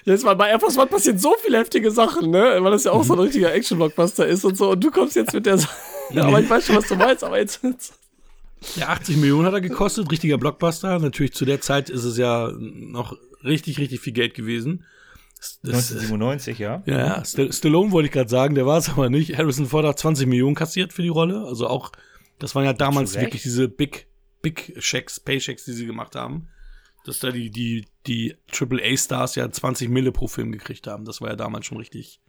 Jetzt 0.03 0.23
mal 0.25 0.35
bei 0.35 0.49
Air 0.49 0.59
Force 0.59 0.77
One 0.77 0.87
passieren 0.87 1.17
so 1.17 1.33
viele 1.43 1.57
heftige 1.57 1.89
Sachen, 1.89 2.29
ne? 2.29 2.57
Weil 2.59 2.71
das 2.71 2.83
ja 2.83 2.91
auch 2.91 3.03
so 3.03 3.13
ein 3.13 3.19
richtiger 3.19 3.51
Action-Blockbuster 3.53 4.27
ist 4.27 4.45
und 4.45 4.55
so. 4.57 4.71
Und 4.71 4.83
du 4.83 4.91
kommst 4.91 5.15
jetzt 5.15 5.33
mit 5.33 5.45
der. 5.47 5.57
Sa- 5.57 5.69
ja, 6.11 6.23
aber 6.23 6.41
ich 6.41 6.49
weiß 6.49 6.65
schon, 6.65 6.75
was 6.75 6.87
du 6.87 6.95
meinst, 6.95 7.23
aber 7.23 7.39
jetzt. 7.39 7.61
Ja, 8.75 8.87
80 8.89 9.17
Millionen 9.17 9.45
hat 9.45 9.53
er 9.53 9.61
gekostet, 9.61 10.11
richtiger 10.11 10.37
Blockbuster. 10.37 10.99
Natürlich 10.99 11.33
zu 11.33 11.45
der 11.45 11.61
Zeit 11.61 11.89
ist 11.89 12.03
es 12.03 12.17
ja 12.17 12.51
noch 12.57 13.15
richtig, 13.43 13.77
richtig 13.79 13.99
viel 14.01 14.13
Geld 14.13 14.33
gewesen. 14.33 14.85
Das, 15.37 15.59
das, 15.61 15.91
1997, 15.91 16.59
ja. 16.59 16.81
ja, 16.85 16.97
ja, 16.97 17.23
St 17.23 17.53
Stallone 17.53 17.91
wollte 17.91 18.07
ich 18.07 18.13
gerade 18.13 18.29
sagen, 18.29 18.55
der 18.55 18.65
war 18.65 18.77
es 18.77 18.89
aber 18.89 19.09
nicht. 19.09 19.37
Harrison 19.37 19.67
Ford 19.67 19.85
hat 19.85 19.99
20 19.99 20.27
Millionen 20.27 20.55
kassiert 20.55 20.93
für 20.93 21.03
die 21.03 21.09
Rolle. 21.09 21.45
Also 21.45 21.67
auch, 21.67 21.91
das 22.39 22.55
waren 22.55 22.65
ja 22.65 22.73
damals 22.73 23.19
wirklich 23.19 23.43
diese 23.43 23.67
Big, 23.67 24.07
Big 24.41 24.75
Checks, 24.79 25.19
Paychecks, 25.19 25.65
die 25.65 25.73
sie 25.73 25.85
gemacht 25.85 26.15
haben. 26.15 26.47
Dass 27.05 27.19
da 27.19 27.29
die, 27.29 27.51
die, 27.51 27.85
die 28.07 28.35
AAA-Stars 28.51 29.35
ja 29.35 29.51
20 29.51 29.89
Mille 29.89 30.11
pro 30.11 30.27
Film 30.27 30.51
gekriegt 30.51 30.87
haben. 30.87 31.05
Das 31.05 31.21
war 31.21 31.29
ja 31.29 31.35
damals 31.35 31.67
schon 31.67 31.77
richtig. 31.77 32.19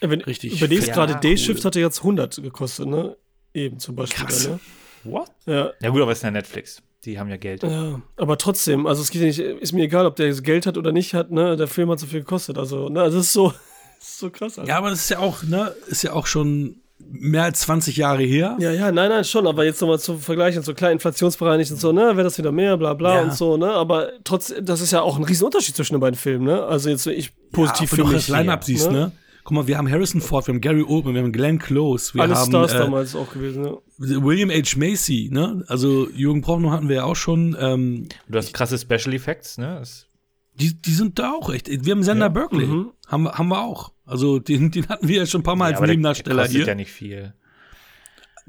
Wenn, 0.00 0.20
Richtig 0.20 0.52
Überlegst 0.56 0.92
gerade, 0.92 1.14
Ja, 1.14 1.18
D-Shift 1.18 1.60
cool. 1.60 1.64
hatte 1.64 1.80
jetzt 1.80 1.98
100 1.98 2.42
gekostet, 2.42 2.86
ne? 2.86 3.16
Eben 3.54 3.78
zum 3.78 3.96
Beispiel. 3.96 4.24
Krass. 4.26 4.44
Da, 4.44 4.50
ne? 4.50 4.60
What? 5.04 5.30
Ja. 5.46 5.70
Ja, 5.80 5.90
gut, 5.90 6.02
aber 6.02 6.12
es 6.12 6.18
ist 6.18 6.24
ja 6.24 6.30
Netflix. 6.30 6.82
Die 7.04 7.18
haben 7.18 7.30
ja 7.30 7.36
Geld. 7.36 7.62
Ja, 7.62 8.00
aber 8.16 8.36
trotzdem, 8.38 8.86
also 8.86 9.00
es 9.02 9.10
geht 9.10 9.20
ja 9.22 9.26
nicht, 9.28 9.38
ist 9.38 9.72
mir 9.72 9.84
egal, 9.84 10.04
ob 10.06 10.16
der 10.16 10.26
jetzt 10.26 10.42
Geld 10.44 10.66
hat 10.66 10.76
oder 10.76 10.92
nicht 10.92 11.14
hat, 11.14 11.30
ne? 11.30 11.56
Der 11.56 11.68
Film 11.68 11.90
hat 11.90 12.00
so 12.00 12.06
viel 12.06 12.20
gekostet. 12.20 12.58
Also, 12.58 12.88
ne, 12.88 13.00
also 13.02 13.18
es 13.18 13.26
ist 13.26 13.32
so, 13.32 13.52
es 14.00 14.08
ist 14.08 14.18
so 14.18 14.30
krass. 14.30 14.58
Alter. 14.58 14.68
Ja, 14.68 14.78
aber 14.78 14.90
das 14.90 15.00
ist 15.02 15.10
ja 15.10 15.20
auch, 15.20 15.42
ne, 15.44 15.72
ist 15.86 16.02
ja 16.02 16.12
auch 16.12 16.26
schon 16.26 16.80
mehr 17.10 17.44
als 17.44 17.60
20 17.60 17.96
Jahre 17.96 18.24
her. 18.24 18.56
Ja, 18.58 18.72
ja, 18.72 18.90
nein, 18.90 19.08
nein, 19.10 19.24
schon, 19.24 19.46
aber 19.46 19.64
jetzt 19.64 19.80
nochmal 19.80 20.00
zu 20.00 20.18
vergleichen, 20.18 20.62
so 20.62 20.74
klar 20.74 20.90
inflationsbereinigt 20.90 21.70
und 21.70 21.80
so, 21.80 21.92
ne, 21.92 22.00
wäre 22.16 22.24
das 22.24 22.36
wieder 22.36 22.50
mehr, 22.52 22.76
bla 22.76 22.92
bla 22.94 23.14
Ja. 23.16 23.22
und 23.22 23.32
so, 23.32 23.56
ne, 23.56 23.70
aber 23.70 24.10
trotzdem, 24.24 24.64
das 24.64 24.80
ist 24.80 24.90
ja 24.90 25.00
auch 25.00 25.16
ein 25.16 25.24
Riesenunterschied 25.24 25.76
zwischen 25.76 25.94
den 25.94 26.00
beiden 26.00 26.16
Filmen, 26.18 26.44
ne, 26.46 26.64
also 26.64 26.90
jetzt 26.90 27.06
ich 27.06 27.30
positiv 27.52 27.92
ja, 27.92 27.96
für 27.96 27.98
wenn 27.98 28.06
du 28.08 28.12
mich. 28.16 28.26
das 28.26 28.36
Line-Up 28.36 28.64
siehst, 28.64 28.90
ne? 28.90 29.12
Guck 29.44 29.52
mal, 29.52 29.66
wir 29.66 29.78
haben 29.78 29.90
Harrison 29.90 30.20
Ford, 30.20 30.46
wir 30.46 30.52
haben 30.54 30.60
Gary 30.60 30.82
Oldman, 30.82 31.14
wir 31.14 31.22
haben 31.22 31.32
Glenn 31.32 31.58
Close, 31.58 32.12
wir 32.14 32.22
Alle 32.22 32.36
haben 32.36 32.48
Stars 32.50 32.72
äh, 32.74 32.78
damals 32.78 33.16
auch 33.16 33.32
gewesen, 33.32 33.62
ne. 33.62 33.78
William 33.96 34.50
H. 34.50 34.76
Macy, 34.78 35.30
ne? 35.32 35.64
Also 35.68 36.08
Jürgen 36.10 36.42
Prochnow 36.42 36.70
hatten 36.70 36.88
wir 36.88 36.96
ja 36.96 37.04
auch 37.04 37.16
schon. 37.16 37.56
Ähm, 37.58 38.08
Du 38.28 38.36
hast 38.38 38.52
krasse 38.52 38.76
Special 38.78 39.14
Effects, 39.14 39.56
ne? 39.58 39.76
Das, 39.80 40.06
die, 40.54 40.74
die 40.80 40.90
sind 40.92 41.18
da 41.18 41.32
auch 41.32 41.50
echt. 41.52 41.68
Wir 41.68 41.92
haben 41.92 42.02
Sender 42.02 42.26
Ja. 42.26 42.28
Berkeley. 42.30 42.66
Mhm. 42.66 42.90
Haben, 43.06 43.22
wir- 43.24 43.32
haben 43.38 43.48
wir 43.48 43.60
auch. 43.62 43.92
Also 44.04 44.38
den, 44.38 44.70
den 44.70 44.88
hatten 44.88 45.08
wir 45.08 45.18
ja 45.18 45.26
schon 45.26 45.40
ein 45.40 45.44
paar 45.44 45.56
Mal 45.56 45.66
ja, 45.66 45.68
als 45.70 45.76
aber 45.78 45.86
der, 45.86 45.92
der 45.94 45.96
Nebendarsteller 45.96 46.42
kostet 46.42 46.56
hier. 46.56 46.66
ja 46.66 46.74
nicht 46.74 46.90
viel. 46.92 47.34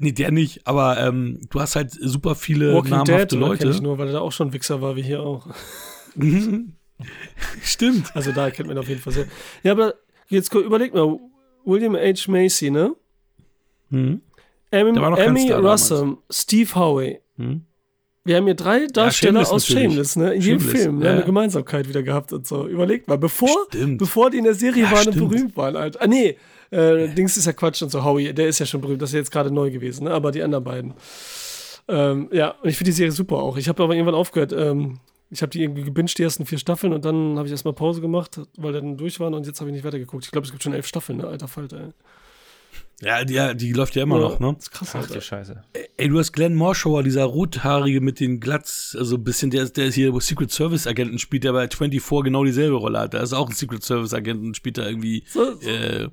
Nee, 0.02 0.12
der 0.12 0.30
nicht, 0.30 0.66
aber 0.66 0.98
ähm, 0.98 1.40
du 1.50 1.60
hast 1.60 1.76
halt 1.76 1.92
super 1.92 2.34
viele 2.34 2.74
Walking 2.74 2.90
Dead, 3.04 3.08
namhafte 3.08 3.36
oder 3.38 3.46
kenn 3.56 3.68
ich 3.68 3.74
Leute. 3.76 3.82
nur, 3.82 3.98
weil 3.98 4.06
er 4.08 4.14
da 4.14 4.20
auch 4.20 4.32
schon 4.32 4.48
ein 4.48 4.52
Wichser 4.54 4.80
war, 4.80 4.96
wie 4.96 5.02
hier 5.02 5.22
auch. 5.22 5.46
Stimmt. 7.62 8.14
Also 8.14 8.32
da 8.32 8.50
kennt 8.50 8.68
man 8.68 8.78
auf 8.78 8.88
jeden 8.88 9.00
Fall 9.00 9.12
sehr. 9.12 9.26
Ja, 9.62 9.72
aber 9.72 9.94
Jetzt 10.30 10.54
überleg 10.54 10.94
mal, 10.94 11.18
William 11.64 11.94
H. 11.96 12.30
Macy, 12.30 12.70
ne? 12.70 12.94
Mhm. 13.90 14.22
Amy, 14.72 14.94
damals. 14.94 15.90
Russell, 15.90 16.16
Steve 16.30 16.74
Howe. 16.74 17.18
Mhm. 17.36 17.62
Wir 18.22 18.36
haben 18.36 18.44
hier 18.44 18.54
drei 18.54 18.86
Darsteller 18.86 19.44
Shameless 19.44 19.50
aus. 19.50 19.66
Shameless, 19.66 20.16
ne? 20.16 20.34
In 20.34 20.40
jedem 20.42 20.60
Shameless, 20.60 20.80
Film, 20.82 20.98
ne? 20.98 21.04
ja, 21.04 21.10
Eine 21.12 21.20
ja. 21.20 21.26
Gemeinsamkeit 21.26 21.88
wieder 21.88 22.02
gehabt 22.02 22.32
und 22.32 22.46
so. 22.46 22.66
Überlegt 22.68 23.08
mal, 23.08 23.18
bevor, 23.18 23.66
Stimmt. 23.68 23.98
bevor 23.98 24.30
die 24.30 24.38
in 24.38 24.44
der 24.44 24.54
Serie 24.54 24.84
Ja, 24.84 24.90
waren 24.92 25.06
und 25.08 25.14
stimmt. 25.14 25.30
berühmt 25.30 25.56
waren, 25.56 25.74
Alter. 25.74 26.00
Ah, 26.02 26.06
nee, 26.06 26.36
äh, 26.70 27.08
Dings 27.08 27.36
ist 27.36 27.46
ja 27.46 27.52
Quatsch 27.52 27.82
und 27.82 27.90
so. 27.90 28.04
Howie, 28.04 28.32
der 28.32 28.46
ist 28.46 28.58
ja 28.60 28.66
schon 28.66 28.80
berühmt. 28.80 29.02
Das 29.02 29.10
ist 29.10 29.14
jetzt 29.14 29.30
gerade 29.32 29.50
neu 29.50 29.70
gewesen, 29.70 30.04
ne? 30.04 30.10
Aber 30.12 30.30
die 30.30 30.42
anderen 30.42 30.62
beiden. 30.62 30.94
Ähm, 31.88 32.28
ja, 32.30 32.54
und 32.62 32.68
ich 32.68 32.76
finde 32.76 32.90
die 32.90 32.96
Serie 32.96 33.10
super 33.10 33.36
auch. 33.36 33.56
Ich 33.56 33.68
habe 33.68 33.82
aber 33.82 33.94
irgendwann 33.94 34.14
aufgehört. 34.14 34.52
Ähm, 34.52 35.00
ich 35.30 35.42
habe 35.42 35.50
die 35.50 35.62
irgendwie 35.62 35.82
gebinged, 35.84 36.18
die 36.18 36.22
ersten 36.24 36.44
vier 36.46 36.58
Staffeln, 36.58 36.92
und 36.92 37.04
dann 37.04 37.36
habe 37.36 37.46
ich 37.46 37.52
erstmal 37.52 37.74
Pause 37.74 38.00
gemacht, 38.00 38.40
weil 38.56 38.72
dann 38.72 38.96
durch 38.96 39.20
waren 39.20 39.34
und 39.34 39.46
jetzt 39.46 39.60
habe 39.60 39.70
ich 39.70 39.74
nicht 39.74 39.84
weitergeguckt. 39.84 40.24
Ich 40.24 40.30
glaube, 40.32 40.44
es 40.46 40.50
gibt 40.50 40.62
schon 40.62 40.72
elf 40.74 40.86
Staffeln, 40.86 41.18
ne? 41.18 41.26
Alter 41.28 41.48
Falter, 41.48 41.80
ey. 41.80 41.90
Ja, 43.02 43.24
die, 43.24 43.32
ja, 43.32 43.54
die 43.54 43.72
läuft 43.72 43.96
ja 43.96 44.02
immer 44.02 44.18
noch, 44.18 44.40
ne? 44.40 44.52
Das 44.56 44.64
ist 44.64 44.70
krass, 44.72 44.90
Ach 44.92 45.00
Alter. 45.00 45.20
Scheiße. 45.22 45.62
Ey, 45.96 46.08
du 46.08 46.18
hast 46.18 46.32
Glenn 46.32 46.54
Morshower, 46.54 47.02
dieser 47.02 47.24
rothaarige 47.24 48.02
mit 48.02 48.20
den 48.20 48.40
Glatz, 48.40 48.94
also 48.98 49.16
ein 49.16 49.24
bisschen, 49.24 49.50
der, 49.50 49.62
ist- 49.62 49.76
der 49.78 49.86
ist 49.86 49.94
hier 49.94 50.12
Secret 50.20 50.50
Service 50.50 50.86
Agenten 50.86 51.18
spielt, 51.18 51.44
der 51.44 51.52
bei 51.52 51.66
24 51.68 52.24
genau 52.24 52.44
dieselbe 52.44 52.76
Rolle 52.76 52.98
hat. 53.00 53.14
Da 53.14 53.20
ist 53.22 53.32
auch 53.32 53.48
ein 53.48 53.54
Secret 53.54 53.82
Service 53.82 54.12
Agenten 54.12 54.48
und 54.48 54.56
spielt 54.56 54.76
da 54.76 54.86
irgendwie 54.86 55.24
So- 55.28 55.58
äh, 55.62 56.08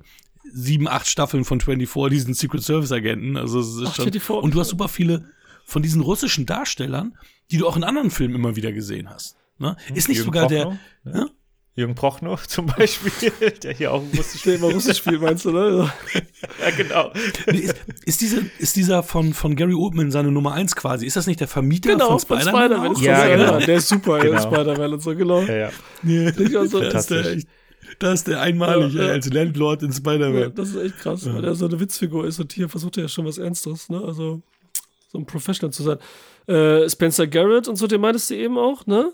sieben, 0.50 0.88
acht 0.88 1.06
Staffeln 1.06 1.44
von 1.44 1.60
24 1.60 2.08
diesen 2.10 2.32
Secret 2.32 2.62
Service 2.62 2.90
Agenten. 2.90 3.36
Also 3.36 3.60
es 3.60 3.66
ist 3.74 3.82
Ach, 3.88 3.94
schon, 3.96 4.04
24, 4.04 4.42
und 4.44 4.54
du 4.54 4.60
hast 4.60 4.68
super 4.70 4.88
viele 4.88 5.26
von 5.68 5.82
diesen 5.82 6.00
russischen 6.00 6.46
Darstellern, 6.46 7.16
die 7.50 7.58
du 7.58 7.66
auch 7.68 7.76
in 7.76 7.84
anderen 7.84 8.10
Filmen 8.10 8.34
immer 8.34 8.56
wieder 8.56 8.72
gesehen 8.72 9.10
hast. 9.10 9.36
Ne? 9.58 9.76
Ist 9.94 10.08
nicht 10.08 10.16
Jürgen 10.18 10.32
sogar 10.32 10.48
der, 10.48 10.62
Prochnow? 10.64 10.78
Hä? 11.12 11.22
Jürgen 11.74 11.94
Prochnow 11.94 12.46
zum 12.48 12.66
Beispiel, 12.66 13.12
der 13.62 13.74
hier 13.74 13.92
auch 13.92 14.02
russisch 14.16 14.42
Der 14.42 14.54
immer 14.54 14.68
Russisch 14.72 14.96
spielt, 14.96 15.20
meinst 15.20 15.44
du, 15.44 15.50
ne? 15.52 15.92
Ja, 16.60 16.70
genau. 16.74 17.12
Nee, 17.52 17.58
ist, 17.58 17.76
ist, 18.06 18.20
diese, 18.22 18.42
ist 18.58 18.76
dieser 18.76 19.02
von, 19.02 19.34
von 19.34 19.54
Gary 19.56 19.74
Oldman 19.74 20.10
seine 20.10 20.32
Nummer 20.32 20.54
eins 20.54 20.74
quasi? 20.74 21.04
Ist 21.06 21.16
das 21.16 21.26
nicht 21.26 21.38
der 21.40 21.48
Vermieter 21.48 21.92
Genau, 21.92 22.18
von 22.18 22.38
Spider-Man? 22.40 22.62
Spider-Man. 22.64 22.88
auch? 22.88 22.92
ist 22.98 23.02
Ja, 23.02 23.28
das, 23.28 23.46
genau. 23.46 23.58
Der 23.66 23.76
ist 23.76 23.88
super, 23.88 24.18
Genau. 24.20 24.40
Spider-Man 24.40 24.92
und 24.94 25.02
so, 25.02 25.14
genau. 25.14 25.42
Ja, 25.42 25.54
ja. 25.54 25.70
Nee, 26.02 26.30
Ich 26.30 26.56
auch 26.56 26.64
so, 26.64 26.80
da 26.80 26.98
ist 26.98 27.10
der 27.10 27.26
echt, 27.26 27.48
da 27.98 28.12
ist 28.12 28.26
der 28.26 28.40
einmalig, 28.40 28.94
Ja, 28.94 29.04
ja. 29.04 29.12
als 29.12 29.28
Landlord 29.30 29.82
in 29.82 29.90
Ja, 29.90 29.96
Spider-Man. 29.96 30.54
das 30.54 30.70
ist 30.70 30.76
echt 30.76 30.98
krass, 30.98 31.26
weil 31.32 31.44
er 31.44 31.54
so 31.54 31.66
eine 31.66 31.78
Witzfigur 31.78 32.26
ist 32.26 32.40
und 32.40 32.52
hier 32.54 32.68
versucht 32.70 32.96
er 32.96 33.02
ja 33.04 33.08
schon 33.08 33.26
was 33.26 33.36
Ernstes, 33.38 33.88
ne? 33.90 34.00
Also 34.04 34.42
so 35.08 35.18
ein 35.18 35.26
Professional 35.26 35.72
zu 35.72 35.82
sein. 35.82 35.98
Äh, 36.46 36.88
Spencer 36.88 37.26
Garrett 37.26 37.66
und 37.68 37.76
so, 37.76 37.86
den 37.86 38.00
meintest 38.00 38.30
du 38.30 38.34
eben 38.36 38.56
auch, 38.56 38.86
ne? 38.86 39.12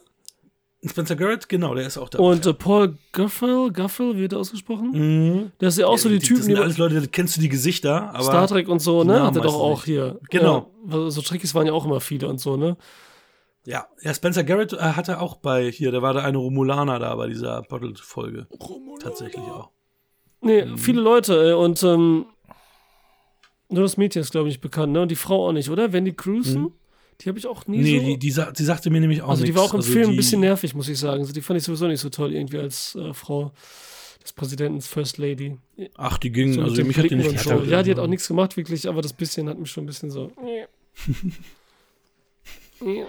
Spencer 0.87 1.17
Garrett, 1.17 1.49
genau, 1.49 1.75
der 1.75 1.87
ist 1.87 1.97
auch 1.97 2.11
da. 2.11 2.19
Und 2.19 2.45
äh, 2.45 2.53
Paul 2.53 2.99
Guffel, 3.13 3.73
Guffel, 3.73 4.17
wie 4.17 4.21
wird 4.21 4.35
er 4.35 4.41
ausgesprochen? 4.41 4.91
mhm. 4.93 5.53
Das 5.59 5.75
ist 5.75 5.79
ja 5.81 5.87
auch 5.87 5.97
so 5.97 6.11
die, 6.11 6.19
Typen, 6.19 6.37
das 6.37 6.45
sind 6.45 6.57
die 6.57 6.61
alles 6.61 6.77
Leute, 6.77 7.01
da 7.01 7.07
kennst 7.07 7.37
du 7.37 7.41
die 7.41 7.49
Gesichter, 7.49 8.11
aber 8.15 8.23
Star 8.23 8.47
Trek 8.47 8.69
und 8.69 8.81
so, 8.81 9.01
die 9.03 9.09
ne? 9.09 9.15
Namen 9.15 9.27
Hat 9.29 9.37
er 9.37 9.43
doch 9.43 9.55
auch 9.55 9.77
nicht. 9.79 9.85
hier. 9.87 10.21
Genau. 10.31 10.71
Ja, 10.91 11.09
so 11.11 11.23
Trekkies 11.23 11.55
waren 11.55 11.67
ja 11.67 11.73
auch 11.73 11.87
immer 11.87 12.01
viele 12.01 12.29
und 12.29 12.39
so, 12.39 12.57
ne? 12.59 12.77
ja, 13.67 13.87
ja, 14.03 14.13
Spencer 14.13 14.45
Garrett 14.45 14.75
äh, 14.75 14.77
hat 14.79 15.09
er 15.09 15.23
auch 15.23 15.37
bei 15.37 15.71
hier, 15.71 15.91
da 15.91 16.03
war 16.03 16.13
der 16.13 16.25
eine 16.25 16.37
Romulaner 16.37 16.99
da 16.99 17.15
bei 17.15 17.29
dieser 17.29 17.63
Bottled-Folge. 17.63 18.47
Tatsächlich 19.01 19.43
auch. 19.45 19.71
Nee, 20.43 20.67
Mhm. 20.67 20.77
viele 20.77 21.01
Leute, 21.01 21.43
ey, 21.47 21.53
und 21.55 21.83
ähm, 21.83 22.27
nur 23.75 23.83
das 23.83 23.97
Mädchen 23.97 24.23
ist, 24.23 24.31
glaube 24.33 24.49
ich, 24.49 24.55
nicht 24.55 24.61
bekannt, 24.63 24.93
ne? 24.93 25.03
Und 25.03 25.11
die 25.11 25.17
Frau 25.17 25.49
auch 25.49 25.53
nicht, 25.53 25.69
oder? 25.71 25.93
Wendy 25.93 26.13
Cruson? 26.13 26.73
Die 27.21 27.29
habe 27.29 27.39
ich 27.39 27.47
auch 27.47 27.67
nie 27.69 27.77
Mhm. 27.79 27.83
Nee, 27.85 27.99
so. 28.01 28.07
die, 28.07 28.19
die, 28.19 28.31
sa- 28.31 28.51
die 28.51 28.65
sagte 28.65 28.91
mir 28.91 29.01
nämlich 29.01 29.23
auch 29.23 29.29
Also 29.29 29.43
die 29.45 29.51
nichts. 29.51 29.57
war 29.61 29.65
auch 29.69 29.75
im 29.75 29.81
Also 29.81 29.93
Film 29.93 30.05
ein 30.07 30.11
die- 30.13 30.17
bisschen 30.17 30.41
nervig, 30.41 30.75
muss 30.75 30.89
ich 30.89 30.99
sagen. 30.99 31.21
Also 31.21 31.33
die 31.33 31.43
fand 31.43 31.59
ich 31.59 31.65
sowieso 31.65 31.87
nicht 31.87 32.01
so 32.01 32.09
toll, 32.09 32.33
irgendwie 32.35 32.59
als 32.59 32.95
äh, 32.97 33.13
Frau 33.15 33.53
des 34.23 34.33
Präsidenten, 34.33 34.81
First 34.81 35.19
Lady. 35.19 35.57
Ach, 35.97 36.19
die 36.19 36.31
ging, 36.33 36.55
So 36.55 36.63
also 36.63 36.83
mich 36.83 36.97
hat 36.97 37.05
die 37.05 37.09
Blicken 37.15 37.31
nicht 37.33 37.41
so. 37.45 37.63
Ja, 37.63 37.83
die 37.83 37.91
hat 37.93 37.99
auch 38.01 38.07
nichts 38.09 38.27
gemacht, 38.27 38.57
wirklich, 38.57 38.89
aber 38.89 39.01
das 39.03 39.13
bisschen 39.13 39.49
hat 39.49 39.59
mich 39.59 39.71
schon 39.71 39.85
ein 39.85 39.87
bisschen 39.87 40.11
so. 40.11 40.33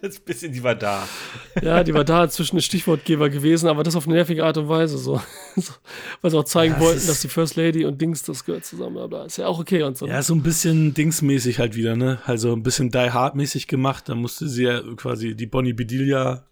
Das 0.00 0.18
bisschen, 0.18 0.52
die 0.52 0.64
war 0.64 0.74
da. 0.74 1.06
Ja, 1.62 1.84
die 1.84 1.94
war 1.94 2.02
da 2.02 2.28
zwischen 2.28 2.56
den 2.56 2.62
Stichwortgeber 2.62 3.30
gewesen, 3.30 3.68
aber 3.68 3.84
das 3.84 3.94
auf 3.94 4.06
eine 4.06 4.16
nervige 4.16 4.44
Art 4.44 4.58
und 4.58 4.68
Weise. 4.68 4.98
So. 4.98 5.20
weil 6.22 6.30
sie 6.32 6.36
auch 6.36 6.42
zeigen 6.42 6.74
Ja, 6.74 6.80
wollten, 6.80 7.06
dass 7.06 7.20
die 7.20 7.28
First 7.28 7.54
Lady 7.54 7.84
und 7.84 8.00
Dings, 8.02 8.24
das 8.24 8.44
gehört 8.44 8.64
zusammen. 8.64 9.08
bla. 9.08 9.26
Ist 9.26 9.36
ja 9.38 9.46
auch 9.46 9.60
okay 9.60 9.84
und 9.84 9.96
so. 9.96 10.08
Ja, 10.08 10.20
so 10.22 10.34
ein 10.34 10.42
bisschen 10.42 10.92
Dingsmäßig 10.92 11.60
halt 11.60 11.76
wieder, 11.76 11.94
ne? 11.94 12.18
Also 12.26 12.52
ein 12.52 12.64
bisschen 12.64 12.90
Die 12.90 12.98
Hard-mäßig 13.12 13.68
gemacht. 13.68 14.08
Da 14.08 14.16
musste 14.16 14.48
sie 14.48 14.64
ja 14.64 14.80
quasi 14.96 15.36
die 15.36 15.46
Bonnie 15.46 15.72
Bedelia 15.72 16.46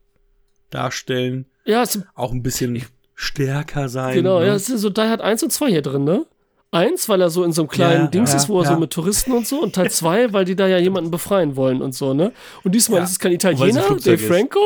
darstellen. 0.70 1.46
ja 1.64 1.82
es, 1.82 1.98
Auch 2.14 2.30
ein 2.30 2.44
bisschen 2.44 2.80
stärker 3.16 3.88
sein. 3.88 4.14
genau. 4.14 4.38
ne? 4.38 4.46
Ja, 4.46 4.54
es 4.54 4.68
ist 4.70 4.80
so 4.82 4.90
Die 4.90 5.00
Hard 5.00 5.22
1 5.22 5.42
und 5.42 5.50
2 5.52 5.70
hier 5.70 5.82
drin, 5.82 6.04
ne? 6.04 6.24
Eins, 6.72 7.08
weil 7.08 7.20
er 7.20 7.30
so 7.30 7.42
in 7.42 7.52
so 7.52 7.62
einem 7.62 7.68
kleinen 7.68 8.02
Ja, 8.04 8.06
Dings 8.06 8.30
ja, 8.30 8.36
ist, 8.36 8.48
wo 8.48 8.58
er 8.60 8.64
ja. 8.64 8.74
so 8.74 8.78
mit 8.78 8.90
Touristen 8.90 9.32
und 9.32 9.46
so. 9.46 9.60
Und 9.60 9.74
Teil 9.74 9.90
2, 9.90 10.32
weil 10.32 10.44
die 10.44 10.54
da 10.54 10.68
ja 10.68 10.78
jemanden 10.78 11.10
befreien 11.10 11.56
wollen 11.56 11.82
und 11.82 11.94
so, 11.94 12.14
ne? 12.14 12.32
Und 12.62 12.74
diesmal 12.74 13.02
ist 13.02 13.10
es 13.10 13.18
kein 13.18 13.32
Italiener, 13.32 13.82
Dave 13.96 14.12
ist. 14.12 14.24
Franco. 14.24 14.60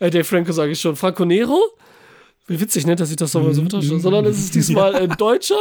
Äh, 0.00 0.10
Dave 0.10 0.24
Franco 0.24 0.50
sage 0.52 0.72
ich 0.72 0.80
schon, 0.80 0.96
Franco 0.96 1.24
Nero. 1.24 1.60
Wie 2.46 2.60
witzig, 2.60 2.86
ne, 2.86 2.94
dass 2.94 3.08
ich 3.10 3.16
das 3.16 3.32
nochmal 3.32 3.52
Mhm. 3.52 3.54
so 3.54 3.60
vertausche. 3.62 4.00
Sondern 4.00 4.26
es 4.26 4.38
ist 4.38 4.54
diesmal 4.54 4.94
ein 4.96 5.10
Deutscher, 5.16 5.58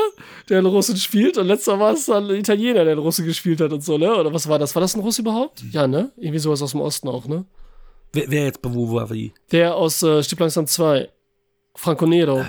der 0.50 0.58
einen 0.58 0.68
Russen 0.68 0.98
spielt. 0.98 1.38
Und 1.38 1.48
letzter 1.48 1.80
war 1.80 1.94
es 1.94 2.08
dann 2.08 2.30
ein 2.30 2.36
Italiener, 2.38 2.84
der 2.84 2.94
einen 2.94 3.00
Russen 3.00 3.26
gespielt 3.26 3.62
hat 3.62 3.72
und 3.72 3.84
so, 3.84 3.98
ne? 3.98 4.14
Oder 4.16 4.34
was 4.34 4.50
war 4.50 4.60
das? 4.60 4.76
War 4.76 4.82
das 4.82 4.96
ein 4.96 5.00
Russ 5.02 5.20
überhaupt? 5.20 5.64
Ja, 5.72 5.88
ne? 5.88 6.12
Irgendwie 6.18 6.40
sowas 6.40 6.62
aus 6.62 6.72
dem 6.72 6.82
Osten 6.82 7.08
auch, 7.08 7.26
ne? 7.28 7.46
Wer, 8.12 8.30
wer 8.30 8.44
jetzt 8.46 8.60
wo 8.64 8.94
war 8.96 9.10
wie? 9.12 9.32
Der 9.52 9.76
aus 9.76 10.04
äh, 10.04 10.22
Stieg 10.24 10.40
langsam 10.40 10.68
2. 10.68 11.08
Franco 11.76 12.06
Nero. 12.06 12.44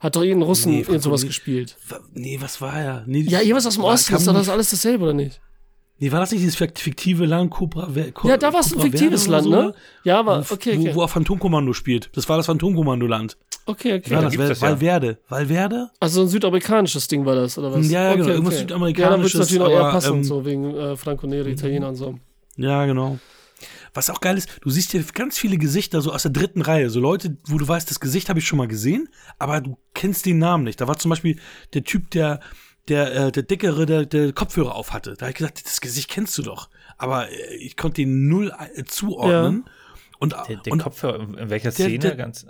Hat 0.00 0.14
doch 0.14 0.22
irgendeinen 0.22 0.48
Russen 0.48 0.72
nee, 0.72 0.80
irgend 0.80 1.02
sowas 1.02 1.22
Ne- 1.22 1.28
gespielt. 1.28 1.76
Nee, 2.14 2.38
was 2.40 2.60
war 2.60 2.80
er? 2.80 3.04
Nee, 3.06 3.22
Ja, 3.22 3.40
irgendwas 3.40 3.66
aus 3.66 3.74
dem 3.74 3.82
war- 3.82 3.92
Osten. 3.94 4.14
Ist 4.14 4.26
doch 4.28 4.32
das 4.34 4.48
alles 4.48 4.70
dasselbe, 4.70 5.04
oder 5.04 5.12
nicht? 5.14 5.40
Nee, 6.00 6.12
war 6.12 6.20
das 6.20 6.30
nicht 6.30 6.42
dieses 6.42 6.54
fiktive 6.54 7.26
Land 7.26 7.50
Cobra? 7.50 7.88
Ja, 8.22 8.36
da 8.36 8.52
war 8.52 8.60
es 8.60 8.72
ein 8.72 8.80
fiktives 8.80 9.26
Land, 9.26 9.48
oder 9.48 9.62
ne? 9.64 9.74
Ja, 10.04 10.20
aber 10.20 10.48
Wo, 10.48 10.54
okay, 10.54 10.76
wo, 10.76 10.80
okay. 10.82 10.94
wo 10.94 11.02
er 11.02 11.08
Phantomkommando 11.08 11.72
spielt. 11.72 12.10
Das 12.14 12.28
war 12.28 12.36
das 12.36 12.46
Phantomkommando-Land. 12.46 13.36
Okay, 13.66 13.94
okay. 13.94 14.08
das 14.10 14.20
gibt's 14.30 14.38
Val- 14.38 14.48
das 14.48 14.60
ja. 14.60 14.68
Valverde? 14.68 15.18
Valverde? 15.28 15.90
Also 15.98 16.22
ein 16.22 16.28
südamerikanisches 16.28 17.08
Ding 17.08 17.26
war 17.26 17.34
das, 17.34 17.58
oder 17.58 17.72
was? 17.72 17.90
Ja, 17.90 18.04
ja, 18.04 18.08
okay, 18.10 18.18
genau, 18.18 18.28
irgendwas 18.30 18.54
okay. 18.54 18.60
Südamerikanisches, 18.60 19.02
Ja, 19.04 19.10
dann 19.10 19.22
wird 19.22 19.34
es 19.34 19.38
natürlich 19.40 19.58
noch 19.58 19.70
eher 19.70 19.80
aber, 19.80 19.90
passen, 19.90 20.16
ähm, 20.18 20.24
so 20.24 20.44
wegen 20.46 20.74
äh, 20.76 20.96
Franco 20.96 21.26
Nero, 21.26 21.48
Italiener 21.48 21.88
und 21.88 21.96
so. 21.96 22.14
Ja, 22.56 22.86
genau. 22.86 23.18
Was 23.94 24.10
auch 24.10 24.20
geil 24.20 24.36
ist, 24.38 24.48
du 24.62 24.70
siehst 24.70 24.92
hier 24.92 25.02
ganz 25.14 25.38
viele 25.38 25.58
Gesichter 25.58 26.00
so 26.00 26.12
aus 26.12 26.22
der 26.22 26.30
dritten 26.32 26.62
Reihe. 26.62 26.90
So 26.90 27.00
Leute, 27.00 27.36
wo 27.46 27.58
du 27.58 27.66
weißt, 27.66 27.90
das 27.90 28.00
Gesicht 28.00 28.28
habe 28.28 28.38
ich 28.38 28.46
schon 28.46 28.58
mal 28.58 28.68
gesehen, 28.68 29.08
aber 29.38 29.60
du 29.60 29.78
kennst 29.94 30.26
den 30.26 30.38
Namen 30.38 30.64
nicht. 30.64 30.80
Da 30.80 30.88
war 30.88 30.96
zum 30.98 31.08
Beispiel 31.10 31.38
der 31.74 31.84
Typ, 31.84 32.10
der, 32.10 32.40
der, 32.88 33.14
äh, 33.26 33.32
der 33.32 33.42
Dickere, 33.42 33.86
der, 33.86 34.06
der 34.06 34.32
Kopfhörer 34.32 34.74
auf 34.74 34.92
hatte. 34.92 35.14
Da 35.14 35.22
habe 35.26 35.30
ich 35.30 35.36
gesagt, 35.38 35.64
das 35.64 35.80
Gesicht 35.80 36.08
kennst 36.10 36.36
du 36.38 36.42
doch. 36.42 36.68
Aber 36.96 37.30
äh, 37.30 37.54
ich 37.56 37.76
konnte 37.76 38.02
den 38.02 38.28
null 38.28 38.52
äh, 38.74 38.84
zuordnen. 38.84 39.64
Und, 40.20 40.32
Der, 40.32 40.56
der 40.56 40.72
und 40.72 40.82
Kopfhörer, 40.82 41.20
in 41.38 41.48
welcher 41.50 41.70
Der- 41.70 41.86
Szene? 41.86 41.98
der- 42.00 42.16
ganz, 42.16 42.44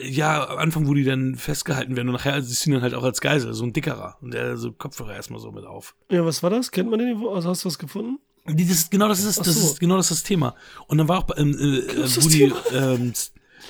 ja, 0.00 0.48
am 0.48 0.58
Anfang, 0.58 0.86
wo 0.88 0.94
die 0.94 1.04
dann 1.04 1.36
festgehalten 1.36 1.94
werden 1.96 2.08
und 2.08 2.14
nachher 2.14 2.40
siehst 2.42 2.64
du 2.66 2.70
ihn 2.70 2.74
dann 2.74 2.82
halt 2.82 2.94
auch 2.94 3.04
als 3.04 3.20
Geisel, 3.20 3.52
so 3.52 3.64
ein 3.64 3.72
Dickerer. 3.72 4.16
Und 4.20 4.32
der 4.34 4.56
so 4.56 4.72
Kopfhörer 4.72 5.14
erstmal 5.14 5.38
so 5.40 5.52
mit 5.52 5.64
auf. 5.64 5.94
Ja, 6.10 6.24
was 6.24 6.42
war 6.42 6.50
das? 6.50 6.70
Kennt 6.72 6.90
man 6.90 6.98
den? 6.98 7.16
Also 7.26 7.50
hast 7.50 7.64
du 7.64 7.68
was 7.68 7.78
gefunden? 7.78 8.18
Die- 8.48 8.66
Das 8.66 8.76
ist, 8.76 8.90
genau 8.90 9.08
das 9.08 9.22
ist, 9.22 9.38
Ach 9.40 9.44
das 9.44 9.54
so. 9.60 9.66
ist 9.68 9.80
genau 9.80 9.96
das 9.96 10.10
ist 10.10 10.18
das 10.20 10.22
Thema. 10.24 10.56
Und 10.88 10.98
dann 10.98 11.08
war 11.08 11.18
auch, 11.18 11.28
ähm, 11.36 11.52
äh, 11.52 12.22
wo 12.22 12.28
die 12.28 12.52
ähm, 12.72 13.12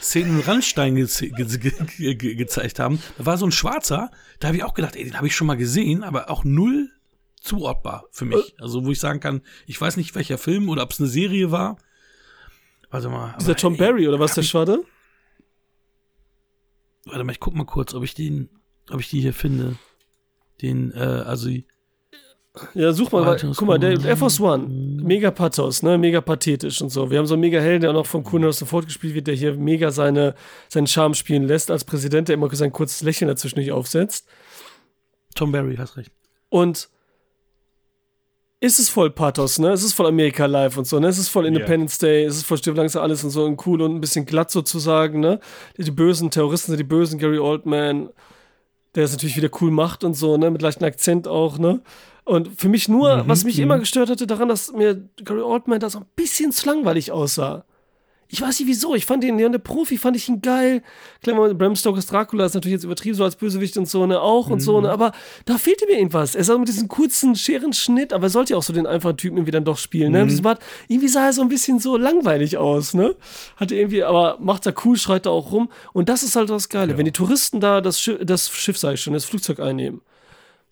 Szenen 0.01 0.39
in 0.39 0.45
Randstein 0.45 0.95
ge 0.95 1.07
ge 1.07 1.47
ge 1.99 2.15
ge 2.15 2.35
gezeigt 2.35 2.79
haben, 2.79 3.01
da 3.19 3.27
war 3.27 3.37
so 3.39 3.45
ein 3.47 3.53
Schwarzer, 3.53 4.11
da 4.41 4.49
habe 4.49 4.57
ich 4.57 4.65
auch 4.65 4.75
gedacht, 4.75 4.97
ey, 4.97 5.05
den 5.05 5.17
habe 5.17 5.27
ich 5.27 5.37
schon 5.37 5.47
mal 5.47 5.57
gesehen, 5.57 6.03
aber 6.03 6.31
auch 6.31 6.45
null 6.45 6.91
zuordbar 7.41 8.07
für 8.13 8.25
mich. 8.25 8.55
Äh. 8.59 8.63
Also 8.63 8.85
wo 8.85 8.91
ich 8.93 8.99
sagen 9.01 9.21
kann, 9.21 9.43
ich 9.67 9.79
weiß 9.81 9.97
nicht, 9.99 10.15
welcher 10.15 10.39
Film 10.39 10.69
oder 10.69 10.83
ob 10.83 10.91
es 10.93 11.01
eine 11.01 11.09
Serie 11.09 11.51
war. 11.51 11.77
Warte 12.91 13.09
mal. 13.11 13.35
Dieser 13.41 13.53
aber, 13.53 13.61
Tom 13.61 13.73
ey, 13.75 13.79
Barry, 13.79 14.09
oder 14.09 14.19
was, 14.21 14.35
der 14.35 14.43
Schwade? 14.43 14.83
Warte 17.05 17.25
mal, 17.25 17.33
ich 17.33 17.41
guck 17.41 17.55
mal 17.55 17.65
kurz, 17.65 17.95
ob 17.95 18.05
ich 18.05 18.15
den, 18.15 18.49
ob 18.91 19.01
ich 19.01 19.09
die 19.11 19.21
hier 19.21 19.35
finde. 19.35 19.77
Den, 20.61 20.93
äh, 20.93 20.99
also 20.99 21.51
Ja, 22.75 22.93
such 22.93 23.11
mal. 23.13 23.25
Alter, 23.25 23.53
Guck 23.57 23.67
mal, 23.67 23.79
der 23.79 23.99
Air 24.05 24.17
Force 24.17 24.39
One, 24.39 24.69
mega 24.69 25.31
Pathos, 25.31 25.83
ne? 25.83 25.97
Mega 25.97 26.21
pathetisch 26.21 26.83
und 26.83 26.91
so. 26.91 27.11
Wir 27.11 27.19
haben 27.19 27.27
so 27.27 27.35
einen 27.35 27.41
mega 27.41 27.59
Helden, 27.61 27.81
der 27.81 27.91
auch 27.91 27.95
noch 27.95 28.07
von 28.07 28.25
Harrison 28.25 28.69
Ford 28.69 28.85
gespielt 28.85 29.15
wird, 29.15 29.27
der 29.27 29.35
hier 29.35 29.55
mega 29.55 29.91
seine, 29.91 30.35
seinen 30.69 30.87
Charme 30.87 31.15
spielen 31.15 31.45
lässt 31.45 31.71
als 31.71 31.85
Präsident, 31.85 32.29
der 32.29 32.35
immer 32.35 32.55
sein 32.55 32.73
kurzes 32.73 33.03
Lächeln 33.03 33.29
dazwischen 33.29 33.59
nicht 33.59 33.73
aufsetzt. 33.73 34.29
Tom 35.35 35.51
Barry, 35.51 35.77
hast 35.77 35.97
recht. 35.97 36.13
Und 36.51 36.91
ist 38.61 38.79
es 38.79 38.91
voll 38.91 39.11
Pathos, 39.11 39.59
ne? 39.59 39.71
Es 39.71 39.83
ist 39.83 39.95
voll 39.95 40.07
America 40.07 40.45
Live 40.45 40.77
und 40.77 40.87
so, 40.87 41.01
ne? 41.01 41.09
Es 41.09 41.19
ist 41.19 41.31
voll 41.31 41.47
Independence 41.47 41.99
Day, 41.99 42.25
es 42.25 42.37
ist 42.37 42.45
voll 42.45 42.59
Stirb 42.59 42.77
langsam 42.77 43.03
alles 43.03 43.25
und 43.25 43.31
so 43.31 43.45
und 43.45 43.67
cool 43.67 43.81
und 43.81 43.95
ein 43.95 44.01
bisschen 44.01 44.27
glatt 44.27 44.51
sozusagen, 44.51 45.21
ne? 45.21 45.41
Die, 45.79 45.85
die 45.85 45.91
bösen 45.91 46.31
Terroristen 46.31 46.73
sind 46.73 46.79
die 46.79 46.85
bösen, 46.85 47.19
Gary 47.19 47.39
Oldman, 47.39 48.11
der 48.95 49.05
es 49.05 49.13
natürlich 49.13 49.37
wieder 49.37 49.51
cool 49.61 49.71
macht 49.71 50.05
und 50.05 50.15
so, 50.15 50.37
ne? 50.37 50.51
Mit 50.51 50.61
leichtem 50.61 50.87
Akzent 50.87 51.27
auch, 51.27 51.59
ne? 51.59 51.81
Und 52.25 52.49
für 52.61 52.69
mich 52.69 52.89
nur, 52.89 53.19
Mhm, 53.19 53.29
was 53.29 53.45
mich 53.45 53.57
mhm. 53.57 53.65
immer 53.65 53.79
gestört 53.79 54.11
hatte 54.11 54.27
daran, 54.27 54.49
dass 54.49 54.73
mir 54.73 55.09
Gary 55.25 55.41
Oldman 55.41 55.81
da 55.81 55.91
so 55.91 55.99
ein 55.99 56.07
bisschen 56.15 56.53
zu 56.53 56.67
langweilig 56.67 57.11
aussah. 57.11 57.65
Ich 58.35 58.41
weiß 58.41 58.61
nicht 58.61 58.69
wieso. 58.69 58.95
Ich 58.95 59.05
fand 59.05 59.23
den, 59.23 59.39
ja, 59.39 59.47
der 59.51 59.59
Profi 59.59 59.99
fand 59.99 60.17
ich 60.17 60.27
ihn 60.27 60.41
geil. 60.41 60.83
Klar, 61.23 61.53
Bram 61.53 61.77
Stokers 61.77 62.07
Dracula 62.07 62.47
ist 62.47 62.55
natürlich 62.55 62.77
jetzt 62.77 62.85
übertrieben, 62.85 63.15
so 63.15 63.25
als 63.25 63.37
Bösewicht 63.37 63.77
und 63.77 63.87
so, 63.87 64.07
ne, 64.07 64.19
auch 64.23 64.49
und 64.49 64.61
so, 64.61 64.81
ne, 64.81 64.91
aber 64.91 65.13
da 65.45 65.59
fehlte 65.59 65.85
mir 65.85 65.99
irgendwas. 65.99 66.35
Er 66.35 66.55
auch 66.55 66.59
mit 66.59 66.69
diesem 66.69 66.89
kurzen 66.89 67.37
Scherenschnitt, 67.37 68.15
aber 68.15 68.29
er 68.29 68.31
sollte 68.31 68.55
ja 68.55 68.57
auch 68.57 68.63
so 68.63 68.73
den 68.73 68.87
einfachen 68.87 69.19
Typen 69.19 69.37
irgendwie 69.37 69.51
dann 69.51 69.67
doch 69.67 69.77
spielen, 69.77 70.13
ne? 70.13 70.25
Mhm. 70.25 70.41
Bart, 70.41 70.63
irgendwie 70.89 71.09
sah 71.09 71.27
er 71.27 71.33
so 71.35 71.43
ein 71.43 71.49
bisschen 71.51 71.79
so 71.79 71.99
langweilig 71.99 72.57
aus, 72.57 72.95
ne? 72.95 73.15
Hatte 73.57 73.75
irgendwie, 73.75 74.03
aber 74.03 74.39
macht 74.41 74.65
er 74.65 74.75
cool, 74.87 74.97
schreit 74.97 75.27
er 75.27 75.33
auch 75.33 75.53
rum. 75.53 75.71
Und 75.93 76.09
das 76.09 76.23
ist 76.23 76.35
halt 76.35 76.49
das 76.49 76.71
Geile. 76.71 76.93
Ja. 76.93 76.99
Wenn 76.99 77.05
die 77.05 77.13
Touristen 77.13 77.61
da 77.61 77.83
das 77.83 78.01
Schiff, 78.01 78.19
das 78.23 78.49
Schiff, 78.49 78.79
sag 78.79 78.95
ich 78.95 79.03
schon, 79.03 79.13
das 79.13 79.27
Flugzeug 79.27 79.61
einnehmen, 79.61 80.01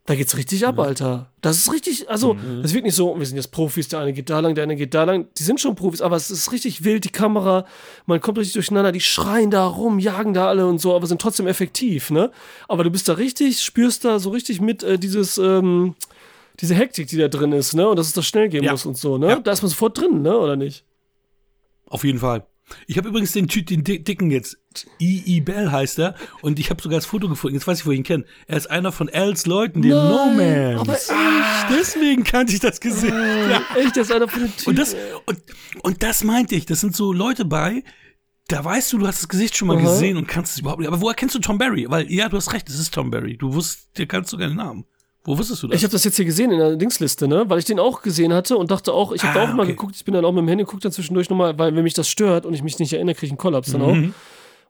da 0.07 0.15
geht's 0.15 0.37
richtig 0.37 0.67
ab, 0.67 0.79
Alter. 0.79 1.31
Das 1.41 1.59
ist 1.59 1.73
richtig, 1.73 2.11
also, 2.11 2.35
mhm. 2.35 2.63
das 2.63 2.75
wird 2.75 2.85
nicht 2.85 2.95
so, 2.95 3.19
wir 3.19 3.27
sind 3.27 3.37
jetzt 3.37 3.53
Profis, 3.53 3.89
der 3.89 4.01
eine 4.01 4.13
geht 4.13 4.31
da 4.31 4.41
lang, 4.41 4.55
der 4.55 4.65
eine 4.65 4.75
geht 4.75 4.95
da 4.95 5.05
lang. 5.05 5.29
Die 5.39 5.43
sind 5.43 5.61
schon 5.61 5.75
Profis, 5.75 6.01
aber 6.01 6.17
es 6.17 6.31
ist 6.31 6.53
richtig 6.53 6.85
wild, 6.85 7.05
die 7.05 7.11
Kamera, 7.11 7.67
man 8.07 8.21
kommt 8.21 8.39
richtig 8.39 8.55
durcheinander, 8.55 8.93
die 8.93 9.01
schreien 9.01 9.51
da 9.51 9.67
rum, 9.67 9.99
jagen 9.99 10.35
da 10.35 10.49
alle 10.49 10.67
und 10.67 10.81
so, 10.81 10.97
aber 10.97 11.07
sind 11.07 11.21
trotzdem 11.21 11.47
effektiv, 11.47 12.11
ne? 12.11 12.33
Aber 12.67 12.83
du 12.83 12.91
bist 12.91 13.09
da 13.09 13.13
richtig, 13.13 13.61
spürst 13.61 14.05
da 14.05 14.19
so 14.19 14.31
richtig 14.31 14.61
mit 14.61 14.83
äh, 14.83 14.99
dieses, 14.99 15.39
ähm, 15.39 15.95
diese 16.61 16.75
Hektik, 16.75 17.09
die 17.09 17.17
da 17.17 17.29
drin 17.29 17.53
ist, 17.53 17.75
ne? 17.75 17.89
Und 17.89 17.97
dass 17.97 18.09
es 18.09 18.13
da 18.13 18.23
schnell 18.23 18.49
gehen 18.49 18.65
ja. 18.65 18.73
muss 18.73 18.87
und 18.87 18.97
so, 18.97 19.19
ne? 19.19 19.29
Ja. 19.29 19.39
Da 19.39 19.53
ist 19.53 19.63
man 19.63 19.69
sofort 19.69 19.99
drin, 19.99 20.23
ne? 20.23 20.37
Oder 20.37 20.57
nicht? 20.57 20.85
Auf 21.87 22.05
jeden 22.05 22.19
Fall. 22.19 22.47
Ich 22.87 22.97
habe 22.97 23.09
übrigens 23.09 23.33
den, 23.33 23.47
den 23.47 23.85
Dicken 23.85 24.31
jetzt, 24.31 24.59
E.E. 25.01 25.41
Bell 25.41 25.71
heißt 25.71 25.99
er, 25.99 26.15
und 26.43 26.59
ich 26.59 26.71
habe 26.71 26.81
sogar 26.81 26.99
das 26.99 27.07
Foto 27.07 27.29
gefunden, 27.29 27.57
jetzt 27.57 27.67
weiß 27.67 27.81
ich, 27.81 27.87
wo 27.87 27.91
ich 27.91 27.99
ihn 27.99 28.05
kenne. 28.05 28.25
Er 28.47 28.57
ist 28.57 28.71
einer 28.71 28.93
von 28.93 29.09
Als 29.09 29.47
Leuten, 29.47 29.83
den 29.83 29.91
No 29.91 30.27
Man. 30.27 30.79
Aber 30.79 30.95
echt? 30.95 31.11
Ah, 31.11 31.69
deswegen 31.71 32.25
kannte 32.25 32.53
ich 32.53 32.61
das 32.61 32.81
Gesicht. 32.81 33.13
Oh, 33.13 33.17
ja. 33.17 33.63
Echt, 33.77 33.97
das 33.97 34.09
ist 34.09 34.13
einer 34.13 34.29
von 34.29 34.43
den 34.43 34.57
Typen. 34.57 34.71
Und 34.71 34.79
das, 34.79 34.97
und, 35.27 35.39
und 35.83 36.03
das 36.03 36.25
meinte 36.25 36.55
ich, 36.55 36.67
das 36.67 36.81
sind 36.81 36.95
so 36.95 37.13
Leute 37.13 37.45
bei, 37.45 37.83
da 38.49 38.65
weißt 38.65 38.93
du, 38.93 38.99
du 38.99 39.07
hast 39.07 39.23
das 39.23 39.29
Gesicht 39.29 39.57
schon 39.57 39.69
mal 39.69 39.77
Aha. 39.77 39.85
gesehen 39.85 40.17
und 40.17 40.27
kannst 40.27 40.53
es 40.53 40.59
überhaupt 40.59 40.81
nicht. 40.81 40.89
Aber 40.89 41.01
woher 41.01 41.15
kennst 41.15 41.35
du 41.35 41.39
Tom 41.39 41.59
Barry? 41.59 41.87
Weil, 41.89 42.11
ja, 42.11 42.29
du 42.29 42.37
hast 42.37 42.53
recht, 42.53 42.69
es 42.69 42.79
ist 42.79 42.93
Tom 42.93 43.11
Barry. 43.11 43.37
Du 43.37 43.55
wusstest, 43.55 43.97
dir 43.97 44.07
kannst 44.07 44.33
du 44.33 44.39
keinen 44.39 44.57
Namen. 44.57 44.85
Wo 45.25 45.37
wusstest 45.37 45.63
du 45.63 45.69
das? 45.69 45.77
Ich 45.77 45.85
habe 45.85 45.93
das 45.93 46.05
jetzt 46.05 46.17
hier 46.17 46.25
gesehen 46.25 46.51
in 46.51 46.59
der 46.59 46.77
Dingsliste, 46.77 47.29
ne? 47.29 47.45
Weil 47.49 47.59
ich 47.59 47.67
den 47.67 47.79
auch 47.79 48.01
gesehen 48.01 48.33
hatte 48.33 48.57
und 48.57 48.71
dachte 48.71 48.93
auch, 48.93 49.13
ich 49.13 49.23
habe 49.23 49.39
ah, 49.39 49.45
da 49.45 49.51
auch 49.51 49.55
mal 49.55 49.67
geguckt, 49.67 49.95
ich 49.95 50.05
bin 50.05 50.15
dann 50.15 50.25
auch 50.25 50.33
mit 50.33 50.43
dem 50.43 50.49
Handy 50.49 50.65
geguckt 50.65 50.85
dann 50.85 50.93
zwischendurch 50.93 51.29
nochmal, 51.29 51.59
weil 51.59 51.75
wenn 51.77 51.83
mich 51.83 51.95
das 51.95 52.09
stört 52.09 52.47
und 52.47 52.55
ich 52.55 52.63
mich 52.63 52.79
nicht 52.79 52.93
erinnere, 52.93 53.15
kriege 53.15 53.27
ich 53.27 53.33
einen 53.33 53.39
Kollaps 53.39 53.73
dann 53.73 53.83
mhm. 53.83 53.87
auch. 54.15 54.15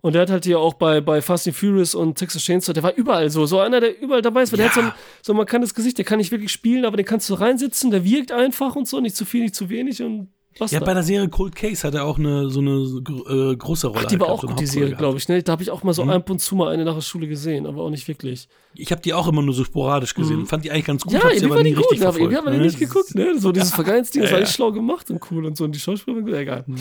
Und 0.03 0.15
der 0.15 0.23
hat 0.23 0.31
halt 0.31 0.45
hier 0.45 0.59
auch 0.59 0.75
bei, 0.75 1.01
bei 1.01 1.21
Fast 1.21 1.47
and 1.47 1.55
Furious 1.55 1.95
und 1.95 2.17
Texas 2.17 2.43
Chainsaw, 2.43 2.73
der 2.73 2.83
war 2.83 2.95
überall 2.95 3.31
so. 3.31 3.45
So 3.47 3.61
einer, 3.61 3.81
der 3.81 4.01
überall 4.01 4.23
dabei 4.23 4.43
ist, 4.43 4.53
weil 4.53 4.59
ja. 4.59 4.67
der 4.67 4.75
hat 4.75 4.83
so 4.83 4.89
ein, 4.89 4.93
so 5.23 5.33
ein 5.35 5.37
markantes 5.37 5.75
Gesicht, 5.75 5.99
der 5.99 6.05
kann 6.05 6.19
nicht 6.19 6.31
wirklich 6.31 6.51
spielen, 6.51 6.85
aber 6.85 6.97
den 6.97 7.07
kannst 7.07 7.29
du 7.29 7.35
reinsitzen, 7.35 7.91
der 7.91 8.03
wirkt 8.03 8.33
einfach 8.33 8.77
und 8.77 8.89
so, 8.89 9.01
nicht 9.01 9.15
zu 9.15 9.25
viel, 9.25 9.43
nicht 9.43 9.55
zu 9.55 9.69
wenig 9.69 10.03
und 10.03 10.29
was 10.59 10.73
ja, 10.73 10.81
da? 10.81 10.87
bei 10.87 10.95
der 10.95 11.03
Serie 11.03 11.29
Cold 11.29 11.55
Case 11.55 11.87
hat 11.87 11.95
er 11.95 12.05
auch 12.05 12.19
eine, 12.19 12.51
so 12.51 12.61
eine 12.61 12.73
äh, 12.73 13.57
große 13.57 13.87
Rolle. 13.87 14.03
Ach, 14.05 14.09
die 14.09 14.19
war 14.19 14.29
auch 14.29 14.41
gut, 14.43 14.59
die 14.59 14.67
Serie, 14.67 14.95
glaube 14.97 15.19
ich. 15.19 15.29
Ne? 15.29 15.43
Da 15.43 15.53
habe 15.53 15.63
ich 15.63 15.71
auch 15.71 15.83
mal 15.85 15.93
so 15.93 16.05
mhm. 16.05 16.11
ab 16.11 16.29
und 16.29 16.41
zu 16.41 16.57
mal 16.57 16.73
eine 16.73 16.85
nach 16.85 16.95
der 16.95 17.01
Schule 17.03 17.29
gesehen, 17.29 17.67
aber 17.67 17.83
auch 17.83 17.91
nicht 17.91 18.07
wirklich. 18.09 18.49
Ich 18.75 18.91
habe 18.91 19.01
die 19.01 19.15
auch 19.15 19.29
immer 19.29 19.43
nur 19.43 19.55
so 19.55 19.65
sporadisch 19.65 20.15
gesehen. 20.15 20.41
Mhm. 20.41 20.47
Fand 20.47 20.65
die 20.65 20.71
eigentlich 20.71 20.87
ganz 20.87 21.03
gut. 21.03 21.13
Ja, 21.13 21.21
die 21.29 21.49
war 21.49 21.63
die 21.63 21.73
gut, 21.73 22.03
aber 22.03 22.19
wir 22.19 22.37
haben 22.37 22.51
ne? 22.51 22.59
nicht 22.59 22.79
geguckt. 22.79 23.15
Ne? 23.15 23.39
So 23.39 23.53
dieses 23.53 23.73
Vergeinsding, 23.73 24.23
das 24.23 24.33
war 24.33 24.41
echt 24.41 24.53
schlau 24.53 24.73
gemacht 24.73 25.11
und 25.11 25.21
cool 25.31 25.47
und 25.47 25.57
so. 25.57 25.65
Und 25.65 25.75
die 25.75 25.81
Schauspieler 25.81 26.17
waren 26.17 26.25
gut, 26.25 26.35
egal. 26.35 26.65
Mhm. 26.67 26.77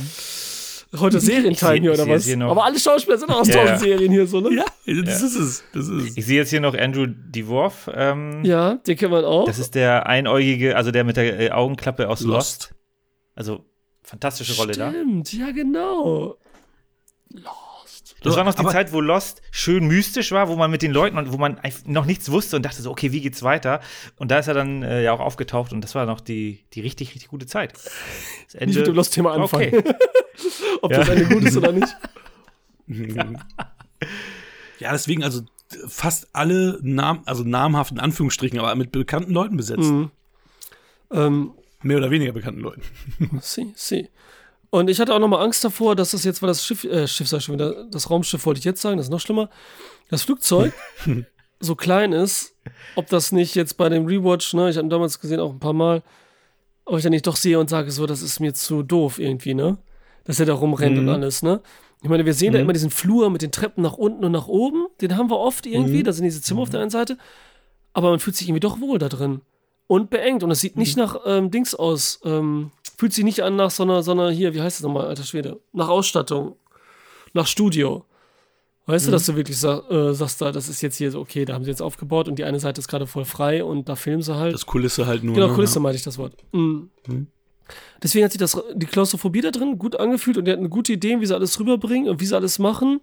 Heute 0.98 1.20
Serientime 1.20 1.82
hier 1.82 1.94
oder 1.94 2.08
was? 2.08 2.26
Hier 2.26 2.42
aber 2.42 2.66
alle 2.66 2.80
Schauspieler 2.80 3.18
sind 3.18 3.30
auch 3.30 3.42
aus 3.42 3.48
ja, 3.48 3.58
tausend 3.58 3.80
Serien 3.82 4.12
hier 4.12 4.26
so, 4.26 4.42
ne? 4.42 4.56
Ja, 4.56 4.66
das 5.04 5.22
ist 5.22 5.36
es. 5.36 5.64
Das 5.72 5.88
ist 5.88 6.10
es. 6.10 6.18
Ich 6.18 6.26
sehe 6.26 6.38
jetzt 6.38 6.50
hier 6.50 6.62
noch 6.62 6.76
Andrew 6.76 7.06
DeWolf. 7.08 7.92
Ähm, 7.94 8.44
ja, 8.44 8.74
den 8.76 8.98
kennt 8.98 9.12
man 9.12 9.24
auch. 9.24 9.46
Das 9.46 9.60
ist 9.60 9.76
der 9.76 10.08
Einäugige, 10.08 10.76
also 10.76 10.90
der 10.90 11.04
mit 11.04 11.16
der 11.16 11.40
äh, 11.40 11.52
Augenklappe 11.52 12.10
aus 12.10 12.22
Lost. 12.22 12.72
Lost. 12.72 12.79
Also 13.40 13.64
Fantastische 14.04 14.54
Rolle 14.58 14.74
Stimmt, 14.74 14.96
da. 14.96 15.00
Stimmt, 15.00 15.34
ja, 15.34 15.52
genau. 15.52 16.38
Lost. 17.30 18.16
Das 18.22 18.36
war 18.36 18.44
noch 18.44 18.54
die 18.54 18.66
Zeit, 18.66 18.92
wo 18.92 19.00
Lost 19.00 19.42
schön 19.50 19.88
mystisch 19.88 20.34
war, 20.34 20.50
wo 20.50 20.58
man 20.58 20.70
mit 20.70 20.82
den 20.82 20.92
Leuten, 20.92 21.32
wo 21.32 21.38
man 21.38 21.58
noch 21.86 22.06
nichts 22.06 22.30
wusste 22.32 22.58
und 22.58 22.66
dachte 22.66 22.82
so, 22.82 22.92
okay, 22.92 23.14
wie 23.14 23.22
geht's 23.22 23.42
weiter? 23.42 23.80
Und 24.18 24.30
da 24.32 24.40
ist 24.40 24.48
er 24.48 24.56
dann 24.56 24.84
äh, 24.84 25.04
ja 25.04 25.14
auch 25.14 25.22
aufgetaucht 25.22 25.72
und 25.72 25.82
das 25.82 25.96
war 25.96 26.06
noch 26.06 26.20
die, 26.20 26.66
die 26.74 26.82
richtig, 26.82 27.14
richtig 27.14 27.30
gute 27.30 27.46
Zeit. 27.46 27.74
Das 27.74 28.56
Ende, 28.56 28.66
nicht 28.68 28.78
mit 28.78 28.88
dem 28.88 28.96
Lost-Thema 28.96 29.32
anfangen. 29.32 29.74
Okay. 29.74 29.84
Ob 30.82 30.92
ja. 30.92 30.98
das 30.98 31.10
eine 31.10 31.26
gut 31.26 31.44
ist 31.44 31.56
oder 31.56 31.72
nicht. 31.72 31.96
ja, 34.80 34.92
deswegen, 34.92 35.24
also 35.24 35.44
fast 35.88 36.28
alle 36.34 36.80
Namen, 36.82 37.22
also 37.26 37.44
namhaften 37.44 38.00
Anführungsstrichen, 38.00 38.60
aber 38.60 38.76
mit 38.76 38.92
bekannten 38.92 39.32
Leuten 39.32 39.56
besetzt. 39.56 39.92
Mhm. 39.92 40.12
Ähm, 41.12 41.54
Mehr 41.82 41.98
oder 41.98 42.12
weniger 42.12 42.34
bekannten 42.34 42.62
Leuten. 42.62 42.82
Sie, 43.42 43.72
sie. 43.76 44.10
Und 44.70 44.90
ich 44.90 45.00
hatte 45.00 45.14
auch 45.14 45.20
nochmal 45.20 45.44
Angst 45.44 45.64
davor, 45.64 45.96
dass 45.96 46.12
das 46.12 46.24
jetzt, 46.24 46.42
weil 46.42 46.48
das 46.48 46.64
Schiff, 46.66 46.84
äh, 46.84 47.08
Schiff 47.08 47.28
sag 47.28 47.40
ich 47.40 47.46
schon 47.46 47.56
wieder, 47.56 47.86
das 47.90 48.10
Raumschiff 48.10 48.46
wollte 48.46 48.60
ich 48.60 48.66
jetzt 48.66 48.82
sagen, 48.82 48.98
das 48.98 49.08
ist 49.08 49.12
noch 49.12 49.20
schlimmer, 49.20 49.50
das 50.10 50.22
Flugzeug 50.24 50.74
so 51.60 51.76
klein 51.76 52.14
ist, 52.14 52.56
ob 52.96 53.08
das 53.08 53.32
nicht 53.32 53.56
jetzt 53.56 53.78
bei 53.78 53.90
dem 53.90 54.06
Rewatch, 54.06 54.54
ne, 54.54 54.70
ich 54.70 54.78
habe 54.78 54.88
damals 54.88 55.20
gesehen 55.20 55.40
auch 55.40 55.52
ein 55.52 55.60
paar 55.60 55.74
Mal, 55.74 56.04
ob 56.86 56.98
ich 56.98 57.04
dann 57.04 57.12
nicht 57.12 57.26
doch 57.26 57.36
sehe 57.36 57.60
und 57.60 57.70
sage 57.70 57.90
so, 57.90 58.06
das 58.06 58.22
ist 58.22 58.40
mir 58.40 58.54
zu 58.54 58.84
doof 58.84 59.20
irgendwie, 59.20 59.54
ne? 59.54 59.78
Dass 60.24 60.40
er 60.40 60.46
da 60.46 60.54
rumrennt 60.54 60.98
mhm. 60.98 61.08
und 61.08 61.10
alles, 61.10 61.42
ne? 61.42 61.62
Ich 62.04 62.10
meine, 62.10 62.26
wir 62.26 62.34
sehen 62.34 62.50
mhm. 62.50 62.54
da 62.54 62.60
immer 62.60 62.74
diesen 62.74 62.92
Flur 62.92 63.30
mit 63.32 63.42
den 63.42 63.52
Treppen 63.52 63.82
nach 63.82 63.94
unten 63.94 64.24
und 64.24 64.32
nach 64.32 64.48
oben, 64.48 64.86
den 65.02 65.18
haben 65.18 65.32
wir 65.32 65.38
oft 65.38 65.66
irgendwie, 65.66 66.00
mhm. 66.00 66.04
da 66.04 66.14
sind 66.14 66.26
diese 66.26 66.42
Zimmer 66.42 66.62
auf 66.62 66.70
der 66.70 66.82
einen 66.82 66.90
Seite, 66.92 67.18
aber 67.94 68.12
man 68.12 68.20
fühlt 68.20 68.36
sich 68.36 68.48
irgendwie 68.48 68.60
doch 68.60 68.80
wohl 68.80 69.00
da 69.00 69.10
drin 69.10 69.42
und 69.90 70.12
beengt. 70.12 70.44
Und 70.44 70.52
es 70.52 70.62
sieht 70.62 70.78
nicht 70.78 70.96
mhm. 70.96 71.04
nach 71.04 71.18
ähm, 71.26 71.52
Dings 71.52 71.74
aus. 71.74 72.22
Ähm, 72.24 72.70
fühlt 72.96 73.12
sich 73.12 73.24
nicht 73.24 73.42
an 73.42 73.56
nach 73.56 73.72
so 73.72 73.84
einer, 73.84 74.04
sondern 74.04 74.32
hier, 74.32 74.54
wie 74.54 74.62
heißt 74.62 74.78
das 74.78 74.84
nochmal, 74.84 75.08
alter 75.08 75.24
Schwede? 75.24 75.60
Nach 75.74 75.90
Ausstattung. 75.90 76.56
Nach 77.34 77.48
Studio. 77.48 78.06
Weißt 78.86 79.06
mhm. 79.06 79.08
du, 79.08 79.12
dass 79.12 79.26
du 79.26 79.36
wirklich 79.36 79.58
sag, 79.58 79.90
äh, 79.90 80.14
sagst, 80.14 80.42
da, 80.42 80.52
das 80.52 80.70
ist 80.70 80.82
jetzt 80.82 80.98
hier 80.98 81.10
so, 81.10 81.20
okay, 81.20 81.44
da 81.44 81.56
haben 81.56 81.64
sie 81.64 81.72
jetzt 81.72 81.82
aufgebaut 81.82 82.28
und 82.28 82.38
die 82.38 82.44
eine 82.44 82.60
Seite 82.60 82.80
ist 82.80 82.88
gerade 82.88 83.08
voll 83.08 83.26
frei 83.26 83.64
und 83.64 83.90
da 83.90 83.96
filmen 83.96 84.22
sie 84.22 84.36
halt. 84.36 84.54
Das 84.54 84.68
Kulisse 84.68 85.08
halt 85.08 85.24
nur. 85.24 85.34
Genau, 85.34 85.48
ne? 85.48 85.54
Kulisse 85.56 85.76
ja. 85.76 85.82
meinte 85.82 85.98
ich 85.98 86.04
das 86.04 86.20
Wort. 86.20 86.34
Mhm. 86.52 86.92
Mhm. 87.08 87.28
Deswegen 88.04 88.26
hat 88.26 88.32
sich 88.32 88.40
das, 88.40 88.62
die 88.76 88.86
Klaustrophobie 88.86 89.42
da 89.42 89.50
drin 89.50 89.80
gut 89.80 90.00
angefühlt 90.00 90.38
und 90.38 90.46
die 90.46 90.52
hatten 90.52 90.70
gute 90.70 90.94
Ideen, 90.94 91.20
wie 91.20 91.26
sie 91.26 91.36
alles 91.36 91.60
rüberbringen 91.60 92.10
und 92.10 92.20
wie 92.22 92.26
sie 92.26 92.36
alles 92.36 92.60
machen. 92.60 93.02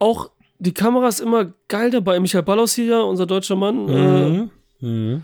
Auch 0.00 0.30
die 0.58 0.74
Kamera 0.74 1.06
ist 1.06 1.20
immer 1.20 1.52
geil 1.68 1.90
dabei. 1.90 2.18
Michael 2.18 2.42
Ballos 2.42 2.74
hier, 2.74 3.04
unser 3.04 3.26
deutscher 3.26 3.56
Mann, 3.56 3.88
äh, 3.88 4.84
mhm. 4.84 5.14
äh, 5.14 5.20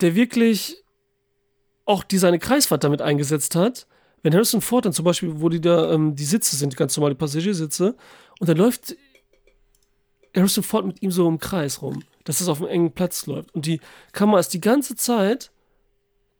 der 0.00 0.14
wirklich 0.14 0.82
auch 1.84 2.04
die 2.04 2.18
seine 2.18 2.38
Kreisfahrt 2.38 2.84
damit 2.84 3.02
eingesetzt 3.02 3.54
hat. 3.54 3.86
Wenn 4.22 4.34
Harrison 4.34 4.60
Ford 4.60 4.84
dann 4.84 4.92
zum 4.92 5.04
Beispiel, 5.04 5.40
wo 5.40 5.48
die 5.48 5.60
da 5.60 5.92
ähm, 5.92 6.14
die 6.14 6.24
Sitze 6.24 6.56
sind, 6.56 6.76
ganz 6.76 6.96
normale 6.96 7.14
Passagiersitze, 7.14 7.96
und 8.38 8.48
dann 8.48 8.56
läuft 8.56 8.96
Harrison 10.34 10.62
Ford 10.62 10.86
mit 10.86 11.02
ihm 11.02 11.10
so 11.10 11.28
im 11.28 11.38
Kreis 11.38 11.82
rum, 11.82 12.02
dass 12.24 12.40
es 12.40 12.48
auf 12.48 12.60
einem 12.60 12.70
engen 12.70 12.92
Platz 12.92 13.26
läuft. 13.26 13.54
Und 13.54 13.66
die 13.66 13.80
Kamera 14.12 14.40
ist 14.40 14.54
die 14.54 14.60
ganze 14.60 14.96
Zeit 14.96 15.50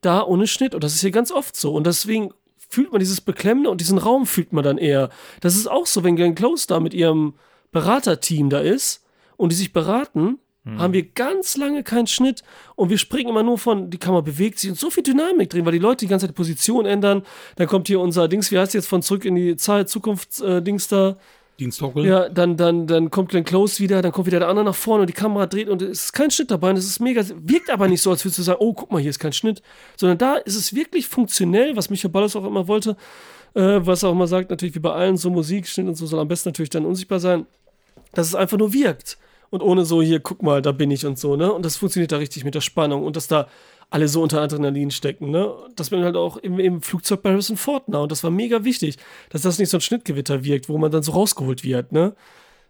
da 0.01 0.23
ohne 0.23 0.47
Schnitt. 0.47 0.75
Und 0.75 0.85
das 0.85 0.95
ist 0.95 1.01
hier 1.01 1.11
ganz 1.11 1.31
oft 1.31 1.57
so. 1.57 1.75
Und 1.75 1.87
deswegen 1.87 2.33
fühlt 2.57 2.93
man 2.93 3.01
dieses 3.01 3.21
Beklemmende 3.21 3.71
und 3.71 3.81
diesen 3.81 3.99
Raum 3.99 4.27
fühlt 4.27 4.53
man 4.53 4.65
dann 4.65 4.79
eher. 4.79 5.11
Das 5.41 5.57
ist 5.57 5.67
auch 5.67 5.87
so, 5.87 6.05
wenn 6.05 6.17
Glenn 6.17 6.35
Close 6.35 6.67
da 6.67 6.81
mit 6.81 6.95
ihrem 6.95 7.35
Beraterteam 7.71 8.51
da 8.51 8.61
ist 8.61 9.05
und 9.37 9.53
die 9.53 9.57
sich 9.57 9.73
beraten, 9.73 10.39
hm. 10.65 10.79
haben 10.79 10.93
wir 10.93 11.03
ganz 11.03 11.57
lange 11.57 11.83
keinen 11.83 12.07
Schnitt 12.07 12.43
und 12.77 12.89
wir 12.89 12.99
springen 12.99 13.31
immer 13.31 13.43
nur 13.43 13.59
von, 13.59 13.91
die 13.91 13.99
Kamera 13.99 14.21
bewegt 14.21 14.61
sich 14.61 14.71
und 14.71 14.79
so 14.79 14.91
viel 14.91 15.03
Dynamik 15.03 15.51
drin, 15.51 15.65
weil 15.65 15.73
die 15.73 15.79
Leute 15.79 16.05
die 16.05 16.09
ganze 16.09 16.27
Zeit 16.27 16.37
Position 16.37 16.87
ändern. 16.87 17.23
Dann 17.57 17.67
kommt 17.67 17.89
hier 17.89 17.99
unser 17.99 18.29
Dings, 18.29 18.53
wie 18.53 18.59
heißt 18.59 18.75
jetzt 18.75 18.87
von 18.87 19.03
zurück 19.03 19.25
in 19.25 19.35
die 19.35 19.57
Zeit, 19.57 19.89
Zukunftsdings 19.89 20.87
äh, 20.87 20.89
da. 20.89 21.17
Diensthockle. 21.59 22.07
Ja, 22.07 22.29
dann, 22.29 22.57
dann, 22.57 22.87
dann 22.87 23.11
kommt 23.11 23.31
Glenn 23.31 23.45
Close 23.45 23.81
wieder, 23.81 24.03
dann 24.03 24.13
kommt 24.13 24.27
wieder 24.27 24.39
der 24.39 24.49
andere 24.49 24.65
nach 24.65 24.75
vorne 24.75 25.03
und 25.03 25.07
die 25.09 25.15
Kamera 25.15 25.47
dreht 25.47 25.69
und 25.69 25.83
es 25.83 26.05
ist 26.05 26.13
kein 26.13 26.31
Schnitt 26.31 26.51
dabei 26.51 26.71
und 26.71 26.77
es 26.77 26.87
ist 26.87 27.01
mega, 27.01 27.23
wirkt 27.43 27.69
aber 27.69 27.89
nicht 27.89 28.01
so, 28.01 28.11
als 28.11 28.25
würdest 28.25 28.39
du 28.39 28.43
sagen, 28.43 28.59
oh, 28.61 28.73
guck 28.73 28.91
mal, 28.91 29.01
hier 29.01 29.11
ist 29.11 29.19
kein 29.19 29.33
Schnitt, 29.33 29.63
sondern 29.97 30.19
da 30.19 30.37
ist 30.37 30.57
es 30.57 30.75
wirklich 30.75 31.09
funktionell, 31.09 31.77
was 31.77 31.91
Michael 31.91 32.11
Ballas 32.11 32.37
auch 32.37 32.45
immer 32.45 32.69
wollte, 32.69 32.97
äh, 33.55 33.81
was 33.83 34.03
er 34.03 34.09
auch 34.09 34.13
immer 34.13 34.29
sagt, 34.29 34.51
natürlich 34.51 34.75
wie 34.75 34.81
bei 34.81 34.93
allen, 34.93 35.17
so 35.17 35.29
Musik, 35.29 35.67
Schnitt 35.67 35.89
und 35.89 35.97
so 35.97 36.07
soll 36.07 36.21
am 36.21 36.29
besten 36.29 36.49
natürlich 36.49 36.71
dann 36.71 36.87
unsichtbar 36.87 37.21
sein, 37.21 37.47
dass 38.15 38.29
es 38.29 38.35
einfach 38.35 38.59
nur 38.59 38.73
wirkt 38.73 39.19
und 39.53 39.61
ohne 39.63 39.85
so, 39.85 40.01
hier, 40.01 40.19
guck 40.19 40.43
mal, 40.43 40.63
da 40.63 40.73
bin 40.73 40.91
ich 40.91 41.05
und 41.05 41.19
so, 41.19 41.37
ne? 41.37 41.53
Und 41.53 41.63
das 41.67 41.77
funktioniert 41.77 42.11
da 42.11 42.17
richtig 42.17 42.43
mit 42.43 42.55
der 42.55 42.63
Spannung 42.63 43.05
und 43.05 43.17
dass 43.17 43.29
da 43.29 43.49
alle 43.91 44.09
so 44.09 44.23
unter 44.23 44.41
Adrenalin 44.41 44.91
stecken, 44.91 45.31
ne? 45.31 45.55
Das 45.77 45.91
bin 45.91 46.03
halt 46.03 46.17
auch 46.17 46.39
im, 46.39 46.59
im 46.59 46.81
Flugzeug 46.81 47.21
bei 47.21 47.33
Harrison 47.33 47.59
Ford 47.59 47.87
nah 47.87 47.99
und 47.99 48.11
das 48.11 48.25
war 48.25 48.31
mega 48.31 48.65
wichtig, 48.65 48.97
dass 49.29 49.43
das 49.43 49.59
nicht 49.59 49.69
so 49.69 49.77
ein 49.77 49.83
Schnittgewitter 49.83 50.43
wirkt, 50.43 50.71
wo 50.71 50.79
man 50.79 50.91
dann 50.91 51.03
so 51.03 51.13
rausgeholt 51.13 51.65
wird, 51.65 51.93
ne? 51.93 52.15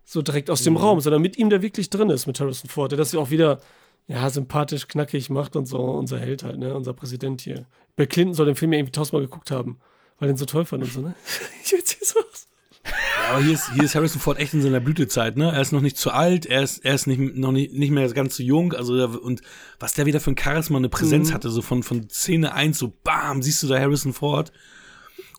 So 0.05 0.23
direkt 0.23 0.51
aus 0.51 0.65
dem 0.65 0.73
mhm. 0.73 0.81
Raum, 0.81 1.01
sondern 1.01 1.23
mit 1.23 1.39
ihm, 1.39 1.51
der 1.51 1.63
wirklich 1.63 1.89
drin 1.89 2.11
ist, 2.11 2.27
mit 2.27 2.41
Harrison 2.41 2.69
Ford, 2.69 2.91
der 2.91 2.99
das 2.99 3.13
ja 3.13 3.21
auch 3.21 3.31
wieder, 3.31 3.61
ja, 4.09 4.29
sympathisch, 4.29 4.89
knackig 4.89 5.31
macht 5.31 5.55
und 5.55 5.67
so, 5.67 5.79
unser 5.79 6.19
Held 6.19 6.43
halt, 6.43 6.59
ne? 6.59 6.75
Unser 6.75 6.95
Präsident 6.95 7.43
hier. 7.43 7.67
Bill 7.95 8.09
Clinton 8.09 8.35
soll 8.35 8.47
den 8.47 8.57
Film 8.57 8.73
ja 8.73 8.81
irgendwie 8.81 8.91
tausendmal 8.91 9.23
geguckt 9.23 9.53
haben, 9.53 9.79
weil 10.19 10.29
er 10.29 10.35
ihn 10.35 10.37
so 10.37 10.47
toll 10.47 10.65
fand 10.65 10.83
und 10.83 10.93
so, 10.93 11.01
ne? 11.01 11.15
ich 11.65 11.73
erzähl's 11.73 12.09
so 12.09 12.19
aus. 12.19 12.49
Ja, 12.85 13.35
aber 13.35 13.43
hier 13.43 13.55
ist, 13.55 13.73
hier 13.73 13.85
ist 13.85 13.95
Harrison 13.95 14.21
Ford 14.21 14.39
echt 14.39 14.55
in 14.55 14.63
seiner 14.63 14.81
Blütezeit, 14.81 15.37
ne? 15.37 15.53
Er 15.53 15.61
ist 15.61 15.73
noch 15.73 15.81
nicht 15.81 15.97
zu 15.97 16.11
alt, 16.11 16.47
er 16.47 16.63
ist, 16.63 16.85
er 16.85 16.95
ist 16.95 17.07
nicht, 17.07 17.37
noch 17.37 17.53
nicht, 17.53 17.73
nicht 17.73 17.91
mehr 17.91 18.09
ganz 18.11 18.37
so 18.37 18.43
jung, 18.43 18.73
also, 18.73 18.95
und 19.21 19.41
was 19.79 19.95
der 19.95 20.07
wieder 20.07 20.21
für 20.21 20.31
ein 20.31 20.39
Charisma, 20.39 20.79
eine 20.79 20.89
Präsenz 20.89 21.31
mhm. 21.31 21.35
hatte, 21.35 21.51
so 21.51 21.63
von, 21.63 21.83
von 21.83 22.09
Szene 22.11 22.53
1, 22.53 22.79
so 22.79 22.93
bam, 23.05 23.43
siehst 23.43 23.63
du 23.63 23.69
da 23.69 23.79
Harrison 23.79 24.13
Ford. 24.13 24.53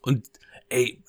Und, 0.01 0.27
ey, 0.69 1.03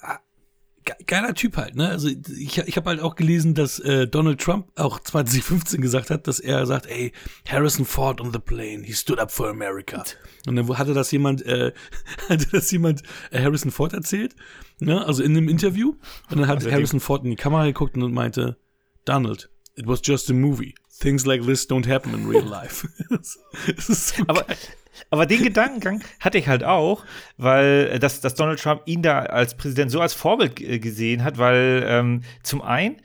geiler 1.06 1.34
Typ 1.34 1.56
halt, 1.56 1.76
ne? 1.76 1.88
Also 1.88 2.08
ich, 2.08 2.58
ich 2.58 2.76
habe 2.76 2.90
halt 2.90 3.00
auch 3.00 3.14
gelesen, 3.14 3.54
dass 3.54 3.78
äh, 3.78 4.06
Donald 4.06 4.40
Trump 4.40 4.68
auch 4.76 5.00
2015 5.00 5.80
gesagt 5.80 6.10
hat, 6.10 6.26
dass 6.26 6.40
er 6.40 6.66
sagt, 6.66 6.86
ey, 6.86 7.12
Harrison 7.48 7.84
Ford 7.84 8.20
on 8.20 8.32
the 8.32 8.38
plane, 8.38 8.82
he 8.84 8.92
stood 8.92 9.18
up 9.18 9.32
for 9.32 9.48
America. 9.48 10.04
Und 10.46 10.56
dann 10.56 10.78
hatte 10.78 10.94
das 10.94 11.10
jemand, 11.10 11.44
äh, 11.46 11.72
hatte 12.28 12.48
das 12.52 12.70
jemand 12.70 13.02
äh, 13.30 13.42
Harrison 13.42 13.70
Ford 13.70 13.92
erzählt, 13.92 14.34
ne? 14.80 15.04
Also 15.04 15.22
in 15.22 15.36
einem 15.36 15.48
Interview. 15.48 15.94
Und 16.30 16.38
dann 16.38 16.48
hat 16.48 16.58
also 16.58 16.70
Harrison 16.70 17.00
Ford 17.00 17.24
in 17.24 17.30
die 17.30 17.36
Kamera 17.36 17.66
geguckt 17.66 17.96
und 17.96 18.12
meinte, 18.12 18.56
Donald, 19.04 19.50
it 19.76 19.86
was 19.86 20.00
just 20.02 20.30
a 20.30 20.34
movie. 20.34 20.74
Things 21.00 21.26
like 21.26 21.44
this 21.44 21.68
don't 21.68 21.88
happen 21.88 22.14
in 22.14 22.28
real 22.28 22.44
life. 22.48 22.88
das, 23.10 23.38
das 23.66 24.08
so 24.08 24.24
aber, 24.26 24.46
aber 25.10 25.26
den 25.26 25.42
Gedankengang 25.42 26.02
hatte 26.20 26.38
ich 26.38 26.48
halt 26.48 26.64
auch, 26.64 27.04
weil 27.36 27.90
äh, 27.92 27.98
dass, 27.98 28.20
dass 28.20 28.34
Donald 28.34 28.60
Trump 28.60 28.82
ihn 28.86 29.02
da 29.02 29.20
als 29.20 29.56
Präsident 29.56 29.90
so 29.90 30.00
als 30.00 30.14
Vorbild 30.14 30.60
äh, 30.60 30.78
gesehen 30.78 31.24
hat, 31.24 31.38
weil 31.38 31.84
ähm, 31.86 32.22
zum 32.42 32.62
einen 32.62 32.96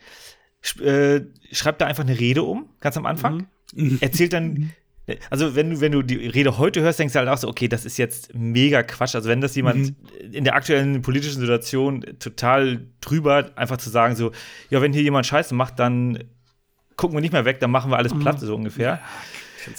äh, 0.80 1.22
schreibt 1.52 1.80
er 1.80 1.88
einfach 1.88 2.04
eine 2.04 2.18
Rede 2.18 2.42
um, 2.42 2.68
ganz 2.80 2.96
am 2.96 3.06
Anfang, 3.06 3.48
mhm. 3.74 3.98
erzählt 4.00 4.32
dann 4.32 4.72
also 5.30 5.54
wenn 5.54 5.70
du, 5.70 5.80
wenn 5.80 5.92
du 5.92 6.02
die 6.02 6.26
Rede 6.26 6.58
heute 6.58 6.80
hörst, 6.80 6.98
denkst 6.98 7.12
du 7.12 7.18
halt 7.18 7.28
auch 7.28 7.38
so, 7.38 7.48
okay, 7.48 7.68
das 7.68 7.84
ist 7.84 7.96
jetzt 7.96 8.34
mega 8.34 8.82
Quatsch. 8.82 9.14
Also 9.14 9.28
wenn 9.28 9.40
das 9.40 9.54
jemand 9.54 9.78
mhm. 9.78 10.32
in 10.32 10.44
der 10.44 10.54
aktuellen 10.54 11.02
politischen 11.02 11.40
Situation 11.40 12.04
total 12.18 12.86
drüber, 13.00 13.50
einfach 13.56 13.78
zu 13.78 13.90
sagen 13.90 14.16
so, 14.16 14.32
ja, 14.70 14.80
wenn 14.82 14.92
hier 14.92 15.02
jemand 15.02 15.26
Scheiße 15.26 15.54
macht, 15.54 15.78
dann 15.78 16.24
gucken 16.96 17.16
wir 17.16 17.20
nicht 17.20 17.32
mehr 17.32 17.44
weg, 17.44 17.60
dann 17.60 17.70
machen 17.70 17.90
wir 17.90 17.96
alles 17.96 18.14
mhm. 18.14 18.20
platt, 18.20 18.40
so 18.40 18.54
ungefähr. 18.54 19.00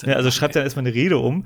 Ja, 0.03 0.15
also 0.15 0.31
schreibt 0.31 0.55
dann 0.55 0.63
erstmal 0.63 0.85
eine 0.85 0.93
Rede 0.93 1.17
um. 1.17 1.45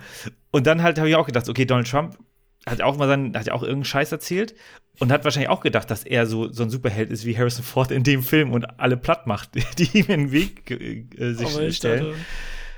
Und 0.52 0.68
dann 0.68 0.82
halt 0.84 0.98
habe 0.98 1.10
ich 1.10 1.16
auch 1.16 1.26
gedacht, 1.26 1.48
okay, 1.49 1.66
Donald 1.66 1.90
Trump 1.90 2.18
hat 2.66 2.82
auch 2.82 2.98
mal 2.98 3.07
seinen, 3.07 3.36
hat 3.38 3.48
ja 3.48 3.53
auch 3.53 3.62
irgendeinen 3.62 3.86
Scheiß 3.86 4.12
erzählt 4.12 4.56
und 4.99 5.12
hat 5.12 5.24
wahrscheinlich 5.24 5.49
auch 5.49 5.62
gedacht, 5.62 5.91
dass 5.91 6.03
er 6.03 6.26
so, 6.26 6.52
so 6.52 6.64
ein 6.64 6.70
Superheld 6.70 7.12
ist 7.12 7.26
wie 7.26 7.38
Harrison 7.38 7.64
Ford 7.64 7.91
in 7.91 8.03
dem 8.03 8.24
Film 8.24 8.52
und 8.52 8.80
alle 8.80 8.98
platt 8.98 9.28
macht, 9.28 9.52
die 9.78 9.99
ihm 9.99 10.06
in 10.07 10.20
den 10.22 10.32
Weg 10.32 10.72
äh, 10.72 11.34
sich 11.34 11.76
stellen. 11.76 12.16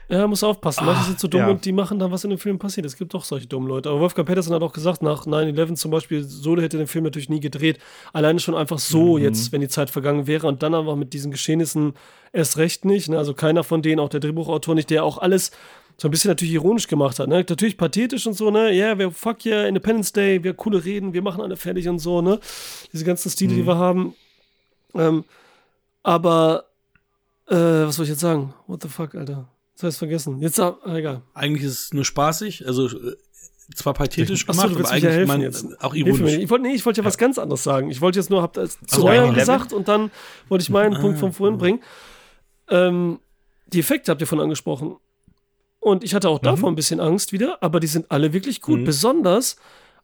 Ja, 0.09 0.25
muss 0.25 0.41
aufpassen. 0.41 0.85
Manche 0.85 1.03
sind 1.03 1.19
so 1.19 1.27
dumm 1.27 1.41
ja. 1.41 1.49
und 1.49 1.65
die 1.65 1.73
machen 1.73 1.99
dann, 1.99 2.11
was 2.11 2.23
in 2.23 2.29
dem 2.29 2.39
Film 2.39 2.57
passiert. 2.59 2.85
Es 2.85 2.95
gibt 2.95 3.13
doch 3.13 3.25
solche 3.25 3.47
dummen 3.47 3.67
Leute. 3.67 3.89
Aber 3.89 3.99
Wolfgang 3.99 4.25
Peterson 4.25 4.53
hat 4.53 4.61
auch 4.61 4.71
gesagt, 4.71 5.01
nach 5.01 5.25
9-11 5.25 5.75
zum 5.75 5.91
Beispiel, 5.91 6.23
Solo 6.23 6.61
hätte 6.61 6.77
den 6.77 6.87
Film 6.87 7.03
natürlich 7.03 7.27
nie 7.27 7.41
gedreht. 7.41 7.77
Alleine 8.13 8.39
schon 8.39 8.55
einfach 8.55 8.79
so 8.79 9.17
mhm. 9.17 9.23
jetzt, 9.23 9.51
wenn 9.51 9.59
die 9.59 9.67
Zeit 9.67 9.89
vergangen 9.89 10.25
wäre 10.25 10.47
und 10.47 10.63
dann 10.63 10.73
einfach 10.73 10.95
mit 10.95 11.11
diesen 11.11 11.31
Geschehnissen 11.31 11.93
erst 12.31 12.57
recht 12.57 12.85
nicht. 12.85 13.09
Ne? 13.09 13.17
Also 13.17 13.33
keiner 13.33 13.65
von 13.65 13.81
denen, 13.81 13.99
auch 13.99 14.07
der 14.07 14.21
Drehbuchautor 14.21 14.75
nicht, 14.75 14.89
der 14.89 15.03
auch 15.03 15.17
alles 15.17 15.51
so 15.97 16.07
ein 16.07 16.11
bisschen 16.11 16.29
natürlich 16.29 16.53
ironisch 16.53 16.87
gemacht 16.87 17.19
hat. 17.19 17.27
Ne? 17.27 17.43
Natürlich 17.49 17.75
pathetisch 17.75 18.27
und 18.27 18.33
so, 18.33 18.49
ne? 18.49 18.71
Ja, 18.71 18.87
yeah, 18.87 18.99
wir 18.99 19.11
fuck 19.11 19.45
yeah, 19.45 19.65
Independence 19.65 20.13
Day, 20.13 20.43
wir 20.43 20.53
coole 20.53 20.85
Reden, 20.85 21.13
wir 21.13 21.23
machen 21.23 21.41
alle 21.41 21.57
fertig 21.57 21.89
und 21.89 21.99
so, 21.99 22.21
ne? 22.21 22.39
Diese 22.93 23.03
ganzen 23.03 23.31
Stile, 23.31 23.51
mhm. 23.51 23.55
die 23.57 23.65
wir 23.65 23.77
haben. 23.77 24.15
Ähm, 24.93 25.25
aber, 26.03 26.65
äh, 27.47 27.55
was 27.55 27.95
soll 27.95 28.03
ich 28.03 28.11
jetzt 28.11 28.21
sagen? 28.21 28.53
What 28.67 28.83
the 28.83 28.89
fuck, 28.89 29.15
Alter? 29.15 29.47
Das 29.77 29.83
heißt 29.83 29.97
vergessen. 29.99 30.41
Jetzt, 30.41 30.59
ah, 30.59 30.77
egal. 30.87 31.21
Eigentlich 31.35 31.63
ist 31.63 31.85
es 31.85 31.93
nur 31.93 32.03
spaßig, 32.03 32.65
also 32.65 32.87
äh, 32.87 33.15
zwar 33.75 33.93
pathetisch 33.93 34.47
gemacht, 34.47 34.71
Achso, 34.71 34.79
aber 34.79 34.89
eigentlich 34.89 35.41
jetzt. 35.41 35.83
auch 35.83 35.93
ironisch. 35.93 36.33
Ich 36.33 36.49
wollte 36.49 36.63
nee, 36.63 36.73
ich 36.73 36.85
wollte 36.85 37.01
ja, 37.01 37.03
ja, 37.03 37.07
was 37.07 37.17
ganz 37.17 37.37
anderes 37.37 37.63
sagen. 37.63 37.91
Ich 37.91 38.01
wollte 38.01 38.17
jetzt 38.17 38.31
nur, 38.31 38.41
hab 38.41 38.53
das 38.53 38.79
zu 38.87 39.05
also 39.05 39.33
gesagt 39.33 39.73
und 39.73 39.87
dann 39.87 40.09
wollte 40.49 40.63
ich 40.63 40.71
meinen 40.71 40.95
ah, 40.95 40.99
Punkt 40.99 41.19
von 41.19 41.31
vorhin 41.31 41.59
bringen. 41.59 41.83
Ähm, 42.69 43.19
die 43.67 43.79
Effekte 43.79 44.11
habt 44.11 44.21
ihr 44.21 44.27
von 44.27 44.39
angesprochen. 44.39 44.95
Und 45.79 46.03
ich 46.03 46.15
hatte 46.15 46.29
auch 46.29 46.41
mhm. 46.41 46.45
davor 46.45 46.69
ein 46.69 46.75
bisschen 46.75 46.99
Angst 46.99 47.31
wieder, 47.31 47.61
aber 47.61 47.79
die 47.79 47.87
sind 47.87 48.09
alle 48.09 48.33
wirklich 48.33 48.61
gut. 48.61 48.79
Mhm. 48.79 48.85
Besonders 48.85 49.57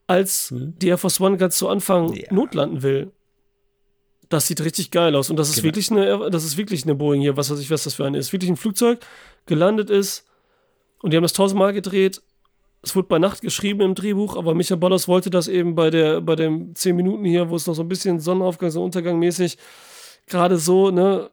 als 0.05 0.51
mhm. 0.51 0.77
die 0.77 0.89
Air 0.89 0.99
Force 0.99 1.19
One 1.19 1.37
ganz 1.37 1.57
zu 1.57 1.67
Anfang 1.67 2.13
ja. 2.13 2.31
notlanden 2.31 2.83
will. 2.83 3.11
Das 4.33 4.47
sieht 4.47 4.61
richtig 4.61 4.89
geil 4.89 5.15
aus. 5.15 5.29
Und 5.29 5.37
das 5.37 5.49
ist 5.49 5.57
genau. 5.57 5.65
wirklich 5.65 5.91
eine, 5.91 6.31
das 6.31 6.43
ist 6.43 6.57
wirklich 6.57 6.85
eine 6.85 6.95
Boeing 6.95 7.21
hier, 7.21 7.37
was 7.37 7.51
weiß 7.51 7.59
ich, 7.59 7.69
was 7.69 7.83
das 7.83 7.93
für 7.93 8.05
eine 8.05 8.17
ist. 8.17 8.33
Wirklich 8.33 8.49
ein 8.49 8.57
Flugzeug, 8.57 8.99
gelandet 9.45 9.91
ist. 9.91 10.25
Und 11.03 11.11
die 11.11 11.17
haben 11.17 11.21
das 11.21 11.33
tausendmal 11.33 11.71
gedreht. 11.71 12.19
Es 12.81 12.95
wurde 12.95 13.07
bei 13.09 13.19
Nacht 13.19 13.41
geschrieben 13.41 13.81
im 13.81 13.93
Drehbuch, 13.93 14.35
aber 14.35 14.55
Micha 14.55 14.75
Bollos 14.75 15.07
wollte 15.07 15.29
das 15.29 15.47
eben 15.47 15.75
bei 15.75 15.91
der, 15.91 16.19
bei 16.19 16.35
den 16.35 16.75
zehn 16.75 16.95
Minuten 16.95 17.23
hier, 17.25 17.51
wo 17.51 17.55
es 17.55 17.67
noch 17.67 17.75
so 17.75 17.83
ein 17.83 17.87
bisschen 17.87 18.19
Sonnenaufgang, 18.19 18.71
so 18.71 18.83
Untergang 18.83 19.19
mäßig, 19.19 19.59
gerade 20.25 20.57
so, 20.57 20.89
ne, 20.89 21.29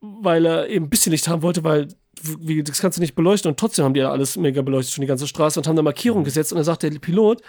weil 0.00 0.46
er 0.46 0.68
eben 0.68 0.86
ein 0.86 0.90
bisschen 0.90 1.10
Licht 1.10 1.26
haben 1.26 1.42
wollte, 1.42 1.64
weil 1.64 1.88
wie, 2.22 2.62
das 2.62 2.80
kannst 2.80 2.96
du 2.96 3.02
nicht 3.02 3.16
beleuchten 3.16 3.50
und 3.50 3.58
trotzdem 3.58 3.84
haben 3.84 3.94
die 3.94 4.00
ja 4.00 4.12
alles 4.12 4.36
mega 4.36 4.62
beleuchtet, 4.62 4.94
schon 4.94 5.02
die 5.02 5.08
ganze 5.08 5.26
Straße 5.26 5.58
und 5.58 5.66
haben 5.66 5.76
da 5.76 5.82
Markierung 5.82 6.20
mhm. 6.20 6.24
gesetzt 6.24 6.52
und 6.52 6.56
dann 6.56 6.64
sagt 6.64 6.84
der 6.84 6.90
Pilot, 6.90 7.42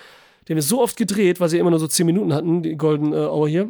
der 0.47 0.55
haben 0.55 0.61
so 0.61 0.81
oft 0.81 0.97
gedreht, 0.97 1.39
weil 1.39 1.49
sie 1.49 1.59
immer 1.59 1.69
nur 1.69 1.79
so 1.79 1.87
zehn 1.87 2.07
Minuten 2.07 2.33
hatten, 2.33 2.63
die 2.63 2.75
Golden 2.75 3.13
äh, 3.13 3.17
Hour 3.17 3.47
hier, 3.47 3.69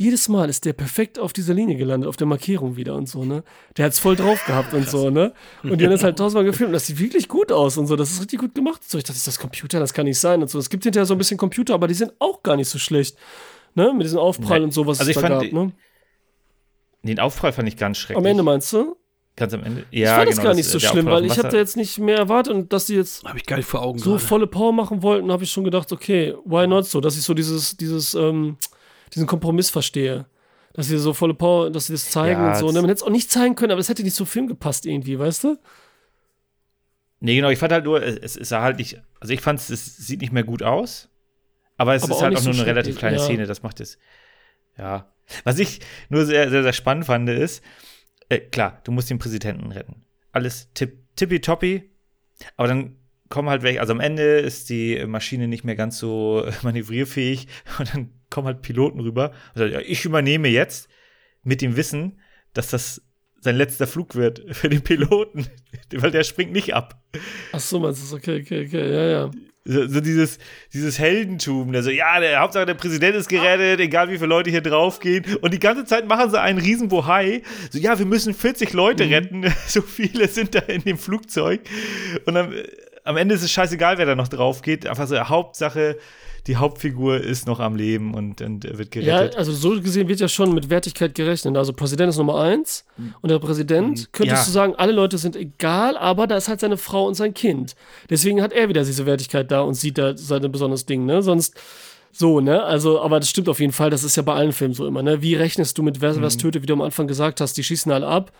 jedes 0.00 0.30
Mal 0.30 0.48
ist 0.48 0.64
der 0.64 0.72
perfekt 0.72 1.18
auf 1.18 1.34
dieser 1.34 1.52
Linie 1.52 1.76
gelandet, 1.76 2.08
auf 2.08 2.16
der 2.16 2.26
Markierung 2.26 2.74
wieder 2.74 2.94
und 2.94 3.06
so, 3.06 3.26
ne? 3.26 3.44
Der 3.76 3.84
hat 3.84 3.92
es 3.92 3.98
voll 3.98 4.16
drauf 4.16 4.42
gehabt 4.46 4.72
und 4.72 4.88
so, 4.88 5.10
ne? 5.10 5.34
Und 5.62 5.78
die 5.78 5.84
haben 5.84 5.92
das 5.92 6.02
halt 6.02 6.16
tausendmal 6.18 6.44
gefilmt 6.44 6.68
und 6.68 6.72
das 6.72 6.86
sieht 6.86 6.98
wirklich 6.98 7.28
gut 7.28 7.52
aus 7.52 7.76
und 7.76 7.86
so. 7.86 7.96
Das 7.96 8.10
ist 8.10 8.18
richtig 8.18 8.40
gut 8.40 8.54
gemacht. 8.54 8.80
So, 8.82 8.96
ich 8.96 9.04
dachte, 9.04 9.18
ist 9.18 9.26
das 9.26 9.38
Computer? 9.38 9.78
Das 9.78 9.92
kann 9.92 10.06
nicht 10.06 10.18
sein 10.18 10.40
und 10.40 10.48
so. 10.48 10.58
Es 10.58 10.70
gibt 10.70 10.84
hinterher 10.84 11.04
so 11.04 11.14
ein 11.14 11.18
bisschen 11.18 11.36
Computer, 11.36 11.74
aber 11.74 11.86
die 11.86 11.92
sind 11.92 12.14
auch 12.18 12.42
gar 12.42 12.56
nicht 12.56 12.70
so 12.70 12.78
schlecht, 12.78 13.18
ne? 13.74 13.92
Mit 13.92 14.06
diesem 14.06 14.20
Aufprall 14.20 14.60
nee. 14.60 14.64
und 14.64 14.72
so, 14.72 14.86
was 14.86 15.00
also 15.00 15.10
es 15.10 15.20
da 15.20 15.28
gab, 15.28 15.42
die, 15.42 15.52
ne? 15.52 15.70
Den 17.02 17.20
Aufprall 17.20 17.52
fand 17.52 17.68
ich 17.68 17.76
ganz 17.76 17.98
schrecklich. 17.98 18.16
Am 18.16 18.24
Ende 18.24 18.42
meinst 18.42 18.72
du? 18.72 18.96
Ganz 19.36 19.52
am 19.52 19.62
Ende. 19.64 19.84
Ja, 19.90 20.00
ich 20.00 20.08
fand 20.08 20.18
genau, 20.22 20.30
das 20.30 20.44
gar 20.44 20.54
nicht 20.54 20.68
so 20.68 20.80
schlimm, 20.80 21.06
weil 21.06 21.26
ich 21.26 21.36
hatte 21.36 21.58
jetzt 21.58 21.76
nicht 21.76 21.98
mehr 21.98 22.16
erwartet 22.16 22.54
und 22.54 22.72
dass 22.72 22.86
die 22.86 22.94
jetzt 22.94 23.22
ich 23.36 23.44
gar 23.44 23.56
nicht 23.56 23.68
vor 23.68 23.82
Augen 23.82 23.98
so 23.98 24.12
gerade. 24.12 24.24
volle 24.24 24.46
Power 24.46 24.72
machen 24.72 25.02
wollten, 25.02 25.30
habe 25.30 25.44
ich 25.44 25.52
schon 25.52 25.64
gedacht, 25.64 25.92
okay, 25.92 26.34
why 26.46 26.66
not 26.66 26.86
so, 26.86 27.02
dass 27.02 27.18
ich 27.18 27.22
so 27.22 27.34
dieses, 27.34 27.76
dieses, 27.76 28.14
ähm, 28.14 28.56
diesen 29.14 29.26
Kompromiss 29.26 29.70
verstehe 29.70 30.26
dass 30.72 30.86
sie 30.86 30.98
so 30.98 31.12
volle 31.12 31.34
Power, 31.34 31.70
dass 31.70 31.86
sie 31.86 31.94
das 31.94 32.10
zeigen 32.10 32.40
ja, 32.40 32.48
und 32.48 32.56
so. 32.56 32.66
Ne? 32.66 32.80
Man 32.80 32.88
hätte 32.88 32.98
es 32.98 33.02
auch 33.02 33.10
nicht 33.10 33.30
zeigen 33.30 33.54
können, 33.54 33.72
aber 33.72 33.80
es 33.80 33.88
hätte 33.88 34.02
nicht 34.02 34.14
zum 34.14 34.26
Film 34.26 34.46
gepasst 34.46 34.86
irgendwie, 34.86 35.18
weißt 35.18 35.44
du? 35.44 35.58
Nee, 37.20 37.36
genau, 37.36 37.50
ich 37.50 37.58
fand 37.58 37.72
halt 37.72 37.84
nur, 37.84 38.02
es 38.02 38.36
ist 38.36 38.52
halt 38.52 38.78
nicht, 38.78 39.00
also 39.18 39.34
ich 39.34 39.40
fand 39.40 39.60
es, 39.60 39.68
es 39.68 39.96
sieht 39.96 40.22
nicht 40.22 40.32
mehr 40.32 40.44
gut 40.44 40.62
aus, 40.62 41.10
aber 41.76 41.94
es 41.94 42.04
aber 42.04 42.14
ist 42.14 42.22
halt 42.22 42.36
auch 42.36 42.44
nur 42.44 42.54
so 42.54 42.60
eine 42.60 42.66
relativ 42.66 42.98
kleine 42.98 43.18
ja. 43.18 43.22
Szene, 43.22 43.46
das 43.46 43.62
macht 43.62 43.80
es, 43.80 43.98
ja. 44.78 45.12
Was 45.44 45.58
ich 45.58 45.80
nur 46.08 46.24
sehr, 46.24 46.50
sehr, 46.50 46.62
sehr 46.62 46.72
spannend 46.72 47.04
fand, 47.04 47.28
ist, 47.28 47.62
äh, 48.30 48.38
klar, 48.38 48.80
du 48.84 48.92
musst 48.92 49.10
den 49.10 49.18
Präsidenten 49.18 49.70
retten. 49.70 50.02
Alles 50.32 50.72
tipp, 50.72 50.96
tippitoppi, 51.16 51.90
aber 52.56 52.68
dann 52.68 52.96
kommen 53.28 53.50
halt 53.50 53.62
welche, 53.62 53.80
also 53.80 53.92
am 53.92 54.00
Ende 54.00 54.38
ist 54.38 54.70
die 54.70 55.04
Maschine 55.06 55.46
nicht 55.46 55.62
mehr 55.62 55.76
ganz 55.76 55.98
so 55.98 56.48
manövrierfähig 56.62 57.48
und 57.78 57.94
dann 57.94 58.19
kommen 58.30 58.46
halt 58.46 58.62
Piloten 58.62 59.00
rüber 59.00 59.32
und 59.54 59.58
sagen, 59.58 59.72
ja, 59.72 59.80
ich 59.80 60.04
übernehme 60.04 60.48
jetzt 60.48 60.88
mit 61.42 61.62
dem 61.62 61.76
Wissen, 61.76 62.20
dass 62.52 62.70
das 62.70 63.02
sein 63.40 63.56
letzter 63.56 63.86
Flug 63.86 64.14
wird 64.14 64.42
für 64.54 64.68
den 64.68 64.82
Piloten, 64.82 65.46
weil 65.94 66.10
der 66.10 66.24
springt 66.24 66.52
nicht 66.52 66.74
ab. 66.74 67.02
Ach 67.52 67.60
so, 67.60 67.80
meinst 67.80 68.10
du, 68.10 68.16
okay, 68.16 68.40
okay, 68.42 68.66
okay, 68.66 68.92
ja, 68.92 69.08
ja. 69.08 69.30
So, 69.64 69.86
so, 69.86 70.00
dieses, 70.00 70.38
dieses 70.72 70.98
Heldentum, 70.98 71.72
der 71.72 71.82
so, 71.82 71.90
ja, 71.90 72.18
der 72.18 72.40
Hauptsache 72.40 72.64
der 72.64 72.74
Präsident 72.74 73.14
ist 73.14 73.28
gerettet, 73.28 73.78
egal 73.78 74.08
wie 74.08 74.16
viele 74.16 74.28
Leute 74.28 74.50
hier 74.50 74.62
draufgehen. 74.62 75.36
Und 75.42 75.52
die 75.52 75.58
ganze 75.58 75.84
Zeit 75.84 76.08
machen 76.08 76.30
sie 76.30 76.40
einen 76.40 76.58
riesen 76.58 76.88
Bohai. 76.88 77.42
So, 77.70 77.78
ja, 77.78 77.98
wir 77.98 78.06
müssen 78.06 78.32
40 78.32 78.72
Leute 78.72 79.04
mhm. 79.04 79.12
retten. 79.12 79.54
So 79.66 79.82
viele 79.82 80.28
sind 80.28 80.54
da 80.54 80.60
in 80.60 80.82
dem 80.82 80.96
Flugzeug. 80.96 81.60
Und 82.24 82.34
dann, 82.34 82.54
am 83.04 83.18
Ende 83.18 83.34
ist 83.34 83.42
es 83.42 83.52
scheißegal, 83.52 83.98
wer 83.98 84.06
da 84.06 84.14
noch 84.14 84.28
drauf 84.28 84.62
geht. 84.62 84.86
Einfach 84.86 85.06
so, 85.06 85.16
Hauptsache, 85.28 85.98
die 86.46 86.56
Hauptfigur 86.56 87.20
ist 87.20 87.46
noch 87.46 87.60
am 87.60 87.76
Leben 87.76 88.14
und, 88.14 88.40
und 88.40 88.64
wird 88.64 88.90
gerettet. 88.90 89.34
Ja, 89.34 89.38
also 89.38 89.52
so 89.52 89.80
gesehen 89.80 90.08
wird 90.08 90.20
ja 90.20 90.28
schon 90.28 90.54
mit 90.54 90.70
Wertigkeit 90.70 91.14
gerechnet. 91.14 91.56
Also 91.56 91.72
Präsident 91.72 92.10
ist 92.10 92.16
Nummer 92.16 92.40
eins 92.40 92.84
mhm. 92.96 93.14
und 93.20 93.30
der 93.30 93.38
Präsident, 93.38 94.00
mhm. 94.00 94.06
könntest 94.12 94.42
ja. 94.42 94.46
du 94.46 94.50
sagen, 94.50 94.74
alle 94.76 94.92
Leute 94.92 95.18
sind 95.18 95.36
egal, 95.36 95.96
aber 95.96 96.26
da 96.26 96.36
ist 96.36 96.48
halt 96.48 96.60
seine 96.60 96.76
Frau 96.76 97.06
und 97.06 97.14
sein 97.14 97.34
Kind. 97.34 97.74
Deswegen 98.08 98.42
hat 98.42 98.52
er 98.52 98.68
wieder 98.68 98.84
diese 98.84 99.06
Wertigkeit 99.06 99.50
da 99.50 99.60
und 99.60 99.74
sieht 99.74 99.98
da 99.98 100.16
sein 100.16 100.50
besonderes 100.50 100.86
Ding, 100.86 101.04
ne? 101.04 101.22
Sonst 101.22 101.60
so, 102.12 102.40
ne? 102.40 102.62
Also, 102.62 103.00
aber 103.00 103.20
das 103.20 103.30
stimmt 103.30 103.48
auf 103.48 103.60
jeden 103.60 103.72
Fall, 103.72 103.90
das 103.90 104.02
ist 104.04 104.16
ja 104.16 104.22
bei 104.22 104.34
allen 104.34 104.52
Filmen 104.52 104.74
so 104.74 104.86
immer, 104.86 105.02
ne? 105.02 105.22
Wie 105.22 105.34
rechnest 105.34 105.78
du 105.78 105.82
mit 105.82 106.00
wer 106.00 106.14
mhm. 106.14 106.22
was 106.22 106.36
tötet, 106.36 106.62
wie 106.62 106.66
du 106.66 106.74
am 106.74 106.82
Anfang 106.82 107.06
gesagt 107.06 107.40
hast, 107.40 107.56
die 107.56 107.64
schießen 107.64 107.92
alle 107.92 108.06
ab 108.06 108.32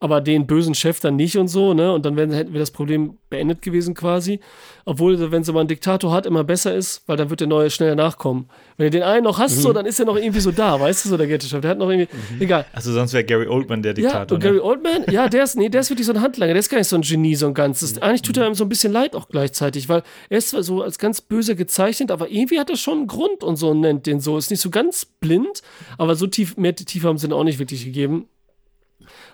aber 0.00 0.20
den 0.20 0.46
bösen 0.46 0.74
Chef 0.74 1.00
dann 1.00 1.16
nicht 1.16 1.36
und 1.36 1.48
so, 1.48 1.74
ne? 1.74 1.92
Und 1.92 2.06
dann 2.06 2.16
wären, 2.16 2.30
hätten 2.30 2.52
wir 2.52 2.60
das 2.60 2.70
Problem 2.70 3.18
beendet 3.30 3.62
gewesen 3.62 3.94
quasi. 3.94 4.38
Obwohl, 4.84 5.32
wenn 5.32 5.42
so 5.42 5.52
mal 5.52 5.60
einen 5.60 5.68
Diktator 5.68 6.12
hat, 6.12 6.24
immer 6.24 6.44
besser 6.44 6.74
ist, 6.74 7.02
weil 7.06 7.16
dann 7.16 7.30
wird 7.30 7.40
der 7.40 7.48
neue 7.48 7.68
schneller 7.68 7.96
nachkommen. 7.96 8.48
Wenn 8.76 8.86
du 8.86 8.90
den 8.90 9.02
einen 9.02 9.24
noch 9.24 9.38
hast, 9.38 9.56
mhm. 9.56 9.60
so, 9.60 9.72
dann 9.72 9.86
ist 9.86 9.98
er 9.98 10.06
noch 10.06 10.16
irgendwie 10.16 10.40
so 10.40 10.52
da, 10.52 10.78
weißt 10.78 11.04
du, 11.04 11.08
so 11.08 11.16
der 11.16 11.26
Ghetto-Chef. 11.26 11.60
Der 11.60 11.72
hat 11.72 11.78
noch 11.78 11.90
irgendwie, 11.90 12.08
mhm. 12.12 12.40
egal. 12.40 12.64
Also 12.72 12.92
sonst 12.92 13.12
wäre 13.12 13.24
Gary 13.24 13.48
Oldman 13.48 13.82
der 13.82 13.92
Diktator. 13.92 14.26
Ja, 14.30 14.34
und 14.34 14.40
Gary 14.40 14.56
ne? 14.56 14.62
Oldman, 14.62 15.04
ja, 15.10 15.28
der 15.28 15.42
ist, 15.42 15.56
nee, 15.56 15.68
der 15.68 15.80
ist 15.80 15.90
wirklich 15.90 16.06
so 16.06 16.12
ein 16.12 16.20
Handlanger, 16.20 16.52
der 16.52 16.60
ist 16.60 16.68
gar 16.68 16.78
nicht 16.78 16.88
so 16.88 16.96
ein 16.96 17.02
Genie, 17.02 17.34
so 17.34 17.48
ein 17.48 17.54
ganzes. 17.54 17.96
Mhm. 17.96 18.02
Eigentlich 18.02 18.22
tut 18.22 18.36
er 18.36 18.46
ihm 18.46 18.54
so 18.54 18.64
ein 18.64 18.68
bisschen 18.68 18.92
leid 18.92 19.16
auch 19.16 19.28
gleichzeitig, 19.28 19.88
weil 19.88 20.04
er 20.30 20.38
ist 20.38 20.50
zwar 20.50 20.62
so 20.62 20.80
als 20.82 20.98
ganz 20.98 21.20
böse 21.20 21.56
gezeichnet, 21.56 22.12
aber 22.12 22.30
irgendwie 22.30 22.60
hat 22.60 22.70
er 22.70 22.76
schon 22.76 22.98
einen 22.98 23.06
Grund 23.08 23.42
und 23.42 23.56
so 23.56 23.74
nennt 23.74 24.06
den 24.06 24.20
so. 24.20 24.38
Ist 24.38 24.50
nicht 24.50 24.60
so 24.60 24.70
ganz 24.70 25.04
blind, 25.04 25.62
aber 25.98 26.14
so 26.14 26.28
tief, 26.28 26.56
mehr 26.56 26.74
Tiefe 26.74 27.08
haben 27.08 27.18
sie 27.18 27.26
ihn 27.26 27.32
auch 27.32 27.44
nicht 27.44 27.58
wirklich 27.58 27.84
gegeben. 27.84 28.28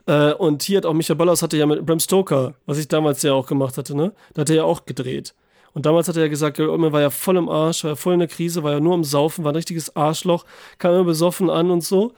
Äh, 0.06 0.32
und 0.34 0.62
hier 0.62 0.78
hat 0.78 0.86
auch 0.86 0.92
Michael 0.92 1.16
Ballas 1.16 1.42
hatte 1.42 1.56
ja 1.56 1.66
mit 1.66 1.84
Bram 1.84 2.00
Stoker, 2.00 2.54
was 2.66 2.78
ich 2.78 2.88
damals 2.88 3.22
ja 3.22 3.32
auch 3.32 3.46
gemacht 3.46 3.78
hatte, 3.78 3.96
ne? 3.96 4.12
Da 4.34 4.42
hat 4.42 4.50
er 4.50 4.56
ja 4.56 4.64
auch 4.64 4.84
gedreht. 4.84 5.34
Und 5.72 5.86
damals 5.86 6.08
hat 6.08 6.16
er 6.16 6.22
ja 6.22 6.28
gesagt, 6.28 6.56
Gary 6.56 6.68
Oldman 6.68 6.92
war 6.92 7.00
ja 7.00 7.10
voll 7.10 7.36
im 7.36 7.48
Arsch, 7.48 7.82
war 7.82 7.92
ja 7.92 7.96
voll 7.96 8.14
in 8.14 8.20
der 8.20 8.28
Krise, 8.28 8.62
war 8.62 8.72
ja 8.72 8.80
nur 8.80 8.94
am 8.94 9.02
Saufen, 9.04 9.44
war 9.44 9.52
ein 9.52 9.56
richtiges 9.56 9.96
Arschloch, 9.96 10.44
kam 10.78 10.94
immer 10.94 11.04
besoffen 11.04 11.50
an 11.50 11.70
und 11.70 11.82
so. 11.82 12.12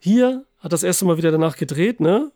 Hier 0.00 0.44
hat 0.58 0.72
das 0.72 0.82
erste 0.82 1.04
Mal 1.04 1.18
wieder 1.18 1.30
danach 1.30 1.56
gedreht, 1.56 2.00
ne? 2.00 2.32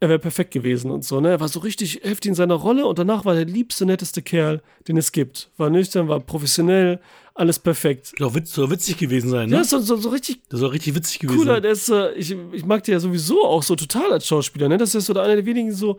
Er 0.00 0.08
wäre 0.08 0.20
perfekt 0.20 0.52
gewesen 0.52 0.90
und 0.92 1.04
so, 1.04 1.20
ne? 1.20 1.30
Er 1.30 1.40
war 1.40 1.48
so 1.48 1.60
richtig 1.60 2.00
heftig 2.02 2.30
in 2.30 2.34
seiner 2.34 2.54
Rolle 2.54 2.86
und 2.86 2.98
danach 2.98 3.24
war 3.24 3.34
der 3.34 3.44
liebste, 3.44 3.84
netteste 3.84 4.22
Kerl, 4.22 4.62
den 4.86 4.96
es 4.96 5.12
gibt. 5.12 5.50
War 5.56 5.70
nüchtern, 5.70 6.08
war 6.08 6.20
professionell, 6.20 7.00
alles 7.38 7.58
perfekt. 7.58 8.12
Soll, 8.18 8.34
witz, 8.34 8.52
soll 8.52 8.70
witzig 8.70 8.96
gewesen 8.98 9.30
sein, 9.30 9.48
ne? 9.48 9.56
Ja, 9.56 9.64
so, 9.64 9.78
so, 9.78 9.96
so 9.96 10.08
richtig 10.08 10.40
das 10.48 10.60
soll 10.60 10.70
richtig 10.70 10.94
witzig 10.94 11.20
gewesen 11.20 11.38
cooler. 11.38 11.54
sein. 11.54 11.62
Der 11.62 11.72
ist, 11.72 11.88
äh, 11.88 12.12
ich, 12.14 12.34
ich 12.52 12.64
mag 12.64 12.82
den 12.84 12.92
ja 12.92 13.00
sowieso 13.00 13.44
auch 13.44 13.62
so 13.62 13.76
total 13.76 14.12
als 14.12 14.26
Schauspieler, 14.26 14.68
ne? 14.68 14.76
Das 14.76 14.94
ist 14.94 15.06
so 15.06 15.14
der 15.14 15.22
einer 15.22 15.36
der 15.36 15.46
wenigen 15.46 15.72
so, 15.72 15.98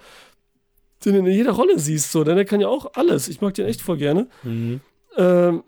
den 1.06 1.14
du 1.14 1.20
in 1.20 1.26
jeder 1.28 1.52
Rolle 1.52 1.80
siehst, 1.80 2.12
so, 2.12 2.24
denn 2.24 2.36
der 2.36 2.46
kann 2.46 2.60
ja 2.62 2.68
auch 2.68 2.94
alles. 2.96 3.28
Ich 3.30 3.40
mag 3.42 3.54
den 3.54 3.66
echt 3.68 3.82
voll 3.82 3.98
gerne. 3.98 4.28
Mhm. 4.44 4.82
Ähm, 5.18 5.64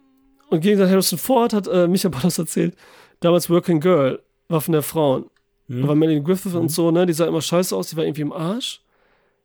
und 0.49 0.59
gegen 0.61 0.79
Harrison 0.81 1.17
Ford 1.17 1.53
hat 1.53 1.67
äh, 1.67 1.87
Micha 1.87 2.09
Ballas 2.09 2.37
erzählt, 2.37 2.75
damals 3.21 3.49
Working 3.49 3.79
Girl, 3.79 4.21
Waffen 4.49 4.73
der 4.73 4.81
Frauen. 4.83 5.25
Mhm. 5.67 5.83
Da 5.83 5.87
war 5.87 5.95
Melanie 5.95 6.21
Griffith 6.23 6.53
und 6.53 6.69
so, 6.69 6.91
ne? 6.91 7.05
Die 7.05 7.13
sah 7.13 7.25
immer 7.27 7.41
scheiße 7.41 7.73
aus, 7.75 7.87
die 7.89 7.95
war 7.95 8.03
irgendwie 8.03 8.21
im 8.23 8.33
Arsch. 8.33 8.81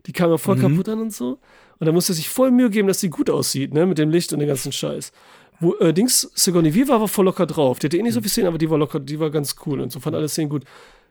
Die 0.07 0.13
kam 0.13 0.31
ja 0.31 0.39
voll 0.39 0.57
Mhm. 0.57 0.61
kaputt 0.63 0.89
an 0.89 1.01
und 1.03 1.13
so. 1.15 1.39
Und 1.79 1.87
da 1.87 1.93
musste 1.93 2.13
er 2.13 2.17
sich 2.17 2.29
voll 2.29 2.51
Mühe 2.51 2.71
geben, 2.71 2.89
dass 2.89 3.01
sie 3.01 3.11
gut 3.11 3.29
aussieht, 3.31 3.73
ne? 3.75 3.87
Mit 3.87 3.99
dem 3.99 4.11
Licht 4.11 4.33
und 4.33 4.39
dem 4.41 4.49
ganzen 4.49 4.73
Scheiß. 4.73 5.13
Wo, 5.61 5.75
äh, 5.77 5.93
Dings, 5.93 6.31
Sigourney 6.35 6.75
Weaver 6.75 7.01
war 7.01 7.09
voll 7.09 7.25
locker 7.25 7.47
drauf. 7.47 7.79
Die 7.79 7.87
hatte 7.87 7.97
eh 7.97 8.03
nicht 8.03 8.15
so 8.15 8.21
viel 8.21 8.31
Szenen, 8.31 8.49
aber 8.49 8.59
die 8.59 8.69
war 8.69 8.79
locker, 8.79 9.01
die 9.01 9.19
war 9.19 9.31
ganz 9.31 9.57
cool 9.65 9.81
und 9.81 9.91
so, 9.91 10.01
fand 10.01 10.17
alle 10.17 10.29
Szenen 10.29 10.51
gut. 10.51 10.65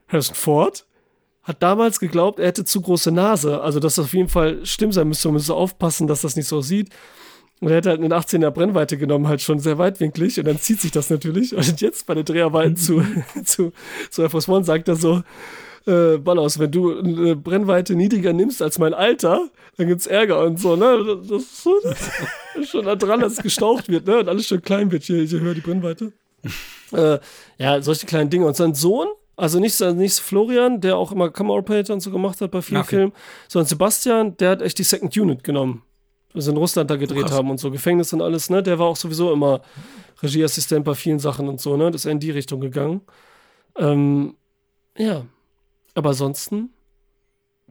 Harrison 0.08 0.34
Ford 0.34 0.86
hat 1.42 1.62
damals 1.62 2.00
geglaubt, 2.00 2.40
er 2.40 2.48
hätte 2.48 2.64
zu 2.64 2.80
große 2.80 3.12
Nase. 3.12 3.60
Also, 3.60 3.78
dass 3.78 3.96
das 3.96 4.06
auf 4.06 4.14
jeden 4.14 4.28
Fall 4.28 4.66
schlimm 4.66 4.92
sein 4.92 5.08
müsste. 5.08 5.28
Man 5.28 5.34
müsste 5.34 5.54
aufpassen, 5.54 6.06
dass 6.08 6.22
das 6.22 6.36
nicht 6.36 6.48
so 6.48 6.60
sieht. 6.60 6.90
Und 7.60 7.68
er 7.68 7.76
hätte 7.76 7.88
halt 7.88 8.02
eine 8.02 8.14
18er 8.14 8.50
Brennweite 8.50 8.98
genommen, 8.98 9.28
halt 9.28 9.40
schon 9.40 9.60
sehr 9.60 9.78
weitwinklig. 9.78 10.38
Und 10.38 10.46
dann 10.46 10.58
zieht 10.58 10.80
sich 10.80 10.90
das 10.90 11.08
natürlich. 11.08 11.54
Und 11.54 11.80
jetzt 11.80 12.06
bei 12.06 12.14
den 12.14 12.24
Dreharbeiten 12.24 12.76
zu, 12.76 13.02
zu, 13.44 13.72
zu 14.10 14.22
Air 14.22 14.30
Force 14.30 14.48
One 14.48 14.64
sagt 14.64 14.88
er 14.88 14.96
so, 14.96 15.22
äh, 15.86 16.18
Ballaus, 16.18 16.58
wenn 16.58 16.70
du 16.70 16.98
eine 16.98 17.36
Brennweite 17.36 17.94
niedriger 17.94 18.32
nimmst 18.32 18.60
als 18.60 18.78
mein 18.78 18.92
Alter, 18.92 19.48
dann 19.76 19.86
gibt's 19.86 20.06
Ärger 20.06 20.44
und 20.44 20.58
so, 20.58 20.76
ne? 20.76 21.18
Das 21.22 21.42
ist, 21.42 21.62
so, 21.62 21.74
das 21.82 22.10
ist 22.60 22.70
schon 22.70 22.84
da 22.84 22.96
dran, 22.96 23.20
dass 23.20 23.34
es 23.34 23.42
gestaucht 23.42 23.88
wird, 23.88 24.06
ne? 24.06 24.18
Und 24.18 24.28
alles 24.28 24.46
schön 24.46 24.62
klein 24.62 24.90
wird. 24.90 25.04
Hier, 25.04 25.22
hier 25.22 25.40
höher 25.40 25.54
die 25.54 25.60
Brennweite. 25.60 26.12
äh, 26.92 27.18
ja, 27.58 27.80
solche 27.82 28.06
kleinen 28.06 28.30
Dinge. 28.30 28.46
Und 28.46 28.56
sein 28.56 28.74
Sohn, 28.74 29.08
also 29.36 29.60
nicht, 29.60 29.80
nicht 29.80 30.18
Florian, 30.18 30.80
der 30.80 30.96
auch 30.96 31.12
immer 31.12 31.30
Camera 31.30 31.58
Operator 31.58 31.94
und 31.94 32.00
so 32.00 32.10
gemacht 32.10 32.40
hat 32.40 32.50
bei 32.50 32.62
vielen 32.62 32.80
Okay. 32.80 32.88
Filmen, 32.88 33.12
sondern 33.48 33.66
Sebastian, 33.68 34.36
der 34.38 34.50
hat 34.50 34.62
echt 34.62 34.78
die 34.78 34.82
Second 34.82 35.16
Unit 35.16 35.44
genommen. 35.44 35.82
Also 36.34 36.50
in 36.50 36.56
Russland 36.56 36.90
da 36.90 36.96
gedreht 36.96 37.26
Krass. 37.26 37.32
haben 37.32 37.50
und 37.50 37.58
so, 37.58 37.70
Gefängnis 37.70 38.12
und 38.12 38.20
alles, 38.20 38.50
ne? 38.50 38.62
Der 38.62 38.78
war 38.78 38.86
auch 38.86 38.96
sowieso 38.96 39.32
immer 39.32 39.62
Regieassistent 40.22 40.84
bei 40.84 40.94
vielen 40.94 41.18
Sachen 41.18 41.48
und 41.48 41.60
so, 41.60 41.76
ne? 41.76 41.90
Das 41.90 42.04
ist 42.04 42.10
in 42.10 42.20
die 42.20 42.30
Richtung 42.30 42.60
gegangen. 42.60 43.02
Ähm, 43.78 44.36
ja. 44.98 45.24
Aber 45.96 46.10
ansonsten 46.10 46.70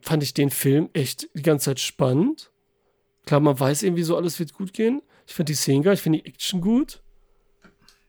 fand 0.00 0.22
ich 0.22 0.34
den 0.34 0.50
Film 0.50 0.90
echt 0.92 1.28
die 1.32 1.42
ganze 1.42 1.66
Zeit 1.66 1.80
spannend. 1.80 2.50
Klar, 3.24 3.40
man 3.40 3.58
weiß 3.58 3.82
irgendwie 3.82 4.02
so, 4.02 4.16
alles 4.16 4.38
wird 4.38 4.52
gut 4.52 4.74
gehen. 4.74 5.00
Ich 5.26 5.34
finde 5.34 5.52
die 5.52 5.56
Szenen 5.56 5.82
geil, 5.82 5.94
ich 5.94 6.02
finde 6.02 6.18
die 6.20 6.26
Action 6.26 6.60
gut. 6.60 7.00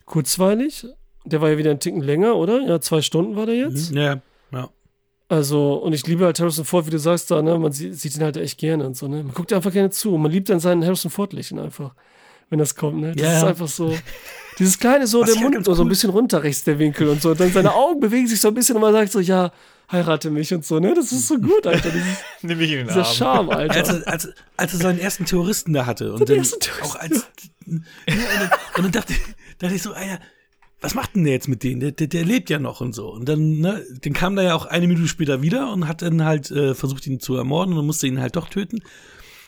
Kurzweilig. 0.06 0.86
Der 1.26 1.42
war 1.42 1.50
ja 1.50 1.58
wieder 1.58 1.72
einen 1.72 1.80
Ticken 1.80 2.02
länger, 2.02 2.36
oder? 2.36 2.62
Ja, 2.62 2.80
zwei 2.80 3.02
Stunden 3.02 3.36
war 3.36 3.46
der 3.46 3.56
jetzt. 3.56 3.92
Mhm. 3.92 3.98
Ja, 3.98 4.22
ja. 4.52 4.70
Also, 5.30 5.74
und 5.76 5.92
ich 5.94 6.08
liebe 6.08 6.24
halt 6.24 6.40
Harrison 6.40 6.64
Ford, 6.64 6.86
wie 6.86 6.92
du 6.92 7.00
sagst, 7.00 7.30
da, 7.32 7.42
ne? 7.42 7.58
Man 7.60 7.74
sieht, 7.74 7.96
sieht 7.96 8.16
ihn 8.16 8.24
halt 8.24 8.38
echt 8.38 8.58
gerne 8.58 8.86
und 8.86 8.96
so, 8.96 9.08
ne? 9.10 9.24
Man 9.24 9.34
guckt 9.34 9.52
einfach 9.52 9.74
gerne 9.74 9.90
zu. 9.90 10.18
Man 10.18 10.32
liebt 10.32 10.48
dann 10.50 10.62
seinen 10.62 10.86
Harrison 10.86 11.12
Ford-Lächeln 11.12 11.60
einfach, 11.60 11.94
wenn 12.50 12.60
das 12.60 12.76
kommt, 12.76 13.02
ne? 13.02 13.14
Das 13.14 13.22
Ja, 13.22 13.38
ist 13.40 13.44
einfach 13.44 13.68
so. 13.68 13.94
Dieses 14.60 14.80
kleine, 14.80 15.06
so, 15.06 15.22
Was 15.22 15.34
der 15.34 15.42
Mund 15.42 15.54
ganz 15.56 15.66
so, 15.66 15.74
ein 15.74 15.80
cool- 15.80 15.90
bisschen 15.90 16.10
runter 16.12 16.42
rechts, 16.44 16.64
der 16.64 16.80
Winkel 16.80 17.10
und 17.10 17.22
so. 17.22 17.32
Und 17.32 17.40
dann 17.42 17.52
seine 17.52 17.74
Augen 17.76 18.00
bewegen 18.00 18.28
sich 18.28 18.40
so 18.40 18.48
ein 18.48 18.54
bisschen 18.54 18.76
und 18.76 18.82
man 18.82 18.94
sagt 18.94 19.12
so, 19.12 19.20
ja, 19.20 19.52
heirate 19.92 20.30
mich 20.30 20.54
und 20.54 20.66
so, 20.66 20.80
ne? 20.80 20.94
Das 20.94 21.12
ist 21.12 21.28
so 21.28 21.38
gut, 21.40 21.66
Alter. 21.66 21.90
Dieses, 21.92 22.18
Nimm 22.42 22.58
mich 22.58 22.72
in 22.72 22.78
den 22.80 22.88
dieser 22.88 23.06
Arm. 23.06 23.14
Charme, 23.16 23.50
Als 23.52 23.76
Alter. 23.90 24.02
er, 24.06 24.14
als, 24.14 24.30
als 24.58 24.74
er 24.74 24.80
seinen 24.80 25.00
ersten 25.00 25.26
Terroristen 25.26 25.74
da 25.74 25.86
hatte 25.86 26.12
und 26.14 26.20
Den 26.22 26.28
dann 26.28 26.38
ersten 26.38 26.60
Terroristen. 26.60 26.88
auch 26.90 26.96
als 27.00 27.28
und, 27.66 27.84
dann, 28.06 28.50
dann 28.84 28.92
dachte, 28.92 29.14
dachte 29.60 29.76
ich 29.76 29.82
so, 29.82 29.94
ah 29.94 30.04
ja, 30.06 30.20
was 30.80 30.94
macht 30.94 31.16
denn 31.16 31.24
der 31.24 31.34
jetzt 31.34 31.48
mit 31.48 31.64
denen? 31.64 31.80
Der, 31.80 31.92
der, 31.92 32.08
der 32.08 32.24
lebt 32.24 32.50
ja 32.50 32.60
noch 32.60 32.82
und 32.82 32.94
so. 32.94 33.10
Und 33.12 33.28
dann, 33.28 33.60
ne, 33.60 33.84
den 33.90 34.14
kam 34.14 34.36
da 34.36 34.44
ja 34.44 34.56
auch 34.56 34.66
eine 34.66 34.88
Minute 34.88 35.08
später 35.08 35.42
wieder 35.42 35.72
und 35.74 35.88
hat 35.88 36.02
dann 36.02 36.24
halt 36.24 36.52
äh, 36.52 36.76
versucht, 36.76 37.08
ihn 37.08 37.20
zu 37.20 37.36
ermorden 37.36 37.76
und 37.78 37.86
musste 37.86 38.08
ihn 38.08 38.20
halt 38.22 38.36
doch 38.36 38.50
töten. 38.50 38.82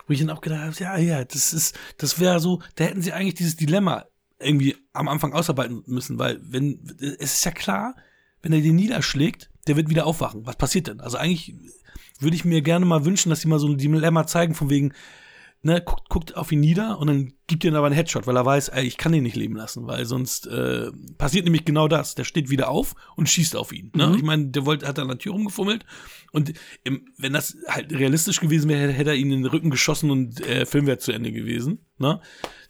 Wo 0.07 0.13
ich 0.13 0.19
dann 0.19 0.31
auch 0.31 0.41
gedacht 0.41 0.61
habe, 0.61 0.75
ja, 0.79 0.97
ja, 0.97 1.23
das 1.23 1.53
ist, 1.53 1.77
das 1.97 2.19
wäre 2.19 2.39
so, 2.39 2.61
da 2.75 2.85
hätten 2.85 3.01
sie 3.03 3.13
eigentlich 3.13 3.35
dieses 3.35 3.57
Dilemma 3.57 4.05
irgendwie 4.39 4.75
am 4.91 5.07
Anfang 5.07 5.33
ausarbeiten 5.33 5.83
müssen, 5.85 6.17
weil 6.17 6.39
wenn, 6.41 6.79
es 7.19 7.35
ist 7.35 7.45
ja 7.45 7.51
klar, 7.51 7.95
wenn 8.41 8.51
er 8.53 8.61
den 8.61 8.75
niederschlägt, 8.75 9.49
der 9.69 9.77
wird 9.77 9.89
wieder 9.89 10.07
aufwachen. 10.07 10.45
Was 10.45 10.55
passiert 10.55 10.87
denn? 10.87 10.99
Also 10.99 11.17
eigentlich 11.17 11.55
würde 12.19 12.35
ich 12.35 12.43
mir 12.43 12.61
gerne 12.61 12.85
mal 12.85 13.05
wünschen, 13.05 13.29
dass 13.29 13.41
sie 13.41 13.47
mal 13.47 13.59
so 13.59 13.67
ein 13.67 13.77
Dilemma 13.77 14.25
zeigen, 14.25 14.55
von 14.55 14.69
wegen, 14.69 14.93
ne, 15.61 15.81
guckt, 15.81 16.09
guckt 16.09 16.35
auf 16.35 16.51
ihn 16.51 16.59
nieder 16.59 16.99
und 16.99 17.07
dann 17.07 17.33
gibt 17.49 17.65
ihn 17.65 17.75
aber 17.75 17.87
einen 17.87 17.95
Headshot, 17.95 18.25
weil 18.27 18.37
er 18.37 18.45
weiß, 18.45 18.69
ey, 18.69 18.85
ich 18.85 18.95
kann 18.97 19.13
ihn 19.13 19.23
nicht 19.23 19.35
leben 19.35 19.57
lassen, 19.57 19.85
weil 19.87 20.05
sonst 20.05 20.47
äh, 20.47 20.87
passiert 21.17 21.43
nämlich 21.43 21.65
genau 21.65 21.89
das. 21.89 22.15
Der 22.15 22.23
steht 22.23 22.49
wieder 22.49 22.69
auf 22.69 22.95
und 23.17 23.27
schießt 23.27 23.57
auf 23.57 23.73
ihn. 23.73 23.91
Ne? 23.93 24.13
Ich 24.15 24.23
meine, 24.23 24.47
der 24.47 24.65
wollte, 24.65 24.87
hat 24.87 24.97
an 24.99 25.09
der 25.09 25.17
Tür 25.17 25.33
rumgefummelt 25.33 25.85
und 26.31 26.53
im, 26.85 27.05
wenn 27.17 27.33
das 27.33 27.57
halt 27.67 27.91
realistisch 27.91 28.39
gewesen 28.39 28.69
wäre, 28.69 28.91
hätte 28.93 29.09
er 29.09 29.15
ihn 29.17 29.31
in 29.31 29.41
den 29.43 29.51
Rücken 29.51 29.69
geschossen 29.71 30.09
und 30.11 30.39
äh, 30.47 30.65
Film 30.65 30.87
wäre 30.87 30.99
zu 30.99 31.11
Ende 31.11 31.31
gewesen. 31.33 31.79
Ne? 31.97 32.21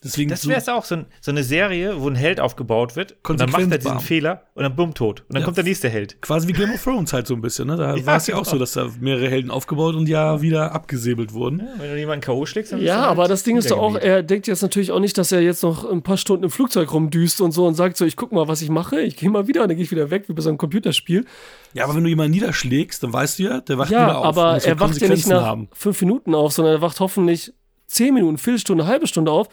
Deswegen 0.04 0.30
Das 0.30 0.48
wäre 0.48 0.60
es 0.60 0.70
auch, 0.70 0.86
so, 0.86 0.96
ein, 0.96 1.06
so 1.22 1.30
eine 1.30 1.44
Serie, 1.44 2.02
wo 2.02 2.08
ein 2.10 2.16
Held 2.16 2.40
aufgebaut 2.40 2.96
wird 2.96 3.18
und 3.28 3.40
dann 3.40 3.52
macht 3.52 3.70
er 3.70 3.78
diesen. 3.78 4.00
Fehler 4.00 4.46
und 4.56 4.64
dann 4.64 4.76
bumm, 4.76 4.94
tot. 4.94 5.22
Und 5.28 5.34
dann 5.34 5.42
Ja. 5.42 5.46
kommt 5.46 5.58
der 5.58 5.66
nächste 5.66 5.90
Held. 5.90 6.22
Quasi 6.22 6.48
wie 6.48 6.54
Game 6.54 6.72
of 6.74 6.82
Thrones 6.82 7.12
halt 7.14 7.28
so 7.28 7.36
ein 7.36 7.42
bisschen, 7.42 7.68
ne? 7.68 7.76
Da 7.76 7.96
Ja, 7.98 8.06
war 8.06 8.16
es 8.16 8.26
ja 8.28 8.36
auch 8.36 8.44
genau. 8.44 8.52
so, 8.54 8.58
dass 8.60 8.72
da 8.74 8.90
mehrere 9.02 9.30
Helden 9.30 9.52
aufgebaut 9.52 9.96
und 9.96 10.08
ja 10.08 10.42
wieder 10.42 10.72
abgesäbelt 10.74 11.34
wurden. 11.34 11.60
Ja, 11.60 11.66
wenn 11.80 11.92
du 11.92 12.00
jemanden 12.00 12.22
K.O. 12.26 12.46
schlägst, 12.46 12.72
dann 12.72 12.82
Ja, 12.82 12.96
du 12.96 13.02
halt 13.02 13.12
aber 13.12 13.28
das 13.28 13.44
Ding 13.44 13.58
ist 13.58 13.70
doch 13.70 13.78
auch, 13.78 13.96
er 13.98 14.24
denkt 14.24 14.48
jetzt 14.48 14.64
natürlich 14.70 14.92
auch 14.92 15.00
nicht, 15.00 15.18
dass 15.18 15.32
er 15.32 15.42
jetzt 15.42 15.64
noch 15.64 15.90
ein 15.90 16.02
paar 16.02 16.18
Stunden 16.18 16.44
im 16.46 16.50
Flugzeug 16.50 16.94
rumdüst 16.94 17.42
und 17.42 17.52
so 17.52 17.66
und 17.66 17.76
sagt 17.76 17.98
so, 17.98 18.06
ich 18.06 18.16
guck 18.16 18.32
mal, 18.32 18.48
was 18.48 18.62
ich 18.62 18.70
mache, 18.70 19.02
ich 19.02 19.16
gehe 19.18 19.30
mal 19.30 19.48
wieder 19.48 19.64
und 19.64 19.68
dann 19.70 19.78
gehe 19.78 19.84
ich 19.84 19.92
wieder 19.92 20.10
weg, 20.12 20.26
wie 20.28 20.34
bei 20.34 20.42
so 20.42 20.50
einem 20.50 20.58
Computerspiel. 20.58 21.26
Ja, 21.74 21.84
aber 21.86 21.96
wenn 21.96 22.04
du 22.04 22.10
jemanden 22.10 22.32
niederschlägst, 22.32 23.04
dann 23.04 23.12
weißt 23.14 23.40
du 23.40 23.44
ja, 23.44 23.62
der 23.62 23.78
wacht 23.78 23.92
Ja, 23.92 24.06
wieder 24.06 24.18
auf. 24.20 24.26
aber 24.26 24.64
er 24.64 24.80
wacht 24.80 25.00
ja 25.02 25.10
nicht 25.10 25.28
nach 25.28 25.42
haben. 25.44 25.68
fünf 25.74 26.00
Minuten 26.02 26.34
auf, 26.36 26.52
sondern 26.54 26.76
er 26.76 26.82
wacht 26.82 27.00
hoffentlich 27.00 27.54
zehn 27.88 28.14
Minuten, 28.14 28.38
Viertelstunde, 28.38 28.86
halbe 28.86 29.08
Stunde 29.08 29.32
auf. 29.32 29.48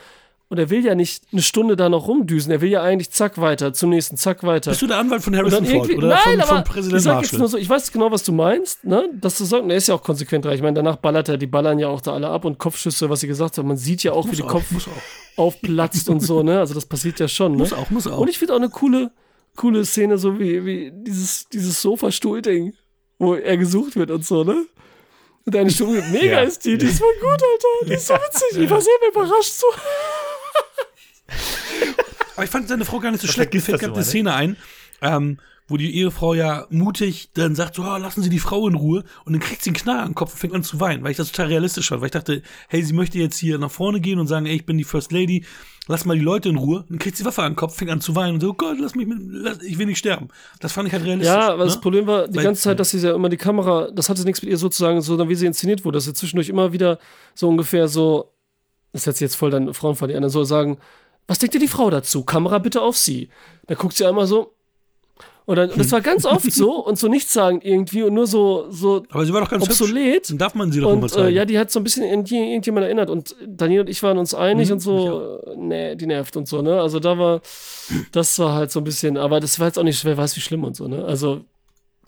Und 0.48 0.59
er 0.59 0.70
will 0.70 0.85
ja 0.85 0.94
nicht 0.94 1.24
eine 1.32 1.43
Stunde 1.43 1.74
da 1.74 1.89
noch 1.89 2.06
rumdüsen. 2.06 2.52
Er 2.52 2.60
will 2.60 2.70
ja 2.70 2.81
eigentlich 2.81 3.10
zack 3.10 3.40
weiter, 3.40 3.73
zum 3.73 3.90
nächsten, 3.90 4.16
zack 4.16 4.44
weiter. 4.44 4.70
Bist 4.70 4.82
du 4.82 4.86
der 4.86 4.98
Anwalt 4.98 5.23
von 5.23 5.35
Harrison 5.35 5.64
Ford 5.66 5.90
oder 5.90 6.09
nein, 6.09 6.18
von, 6.23 6.40
aber 6.40 6.48
von 6.48 6.59
ich 6.59 6.64
Präsident 6.64 7.02
sag 7.02 7.14
jetzt 7.20 7.32
Marshall? 7.32 7.39
nur 7.40 7.48
so, 7.48 7.59
ich 7.59 7.68
weiß 7.68 7.90
genau, 7.90 8.12
was 8.12 8.23
du 8.23 8.32
meinst, 8.32 8.85
ne? 8.85 9.09
Dass 9.20 9.39
du 9.39 9.44
sagst, 9.44 9.68
er 9.68 9.77
ist 9.77 9.89
ja 9.89 9.97
auch 9.97 10.05
konsequent 10.05 10.47
reich. 10.47 10.56
Ich 10.56 10.62
meine, 10.62 10.74
danach 10.74 10.97
ballert 10.97 11.28
er, 11.28 11.36
die 11.36 11.48
ballern 11.48 11.81
ja 11.81 11.89
auch 11.89 12.01
da 12.01 12.12
alle 12.12 12.28
ab 12.28 12.44
und 12.44 12.59
Kopfschüsse, 12.59 13.10
was 13.10 13.20
sie 13.20 13.27
gesagt 13.27 13.59
haben. 13.59 13.66
Man 13.66 13.77
sieht 13.77 14.05
ja 14.05 14.12
auch, 14.12 14.27
wie 14.27 14.28
muss 14.28 14.36
der 14.36 14.47
auch, 14.47 14.51
Kopf 14.51 14.70
muss 14.70 14.86
auch. 14.86 15.39
aufplatzt 15.39 16.09
und 16.09 16.20
so, 16.20 16.44
ne? 16.44 16.60
Also 16.60 16.74
das 16.74 16.86
passiert 16.86 17.18
ja 17.18 17.27
schon, 17.27 17.52
ne? 17.52 17.59
Muss 17.59 17.73
auch, 17.73 17.90
muss 17.90 18.06
auch. 18.06 18.18
Und 18.18 18.28
ich 18.28 18.39
finde 18.39 18.55
auch 18.55 18.59
eine 18.59 18.68
coole, 18.68 19.10
coole 19.56 19.85
Szene, 19.85 20.16
so 20.16 20.39
wie, 20.39 20.64
wie 20.64 20.93
dieses, 20.94 21.48
dieses 21.48 21.82
Sofastuhl-Ding, 21.82 22.73
wo 23.18 23.35
er 23.35 23.56
gesucht 23.56 23.97
wird 23.97 24.12
und 24.12 24.24
so, 24.24 24.44
ne? 24.44 24.64
Und 25.47 25.55
deine 25.55 25.70
Stimme, 25.70 26.02
mega 26.12 26.24
Ja. 26.27 26.40
ist 26.43 26.64
die, 26.64 26.77
die 26.77 26.86
ist 26.86 26.98
voll 26.98 27.14
gut, 27.20 27.31
Alter. 27.31 27.86
Die 27.89 27.93
ist 27.94 28.06
so 28.06 28.14
witzig. 28.14 28.59
Ich 28.59 28.70
war 28.70 28.81
sehr 28.81 28.93
überrascht 29.10 29.52
so. 29.52 29.66
Aber 32.35 32.44
ich 32.44 32.51
fand 32.51 32.68
seine 32.68 32.85
Frau 32.85 32.98
gar 33.01 33.10
nicht 33.10 33.20
so 33.20 33.27
Das 33.27 33.35
schlecht. 33.35 33.55
Mir 33.55 33.60
fällt 33.62 33.81
gerade 33.81 33.94
eine 33.94 34.05
Szene 34.05 34.35
ein, 34.35 34.56
ähm, 35.01 35.39
wo 35.68 35.77
die 35.77 35.97
Ehefrau 35.97 36.35
ja 36.35 36.66
mutig 36.70 37.31
dann 37.35 37.55
sagt, 37.55 37.77
so, 37.77 37.82
ah, 37.82 37.97
lassen 37.97 38.23
Sie 38.23 38.28
die 38.28 38.39
Frau 38.39 38.68
in 38.68 38.74
Ruhe. 38.74 39.05
Und 39.24 39.32
dann 39.32 39.40
kriegt 39.40 39.62
sie 39.62 39.70
einen 39.70 39.77
Knall 39.77 40.01
am 40.01 40.14
Kopf 40.14 40.32
und 40.32 40.39
fängt 40.39 40.55
an 40.55 40.62
zu 40.62 40.78
weinen, 40.81 41.02
weil 41.02 41.12
ich 41.12 41.16
das 41.16 41.32
total 41.32 41.47
realistisch 41.48 41.89
fand. 41.89 42.01
Weil 42.02 42.06
ich 42.06 42.12
dachte, 42.12 42.43
hey, 42.68 42.82
sie 42.82 42.93
möchte 42.93 43.18
jetzt 43.18 43.39
hier 43.39 43.59
nach 43.59 43.70
vorne 43.70 44.01
gehen 44.01 44.18
und 44.18 44.27
sagen, 44.27 44.47
ey, 44.47 44.56
ich 44.56 44.66
bin 44.66 44.77
die 44.78 44.85
First 44.85 45.12
Lady, 45.12 45.44
lass 45.89 46.05
mal 46.05 46.17
die 46.17 46.25
Leute 46.25 46.49
in 46.49 46.57
Ruhe. 46.57 46.85
Dann 46.89 46.99
kriegt 46.99 47.17
sie 47.17 47.25
Waffe 47.25 47.43
an 47.43 47.53
den 47.53 47.57
Kopf, 47.57 47.77
fängt 47.77 47.91
an 47.91 48.01
zu 48.01 48.15
weinen 48.15 48.35
und 48.35 48.41
so, 48.41 48.51
oh 48.51 48.55
Gott, 48.55 48.79
lass 48.81 48.95
mich, 48.95 49.07
mit, 49.07 49.19
lass, 49.21 49.63
ich 49.63 49.79
will 49.79 49.87
nicht 49.87 49.99
sterben. 49.99 50.29
Das 50.61 50.73
fand 50.73 50.89
ich 50.89 50.95
halt 50.95 51.05
realistisch. 51.05 51.35
Ja, 51.35 51.53
aber 51.53 51.65
das 51.65 51.77
ne? 51.77 51.81
Problem 51.81 52.07
war 52.07 52.29
die 52.29 52.37
Weil- 52.37 52.45
ganze 52.45 52.63
Zeit, 52.63 52.81
dass 52.81 52.91
sie 52.91 52.99
ja 52.99 53.15
immer 53.15 53.29
die 53.29 53.37
Kamera, 53.37 53.89
das 53.93 54.09
hatte 54.09 54.25
nichts 54.25 54.43
mit 54.43 54.51
ihr 54.51 54.59
sozusagen, 54.59 55.01
sondern 55.01 55.29
wie 55.29 55.35
sie 55.35 55.47
inszeniert 55.47 55.85
wurde, 55.85 55.97
dass 55.97 56.05
sie 56.05 56.15
zwischendurch 56.15 56.49
immer 56.49 56.73
wieder 56.73 56.99
so 57.35 57.49
ungefähr 57.49 57.89
so, 57.89 58.33
das 58.93 59.07
hört 59.07 59.17
sich 59.17 59.27
jetzt 59.27 59.37
voll 59.37 59.51
dann 59.51 59.73
Frauen 59.75 59.95
die 59.97 60.03
anderen 60.15 60.31
so 60.31 60.45
sagen, 60.45 60.79
was 61.29 61.39
denkt 61.39 61.55
ihr 61.55 61.61
die 61.61 61.69
Frau 61.69 61.91
dazu? 61.91 62.25
Kamera 62.25 62.59
bitte 62.59 62.81
auf 62.83 62.97
sie. 62.97 63.29
Da 63.67 63.75
guckt 63.75 63.97
sie 63.97 64.07
einmal 64.07 64.27
so. 64.27 64.56
Und 65.47 65.56
dann, 65.56 65.70
das 65.77 65.93
war 65.93 66.01
ganz 66.01 66.24
oft 66.24 66.52
so 66.52 66.74
und 66.86 66.98
so 66.98 67.06
nichts 67.09 67.32
sagen 67.32 67.60
irgendwie 67.62 68.02
und 68.02 68.14
nur 68.14 68.27
so, 68.27 68.66
so 68.70 69.05
Aber 69.10 69.24
sie 69.24 69.32
war 69.32 69.40
doch 69.40 69.48
ganz 69.48 69.64
hübsch. 69.64 69.81
obsolet. 69.81 70.28
Dann 70.28 70.39
darf 70.39 70.55
man 70.56 70.73
sie 70.73 70.81
doch 70.81 70.89
mal 70.94 71.02
Und 71.05 71.09
zeigen. 71.09 71.28
äh, 71.28 71.31
ja, 71.31 71.44
die 71.44 71.56
hat 71.59 71.70
so 71.70 71.78
ein 71.81 71.85
bisschen 71.85 72.02
irgendjemand 72.02 72.85
erinnert. 72.85 73.09
Und 73.10 73.36
Daniel 73.47 73.81
und 73.82 73.89
ich 73.89 74.02
waren 74.02 74.18
uns 74.18 74.35
einig 74.35 74.68
Mhm, 74.68 74.73
und 74.74 74.81
so, 74.81 75.39
äh, 75.47 75.56
nee, 75.56 75.94
die 75.94 76.06
nervt 76.06 76.36
und 76.36 76.48
so, 76.48 76.62
ne? 76.62 76.81
Also 76.81 76.98
da 76.98 77.16
war, 77.16 77.40
das 78.12 78.39
war 78.40 78.55
halt 78.55 78.73
so 78.73 78.81
ein 78.81 78.85
bisschen, 78.85 79.16
aber 79.16 79.39
das 79.39 79.59
war 79.60 79.68
jetzt 79.68 79.78
auch 79.78 79.85
nicht 79.85 79.98
schwer, 80.01 80.16
weiß 80.16 80.36
wie 80.36 80.40
schlimm 80.40 80.64
und 80.64 80.74
so, 80.74 80.89
ne? 80.89 81.05
Also, 81.05 81.43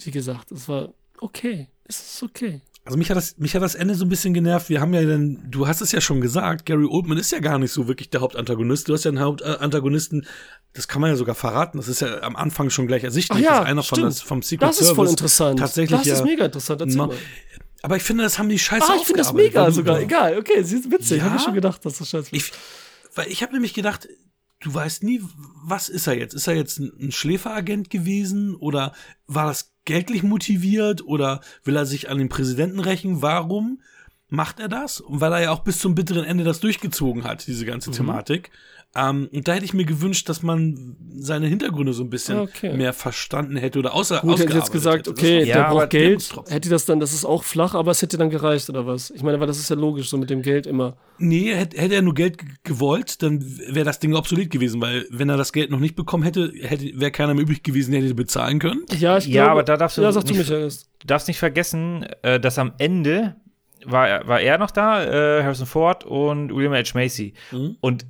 wie 0.00 0.10
gesagt, 0.10 0.50
es 0.50 0.68
war 0.68 0.88
okay. 1.20 1.68
Es 1.84 2.00
ist 2.14 2.22
okay. 2.22 2.60
Also 2.88 2.96
mich 2.98 3.10
hat 3.10 3.18
das, 3.18 3.36
mich 3.36 3.54
hat 3.54 3.62
das 3.62 3.74
Ende 3.74 3.94
so 3.94 4.06
ein 4.06 4.08
bisschen 4.08 4.32
genervt. 4.32 4.70
Wir 4.70 4.80
haben 4.80 4.94
ja 4.94 5.02
dann, 5.04 5.44
du 5.50 5.66
hast 5.68 5.82
es 5.82 5.92
ja 5.92 6.00
schon 6.00 6.22
gesagt, 6.22 6.64
Gary 6.64 6.86
Oldman 6.86 7.18
ist 7.18 7.30
ja 7.32 7.38
gar 7.38 7.58
nicht 7.58 7.70
so 7.70 7.86
wirklich 7.86 8.08
der 8.08 8.22
Hauptantagonist. 8.22 8.88
Du 8.88 8.94
hast 8.94 9.04
ja 9.04 9.10
einen 9.10 9.20
Hauptantagonisten, 9.20 10.26
das 10.72 10.88
kann 10.88 11.02
man 11.02 11.10
ja 11.10 11.16
sogar 11.16 11.34
verraten. 11.34 11.76
Das 11.76 11.86
ist 11.88 12.00
ja 12.00 12.22
am 12.22 12.34
Anfang 12.34 12.70
schon 12.70 12.86
gleich 12.86 13.04
ersichtlich, 13.04 13.38
Ach 13.46 13.52
ja, 13.52 13.58
dass 13.60 13.66
einer 13.68 13.82
von 13.82 13.96
stimmt. 13.98 14.06
das, 14.06 14.20
vom 14.22 14.40
Secret 14.42 14.68
Das 14.70 14.80
ist 14.80 14.86
voll 14.88 14.94
Service 14.96 15.10
interessant. 15.10 15.58
tatsächlich 15.58 15.98
das 15.98 16.06
ja, 16.08 16.14
ist 16.14 16.24
mega 16.24 16.46
interessant. 16.46 16.80
Erzähl 16.80 16.96
Ma- 16.96 17.06
mal. 17.08 17.16
Aber 17.82 17.96
ich 17.96 18.02
finde, 18.02 18.24
das 18.24 18.38
haben 18.38 18.48
die 18.48 18.58
scheiße 18.58 18.86
Ah, 18.90 18.96
ich 18.96 19.04
finde 19.04 19.18
das 19.22 19.32
mega 19.34 19.70
sogar. 19.70 20.00
Egal, 20.00 20.38
okay, 20.38 20.62
sie 20.62 20.78
ist 20.78 20.90
witzig. 20.90 21.18
Ja? 21.18 21.24
Hab 21.30 21.36
ich 21.36 21.42
schon 21.42 21.54
gedacht, 21.54 21.84
dass 21.84 21.98
das 21.98 22.08
scheiße 22.08 22.34
ist. 22.34 22.52
Weil 23.14 23.28
ich 23.28 23.42
habe 23.42 23.52
nämlich 23.52 23.74
gedacht, 23.74 24.08
du 24.60 24.72
weißt 24.72 25.02
nie, 25.04 25.22
was 25.62 25.88
ist 25.90 26.06
er 26.06 26.14
jetzt? 26.16 26.34
Ist 26.34 26.48
er 26.48 26.54
jetzt 26.54 26.78
ein, 26.80 26.90
ein 27.00 27.12
Schläferagent 27.12 27.90
gewesen 27.90 28.54
oder 28.56 28.94
war 29.26 29.46
das 29.46 29.72
geldlich 29.88 30.22
motiviert 30.22 31.04
oder 31.04 31.40
will 31.64 31.74
er 31.74 31.86
sich 31.86 32.10
an 32.10 32.18
den 32.18 32.28
Präsidenten 32.28 32.78
rächen? 32.78 33.22
Warum 33.22 33.80
macht 34.28 34.60
er 34.60 34.68
das? 34.68 35.00
Und 35.00 35.22
weil 35.22 35.32
er 35.32 35.40
ja 35.40 35.50
auch 35.50 35.60
bis 35.64 35.78
zum 35.78 35.94
bitteren 35.94 36.24
Ende 36.24 36.44
das 36.44 36.60
durchgezogen 36.60 37.24
hat, 37.24 37.46
diese 37.46 37.64
Mhm. 37.64 37.68
ganze 37.68 37.90
Thematik. 37.90 38.50
Ähm, 39.00 39.28
und 39.32 39.46
da 39.46 39.52
hätte 39.52 39.64
ich 39.64 39.74
mir 39.74 39.84
gewünscht, 39.84 40.28
dass 40.28 40.42
man 40.42 40.96
seine 41.18 41.46
Hintergründe 41.46 41.92
so 41.92 42.02
ein 42.02 42.10
bisschen 42.10 42.38
Okay. 42.40 42.76
mehr 42.76 42.92
verstanden 42.92 43.56
hätte 43.56 43.78
oder 43.78 43.94
außer 43.94 44.20
Gut, 44.20 44.30
hätte 44.30 44.32
ausgearbeitet 44.32 44.54
jetzt 44.56 44.72
gesagt, 44.72 44.98
hätte. 45.06 45.10
Okay, 45.10 45.38
Ja, 45.40 45.54
der 45.54 45.66
aber 45.68 45.80
braucht 45.80 45.90
Geld. 45.90 46.34
Hätte 46.48 46.68
das 46.70 46.84
dann, 46.86 46.98
das 47.00 47.12
ist 47.12 47.24
auch 47.24 47.44
flach, 47.44 47.74
aber 47.74 47.90
es 47.90 48.02
hätte 48.02 48.18
dann 48.18 48.30
gereicht, 48.30 48.68
oder 48.70 48.86
was? 48.86 49.10
Ich 49.10 49.22
meine, 49.22 49.38
weil 49.40 49.46
das 49.46 49.58
ist 49.58 49.68
ja 49.70 49.76
logisch, 49.76 50.08
so 50.08 50.16
mit 50.18 50.30
dem 50.30 50.42
Geld 50.42 50.66
immer. 50.66 50.96
Nee, 51.18 51.54
hätte, 51.54 51.76
hätte 51.80 51.94
er 51.96 52.02
nur 52.02 52.14
Geld 52.14 52.38
gewollt, 52.64 53.22
dann 53.22 53.40
wäre 53.68 53.84
das 53.84 53.98
Ding 54.00 54.14
obsolet 54.14 54.50
gewesen, 54.50 54.80
weil 54.80 55.06
wenn 55.10 55.28
er 55.28 55.36
das 55.36 55.52
Geld 55.52 55.70
noch 55.70 55.80
nicht 55.80 55.94
bekommen 55.96 56.22
hätte, 56.24 56.52
hätte 56.60 56.90
wäre 56.98 57.10
keiner 57.10 57.34
mehr 57.34 57.42
übrig 57.42 57.62
gewesen, 57.62 57.92
der 57.92 58.02
hätte 58.02 58.14
bezahlen 58.14 58.58
können. 58.58 58.84
Ja, 58.98 59.18
ich 59.18 59.26
Ja, 59.26 59.44
glaube, 59.44 59.50
aber 59.50 59.62
da 59.64 59.76
darfst 59.76 59.98
du 59.98 60.02
Ja, 60.02 60.10
nicht-. 60.10 60.48
Du 60.50 61.06
darfst 61.06 61.28
nicht 61.28 61.38
vergessen, 61.38 62.04
äh, 62.22 62.40
dass 62.40 62.58
am 62.58 62.72
Ende 62.78 63.36
war, 63.84 64.08
er- 64.08 64.26
war 64.26 64.40
er 64.40 64.58
noch 64.58 64.70
da, 64.72 65.04
äh, 65.38 65.42
Harrison 65.44 65.66
Ford 65.66 66.04
und 66.04 66.54
William 66.54 66.72
H. 66.72 66.90
Macy. 66.94 67.34
Mhm. 67.52 67.76
Und 67.80 68.06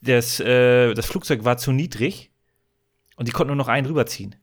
das, 0.00 0.40
äh, 0.40 0.94
das 0.94 1.06
Flugzeug 1.06 1.44
war 1.44 1.56
zu 1.56 1.72
niedrig 1.72 2.30
und 3.16 3.28
die 3.28 3.32
konnten 3.32 3.48
nur 3.48 3.56
noch 3.56 3.68
einen 3.68 3.86
rüberziehen. 3.86 4.36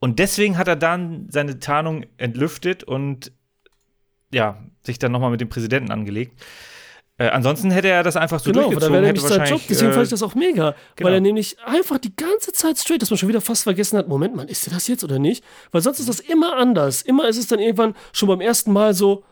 Und 0.00 0.18
deswegen 0.18 0.56
hat 0.58 0.68
er 0.68 0.76
dann 0.76 1.26
seine 1.30 1.58
Tarnung 1.58 2.06
entlüftet 2.16 2.84
und 2.84 3.32
ja, 4.32 4.62
sich 4.82 4.98
dann 4.98 5.12
nochmal 5.12 5.30
mit 5.30 5.40
dem 5.40 5.48
Präsidenten 5.48 5.90
angelegt. 5.90 6.40
Äh, 7.20 7.30
ansonsten 7.30 7.72
hätte 7.72 7.88
er 7.88 8.04
das 8.04 8.16
einfach 8.16 8.38
so 8.38 8.52
Genau, 8.52 8.66
durchgezogen. 8.66 8.92
wäre 8.94 9.06
hätte 9.08 9.20
nämlich 9.20 9.34
sein 9.34 9.48
Job. 9.48 9.60
Deswegen 9.68 9.90
äh, 9.90 9.94
fand 9.94 10.04
ich 10.04 10.10
das 10.10 10.22
auch 10.22 10.36
mega. 10.36 10.76
genau. 10.94 11.08
Weil 11.08 11.14
er 11.14 11.20
nämlich 11.20 11.58
einfach 11.64 11.98
die 11.98 12.14
ganze 12.14 12.52
Zeit 12.52 12.78
straight, 12.78 13.02
dass 13.02 13.10
man 13.10 13.18
schon 13.18 13.28
wieder 13.28 13.40
fast 13.40 13.64
vergessen 13.64 13.98
hat, 13.98 14.06
Moment 14.06 14.36
mal, 14.36 14.48
ist 14.48 14.66
der 14.66 14.74
das 14.74 14.86
jetzt 14.86 15.02
oder 15.02 15.18
nicht? 15.18 15.42
Weil 15.72 15.82
sonst 15.82 15.98
ist 15.98 16.08
das 16.08 16.20
immer 16.20 16.56
anders. 16.56 17.02
Immer 17.02 17.26
ist 17.26 17.36
es 17.36 17.48
dann 17.48 17.58
irgendwann 17.58 17.94
schon 18.12 18.28
beim 18.28 18.40
ersten 18.40 18.72
Mal 18.72 18.94
so, 18.94 19.24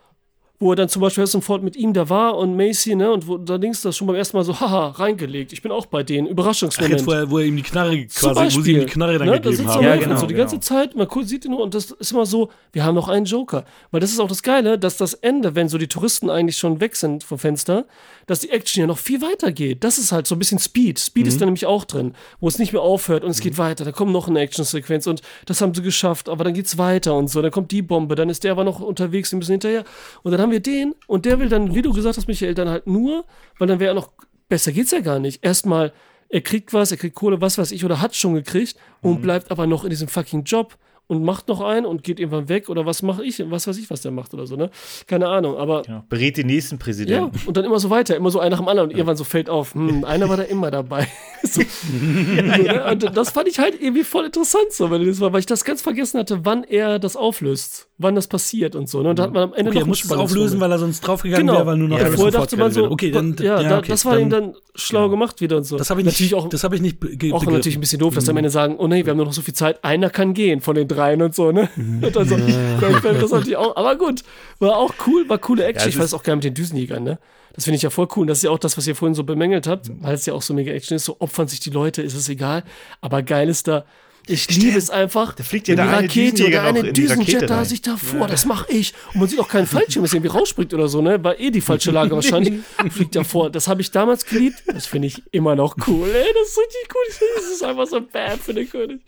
wo 0.59 0.73
er 0.73 0.77
dann 0.77 0.89
zum 0.89 1.03
Beispiel 1.03 1.23
Harrison 1.23 1.43
Ford 1.43 1.63
mit 1.63 1.77
ihm 1.77 1.93
da 1.93 2.09
war 2.09 2.37
und 2.37 2.57
Macy, 2.57 2.95
ne, 2.95 3.11
und 3.13 3.29
wo, 3.29 3.37
da 3.37 3.57
links 3.57 3.83
das 3.83 3.97
schon 3.97 4.07
beim 4.07 4.17
ersten 4.17 4.37
Mal 4.37 4.45
so, 4.45 4.59
haha, 4.59 4.89
reingelegt. 4.89 5.53
Ich 5.53 5.63
bin 5.63 5.71
auch 5.71 5.87
bei 5.87 6.03
denen. 6.03 6.27
Ach, 6.29 6.33
Überraschungsmoment. 6.33 6.93
jetzt, 6.93 7.07
wo 7.07 7.13
er, 7.13 7.31
wo 7.31 7.39
er 7.39 7.45
ihm 7.45 7.57
die 7.57 7.63
Knarre 7.63 8.07
Zum 8.09 8.33
quasi, 8.33 8.57
wo 8.57 8.63
sie 8.63 8.73
ihm 8.73 8.81
die 8.81 8.87
Knarre 8.87 9.19
dann 9.19 9.29
ne, 9.29 9.33
da 9.33 9.39
gegeben 9.39 9.57
sitzt 9.57 9.69
haben. 9.69 9.85
Ja, 9.85 9.97
genau, 9.97 10.17
so 10.17 10.27
die 10.27 10.35
genau. 10.35 10.49
ganze 10.49 10.61
Zeit, 10.61 10.95
man 10.95 11.09
sieht 11.25 11.45
ihn 11.45 11.51
nur 11.51 11.61
und 11.61 11.75
das 11.75 11.91
ist 11.91 12.13
immer 12.13 12.27
so, 12.27 12.51
wir 12.73 12.85
haben 12.85 12.95
noch 12.95 13.09
einen 13.09 13.27
Joker. 13.27 13.65
Weil 13.91 14.01
das 14.01 14.13
ist 14.13 14.21
auch 14.21 14.29
das 14.29 14.43
Geile, 14.43 14.79
dass 14.79 14.97
das 14.97 15.15
Ende, 15.15 15.55
wenn 15.55 15.69
so 15.69 15.79
die 15.79 15.89
Touristen 15.89 16.31
eigentlich 16.31 16.57
schon 16.57 16.81
weg 16.81 16.97
sind 16.97 17.23
vom 17.23 17.39
Fenster, 17.39 17.85
dass 18.27 18.41
die 18.41 18.51
Action 18.51 18.81
ja 18.81 18.87
noch 18.87 18.99
viel 18.99 19.23
weiter 19.23 19.53
geht. 19.53 19.85
Das 19.85 19.99
ist 19.99 20.13
halt 20.13 20.27
so 20.27 20.35
ein 20.35 20.39
bisschen 20.39 20.59
Speed. 20.59 20.99
Speed 20.99 21.27
Mhm. 21.27 21.29
ist 21.29 21.41
da 21.41 21.45
nämlich 21.45 21.67
auch 21.67 21.85
drin, 21.85 22.15
wo 22.41 22.49
es 22.49 22.59
nicht 22.59 22.73
mehr 22.73 22.83
aufhört 22.83 23.25
und 23.25 23.31
es 23.31 23.41
geht 23.41 23.59
weiter. 23.59 23.85
Da 23.85 23.93
kommt 23.93 24.13
noch 24.13 24.29
eine 24.29 24.41
Action-Sequenz 24.41 25.07
und 25.07 25.23
das 25.47 25.61
haben 25.61 25.75
sie 25.75 25.83
geschafft, 25.83 26.29
aber 26.29 26.45
dann 26.45 26.55
geht's 26.55 26.79
weiter 26.79 27.15
und 27.15 27.29
so. 27.29 27.43
Dann 27.43 27.51
kommt 27.51 27.71
die 27.71 27.83
Bombe, 27.83 28.15
dann 28.15 28.29
ist 28.29 28.45
der 28.45 28.53
aber 28.53 28.65
noch 28.65 28.81
unterwegs, 28.81 29.31
wir 29.33 29.39
müssen 29.39 29.53
hinterher. 29.53 29.85
Und 30.23 30.33
dann 30.33 30.41
haben 30.41 30.46
wir 30.51 30.61
den 30.61 30.95
und 31.07 31.25
der 31.25 31.39
will 31.39 31.49
dann, 31.49 31.75
wie 31.75 31.83
du 31.83 31.93
gesagt 31.93 32.17
hast, 32.17 32.27
Michael, 32.29 32.55
dann 32.55 32.69
halt 32.69 32.87
nur, 32.87 33.25
weil 33.59 33.69
dann 33.69 33.81
wäre 33.81 33.93
er 33.93 33.95
noch, 33.95 34.13
besser 34.49 34.73
geht's 34.73 34.91
ja 34.91 35.01
gar 35.01 35.19
nicht. 35.19 35.45
Erstmal, 35.45 35.93
er 36.29 36.41
kriegt 36.41 36.73
was, 36.73 36.91
er 36.91 36.97
kriegt 36.97 37.15
Kohle, 37.17 37.41
was 37.41 37.59
weiß 37.59 37.71
ich, 37.73 37.85
oder 37.85 38.01
hat 38.01 38.15
schon 38.17 38.35
gekriegt 38.35 38.77
Mhm. 39.03 39.11
und 39.11 39.23
bleibt 39.23 39.51
aber 39.51 39.67
noch 39.67 39.85
in 39.85 39.91
diesem 39.91 40.09
fucking 40.09 40.45
Job 40.45 40.77
und 41.09 41.23
macht 41.23 41.49
noch 41.49 41.61
einen 41.61 41.87
und 41.87 42.03
geht 42.03 42.19
irgendwann 42.19 42.49
weg 42.49 42.69
oder 42.69 42.85
was 42.85 43.03
mache 43.03 43.25
ich, 43.25 43.43
was 43.51 43.67
weiß 43.67 43.79
ich, 43.79 43.91
was 43.91 44.01
der 44.03 44.11
macht 44.11 44.35
oder 44.35 44.47
so, 44.47 44.57
ne? 44.57 44.71
Keine 45.07 45.29
Ahnung, 45.29 45.57
aber 45.57 45.83
Genau. 45.83 46.05
Berät 46.09 46.37
den 46.37 46.47
nächsten 46.49 46.77
ja, 46.77 46.79
Präsidenten. 46.83 47.41
und 47.47 47.57
dann 47.57 47.65
immer 47.65 47.79
so 47.79 47.91
weiter, 47.91 48.17
immer 48.17 48.31
so 48.31 48.41
einer 48.41 48.57
nach 48.57 48.59
dem 48.59 48.69
anderen 48.69 48.89
und 48.91 48.97
irgendwann 48.97 49.17
so 49.17 49.25
fällt 49.25 49.49
auf, 49.49 49.75
hm, 49.75 50.05
einer 50.05 50.29
war 50.29 50.37
da 50.37 50.43
immer 50.45 50.71
dabei. 50.71 51.07
so, 51.45 51.61
ne? 51.93 52.85
Und 52.91 53.17
das 53.17 53.31
fand 53.31 53.49
ich 53.49 53.59
halt 53.59 53.81
irgendwie 53.81 54.05
voll 54.05 54.27
interessant, 54.27 54.73
so, 54.73 54.91
wenn 54.91 55.07
das 55.07 55.21
war, 55.21 55.33
weil 55.33 55.41
ich 55.41 55.47
das 55.47 55.65
ganz 55.65 55.83
vergessen 55.83 56.19
hatte, 56.19 56.45
wann 56.45 56.65
er 56.65 56.99
das 56.99 57.17
auflöst, 57.17 57.89
wann 57.99 58.15
das 58.15 58.27
passiert 58.27 58.75
und 58.75 58.89
so. 58.89 59.03
Ne? 59.03 59.11
Und 59.11 59.19
da 59.19 59.25
hat 59.25 59.33
man 59.33 59.45
am 59.45 59.55
Ende 59.55 59.71
Okay, 59.71 59.79
er 59.79 59.81
noch 59.83 59.89
muss 59.89 60.05
es 60.05 60.11
auflösen, 60.11 60.61
weil 60.61 60.73
er 60.73 60.79
sonst 60.79 61.01
draufgegangen 61.01 61.47
Genau. 61.47 61.59
wäre, 61.59 61.67
weil 61.67 61.77
nur 61.77 61.89
noch 61.89 61.99
Ja, 61.99 62.05
Harrison 62.05 62.17
Vorher 62.19 62.33
Ford 62.33 62.53
dachte 62.53 62.57
man 62.57 62.73
so, 62.73 62.91
okay, 62.91 63.11
dann, 63.11 63.37
ja, 63.39 63.63
da, 63.63 63.79
okay, 63.79 63.89
das 63.89 64.05
war 64.05 64.19
ihm 64.19 64.31
dann 64.31 64.55
schlau 64.75 65.09
gemacht 65.09 65.41
wieder 65.41 65.57
und 65.57 65.65
so. 65.65 65.77
Das 65.77 65.91
habe 65.91 66.01
ich 66.01 66.07
nicht, 66.07 66.15
natürlich 66.15 66.35
auch, 66.35 66.49
das 66.49 66.65
habe 66.65 66.75
ich 66.75 66.83
nicht 66.83 66.99
auch 67.33 67.45
natürlich 67.45 67.77
ein 67.77 67.81
bisschen 67.81 68.01
doof, 68.01 68.15
dass 68.15 68.29
am 68.29 68.37
Ende 68.37 68.51
sagen, 68.51 68.77
oh 68.79 68.89
nee, 68.89 69.05
wir 69.05 69.11
haben 69.11 69.17
nur 69.17 69.27
noch 69.27 69.33
so 69.33 69.43
viel 69.43 69.55
Zeit, 69.55 69.85
einer 69.85 70.11
kann 70.11 70.35
gehen 70.35 70.61
von 70.61 70.75
den 70.75 70.89
dreien 70.97 71.23
und 71.23 71.35
so, 71.35 71.53
ne? 71.53 71.69
Und 71.77 72.03
dann 72.17 72.29
so, 72.29 72.37
dann 72.37 73.01
fällt 73.01 73.23
das 73.23 73.31
natürlich 73.31 73.57
auch, 73.57 73.77
aber 73.77 73.97
gut, 73.97 74.23
war 74.59 74.77
auch 74.77 74.95
cool, 75.07 75.29
war 75.29 75.39
coole 75.39 75.65
Action. 75.65 75.89
Ja, 75.91 75.95
ich 75.97 75.99
weiß 75.99 76.15
auch 76.15 76.23
gerne 76.23 76.37
mit 76.37 76.45
den 76.45 76.55
Düsenjägern, 76.55 77.03
ne? 77.05 77.19
Das 77.55 77.65
finde 77.65 77.77
ich 77.77 77.83
ja 77.83 77.91
voll 77.91 78.07
cool. 78.17 78.23
Und 78.23 78.27
das 78.29 78.39
ist 78.39 78.45
ja 78.45 78.51
auch 78.51 78.59
das, 78.59 78.77
was 78.77 78.87
ihr 78.87 78.95
vorhin 78.95 79.15
so 79.15 79.25
bemängelt 79.25 79.67
habt, 79.67 79.91
weil 80.03 80.15
es 80.15 80.27
ja 80.27 80.35
auch 80.35 80.43
so 80.43 80.53
mega 80.53 80.73
Action 80.73 80.97
ist, 80.97 81.07
so 81.07 81.17
opfern 81.21 81.49
sich 81.49 81.61
die 81.61 81.71
Leute, 81.71 82.03
ist 82.03 82.15
es 82.15 82.29
egal. 82.29 82.65
Aber 83.01 83.23
geil 83.23 83.49
ist 83.49 83.67
da, 83.67 83.87
ich 84.29 84.51
liebe 84.51 84.77
es 84.77 84.91
einfach, 84.91 85.35
Da 85.35 85.45
fliegt 85.45 85.69
ja 85.69 85.77
eine 85.77 85.91
Rakete 85.91 86.49
oder 86.49 86.65
eine 86.65 86.93
Düsenjet-da 86.93 87.59
rein. 87.59 87.65
sich 87.65 87.81
davor, 87.81 88.27
das 88.27 88.45
mache 88.45 88.71
ich. 88.73 88.93
Und 89.15 89.21
man 89.21 89.29
sieht 89.29 89.39
auch 89.39 89.49
keinen 89.49 89.69
Fallschirm, 89.69 90.03
dass 90.03 90.13
irgendwie 90.13 90.37
rausspringt 90.37 90.75
oder 90.75 90.89
so, 90.89 91.01
ne? 91.01 91.23
War 91.23 91.39
eh 91.39 91.51
die 91.51 91.61
falsche 91.61 91.93
Lage 91.93 92.11
wahrscheinlich. 92.15 92.55
Fliegt 92.91 93.15
davor. 93.15 93.51
Das 93.51 93.69
habe 93.69 93.81
ich 93.81 93.91
damals 93.93 94.27
geliebt. 94.27 94.65
Das 94.67 94.87
finde 94.87 95.07
ich 95.07 95.23
immer 95.31 95.55
noch 95.55 95.77
cool, 95.87 96.09
ey. 96.09 96.27
Das 96.35 96.49
ist 96.49 96.59
richtig 96.59 96.89
cool. 96.95 97.29
Das 97.37 97.45
ist 97.45 97.63
einfach 97.63 97.87
so 97.87 98.01
bad 98.01 98.41
für 98.41 98.53
den 98.53 98.69
König. 98.69 99.01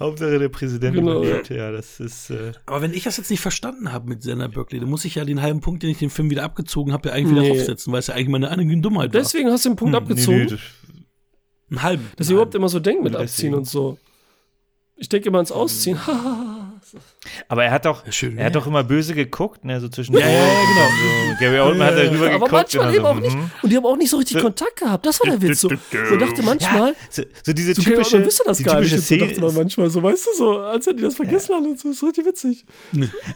Hauptsache 0.00 0.38
der 0.38 0.48
Präsident 0.48 0.94
Genau, 0.96 1.22
überlebt. 1.22 1.48
Ja, 1.50 1.70
das 1.72 2.00
ist. 2.00 2.30
Äh, 2.30 2.52
Aber 2.66 2.82
wenn 2.82 2.92
ich 2.94 3.04
das 3.04 3.16
jetzt 3.16 3.30
nicht 3.30 3.40
verstanden 3.40 3.92
habe 3.92 4.08
mit 4.08 4.22
Senna 4.22 4.48
Berkeley, 4.48 4.80
dann 4.80 4.88
muss 4.90 5.04
ich 5.04 5.14
ja 5.16 5.24
den 5.24 5.42
halben 5.42 5.60
Punkt, 5.60 5.82
den 5.82 5.90
ich 5.90 5.98
den 5.98 6.10
Film 6.10 6.30
wieder 6.30 6.42
abgezogen 6.44 6.92
habe, 6.92 7.08
ja 7.08 7.14
eigentlich 7.14 7.32
wieder 7.32 7.42
Nee. 7.42 7.50
aufsetzen, 7.60 7.92
weil 7.92 8.00
es 8.00 8.06
ja 8.08 8.14
eigentlich 8.14 8.28
meine 8.28 8.50
eigene 8.50 8.80
Dummheit 8.80 9.12
Deswegen 9.14 9.50
hast 9.50 9.64
du 9.64 9.70
den 9.70 9.76
Punkt 9.76 9.94
abgezogen. 9.94 10.38
nee, 10.38 10.44
das, 10.44 10.52
war. 10.52 10.58
Einen 11.70 11.82
halben. 11.82 12.10
dass 12.16 12.28
ihr 12.28 12.32
überhaupt 12.34 12.54
immer 12.54 12.68
so 12.68 12.78
denkt 12.80 13.02
mit 13.04 13.16
Abziehen 13.16 13.54
und 13.54 13.66
so. 13.66 13.98
Ich 14.96 15.08
denke 15.08 15.28
immer 15.28 15.38
ans 15.38 15.50
Ausziehen. 15.52 15.98
aber 17.48 17.64
er 17.64 17.70
hat 17.70 17.84
doch, 17.84 18.04
Ja, 18.06 18.12
schön, 18.12 18.38
er 18.38 18.46
hat 18.46 18.54
ja. 18.54 18.60
doch 18.60 18.66
immer 18.66 18.84
böse 18.84 19.14
geguckt, 19.14 19.64
ne, 19.64 19.80
so 19.80 19.88
zwischen. 19.88 20.14
Ja, 20.14 20.20
ja, 20.20 20.28
ja, 20.28 20.44
genau. 20.44 20.88
So, 21.34 21.40
Gary 21.40 21.60
Oldman 21.60 21.86
hat 21.88 21.96
darüber 21.98 22.26
aber 22.26 22.32
geguckt. 22.34 22.52
manchmal 22.52 22.86
und 22.86 22.86
dann 22.86 22.94
eben 22.94 23.02
so, 23.04 23.08
auch 23.08 23.20
nicht. 23.20 23.36
mhm. 23.36 23.50
Und 23.62 23.70
die 23.72 23.76
haben 23.76 23.86
auch 23.86 23.96
nicht 23.96 24.10
so 24.10 24.16
richtig 24.18 24.40
Kontakt 24.42 24.76
gehabt. 24.76 25.06
Das 25.06 25.20
war 25.20 25.30
der 25.30 25.42
Witz. 25.42 25.60
So, 25.60 25.68
so 25.68 26.16
dachte 26.16 26.42
manchmal, 26.42 26.90
Ja, 26.90 26.94
so, 27.10 27.22
so 27.42 27.52
diese 27.52 27.74
so 27.74 27.82
typische, 27.82 28.16
man 28.18 28.26
wüsste 28.26 28.42
das 28.46 28.58
die 28.58 28.64
gar 28.64 28.80
nicht. 28.80 28.98
so 28.98 29.16
dachte 29.16 29.40
man 29.40 29.54
manchmal 29.54 29.90
so, 29.90 30.02
weißt 30.02 30.26
du, 30.26 30.30
so, 30.36 30.58
als 30.60 30.86
hätten 30.86 30.98
die 30.98 31.02
das 31.04 31.14
vergessen 31.16 31.54
haben 31.54 31.66
und 31.66 31.78
so. 31.80 31.88
Das 31.88 31.96
ist 31.98 32.02
richtig 32.04 32.26
witzig. 32.26 32.64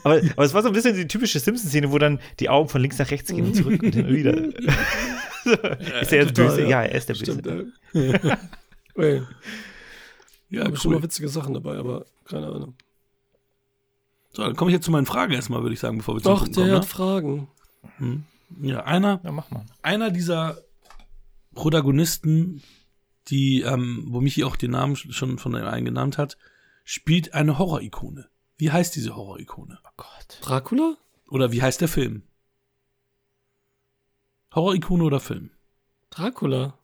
Aber, 0.04 0.20
aber 0.36 0.44
es 0.44 0.54
war 0.54 0.62
so 0.62 0.68
ein 0.68 0.74
bisschen 0.74 0.94
die 0.94 1.08
typische 1.08 1.38
Simpsons-Szene, 1.38 1.90
wo 1.90 1.98
dann 1.98 2.20
die 2.40 2.48
Augen 2.48 2.68
von 2.68 2.80
links 2.80 2.98
nach 2.98 3.10
rechts 3.10 3.30
gehen 3.30 3.46
und 3.46 3.54
zurück 3.54 3.82
und 3.82 3.94
immer 3.96 4.08
wieder. 4.08 4.34
so, 5.44 5.52
ist 5.52 6.12
er 6.12 6.22
jetzt 6.22 6.34
böse? 6.34 6.62
ja. 6.62 6.68
Ja, 6.68 6.82
er 6.82 6.94
ist 6.94 7.08
der 7.08 7.14
Böse. 7.14 7.32
Stimmt, 7.32 7.46
ey. 7.94 8.14
Ey, 8.96 9.22
Ja, 10.50 10.64
da 10.64 10.76
schon 10.76 10.90
mal 10.92 10.96
cool. 10.98 11.02
witzige 11.04 11.28
Sachen 11.28 11.54
dabei, 11.54 11.76
aber 11.76 12.04
keine 12.28 12.46
Ahnung. 12.48 12.74
So, 14.32 14.42
dann 14.42 14.54
komme 14.56 14.70
ich 14.70 14.74
jetzt 14.74 14.84
zu 14.84 14.90
meinen 14.90 15.06
Fragen 15.06 15.32
erstmal, 15.32 15.62
würde 15.62 15.74
ich 15.74 15.80
sagen, 15.80 15.98
bevor 15.98 16.14
wir 16.16 16.22
zum 16.22 16.32
Doch, 16.34 16.40
Punkt 16.42 16.56
der 16.56 16.64
kommen. 16.64 16.76
hat 16.76 16.84
Fragen. 16.86 17.48
Ne? 17.98 18.22
Ja, 18.62 18.84
einer, 18.84 19.20
Ja, 19.24 19.32
mach 19.32 19.50
mal. 19.50 19.64
einer 19.82 20.10
dieser 20.10 20.58
Protagonisten, 21.54 22.62
die, 23.28 23.62
ähm, 23.62 24.04
wo 24.08 24.20
Michi 24.20 24.44
auch 24.44 24.56
den 24.56 24.70
Namen 24.70 24.96
schon 24.96 25.38
von 25.38 25.54
einem 25.54 25.84
genannt 25.84 26.18
hat, 26.18 26.38
spielt 26.84 27.34
eine 27.34 27.58
Horror-Ikone. 27.58 28.28
Wie 28.56 28.70
heißt 28.70 28.94
diese 28.96 29.16
Horror-Ikone? 29.16 29.78
Oh 29.84 29.90
Gott. 29.96 30.38
Dracula? 30.40 30.96
Oder 31.28 31.52
wie 31.52 31.60
heißt 31.62 31.80
der 31.80 31.88
Film? 31.88 32.22
Horror-Ikone 34.54 35.04
oder 35.04 35.20
Film? 35.20 35.50
Dracula. 36.10 36.77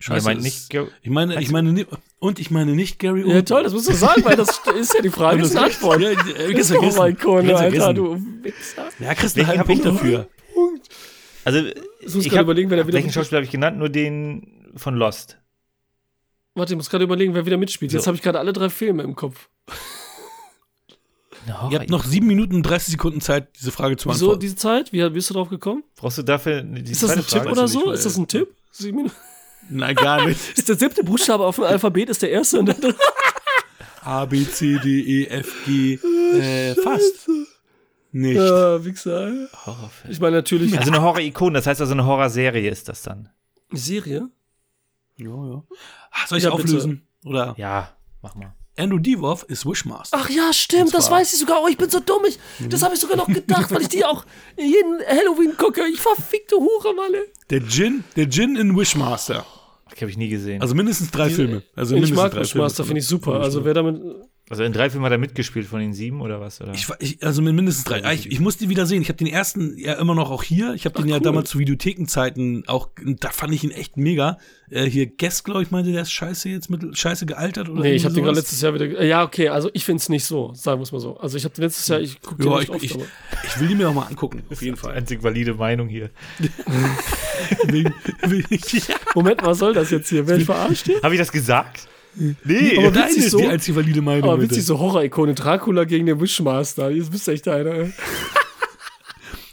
Ihr 0.00 0.22
meint 0.22 0.38
es- 0.38 0.44
nicht. 0.44 0.70
Gar- 0.70 0.88
Ich 1.02 1.10
meine, 1.10 1.40
ich 1.40 1.46
du- 1.48 1.52
meine, 1.52 1.86
und 2.18 2.38
ich 2.38 2.50
meine 2.50 2.72
nicht 2.74 2.98
Gary 2.98 3.20
Ja, 3.20 3.26
Oldman. 3.26 3.46
toll, 3.46 3.62
das 3.62 3.72
musst 3.72 3.88
du 3.88 3.92
sagen, 3.94 4.24
weil 4.24 4.36
das 4.36 4.60
ist 4.78 4.94
ja 4.94 5.00
die 5.02 5.10
Frage, 5.10 5.38
das 5.38 5.50
ist 5.50 5.56
eine 5.56 5.66
Antwort. 5.66 6.00
Ja, 6.00 6.10
ja, 6.10 6.58
ist 6.58 6.70
doch 6.72 7.06
Ikone, 7.06 7.48
Ganz 7.48 7.60
Alter, 7.60 7.94
du 7.94 8.18
Wichser. 8.42 8.88
Ja, 8.98 9.14
kriegst 9.14 9.36
Welchen 9.36 9.50
einen 9.52 9.60
ich 9.60 9.66
Punkt 9.66 9.84
dafür. 9.84 10.28
Also, 11.44 11.58
Ich 11.60 12.14
muss 12.14 12.24
ich 12.26 12.30
gerade 12.30 12.42
überlegen, 12.44 12.70
wer 12.70 12.78
da 12.78 12.86
wieder 12.86 12.96
welchen 12.96 13.12
Schauspieler 13.12 13.38
habe 13.38 13.44
ich 13.46 13.50
genannt? 13.52 13.78
Nur 13.78 13.88
den 13.88 14.72
von 14.76 14.94
Lost. 14.96 15.38
Warte, 16.54 16.72
ich 16.72 16.76
muss 16.76 16.88
gerade 16.90 17.04
überlegen, 17.04 17.34
wer 17.34 17.44
wieder 17.46 17.56
mitspielt. 17.56 17.92
Jetzt 17.92 18.04
So. 18.04 18.06
habe 18.08 18.16
ich 18.16 18.22
gerade 18.22 18.38
alle 18.38 18.52
drei 18.52 18.70
Filme 18.70 19.02
im 19.02 19.14
Kopf. 19.14 19.48
Ihr 21.70 21.78
habt 21.78 21.90
noch 21.90 22.04
sieben 22.04 22.26
Minuten 22.26 22.54
und 22.54 22.62
30 22.62 22.92
Sekunden 22.92 23.20
Zeit, 23.20 23.48
diese 23.58 23.70
Frage 23.70 23.96
zu 23.98 24.08
Wieso 24.08 24.18
beantworten. 24.28 24.40
diese 24.40 24.56
Zeit? 24.56 24.92
Wie 24.92 25.08
bist 25.10 25.28
du 25.28 25.34
drauf 25.34 25.50
gekommen? 25.50 25.82
Brauchst 25.96 26.16
du 26.16 26.22
dafür 26.22 26.62
die 26.62 26.90
Ist 26.90 27.02
das 27.02 27.10
ein 27.10 27.18
Tipp 27.18 27.26
Frage? 27.28 27.50
oder 27.50 27.64
ich 27.64 27.70
so? 27.72 27.90
Ist 27.90 28.06
das 28.06 28.16
ein 28.16 28.26
Tipp? 28.28 28.48
Sieben 28.70 28.96
Minuten. 28.98 29.14
Nein, 29.68 29.94
gar 29.96 30.26
nicht. 30.26 30.40
Ist 30.58 30.68
der 30.68 30.76
siebte 30.76 31.02
Buchstabe 31.04 31.44
auf 31.44 31.56
dem 31.56 31.64
Alphabet 31.64 32.08
ist 32.10 32.22
der 32.22 32.30
erste 32.30 32.58
und 32.60 32.66
der 32.66 32.74
dritte? 32.74 32.98
A, 34.02 34.24
B, 34.26 34.44
C, 34.44 34.78
D, 34.78 35.00
E, 35.00 35.26
F, 35.28 35.52
G. 35.64 35.94
Äh, 35.94 36.74
fast. 36.74 37.28
Nicht. 38.12 38.36
Ja, 38.36 38.84
Wichser. 38.84 39.48
Horrorfilm. 39.66 40.12
Ich 40.12 40.20
meine 40.20 40.36
natürlich 40.36 40.78
Also 40.78 40.92
eine 40.92 41.02
Horror-Ikone, 41.02 41.54
das 41.58 41.66
heißt 41.66 41.80
also 41.80 41.92
eine 41.94 42.04
Horrorserie 42.04 42.68
ist 42.70 42.88
das 42.88 43.02
dann. 43.02 43.30
Serie. 43.72 44.28
Ja, 45.16 45.26
ja. 45.28 45.62
Ah, 46.10 46.26
soll 46.26 46.38
ich 46.38 46.44
Ja, 46.44 46.50
bitte. 46.50 46.64
auflösen? 46.68 47.06
Oder? 47.24 47.54
Ja, 47.56 47.90
mach 48.22 48.34
mal. 48.34 48.54
Andrew 48.76 48.98
Divoff 48.98 49.44
ist 49.44 49.64
Wishmaster. 49.66 50.16
Ach 50.20 50.28
ja, 50.30 50.52
stimmt, 50.52 50.92
das 50.94 51.10
weiß 51.10 51.32
ich 51.32 51.38
sogar. 51.38 51.62
Oh, 51.62 51.68
ich 51.68 51.76
bin 51.76 51.88
so 51.90 52.00
dumm. 52.00 52.22
Ich, 52.28 52.38
das 52.68 52.82
habe 52.82 52.94
ich 52.94 53.00
sogar 53.00 53.16
noch 53.16 53.28
gedacht, 53.28 53.70
weil 53.70 53.82
ich 53.82 53.88
die 53.88 54.04
auch 54.04 54.24
jeden 54.56 54.98
Halloween 55.06 55.56
gucke. 55.56 55.82
Ich 55.92 56.00
verfickte 56.00 56.56
Hure, 56.56 56.94
Mann. 56.94 57.14
ey. 57.14 57.20
Der 57.50 57.60
Djinn, 57.60 58.02
der 58.16 58.26
Djinn 58.26 58.56
in 58.56 58.76
Wishmaster. 58.76 59.46
Die 59.94 60.00
habe 60.00 60.10
ich 60.10 60.16
nie 60.16 60.28
gesehen. 60.28 60.54
Also, 60.60 60.72
Also 60.72 60.74
mindestens 60.74 61.10
drei 61.12 61.30
Filme. 61.30 61.62
Also 61.76 61.94
ich 61.94 62.00
mindestens 62.00 62.16
mag 62.16 62.32
drei 62.32 62.40
Wishmaster, 62.40 62.76
Filme. 62.82 62.88
finde 62.88 63.00
ich 63.00 63.06
super. 63.06 63.40
Also 63.40 63.64
wer 63.64 63.74
damit. 63.74 64.00
Also 64.50 64.62
in 64.62 64.74
drei 64.74 64.90
Filmen 64.90 65.06
hat 65.06 65.12
er 65.12 65.16
mitgespielt 65.18 65.66
von 65.66 65.80
den 65.80 65.94
sieben 65.94 66.20
oder 66.20 66.38
was? 66.38 66.60
Oder? 66.60 66.74
Ich, 66.74 66.86
ich, 66.98 67.24
also 67.24 67.40
mit 67.40 67.54
mindestens 67.54 67.84
drei. 67.84 68.04
Ah, 68.04 68.12
Ich, 68.12 68.30
ich 68.30 68.40
muss 68.40 68.58
die 68.58 68.68
wieder 68.68 68.84
sehen. 68.84 69.00
Ich 69.00 69.08
habe 69.08 69.16
den 69.16 69.26
ersten 69.26 69.78
ja 69.78 69.94
immer 69.94 70.14
noch 70.14 70.30
auch 70.30 70.42
hier. 70.42 70.74
Ich 70.74 70.84
habe 70.84 71.00
den 71.00 71.08
ja 71.08 71.16
cool. 71.16 71.22
damals 71.22 71.48
zu 71.48 71.58
Videothekenzeiten 71.58 72.64
auch, 72.66 72.90
da 73.02 73.30
fand 73.30 73.54
ich 73.54 73.64
ihn 73.64 73.70
echt 73.70 73.96
mega. 73.96 74.36
Äh, 74.68 74.84
hier 74.84 75.06
Guest, 75.06 75.44
glaube 75.44 75.62
ich, 75.62 75.70
meinte, 75.70 75.92
der 75.92 76.02
ist 76.02 76.12
scheiße 76.12 76.50
jetzt 76.50 76.68
mit 76.68 76.96
scheiße 76.96 77.24
gealtert 77.24 77.70
oder 77.70 77.80
Nee, 77.82 77.94
ich 77.94 78.04
habe 78.04 78.14
den 78.14 78.24
gerade 78.24 78.36
letztes 78.36 78.60
Jahr 78.60 78.74
wieder. 78.74 79.02
Ja, 79.02 79.22
okay, 79.24 79.48
also 79.48 79.70
ich 79.72 79.84
finde 79.86 80.00
es 80.00 80.10
nicht 80.10 80.24
so, 80.26 80.52
sagen 80.54 80.78
wir 80.78 80.82
es 80.82 80.92
mal 80.92 81.00
so. 81.00 81.16
Also 81.16 81.38
ich 81.38 81.44
habe 81.44 81.54
letztes 81.62 81.88
Jahr, 81.88 82.00
ich 82.00 82.20
gucke 82.20 82.42
den 82.42 82.52
Ja, 82.52 82.60
ich, 82.60 82.68
oft, 82.68 82.82
ich, 82.82 82.94
aber. 82.94 83.04
ich 83.46 83.60
will 83.60 83.68
die 83.68 83.74
mir 83.74 83.88
auch 83.88 83.94
mal 83.94 84.06
angucken, 84.06 84.42
auf 84.50 84.60
jeden 84.60 84.76
Fall. 84.76 84.92
einzig 84.94 85.22
valide 85.22 85.54
Meinung 85.54 85.88
hier. 85.88 86.10
Ja. 88.88 88.94
Moment, 89.14 89.42
was 89.42 89.58
soll 89.58 89.72
das 89.74 89.90
jetzt 89.90 90.08
hier? 90.08 90.26
Wer 90.26 90.38
ich 90.38 90.44
verarscht 90.44 90.86
hier? 90.86 91.00
Habe 91.02 91.14
ich 91.14 91.20
das 91.20 91.32
gesagt? 91.32 91.88
Nee. 92.16 92.76
Aber 92.78 92.90
Nein, 92.90 93.08
witzig 93.08 93.24
ist 93.24 93.30
so- 93.32 93.38
die 93.38 93.46
einzige 93.46 93.76
valide 93.76 94.00
Meinung. 94.02 94.24
Aber 94.30 94.38
bitte. 94.38 94.50
witzig, 94.52 94.66
so 94.66 94.78
Horror-Ikone, 94.78 95.34
Dracula 95.34 95.84
gegen 95.84 96.06
den 96.06 96.20
Wishmaster. 96.20 96.90
Jetzt 96.90 97.10
bist 97.10 97.26
du 97.26 97.32
echt 97.32 97.48
einer. 97.48 97.90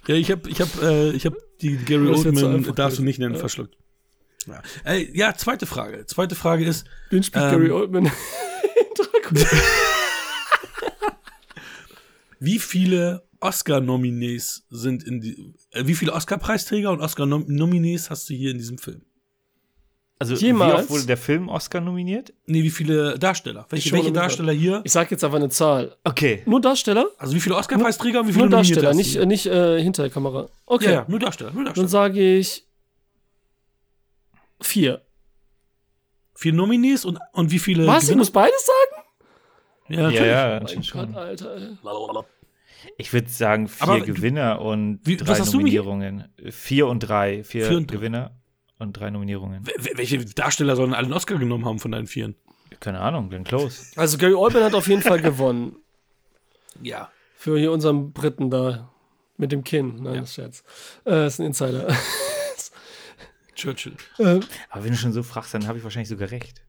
Ja, 0.07 0.15
ich 0.15 0.31
habe 0.31 0.49
ich 0.49 0.59
hab, 0.59 0.81
äh, 0.81 1.11
ich 1.11 1.27
hab 1.27 1.35
die 1.61 1.77
Gary 1.77 2.07
so 2.07 2.27
Oldman, 2.27 2.55
einfach 2.55 2.73
darfst 2.73 2.97
du 2.97 3.03
nicht 3.03 3.19
nennen, 3.19 3.35
Ja. 3.35 3.39
verschluckt. 3.39 3.77
Ja. 4.47 4.61
Äh, 4.83 5.07
ja, 5.15 5.35
zweite 5.35 5.67
Frage. 5.67 6.07
Zweite 6.07 6.33
Frage 6.33 6.65
ist, 6.65 6.85
Wen 7.11 7.21
spielt 7.21 7.45
Ähm, 7.45 7.51
Gary 7.51 7.69
Oldman? 7.69 8.11
Dracula. 8.95 9.45
wie 12.39 12.57
viele 12.59 13.23
Oscar-Nominees 13.39 14.65
sind 14.71 15.03
in 15.03 15.21
die, 15.21 15.53
äh, 15.71 15.85
wie 15.85 15.93
viele 15.95 16.13
Oscar-Preisträger 16.13 16.91
und 16.91 16.99
Oscar-Nominees 16.99 18.09
hast 18.09 18.27
du 18.29 18.33
hier 18.33 18.51
in 18.51 18.57
diesem 18.57 18.79
Film? 18.79 19.01
Also 20.21 20.35
Jemals? 20.35 20.71
wie 20.73 20.77
oft 20.81 20.89
wurde 20.91 21.05
der 21.07 21.17
Film 21.17 21.49
Oscar 21.49 21.81
nominiert? 21.81 22.31
Nee, 22.45 22.61
wie 22.61 22.69
viele 22.69 23.17
Darsteller? 23.17 23.65
Welche, 23.69 23.91
welche 23.91 24.11
Darsteller 24.11 24.53
hier? 24.53 24.81
Ich 24.83 24.91
sag 24.91 25.09
jetzt 25.09 25.23
einfach 25.23 25.37
eine 25.37 25.49
Zahl. 25.49 25.95
Okay. 26.03 26.43
Nur 26.45 26.61
Darsteller? 26.61 27.07
Also 27.17 27.33
wie 27.33 27.39
viele 27.39 27.55
Oscar-Preisträger 27.55 28.19
und 28.19 28.27
wie 28.27 28.33
viele 28.33 28.45
Nur 28.45 28.51
Darsteller, 28.51 28.93
nicht, 28.93 29.15
äh, 29.15 29.25
nicht 29.25 29.47
äh, 29.47 29.81
hinter 29.81 30.03
der 30.03 30.11
Kamera. 30.11 30.47
Okay, 30.67 30.85
Ja, 30.85 30.91
ja, 30.91 31.05
nur 31.07 31.17
Darsteller, 31.19 31.49
nur 31.51 31.63
dann 31.63 31.73
Darsteller. 31.73 31.87
sage 31.87 32.37
ich 32.37 32.65
vier. 34.61 35.01
Vier 36.35 36.53
Nominees 36.53 37.05
und, 37.05 37.19
und 37.33 37.51
wie 37.51 37.59
viele 37.59 37.85
Was? 37.87 38.03
Ich 38.03 38.09
Gewinner? 38.09 38.17
muss 38.19 38.31
beides 38.31 38.65
sagen? 38.65 39.07
Ja, 39.89 39.95
Ja, 39.95 40.01
natürlich. 40.03 40.27
ja, 40.27 40.47
Mein 40.47 40.59
anscheinend 40.61 40.91
Gott, 40.91 41.01
schon. 41.07 41.15
Alter. 41.15 41.55
ey. 41.57 42.23
Ich 42.97 43.13
würde 43.13 43.29
sagen 43.29 43.67
vier 43.67 43.83
Aber 43.83 43.99
Gewinner 44.01 44.61
und 44.61 44.99
Wie- 45.03 45.17
drei 45.17 45.27
was 45.27 45.39
hast 45.41 45.53
du, 45.53 45.57
Michi? 45.59 45.77
Nominierungen. 45.77 46.33
Vier 46.51 46.87
und 46.87 46.99
drei. 46.99 47.43
Vier, 47.43 47.67
Vier 47.67 47.77
und 47.77 47.89
drei. 47.91 47.95
Gewinner 47.97 48.40
und 48.81 48.93
drei 48.93 49.09
Nominierungen. 49.09 49.63
Wel- 49.63 49.97
Welche 49.97 50.17
Darsteller 50.25 50.75
sollen 50.75 50.93
alle 50.93 51.05
einen 51.05 51.13
Oscar 51.13 51.37
genommen 51.37 51.65
haben 51.65 51.79
von 51.79 51.91
deinen 51.91 52.07
Vieren? 52.07 52.35
Keine 52.79 52.99
Ahnung, 52.99 53.29
Glenn 53.29 53.43
Close. 53.43 53.85
Also 53.95 54.17
Gary 54.17 54.33
Oldman 54.33 54.63
hat 54.63 54.73
auf 54.73 54.87
jeden 54.87 55.01
Fall 55.01 55.21
gewonnen. 55.21 55.75
Ja. 56.81 57.11
Für 57.35 57.59
hier 57.59 57.71
unseren 57.73 58.11
Briten 58.13 58.49
da. 58.49 58.89
Mit 59.37 59.51
dem 59.51 59.63
Kinn. 59.63 60.01
Nein, 60.03 60.15
das 60.21 60.29
ist 60.29 60.35
Scherz. 60.35 60.63
Äh, 61.05 61.27
ist 61.27 61.39
ein 61.39 61.47
Insider. 61.47 61.87
Churchill. 63.55 63.93
äh, 64.17 64.39
Aber 64.69 64.83
wenn 64.83 64.91
du 64.91 64.97
schon 64.97 65.11
so 65.13 65.21
fragst, 65.23 65.53
dann 65.53 65.67
habe 65.67 65.77
ich 65.77 65.83
wahrscheinlich 65.83 66.09
sogar 66.09 66.31
recht. 66.31 66.61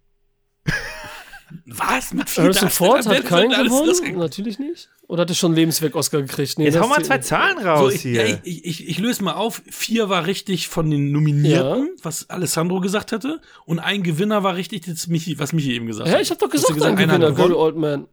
Was? 1.67 2.13
Mit 2.13 2.37
Harrison 2.37 2.71
Ford 2.71 3.07
hat 3.07 3.25
keinen 3.25 3.51
gewonnen? 3.51 4.19
Natürlich 4.19 4.59
nicht. 4.59 4.89
Oder 5.09 5.23
hat 5.23 5.31
er 5.31 5.35
schon 5.35 5.55
Lebenswerk-Oscar 5.55 6.23
gekriegt? 6.23 6.59
Nee, 6.59 6.67
Jetzt 6.67 6.81
hau 6.81 6.89
mal 6.89 7.05
zwei. 7.05 7.19
Zahlen 7.19 7.59
So, 7.61 7.69
raus 7.69 7.95
ich, 7.95 8.03
hier. 8.03 8.29
ja, 8.29 8.39
ich, 8.43 8.65
ich, 8.65 8.89
ich 8.89 8.99
löse 8.99 9.23
mal 9.23 9.35
auf. 9.35 9.63
Vier 9.71 10.09
war 10.09 10.27
richtig 10.27 10.69
von 10.69 10.91
den 10.91 11.13
Nominierten, 11.13 11.91
was 12.03 12.31
Alessandro 12.31 12.81
gesagt 12.81 13.13
hatte. 13.13 13.41
Und 13.67 13.79
ein 13.79 14.03
Gewinner 14.03 14.43
war 14.43 14.57
richtig, 14.57 14.83
das 14.87 15.07
Michi, 15.09 15.39
was 15.39 15.53
Michi 15.53 15.75
eben 15.75 15.87
gesagt 15.87 16.11
hat. 16.11 16.21
ich 16.21 16.31
hab 16.31 16.39
doch 16.39 16.49
du 16.49 16.53
gesagt, 16.53 16.81
ein 16.83 16.97
Gewinner, 16.97 17.19
Gary 17.19 17.35
gewonnen? 17.35 17.55
Oldman. 17.55 18.09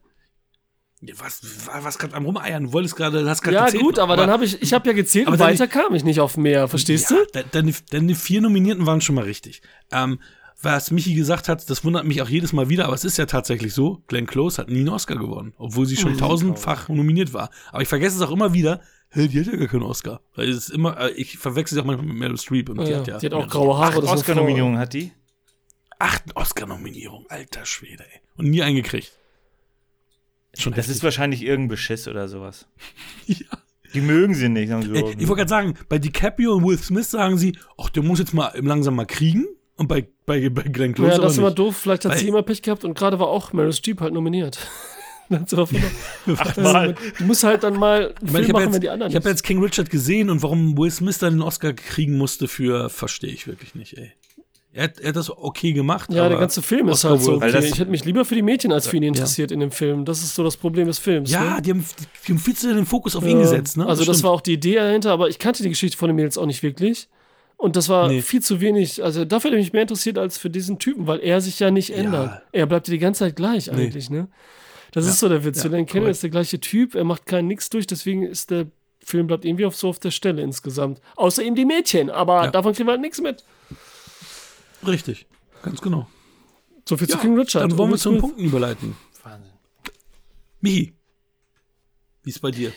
Ja, 1.02 1.14
Was, 1.18 1.40
was, 1.66 1.84
was 1.84 1.98
gerade 1.98 2.14
am 2.14 2.26
Rumeiern? 2.26 2.64
Du 2.64 2.72
wolltest 2.74 2.94
gerade, 2.94 3.28
hast 3.28 3.40
gerade 3.40 3.56
Ja, 3.56 3.64
gezählt, 3.64 3.82
gut, 3.82 3.98
aber, 3.98 4.16
dann 4.16 4.28
habe 4.28 4.44
ich, 4.44 4.60
ich 4.60 4.74
habe 4.74 4.86
ja 4.86 4.92
gezählt 4.92 5.28
aber 5.28 5.38
weiter 5.38 5.66
kam 5.66 5.94
ich 5.94 6.04
nicht 6.04 6.20
auf 6.20 6.36
mehr, 6.36 6.68
verstehst 6.68 7.10
ja, 7.10 7.16
du? 7.32 7.42
Deine, 7.52 7.72
deine 7.90 8.14
vier 8.14 8.42
Nominierten 8.42 8.84
waren 8.84 9.00
schon 9.00 9.14
mal 9.14 9.24
richtig. 9.24 9.62
Ähm, 9.90 10.20
was 10.62 10.90
Michi 10.90 11.14
gesagt 11.14 11.48
hat, 11.48 11.68
das 11.70 11.84
wundert 11.84 12.04
mich 12.04 12.20
auch 12.22 12.28
jedes 12.28 12.52
Mal 12.52 12.68
wieder, 12.68 12.86
aber 12.86 12.94
es 12.94 13.04
ist 13.04 13.16
ja 13.16 13.26
tatsächlich 13.26 13.72
so, 13.74 14.02
Glenn 14.06 14.26
Close 14.26 14.58
hat 14.58 14.68
nie 14.68 14.80
einen 14.80 14.88
Oscar 14.90 15.16
gewonnen, 15.16 15.54
obwohl 15.56 15.86
sie 15.86 15.96
schon 15.96 16.18
tausendfach 16.18 16.88
nominiert 16.88 17.32
war. 17.32 17.50
Aber 17.72 17.82
ich 17.82 17.88
vergesse 17.88 18.16
es 18.16 18.22
auch 18.22 18.30
immer 18.30 18.52
wieder, 18.52 18.80
hey, 19.08 19.28
die 19.28 19.40
hat 19.40 19.46
ja 19.46 19.56
gar 19.56 19.68
keinen 19.68 19.82
Oscar. 19.82 20.20
Weil 20.34 20.48
es 20.48 20.56
ist 20.56 20.70
immer, 20.70 20.98
äh, 20.98 21.12
ich 21.12 21.38
verwechsel 21.38 21.76
sie 21.76 21.80
auch 21.80 21.86
manchmal 21.86 22.06
mit 22.06 22.16
Meryl 22.16 22.38
Streep 22.38 22.68
und 22.68 22.80
die 22.80 22.90
Ja, 22.90 22.98
hat 22.98 23.06
ja. 23.08 23.18
die 23.18 23.26
hat 23.26 23.32
auch 23.32 23.48
graue 23.48 23.78
Haare. 23.78 23.98
Acht. 23.98 24.08
Oscar-Nominierungen 24.08 24.78
hat 24.78 24.92
die. 24.92 25.12
Acht 25.98 26.24
Oscar-Nominierung, 26.34 27.26
alter 27.28 27.66
Schwede, 27.66 28.04
ey. 28.04 28.20
Und 28.36 28.50
nie 28.50 28.62
eingekriegt. 28.62 29.12
Schon 30.58 30.72
Das 30.74 30.88
ist 30.88 31.02
wahrscheinlich 31.04 31.42
irgendein 31.42 31.68
Beschiss 31.68 32.08
oder 32.08 32.28
sowas. 32.28 32.66
Ja. 33.26 33.46
Die 33.92 34.00
mögen 34.00 34.34
sie 34.34 34.48
nicht. 34.48 34.68
Sagen 34.68 34.82
so, 34.82 34.92
Ey, 34.94 35.16
ich 35.18 35.26
wollte 35.26 35.40
gerade 35.40 35.48
sagen, 35.48 35.74
bei 35.88 35.98
DiCaprio 35.98 36.54
und 36.54 36.64
Will 36.64 36.78
Smith 36.78 37.10
sagen 37.10 37.38
sie, 37.38 37.58
ach, 37.76 37.90
der 37.90 38.04
muss 38.04 38.20
jetzt 38.20 38.32
mal 38.32 38.52
langsam 38.60 38.94
mal 38.94 39.04
kriegen. 39.04 39.46
Und 39.80 39.88
bei, 39.88 40.06
bei, 40.26 40.50
bei 40.50 40.62
Glenn 40.64 40.92
Close 40.92 41.12
Ja, 41.12 41.18
das 41.18 41.32
ist 41.32 41.38
immer 41.38 41.50
doof. 41.50 41.74
Vielleicht 41.74 42.04
hat 42.04 42.12
Weil- 42.12 42.18
sie 42.18 42.28
immer 42.28 42.42
Pech 42.42 42.60
gehabt 42.60 42.84
und 42.84 42.92
gerade 42.92 43.18
war 43.18 43.28
auch 43.28 43.54
Meryl 43.54 43.72
Streep 43.72 44.02
halt 44.02 44.12
nominiert. 44.12 44.58
Achtmal. 46.36 46.94
Du 47.18 47.24
musst 47.24 47.44
halt 47.44 47.62
dann 47.62 47.78
mal 47.78 48.12
Ich, 48.22 48.30
meine, 48.30 48.44
ich 48.46 48.52
habe 48.52 48.52
machen, 48.52 48.64
wenn 48.66 48.72
jetzt, 48.74 48.82
die 48.82 48.90
anderen 48.90 49.10
ich 49.10 49.16
hab 49.16 49.24
nicht. 49.24 49.30
jetzt 49.30 49.42
King 49.42 49.62
Richard 49.62 49.88
gesehen 49.88 50.28
und 50.28 50.42
warum 50.42 50.76
Will 50.76 50.90
Smith 50.90 51.18
dann 51.18 51.34
den 51.34 51.42
Oscar 51.42 51.72
kriegen 51.72 52.18
musste 52.18 52.46
für, 52.46 52.90
verstehe 52.90 53.30
ich 53.32 53.46
wirklich 53.46 53.74
nicht, 53.74 53.96
ey. 53.96 54.12
Er 54.72 54.84
hat, 54.84 55.00
er 55.00 55.08
hat 55.08 55.16
das 55.16 55.30
okay 55.30 55.72
gemacht. 55.72 56.12
Ja, 56.12 56.20
aber 56.22 56.28
der 56.30 56.38
ganze 56.40 56.60
Film 56.62 56.88
ist 56.88 56.96
Oscar 57.04 57.10
halt 57.12 57.22
so. 57.22 57.34
Okay. 57.36 57.50
das- 57.52 57.64
Ich 57.64 57.78
hätte 57.78 57.90
mich 57.90 58.04
lieber 58.04 58.24
für 58.26 58.34
die 58.34 58.42
Mädchen 58.42 58.70
als 58.72 58.86
für 58.86 58.96
ihn 58.98 59.02
interessiert 59.02 59.50
in 59.50 59.60
dem 59.60 59.70
Film. 59.72 60.04
Das 60.04 60.22
ist 60.22 60.34
so 60.34 60.44
das 60.44 60.56
Problem 60.56 60.86
des 60.88 60.98
Films. 60.98 61.30
Ja, 61.30 61.56
ne? 61.56 61.62
die 61.62 61.70
haben, 61.70 61.84
die 62.28 62.32
haben 62.32 62.38
viel 62.38 62.54
zu 62.54 62.66
sehr 62.66 62.74
den 62.74 62.86
Fokus 62.86 63.16
auf 63.16 63.24
ihn 63.24 63.30
Ja. 63.38 63.42
gesetzt, 63.42 63.76
ne? 63.78 63.86
Also 63.86 64.04
das 64.04 64.16
stimmt. 64.18 64.24
war 64.24 64.32
auch 64.32 64.40
die 64.42 64.52
Idee 64.52 64.74
dahinter, 64.76 65.10
aber 65.12 65.28
ich 65.28 65.38
kannte 65.38 65.62
die 65.62 65.70
Geschichte 65.70 65.96
von 65.96 66.08
den 66.08 66.16
Mädels 66.16 66.36
auch 66.38 66.46
nicht 66.46 66.62
wirklich. 66.62 67.08
Und 67.60 67.76
das 67.76 67.90
war 67.90 68.08
Nee. 68.08 68.22
viel 68.22 68.40
zu 68.40 68.60
wenig. 68.62 69.04
Also 69.04 69.26
dafür 69.26 69.50
hätte 69.50 69.58
mich 69.60 69.74
mehr 69.74 69.82
interessiert 69.82 70.16
als 70.16 70.38
für 70.38 70.48
diesen 70.48 70.78
Typen, 70.78 71.06
weil 71.06 71.20
er 71.20 71.42
sich 71.42 71.60
ja 71.60 71.70
nicht 71.70 71.90
ändert. 71.90 72.40
Er 72.52 72.64
bleibt 72.66 72.88
ja 72.88 72.92
die 72.92 72.98
ganze 72.98 73.18
Zeit 73.20 73.36
gleich 73.36 73.70
eigentlich, 73.70 74.08
ne? 74.08 74.28
Das 74.92 75.06
ist 75.06 75.20
so 75.20 75.28
der 75.28 75.44
Witz. 75.44 75.62
Ja, 75.62 75.68
Kenner 75.68 75.84
korrekt. 75.86 76.08
ist 76.08 76.22
der 76.22 76.30
gleiche 76.30 76.58
Typ, 76.58 76.94
er 76.94 77.04
macht 77.04 77.26
keinen 77.26 77.48
nix 77.48 77.68
durch, 77.68 77.86
deswegen 77.86 78.22
ist 78.22 78.50
der 78.50 78.66
Film 79.04 79.26
bleibt 79.26 79.44
irgendwie 79.44 79.64
auf 79.66 79.76
so 79.76 79.88
auf 79.90 79.98
der 79.98 80.10
Stelle 80.10 80.42
insgesamt. 80.42 81.00
Außer 81.16 81.42
eben 81.42 81.54
die 81.54 81.64
Mädchen, 81.66 82.08
aber 82.10 82.44
Ja. 82.44 82.50
davon 82.50 82.72
kriegen 82.74 82.88
wir 82.88 82.92
halt 82.92 83.00
nichts 83.02 83.20
mit. 83.20 83.44
Richtig. 84.86 85.26
Ganz 85.62 85.80
genau. 85.82 86.08
So 86.88 86.96
viel 86.96 87.08
zu 87.08 87.16
Ja, 87.16 87.20
King 87.20 87.38
Richard. 87.38 87.62
Dann 87.64 87.76
wollen 87.78 87.90
wir 87.90 87.92
Will 87.92 87.98
zu 87.98 88.08
den 88.10 88.12
Smith. 88.18 88.22
Punkten 88.22 88.44
überleiten. 88.44 88.96
Wahnsinn. 89.22 89.50
Michi, 90.60 90.94
wie 92.22 92.30
ist 92.30 92.40
bei 92.40 92.50
dir? 92.50 92.72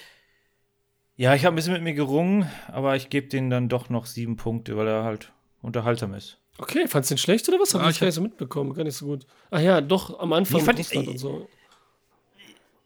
Ja, 1.16 1.36
ich 1.36 1.46
habe 1.46 1.54
ein 1.54 1.56
bisschen 1.58 1.74
mit 1.74 1.84
mir 1.84 1.94
gerungen, 1.94 2.50
aber 2.72 2.96
ich 2.96 3.10
gebe 3.10 3.28
denen 3.28 3.50
dann 3.50 3.70
doch 3.70 3.90
noch 3.90 4.06
sieben 4.08 4.36
Punkte, 4.36 4.76
weil 4.78 4.88
er 4.88 5.04
halt 5.04 5.32
unterhaltsam 5.62 6.14
ist. 6.14 6.40
Okay, 6.58 6.88
fandst 6.88 7.10
du 7.12 7.16
den 7.16 7.20
schlecht 7.20 7.48
oder 7.50 7.60
was? 7.60 7.74
Hab 7.74 7.82
Ja, 7.82 7.90
ich 7.90 7.96
ich 7.96 8.00
gar 8.00 8.08
nicht 8.08 8.16
so 8.16 8.22
mitbekommen, 8.22 8.74
gar 8.74 8.84
nicht 8.84 8.96
so 8.96 9.06
gut. 9.06 9.26
Ach 9.52 9.60
ja, 9.60 9.82
doch, 9.82 10.20
am 10.20 10.34
Anfang 10.34 10.60
Ich 10.60 10.66
fand- 10.66 10.80
Russland 10.80 11.08
und 11.08 11.18
so. 11.18 11.48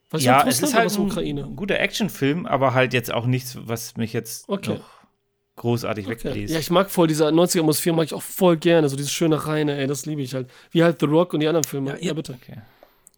Was 0.10 0.24
ja, 0.24 0.46
es 0.48 0.62
ist 0.62 0.74
halt 0.74 0.90
ein 0.94 1.02
Ukraine? 1.02 1.52
guter 1.56 1.80
Actionfilm, 1.80 2.46
aber 2.46 2.74
halt 2.74 2.94
jetzt 2.94 3.14
auch 3.14 3.26
nichts, 3.26 3.58
was 3.62 3.98
mich 3.98 4.14
jetzt 4.14 4.48
Okay. 4.48 4.76
noch 4.76 4.90
großartig 5.58 6.06
Okay. 6.08 6.16
wegbläst. 6.24 6.54
Ja, 6.54 6.60
ich 6.60 6.70
mag 6.70 6.90
voll 6.90 7.08
diese 7.08 7.26
90er-Atmosphäre, 7.30 7.94
mag 7.96 8.06
ich 8.06 8.14
auch 8.14 8.22
voll 8.22 8.56
gerne. 8.56 8.88
So 8.88 8.96
diese 8.96 9.10
schöne 9.10 9.46
Reine, 9.48 9.78
ey, 9.78 9.86
das 9.88 10.06
liebe 10.06 10.22
ich 10.22 10.34
halt. 10.34 10.50
Wie 10.72 10.84
halt 10.84 11.00
The 11.02 11.08
Rock 11.08 11.34
und 11.34 11.42
die 11.42 11.48
anderen 11.48 11.66
Filme. 11.66 11.92
Ja, 11.92 11.98
Ja, 12.00 12.14
bitte. 12.14 12.38
okay. 12.42 12.62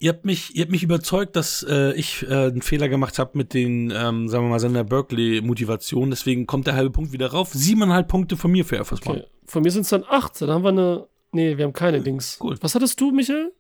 Ihr 0.02 0.12
habt 0.14 0.24
mich, 0.24 0.56
ihr 0.56 0.62
habt 0.62 0.72
mich 0.72 0.82
überzeugt, 0.84 1.36
dass 1.36 1.62
äh, 1.68 1.92
ich 1.94 2.24
äh, 2.24 2.34
einen 2.34 2.62
Fehler 2.62 2.88
gemacht 2.88 3.20
habe 3.20 3.32
mit 3.38 3.54
den, 3.54 3.92
ähm, 3.94 4.30
sagen 4.30 4.46
wir 4.46 4.50
mal, 4.50 4.60
Sender 4.60 4.86
Berkeley-Motivationen. 4.86 6.10
Deswegen 6.10 6.48
kommt 6.48 6.68
der 6.68 6.76
halbe 6.76 6.92
Punkt 6.92 7.12
wieder 7.12 7.28
rauf. 7.32 7.50
Siebeneinhalb 7.52 8.08
Punkte 8.08 8.38
von 8.38 8.50
mir 8.50 8.64
für 8.64 8.78
Air 8.78 8.86
Force 8.86 9.06
One. 9.06 9.20
Okay. 9.20 9.28
Von 9.46 9.64
mir 9.64 9.72
sind 9.72 9.82
es 9.82 9.90
dann 9.90 10.06
acht. 10.08 10.42
Dann 10.42 10.50
haben 10.52 10.64
wir 10.64 10.70
eine. 10.70 11.08
Nee, 11.32 11.58
wir 11.58 11.66
haben 11.66 11.74
keine 11.74 12.02
Dings. 12.02 12.40
cool. 12.42 12.58
Was 12.62 12.76
hattest 12.76 13.00
du, 13.02 13.12
Michael? 13.12 13.52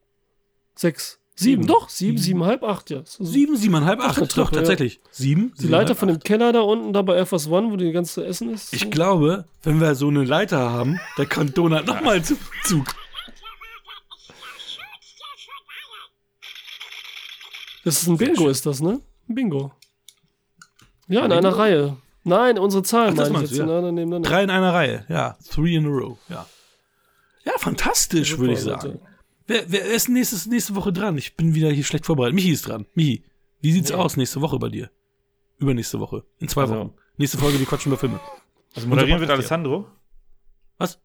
Sechs. 0.75 1.19
Sieben. 1.35 1.63
Sieben. 1.63 1.67
Doch, 1.67 1.87
sieben, 1.89 2.17
siebenhalb, 2.17 2.63
acht, 2.63 2.89
ja. 2.89 3.01
So- 3.05 3.23
Sieben, 3.23 3.55
siebeneinhalb, 3.55 3.99
acht. 4.01 4.17
eine 4.17 4.27
Doch, 4.27 4.51
tatsächlich. 4.51 4.99
Sieben. 5.11 5.53
Die 5.59 5.67
Leiter 5.67 5.95
siebeneinhalb, 5.95 5.97
von 5.97 6.07
dem 6.09 6.17
acht. 6.17 6.23
Keller 6.25 6.51
da 6.53 6.61
unten, 6.61 6.91
da 6.93 7.01
bei 7.01 7.15
Air 7.15 7.25
Force 7.25 7.47
One, 7.49 7.71
wo 7.71 7.75
die 7.77 7.91
ganze 7.91 8.25
Essen 8.25 8.49
ist. 8.49 8.73
Ich 8.73 8.89
glaube, 8.91 9.45
wenn 9.63 9.79
wir 9.79 9.95
so 9.95 10.07
eine 10.09 10.23
Leiter 10.25 10.69
haben, 10.71 10.99
da 11.17 11.23
kann 11.25 11.53
Donald 11.53 11.85
nochmal 11.87 12.23
zum 12.23 12.37
Zug. 12.63 12.87
Das 17.83 18.01
ist 18.01 18.07
ein 18.07 18.17
Bingo, 18.17 18.49
ist 18.49 18.65
das, 18.65 18.81
ne? 18.81 19.01
Ein 19.27 19.35
Bingo. 19.35 19.71
Ja, 21.07 21.21
in 21.23 21.29
Bingo? 21.29 21.35
einer 21.47 21.57
Reihe. 21.57 21.97
Nein, 22.23 22.59
unsere 22.59 22.83
Zahlen 22.83 23.13
Ach, 23.13 23.17
das 23.17 23.29
meine 23.29 23.45
ich 23.45 23.51
jetzt 23.51 23.57
du, 23.59 23.63
ja. 23.63 23.65
ineinander 23.65 23.91
nebeneinander. 23.93 24.29
Drei 24.29 24.43
in 24.43 24.49
einer 24.49 24.73
Reihe, 24.73 25.05
ja. 25.09 25.37
Three 25.49 25.75
in 25.75 25.85
a 25.85 25.89
row, 25.89 26.17
ja. 26.29 26.45
Ja, 27.45 27.53
fantastisch, 27.57 28.37
würde 28.37 28.53
ich 28.53 28.63
Leute. 28.63 28.81
sagen. 28.81 28.99
Wer, 29.47 29.71
wer 29.71 29.85
ist 29.85 30.09
nächstes, 30.09 30.45
nächste 30.45 30.75
Woche 30.75 30.93
dran? 30.93 31.17
Ich 31.17 31.35
bin 31.35 31.55
wieder 31.55 31.71
hier 31.71 31.83
schlecht 31.83 32.05
vorbereitet. 32.05 32.35
Michi 32.35 32.51
ist 32.51 32.67
dran. 32.67 32.85
Michi, 32.93 33.23
wie 33.61 33.71
sieht's 33.71 33.91
aus 33.91 34.17
nächste 34.17 34.41
Woche 34.41 34.59
bei 34.59 34.69
dir? 34.69 34.91
Übernächste 35.57 35.99
Woche. 35.99 36.23
In 36.37 36.47
zwei 36.49 36.61
Also- 36.63 36.75
Wochen. 36.75 36.93
Nächste 37.17 37.37
Folge, 37.37 37.57
die 37.57 37.65
quatschen 37.65 37.91
über 37.91 37.99
Filme. 37.99 38.19
Also 38.75 38.87
moderieren 38.87 39.19
wird 39.19 39.29
Podcast 39.29 39.49
hier. 39.49 39.57
Alessandro. 39.57 39.87
Was? 40.77 40.99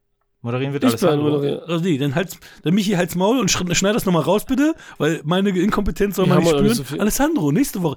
Moderieren 0.44 0.72
wird 0.74 0.84
Ich 0.84 0.90
Alessandro. 0.90 1.30
moderiert. 1.30 1.68
Also 1.68 1.82
nee, 1.84 1.98
dann 1.98 2.14
halt, 2.14 2.38
dann 2.62 2.74
Michi 2.74 2.92
halt's 2.92 3.14
Maul 3.16 3.38
und 3.40 3.50
sch- 3.50 3.74
schneid 3.74 3.94
das 3.96 4.04
nochmal 4.04 4.22
raus, 4.22 4.44
bitte, 4.44 4.74
weil 4.98 5.20
meine 5.24 5.48
Inkompetenz 5.50 6.16
soll 6.16 6.26
man 6.26 6.38
nicht 6.38 6.48
spüren. 6.50 6.64
nicht 6.64 6.76
so 6.76 6.84
viel. 6.84 7.00
Alessandro, 7.00 7.50
nächste 7.50 7.82
Woche. 7.82 7.96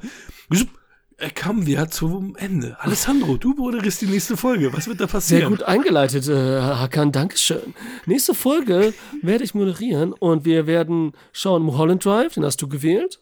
Er 1.20 1.32
kam 1.32 1.66
wir 1.66 1.90
zum 1.90 2.36
Ende. 2.36 2.78
Alessandro, 2.80 3.38
du 3.38 3.54
moderierst 3.56 4.02
die 4.02 4.06
nächste 4.06 4.38
Folge. 4.38 4.72
Was 4.72 4.88
wird 4.88 5.02
da 5.02 5.08
passieren? 5.08 5.42
Sehr 5.42 5.50
gut 5.50 5.64
eingeleitet, 5.64 6.28
äh, 6.28 6.62
Hakan, 6.62 7.12
Dankeschön. 7.12 7.74
Nächste 8.06 8.36
Folge 8.36 8.94
werde 9.24 9.44
ich 9.44 9.56
moderieren 9.56 10.14
und 10.14 10.46
wir 10.46 10.68
werden 10.68 11.14
schauen, 11.34 11.64
Mulholland 11.64 12.06
Drive, 12.06 12.36
den 12.36 12.46
hast 12.46 12.62
du 12.62 12.68
gewählt. 12.68 13.20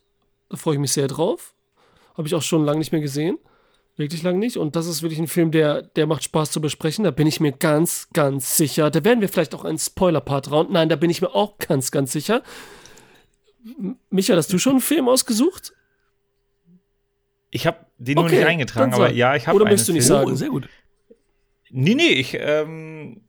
Da 0.50 0.58
freue 0.58 0.74
ich 0.76 0.80
mich 0.82 0.92
sehr 0.92 1.08
drauf. 1.08 1.54
Habe 2.18 2.28
ich 2.28 2.36
auch 2.36 2.42
schon 2.42 2.66
lange 2.66 2.80
nicht 2.80 2.92
mehr 2.92 3.02
gesehen. 3.02 3.38
Wirklich 3.98 4.24
lange 4.24 4.40
nicht. 4.40 4.58
Und 4.58 4.76
das 4.76 4.88
ist 4.88 5.02
wirklich 5.04 5.20
ein 5.20 5.28
Film, 5.28 5.52
der, 5.52 5.82
der 5.82 6.06
macht 6.06 6.24
Spaß 6.24 6.52
zu 6.52 6.60
besprechen. 6.60 7.06
Da 7.06 7.12
bin 7.12 7.28
ich 7.28 7.40
mir 7.40 7.54
ganz, 7.54 8.10
ganz 8.12 8.58
sicher. 8.58 8.92
Da 8.92 9.04
werden 9.06 9.22
wir 9.22 9.30
vielleicht 9.30 9.56
auch 9.56 9.64
einen 9.64 9.78
Spoiler-Part 9.78 10.52
rauen. 10.52 10.68
Nein, 10.70 10.90
da 10.90 10.98
bin 10.98 11.10
ich 11.10 11.22
mir 11.22 11.34
auch 11.34 11.58
ganz, 11.60 11.92
ganz 11.92 12.12
sicher. 12.12 12.44
Micha, 14.10 14.36
hast 14.36 14.52
du 14.52 14.58
schon 14.58 14.74
einen 14.74 14.82
Film 14.82 15.08
ausgesucht? 15.08 15.74
Ich 17.52 17.66
habe 17.66 17.78
den 17.98 18.16
nur 18.16 18.26
Okay, 18.26 18.38
nicht 18.38 18.48
eingetragen, 18.48 18.94
aber 18.94 19.12
ja, 19.12 19.36
ich 19.36 19.48
habe 19.48 19.56
Oder 19.56 19.66
einen 19.66 19.74
möchtest 19.74 19.90
du 19.90 19.94
nicht 19.94 20.06
Film. 20.06 20.18
sagen? 20.20 20.32
Oh, 20.32 20.36
sehr 20.36 20.50
gut. 20.50 20.68
Nee, 21.70 21.96
nee, 21.96 22.10
ich, 22.10 22.38
ähm, 22.40 23.22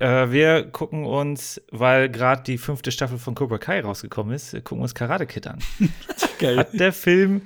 äh, 0.00 0.30
wir 0.30 0.64
gucken 0.64 1.04
uns, 1.04 1.62
weil 1.70 2.08
gerade 2.08 2.42
die 2.42 2.58
fünfte 2.58 2.90
Staffel 2.90 3.18
von 3.18 3.34
Cobra 3.34 3.58
Kai 3.58 3.80
rausgekommen 3.80 4.34
ist, 4.34 4.52
gucken 4.64 4.78
wir 4.78 4.82
uns 4.82 4.94
Karate 4.94 5.26
Kid 5.26 5.46
an. 5.46 5.60
Geil. 6.38 6.58
Hat 6.58 6.74
der 6.74 6.92
Film, 6.92 7.42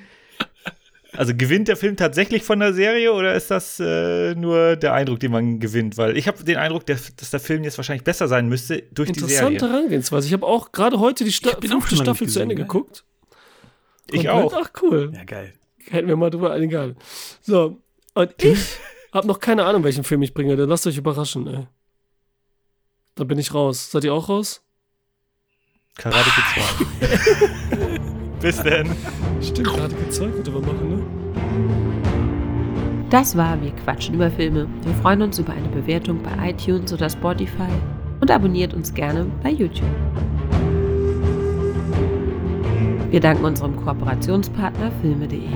also 1.16 1.34
gewinnt 1.34 1.68
der 1.68 1.76
Film 1.76 1.96
tatsächlich 1.96 2.42
von 2.42 2.60
der 2.60 2.72
Serie 2.72 3.12
oder 3.12 3.34
ist 3.34 3.50
das 3.50 3.80
äh, 3.80 4.34
nur 4.34 4.76
der 4.76 4.94
Eindruck, 4.94 5.20
den 5.20 5.32
man 5.32 5.60
gewinnt? 5.60 5.96
Weil 5.96 6.16
ich 6.16 6.28
habe 6.28 6.42
den 6.44 6.56
Eindruck, 6.56 6.86
der, 6.86 6.98
dass 7.16 7.30
der 7.30 7.40
Film 7.40 7.64
jetzt 7.64 7.78
wahrscheinlich 7.78 8.04
besser 8.04 8.28
sein 8.28 8.48
müsste 8.48 8.82
durch 8.92 9.12
die 9.12 9.20
Interessante 9.20 9.58
Serie. 9.60 9.72
Herangehensweise. 9.72 10.26
Ich 10.26 10.32
habe 10.32 10.46
auch 10.46 10.72
gerade 10.72 10.98
heute 10.98 11.24
die 11.24 11.32
Sta 11.32 11.50
fünfte 11.60 11.96
Staffel 11.96 12.24
nicht 12.24 12.32
zu 12.34 12.40
Ende 12.40 12.54
gesehen, 12.54 12.68
geguckt. 12.68 13.04
Ich 14.10 14.26
Komplett. 14.26 14.54
auch. 14.54 14.54
Ach, 14.62 14.70
cool. 14.82 15.12
Ja, 15.14 15.24
geil. 15.24 15.52
Hätten 15.88 16.08
wir 16.08 16.16
mal 16.16 16.30
drüber 16.30 16.56
egal. 16.58 16.96
So, 17.42 17.80
und 18.14 18.34
ich 18.42 18.78
habe 19.12 19.26
noch 19.26 19.40
keine 19.40 19.64
Ahnung, 19.64 19.84
welchen 19.84 20.04
Film 20.04 20.22
ich 20.22 20.34
bringe. 20.34 20.56
Dann 20.56 20.68
lasst 20.68 20.86
euch 20.86 20.96
überraschen, 20.96 21.46
ey. 21.46 21.66
Da 23.14 23.24
bin 23.24 23.38
ich 23.38 23.54
raus. 23.54 23.90
Seid 23.90 24.04
ihr 24.04 24.12
auch 24.12 24.28
raus? 24.28 24.62
Karate 25.96 26.30
Kid 26.30 26.44
2. 27.00 27.98
Bis 28.40 28.62
denn. 28.62 28.94
Stimmt, 29.40 29.68
gerade 29.68 29.94
gezeigt, 29.94 30.34
könnte 30.34 30.50
man 30.50 30.62
machen, 30.62 30.96
ne? 30.96 31.05
Das 33.10 33.36
war 33.36 33.60
Wir 33.62 33.70
quatschen 33.70 34.16
über 34.16 34.30
Filme. 34.30 34.66
Wir 34.82 34.94
freuen 34.94 35.22
uns 35.22 35.38
über 35.38 35.52
eine 35.52 35.68
Bewertung 35.68 36.18
bei 36.22 36.50
iTunes 36.50 36.92
oder 36.92 37.08
Spotify 37.08 37.70
und 38.20 38.30
abonniert 38.30 38.74
uns 38.74 38.92
gerne 38.92 39.26
bei 39.42 39.50
YouTube. 39.50 39.88
Wir 43.10 43.20
danken 43.20 43.44
unserem 43.44 43.76
Kooperationspartner 43.76 44.90
filme.de. 45.00 45.48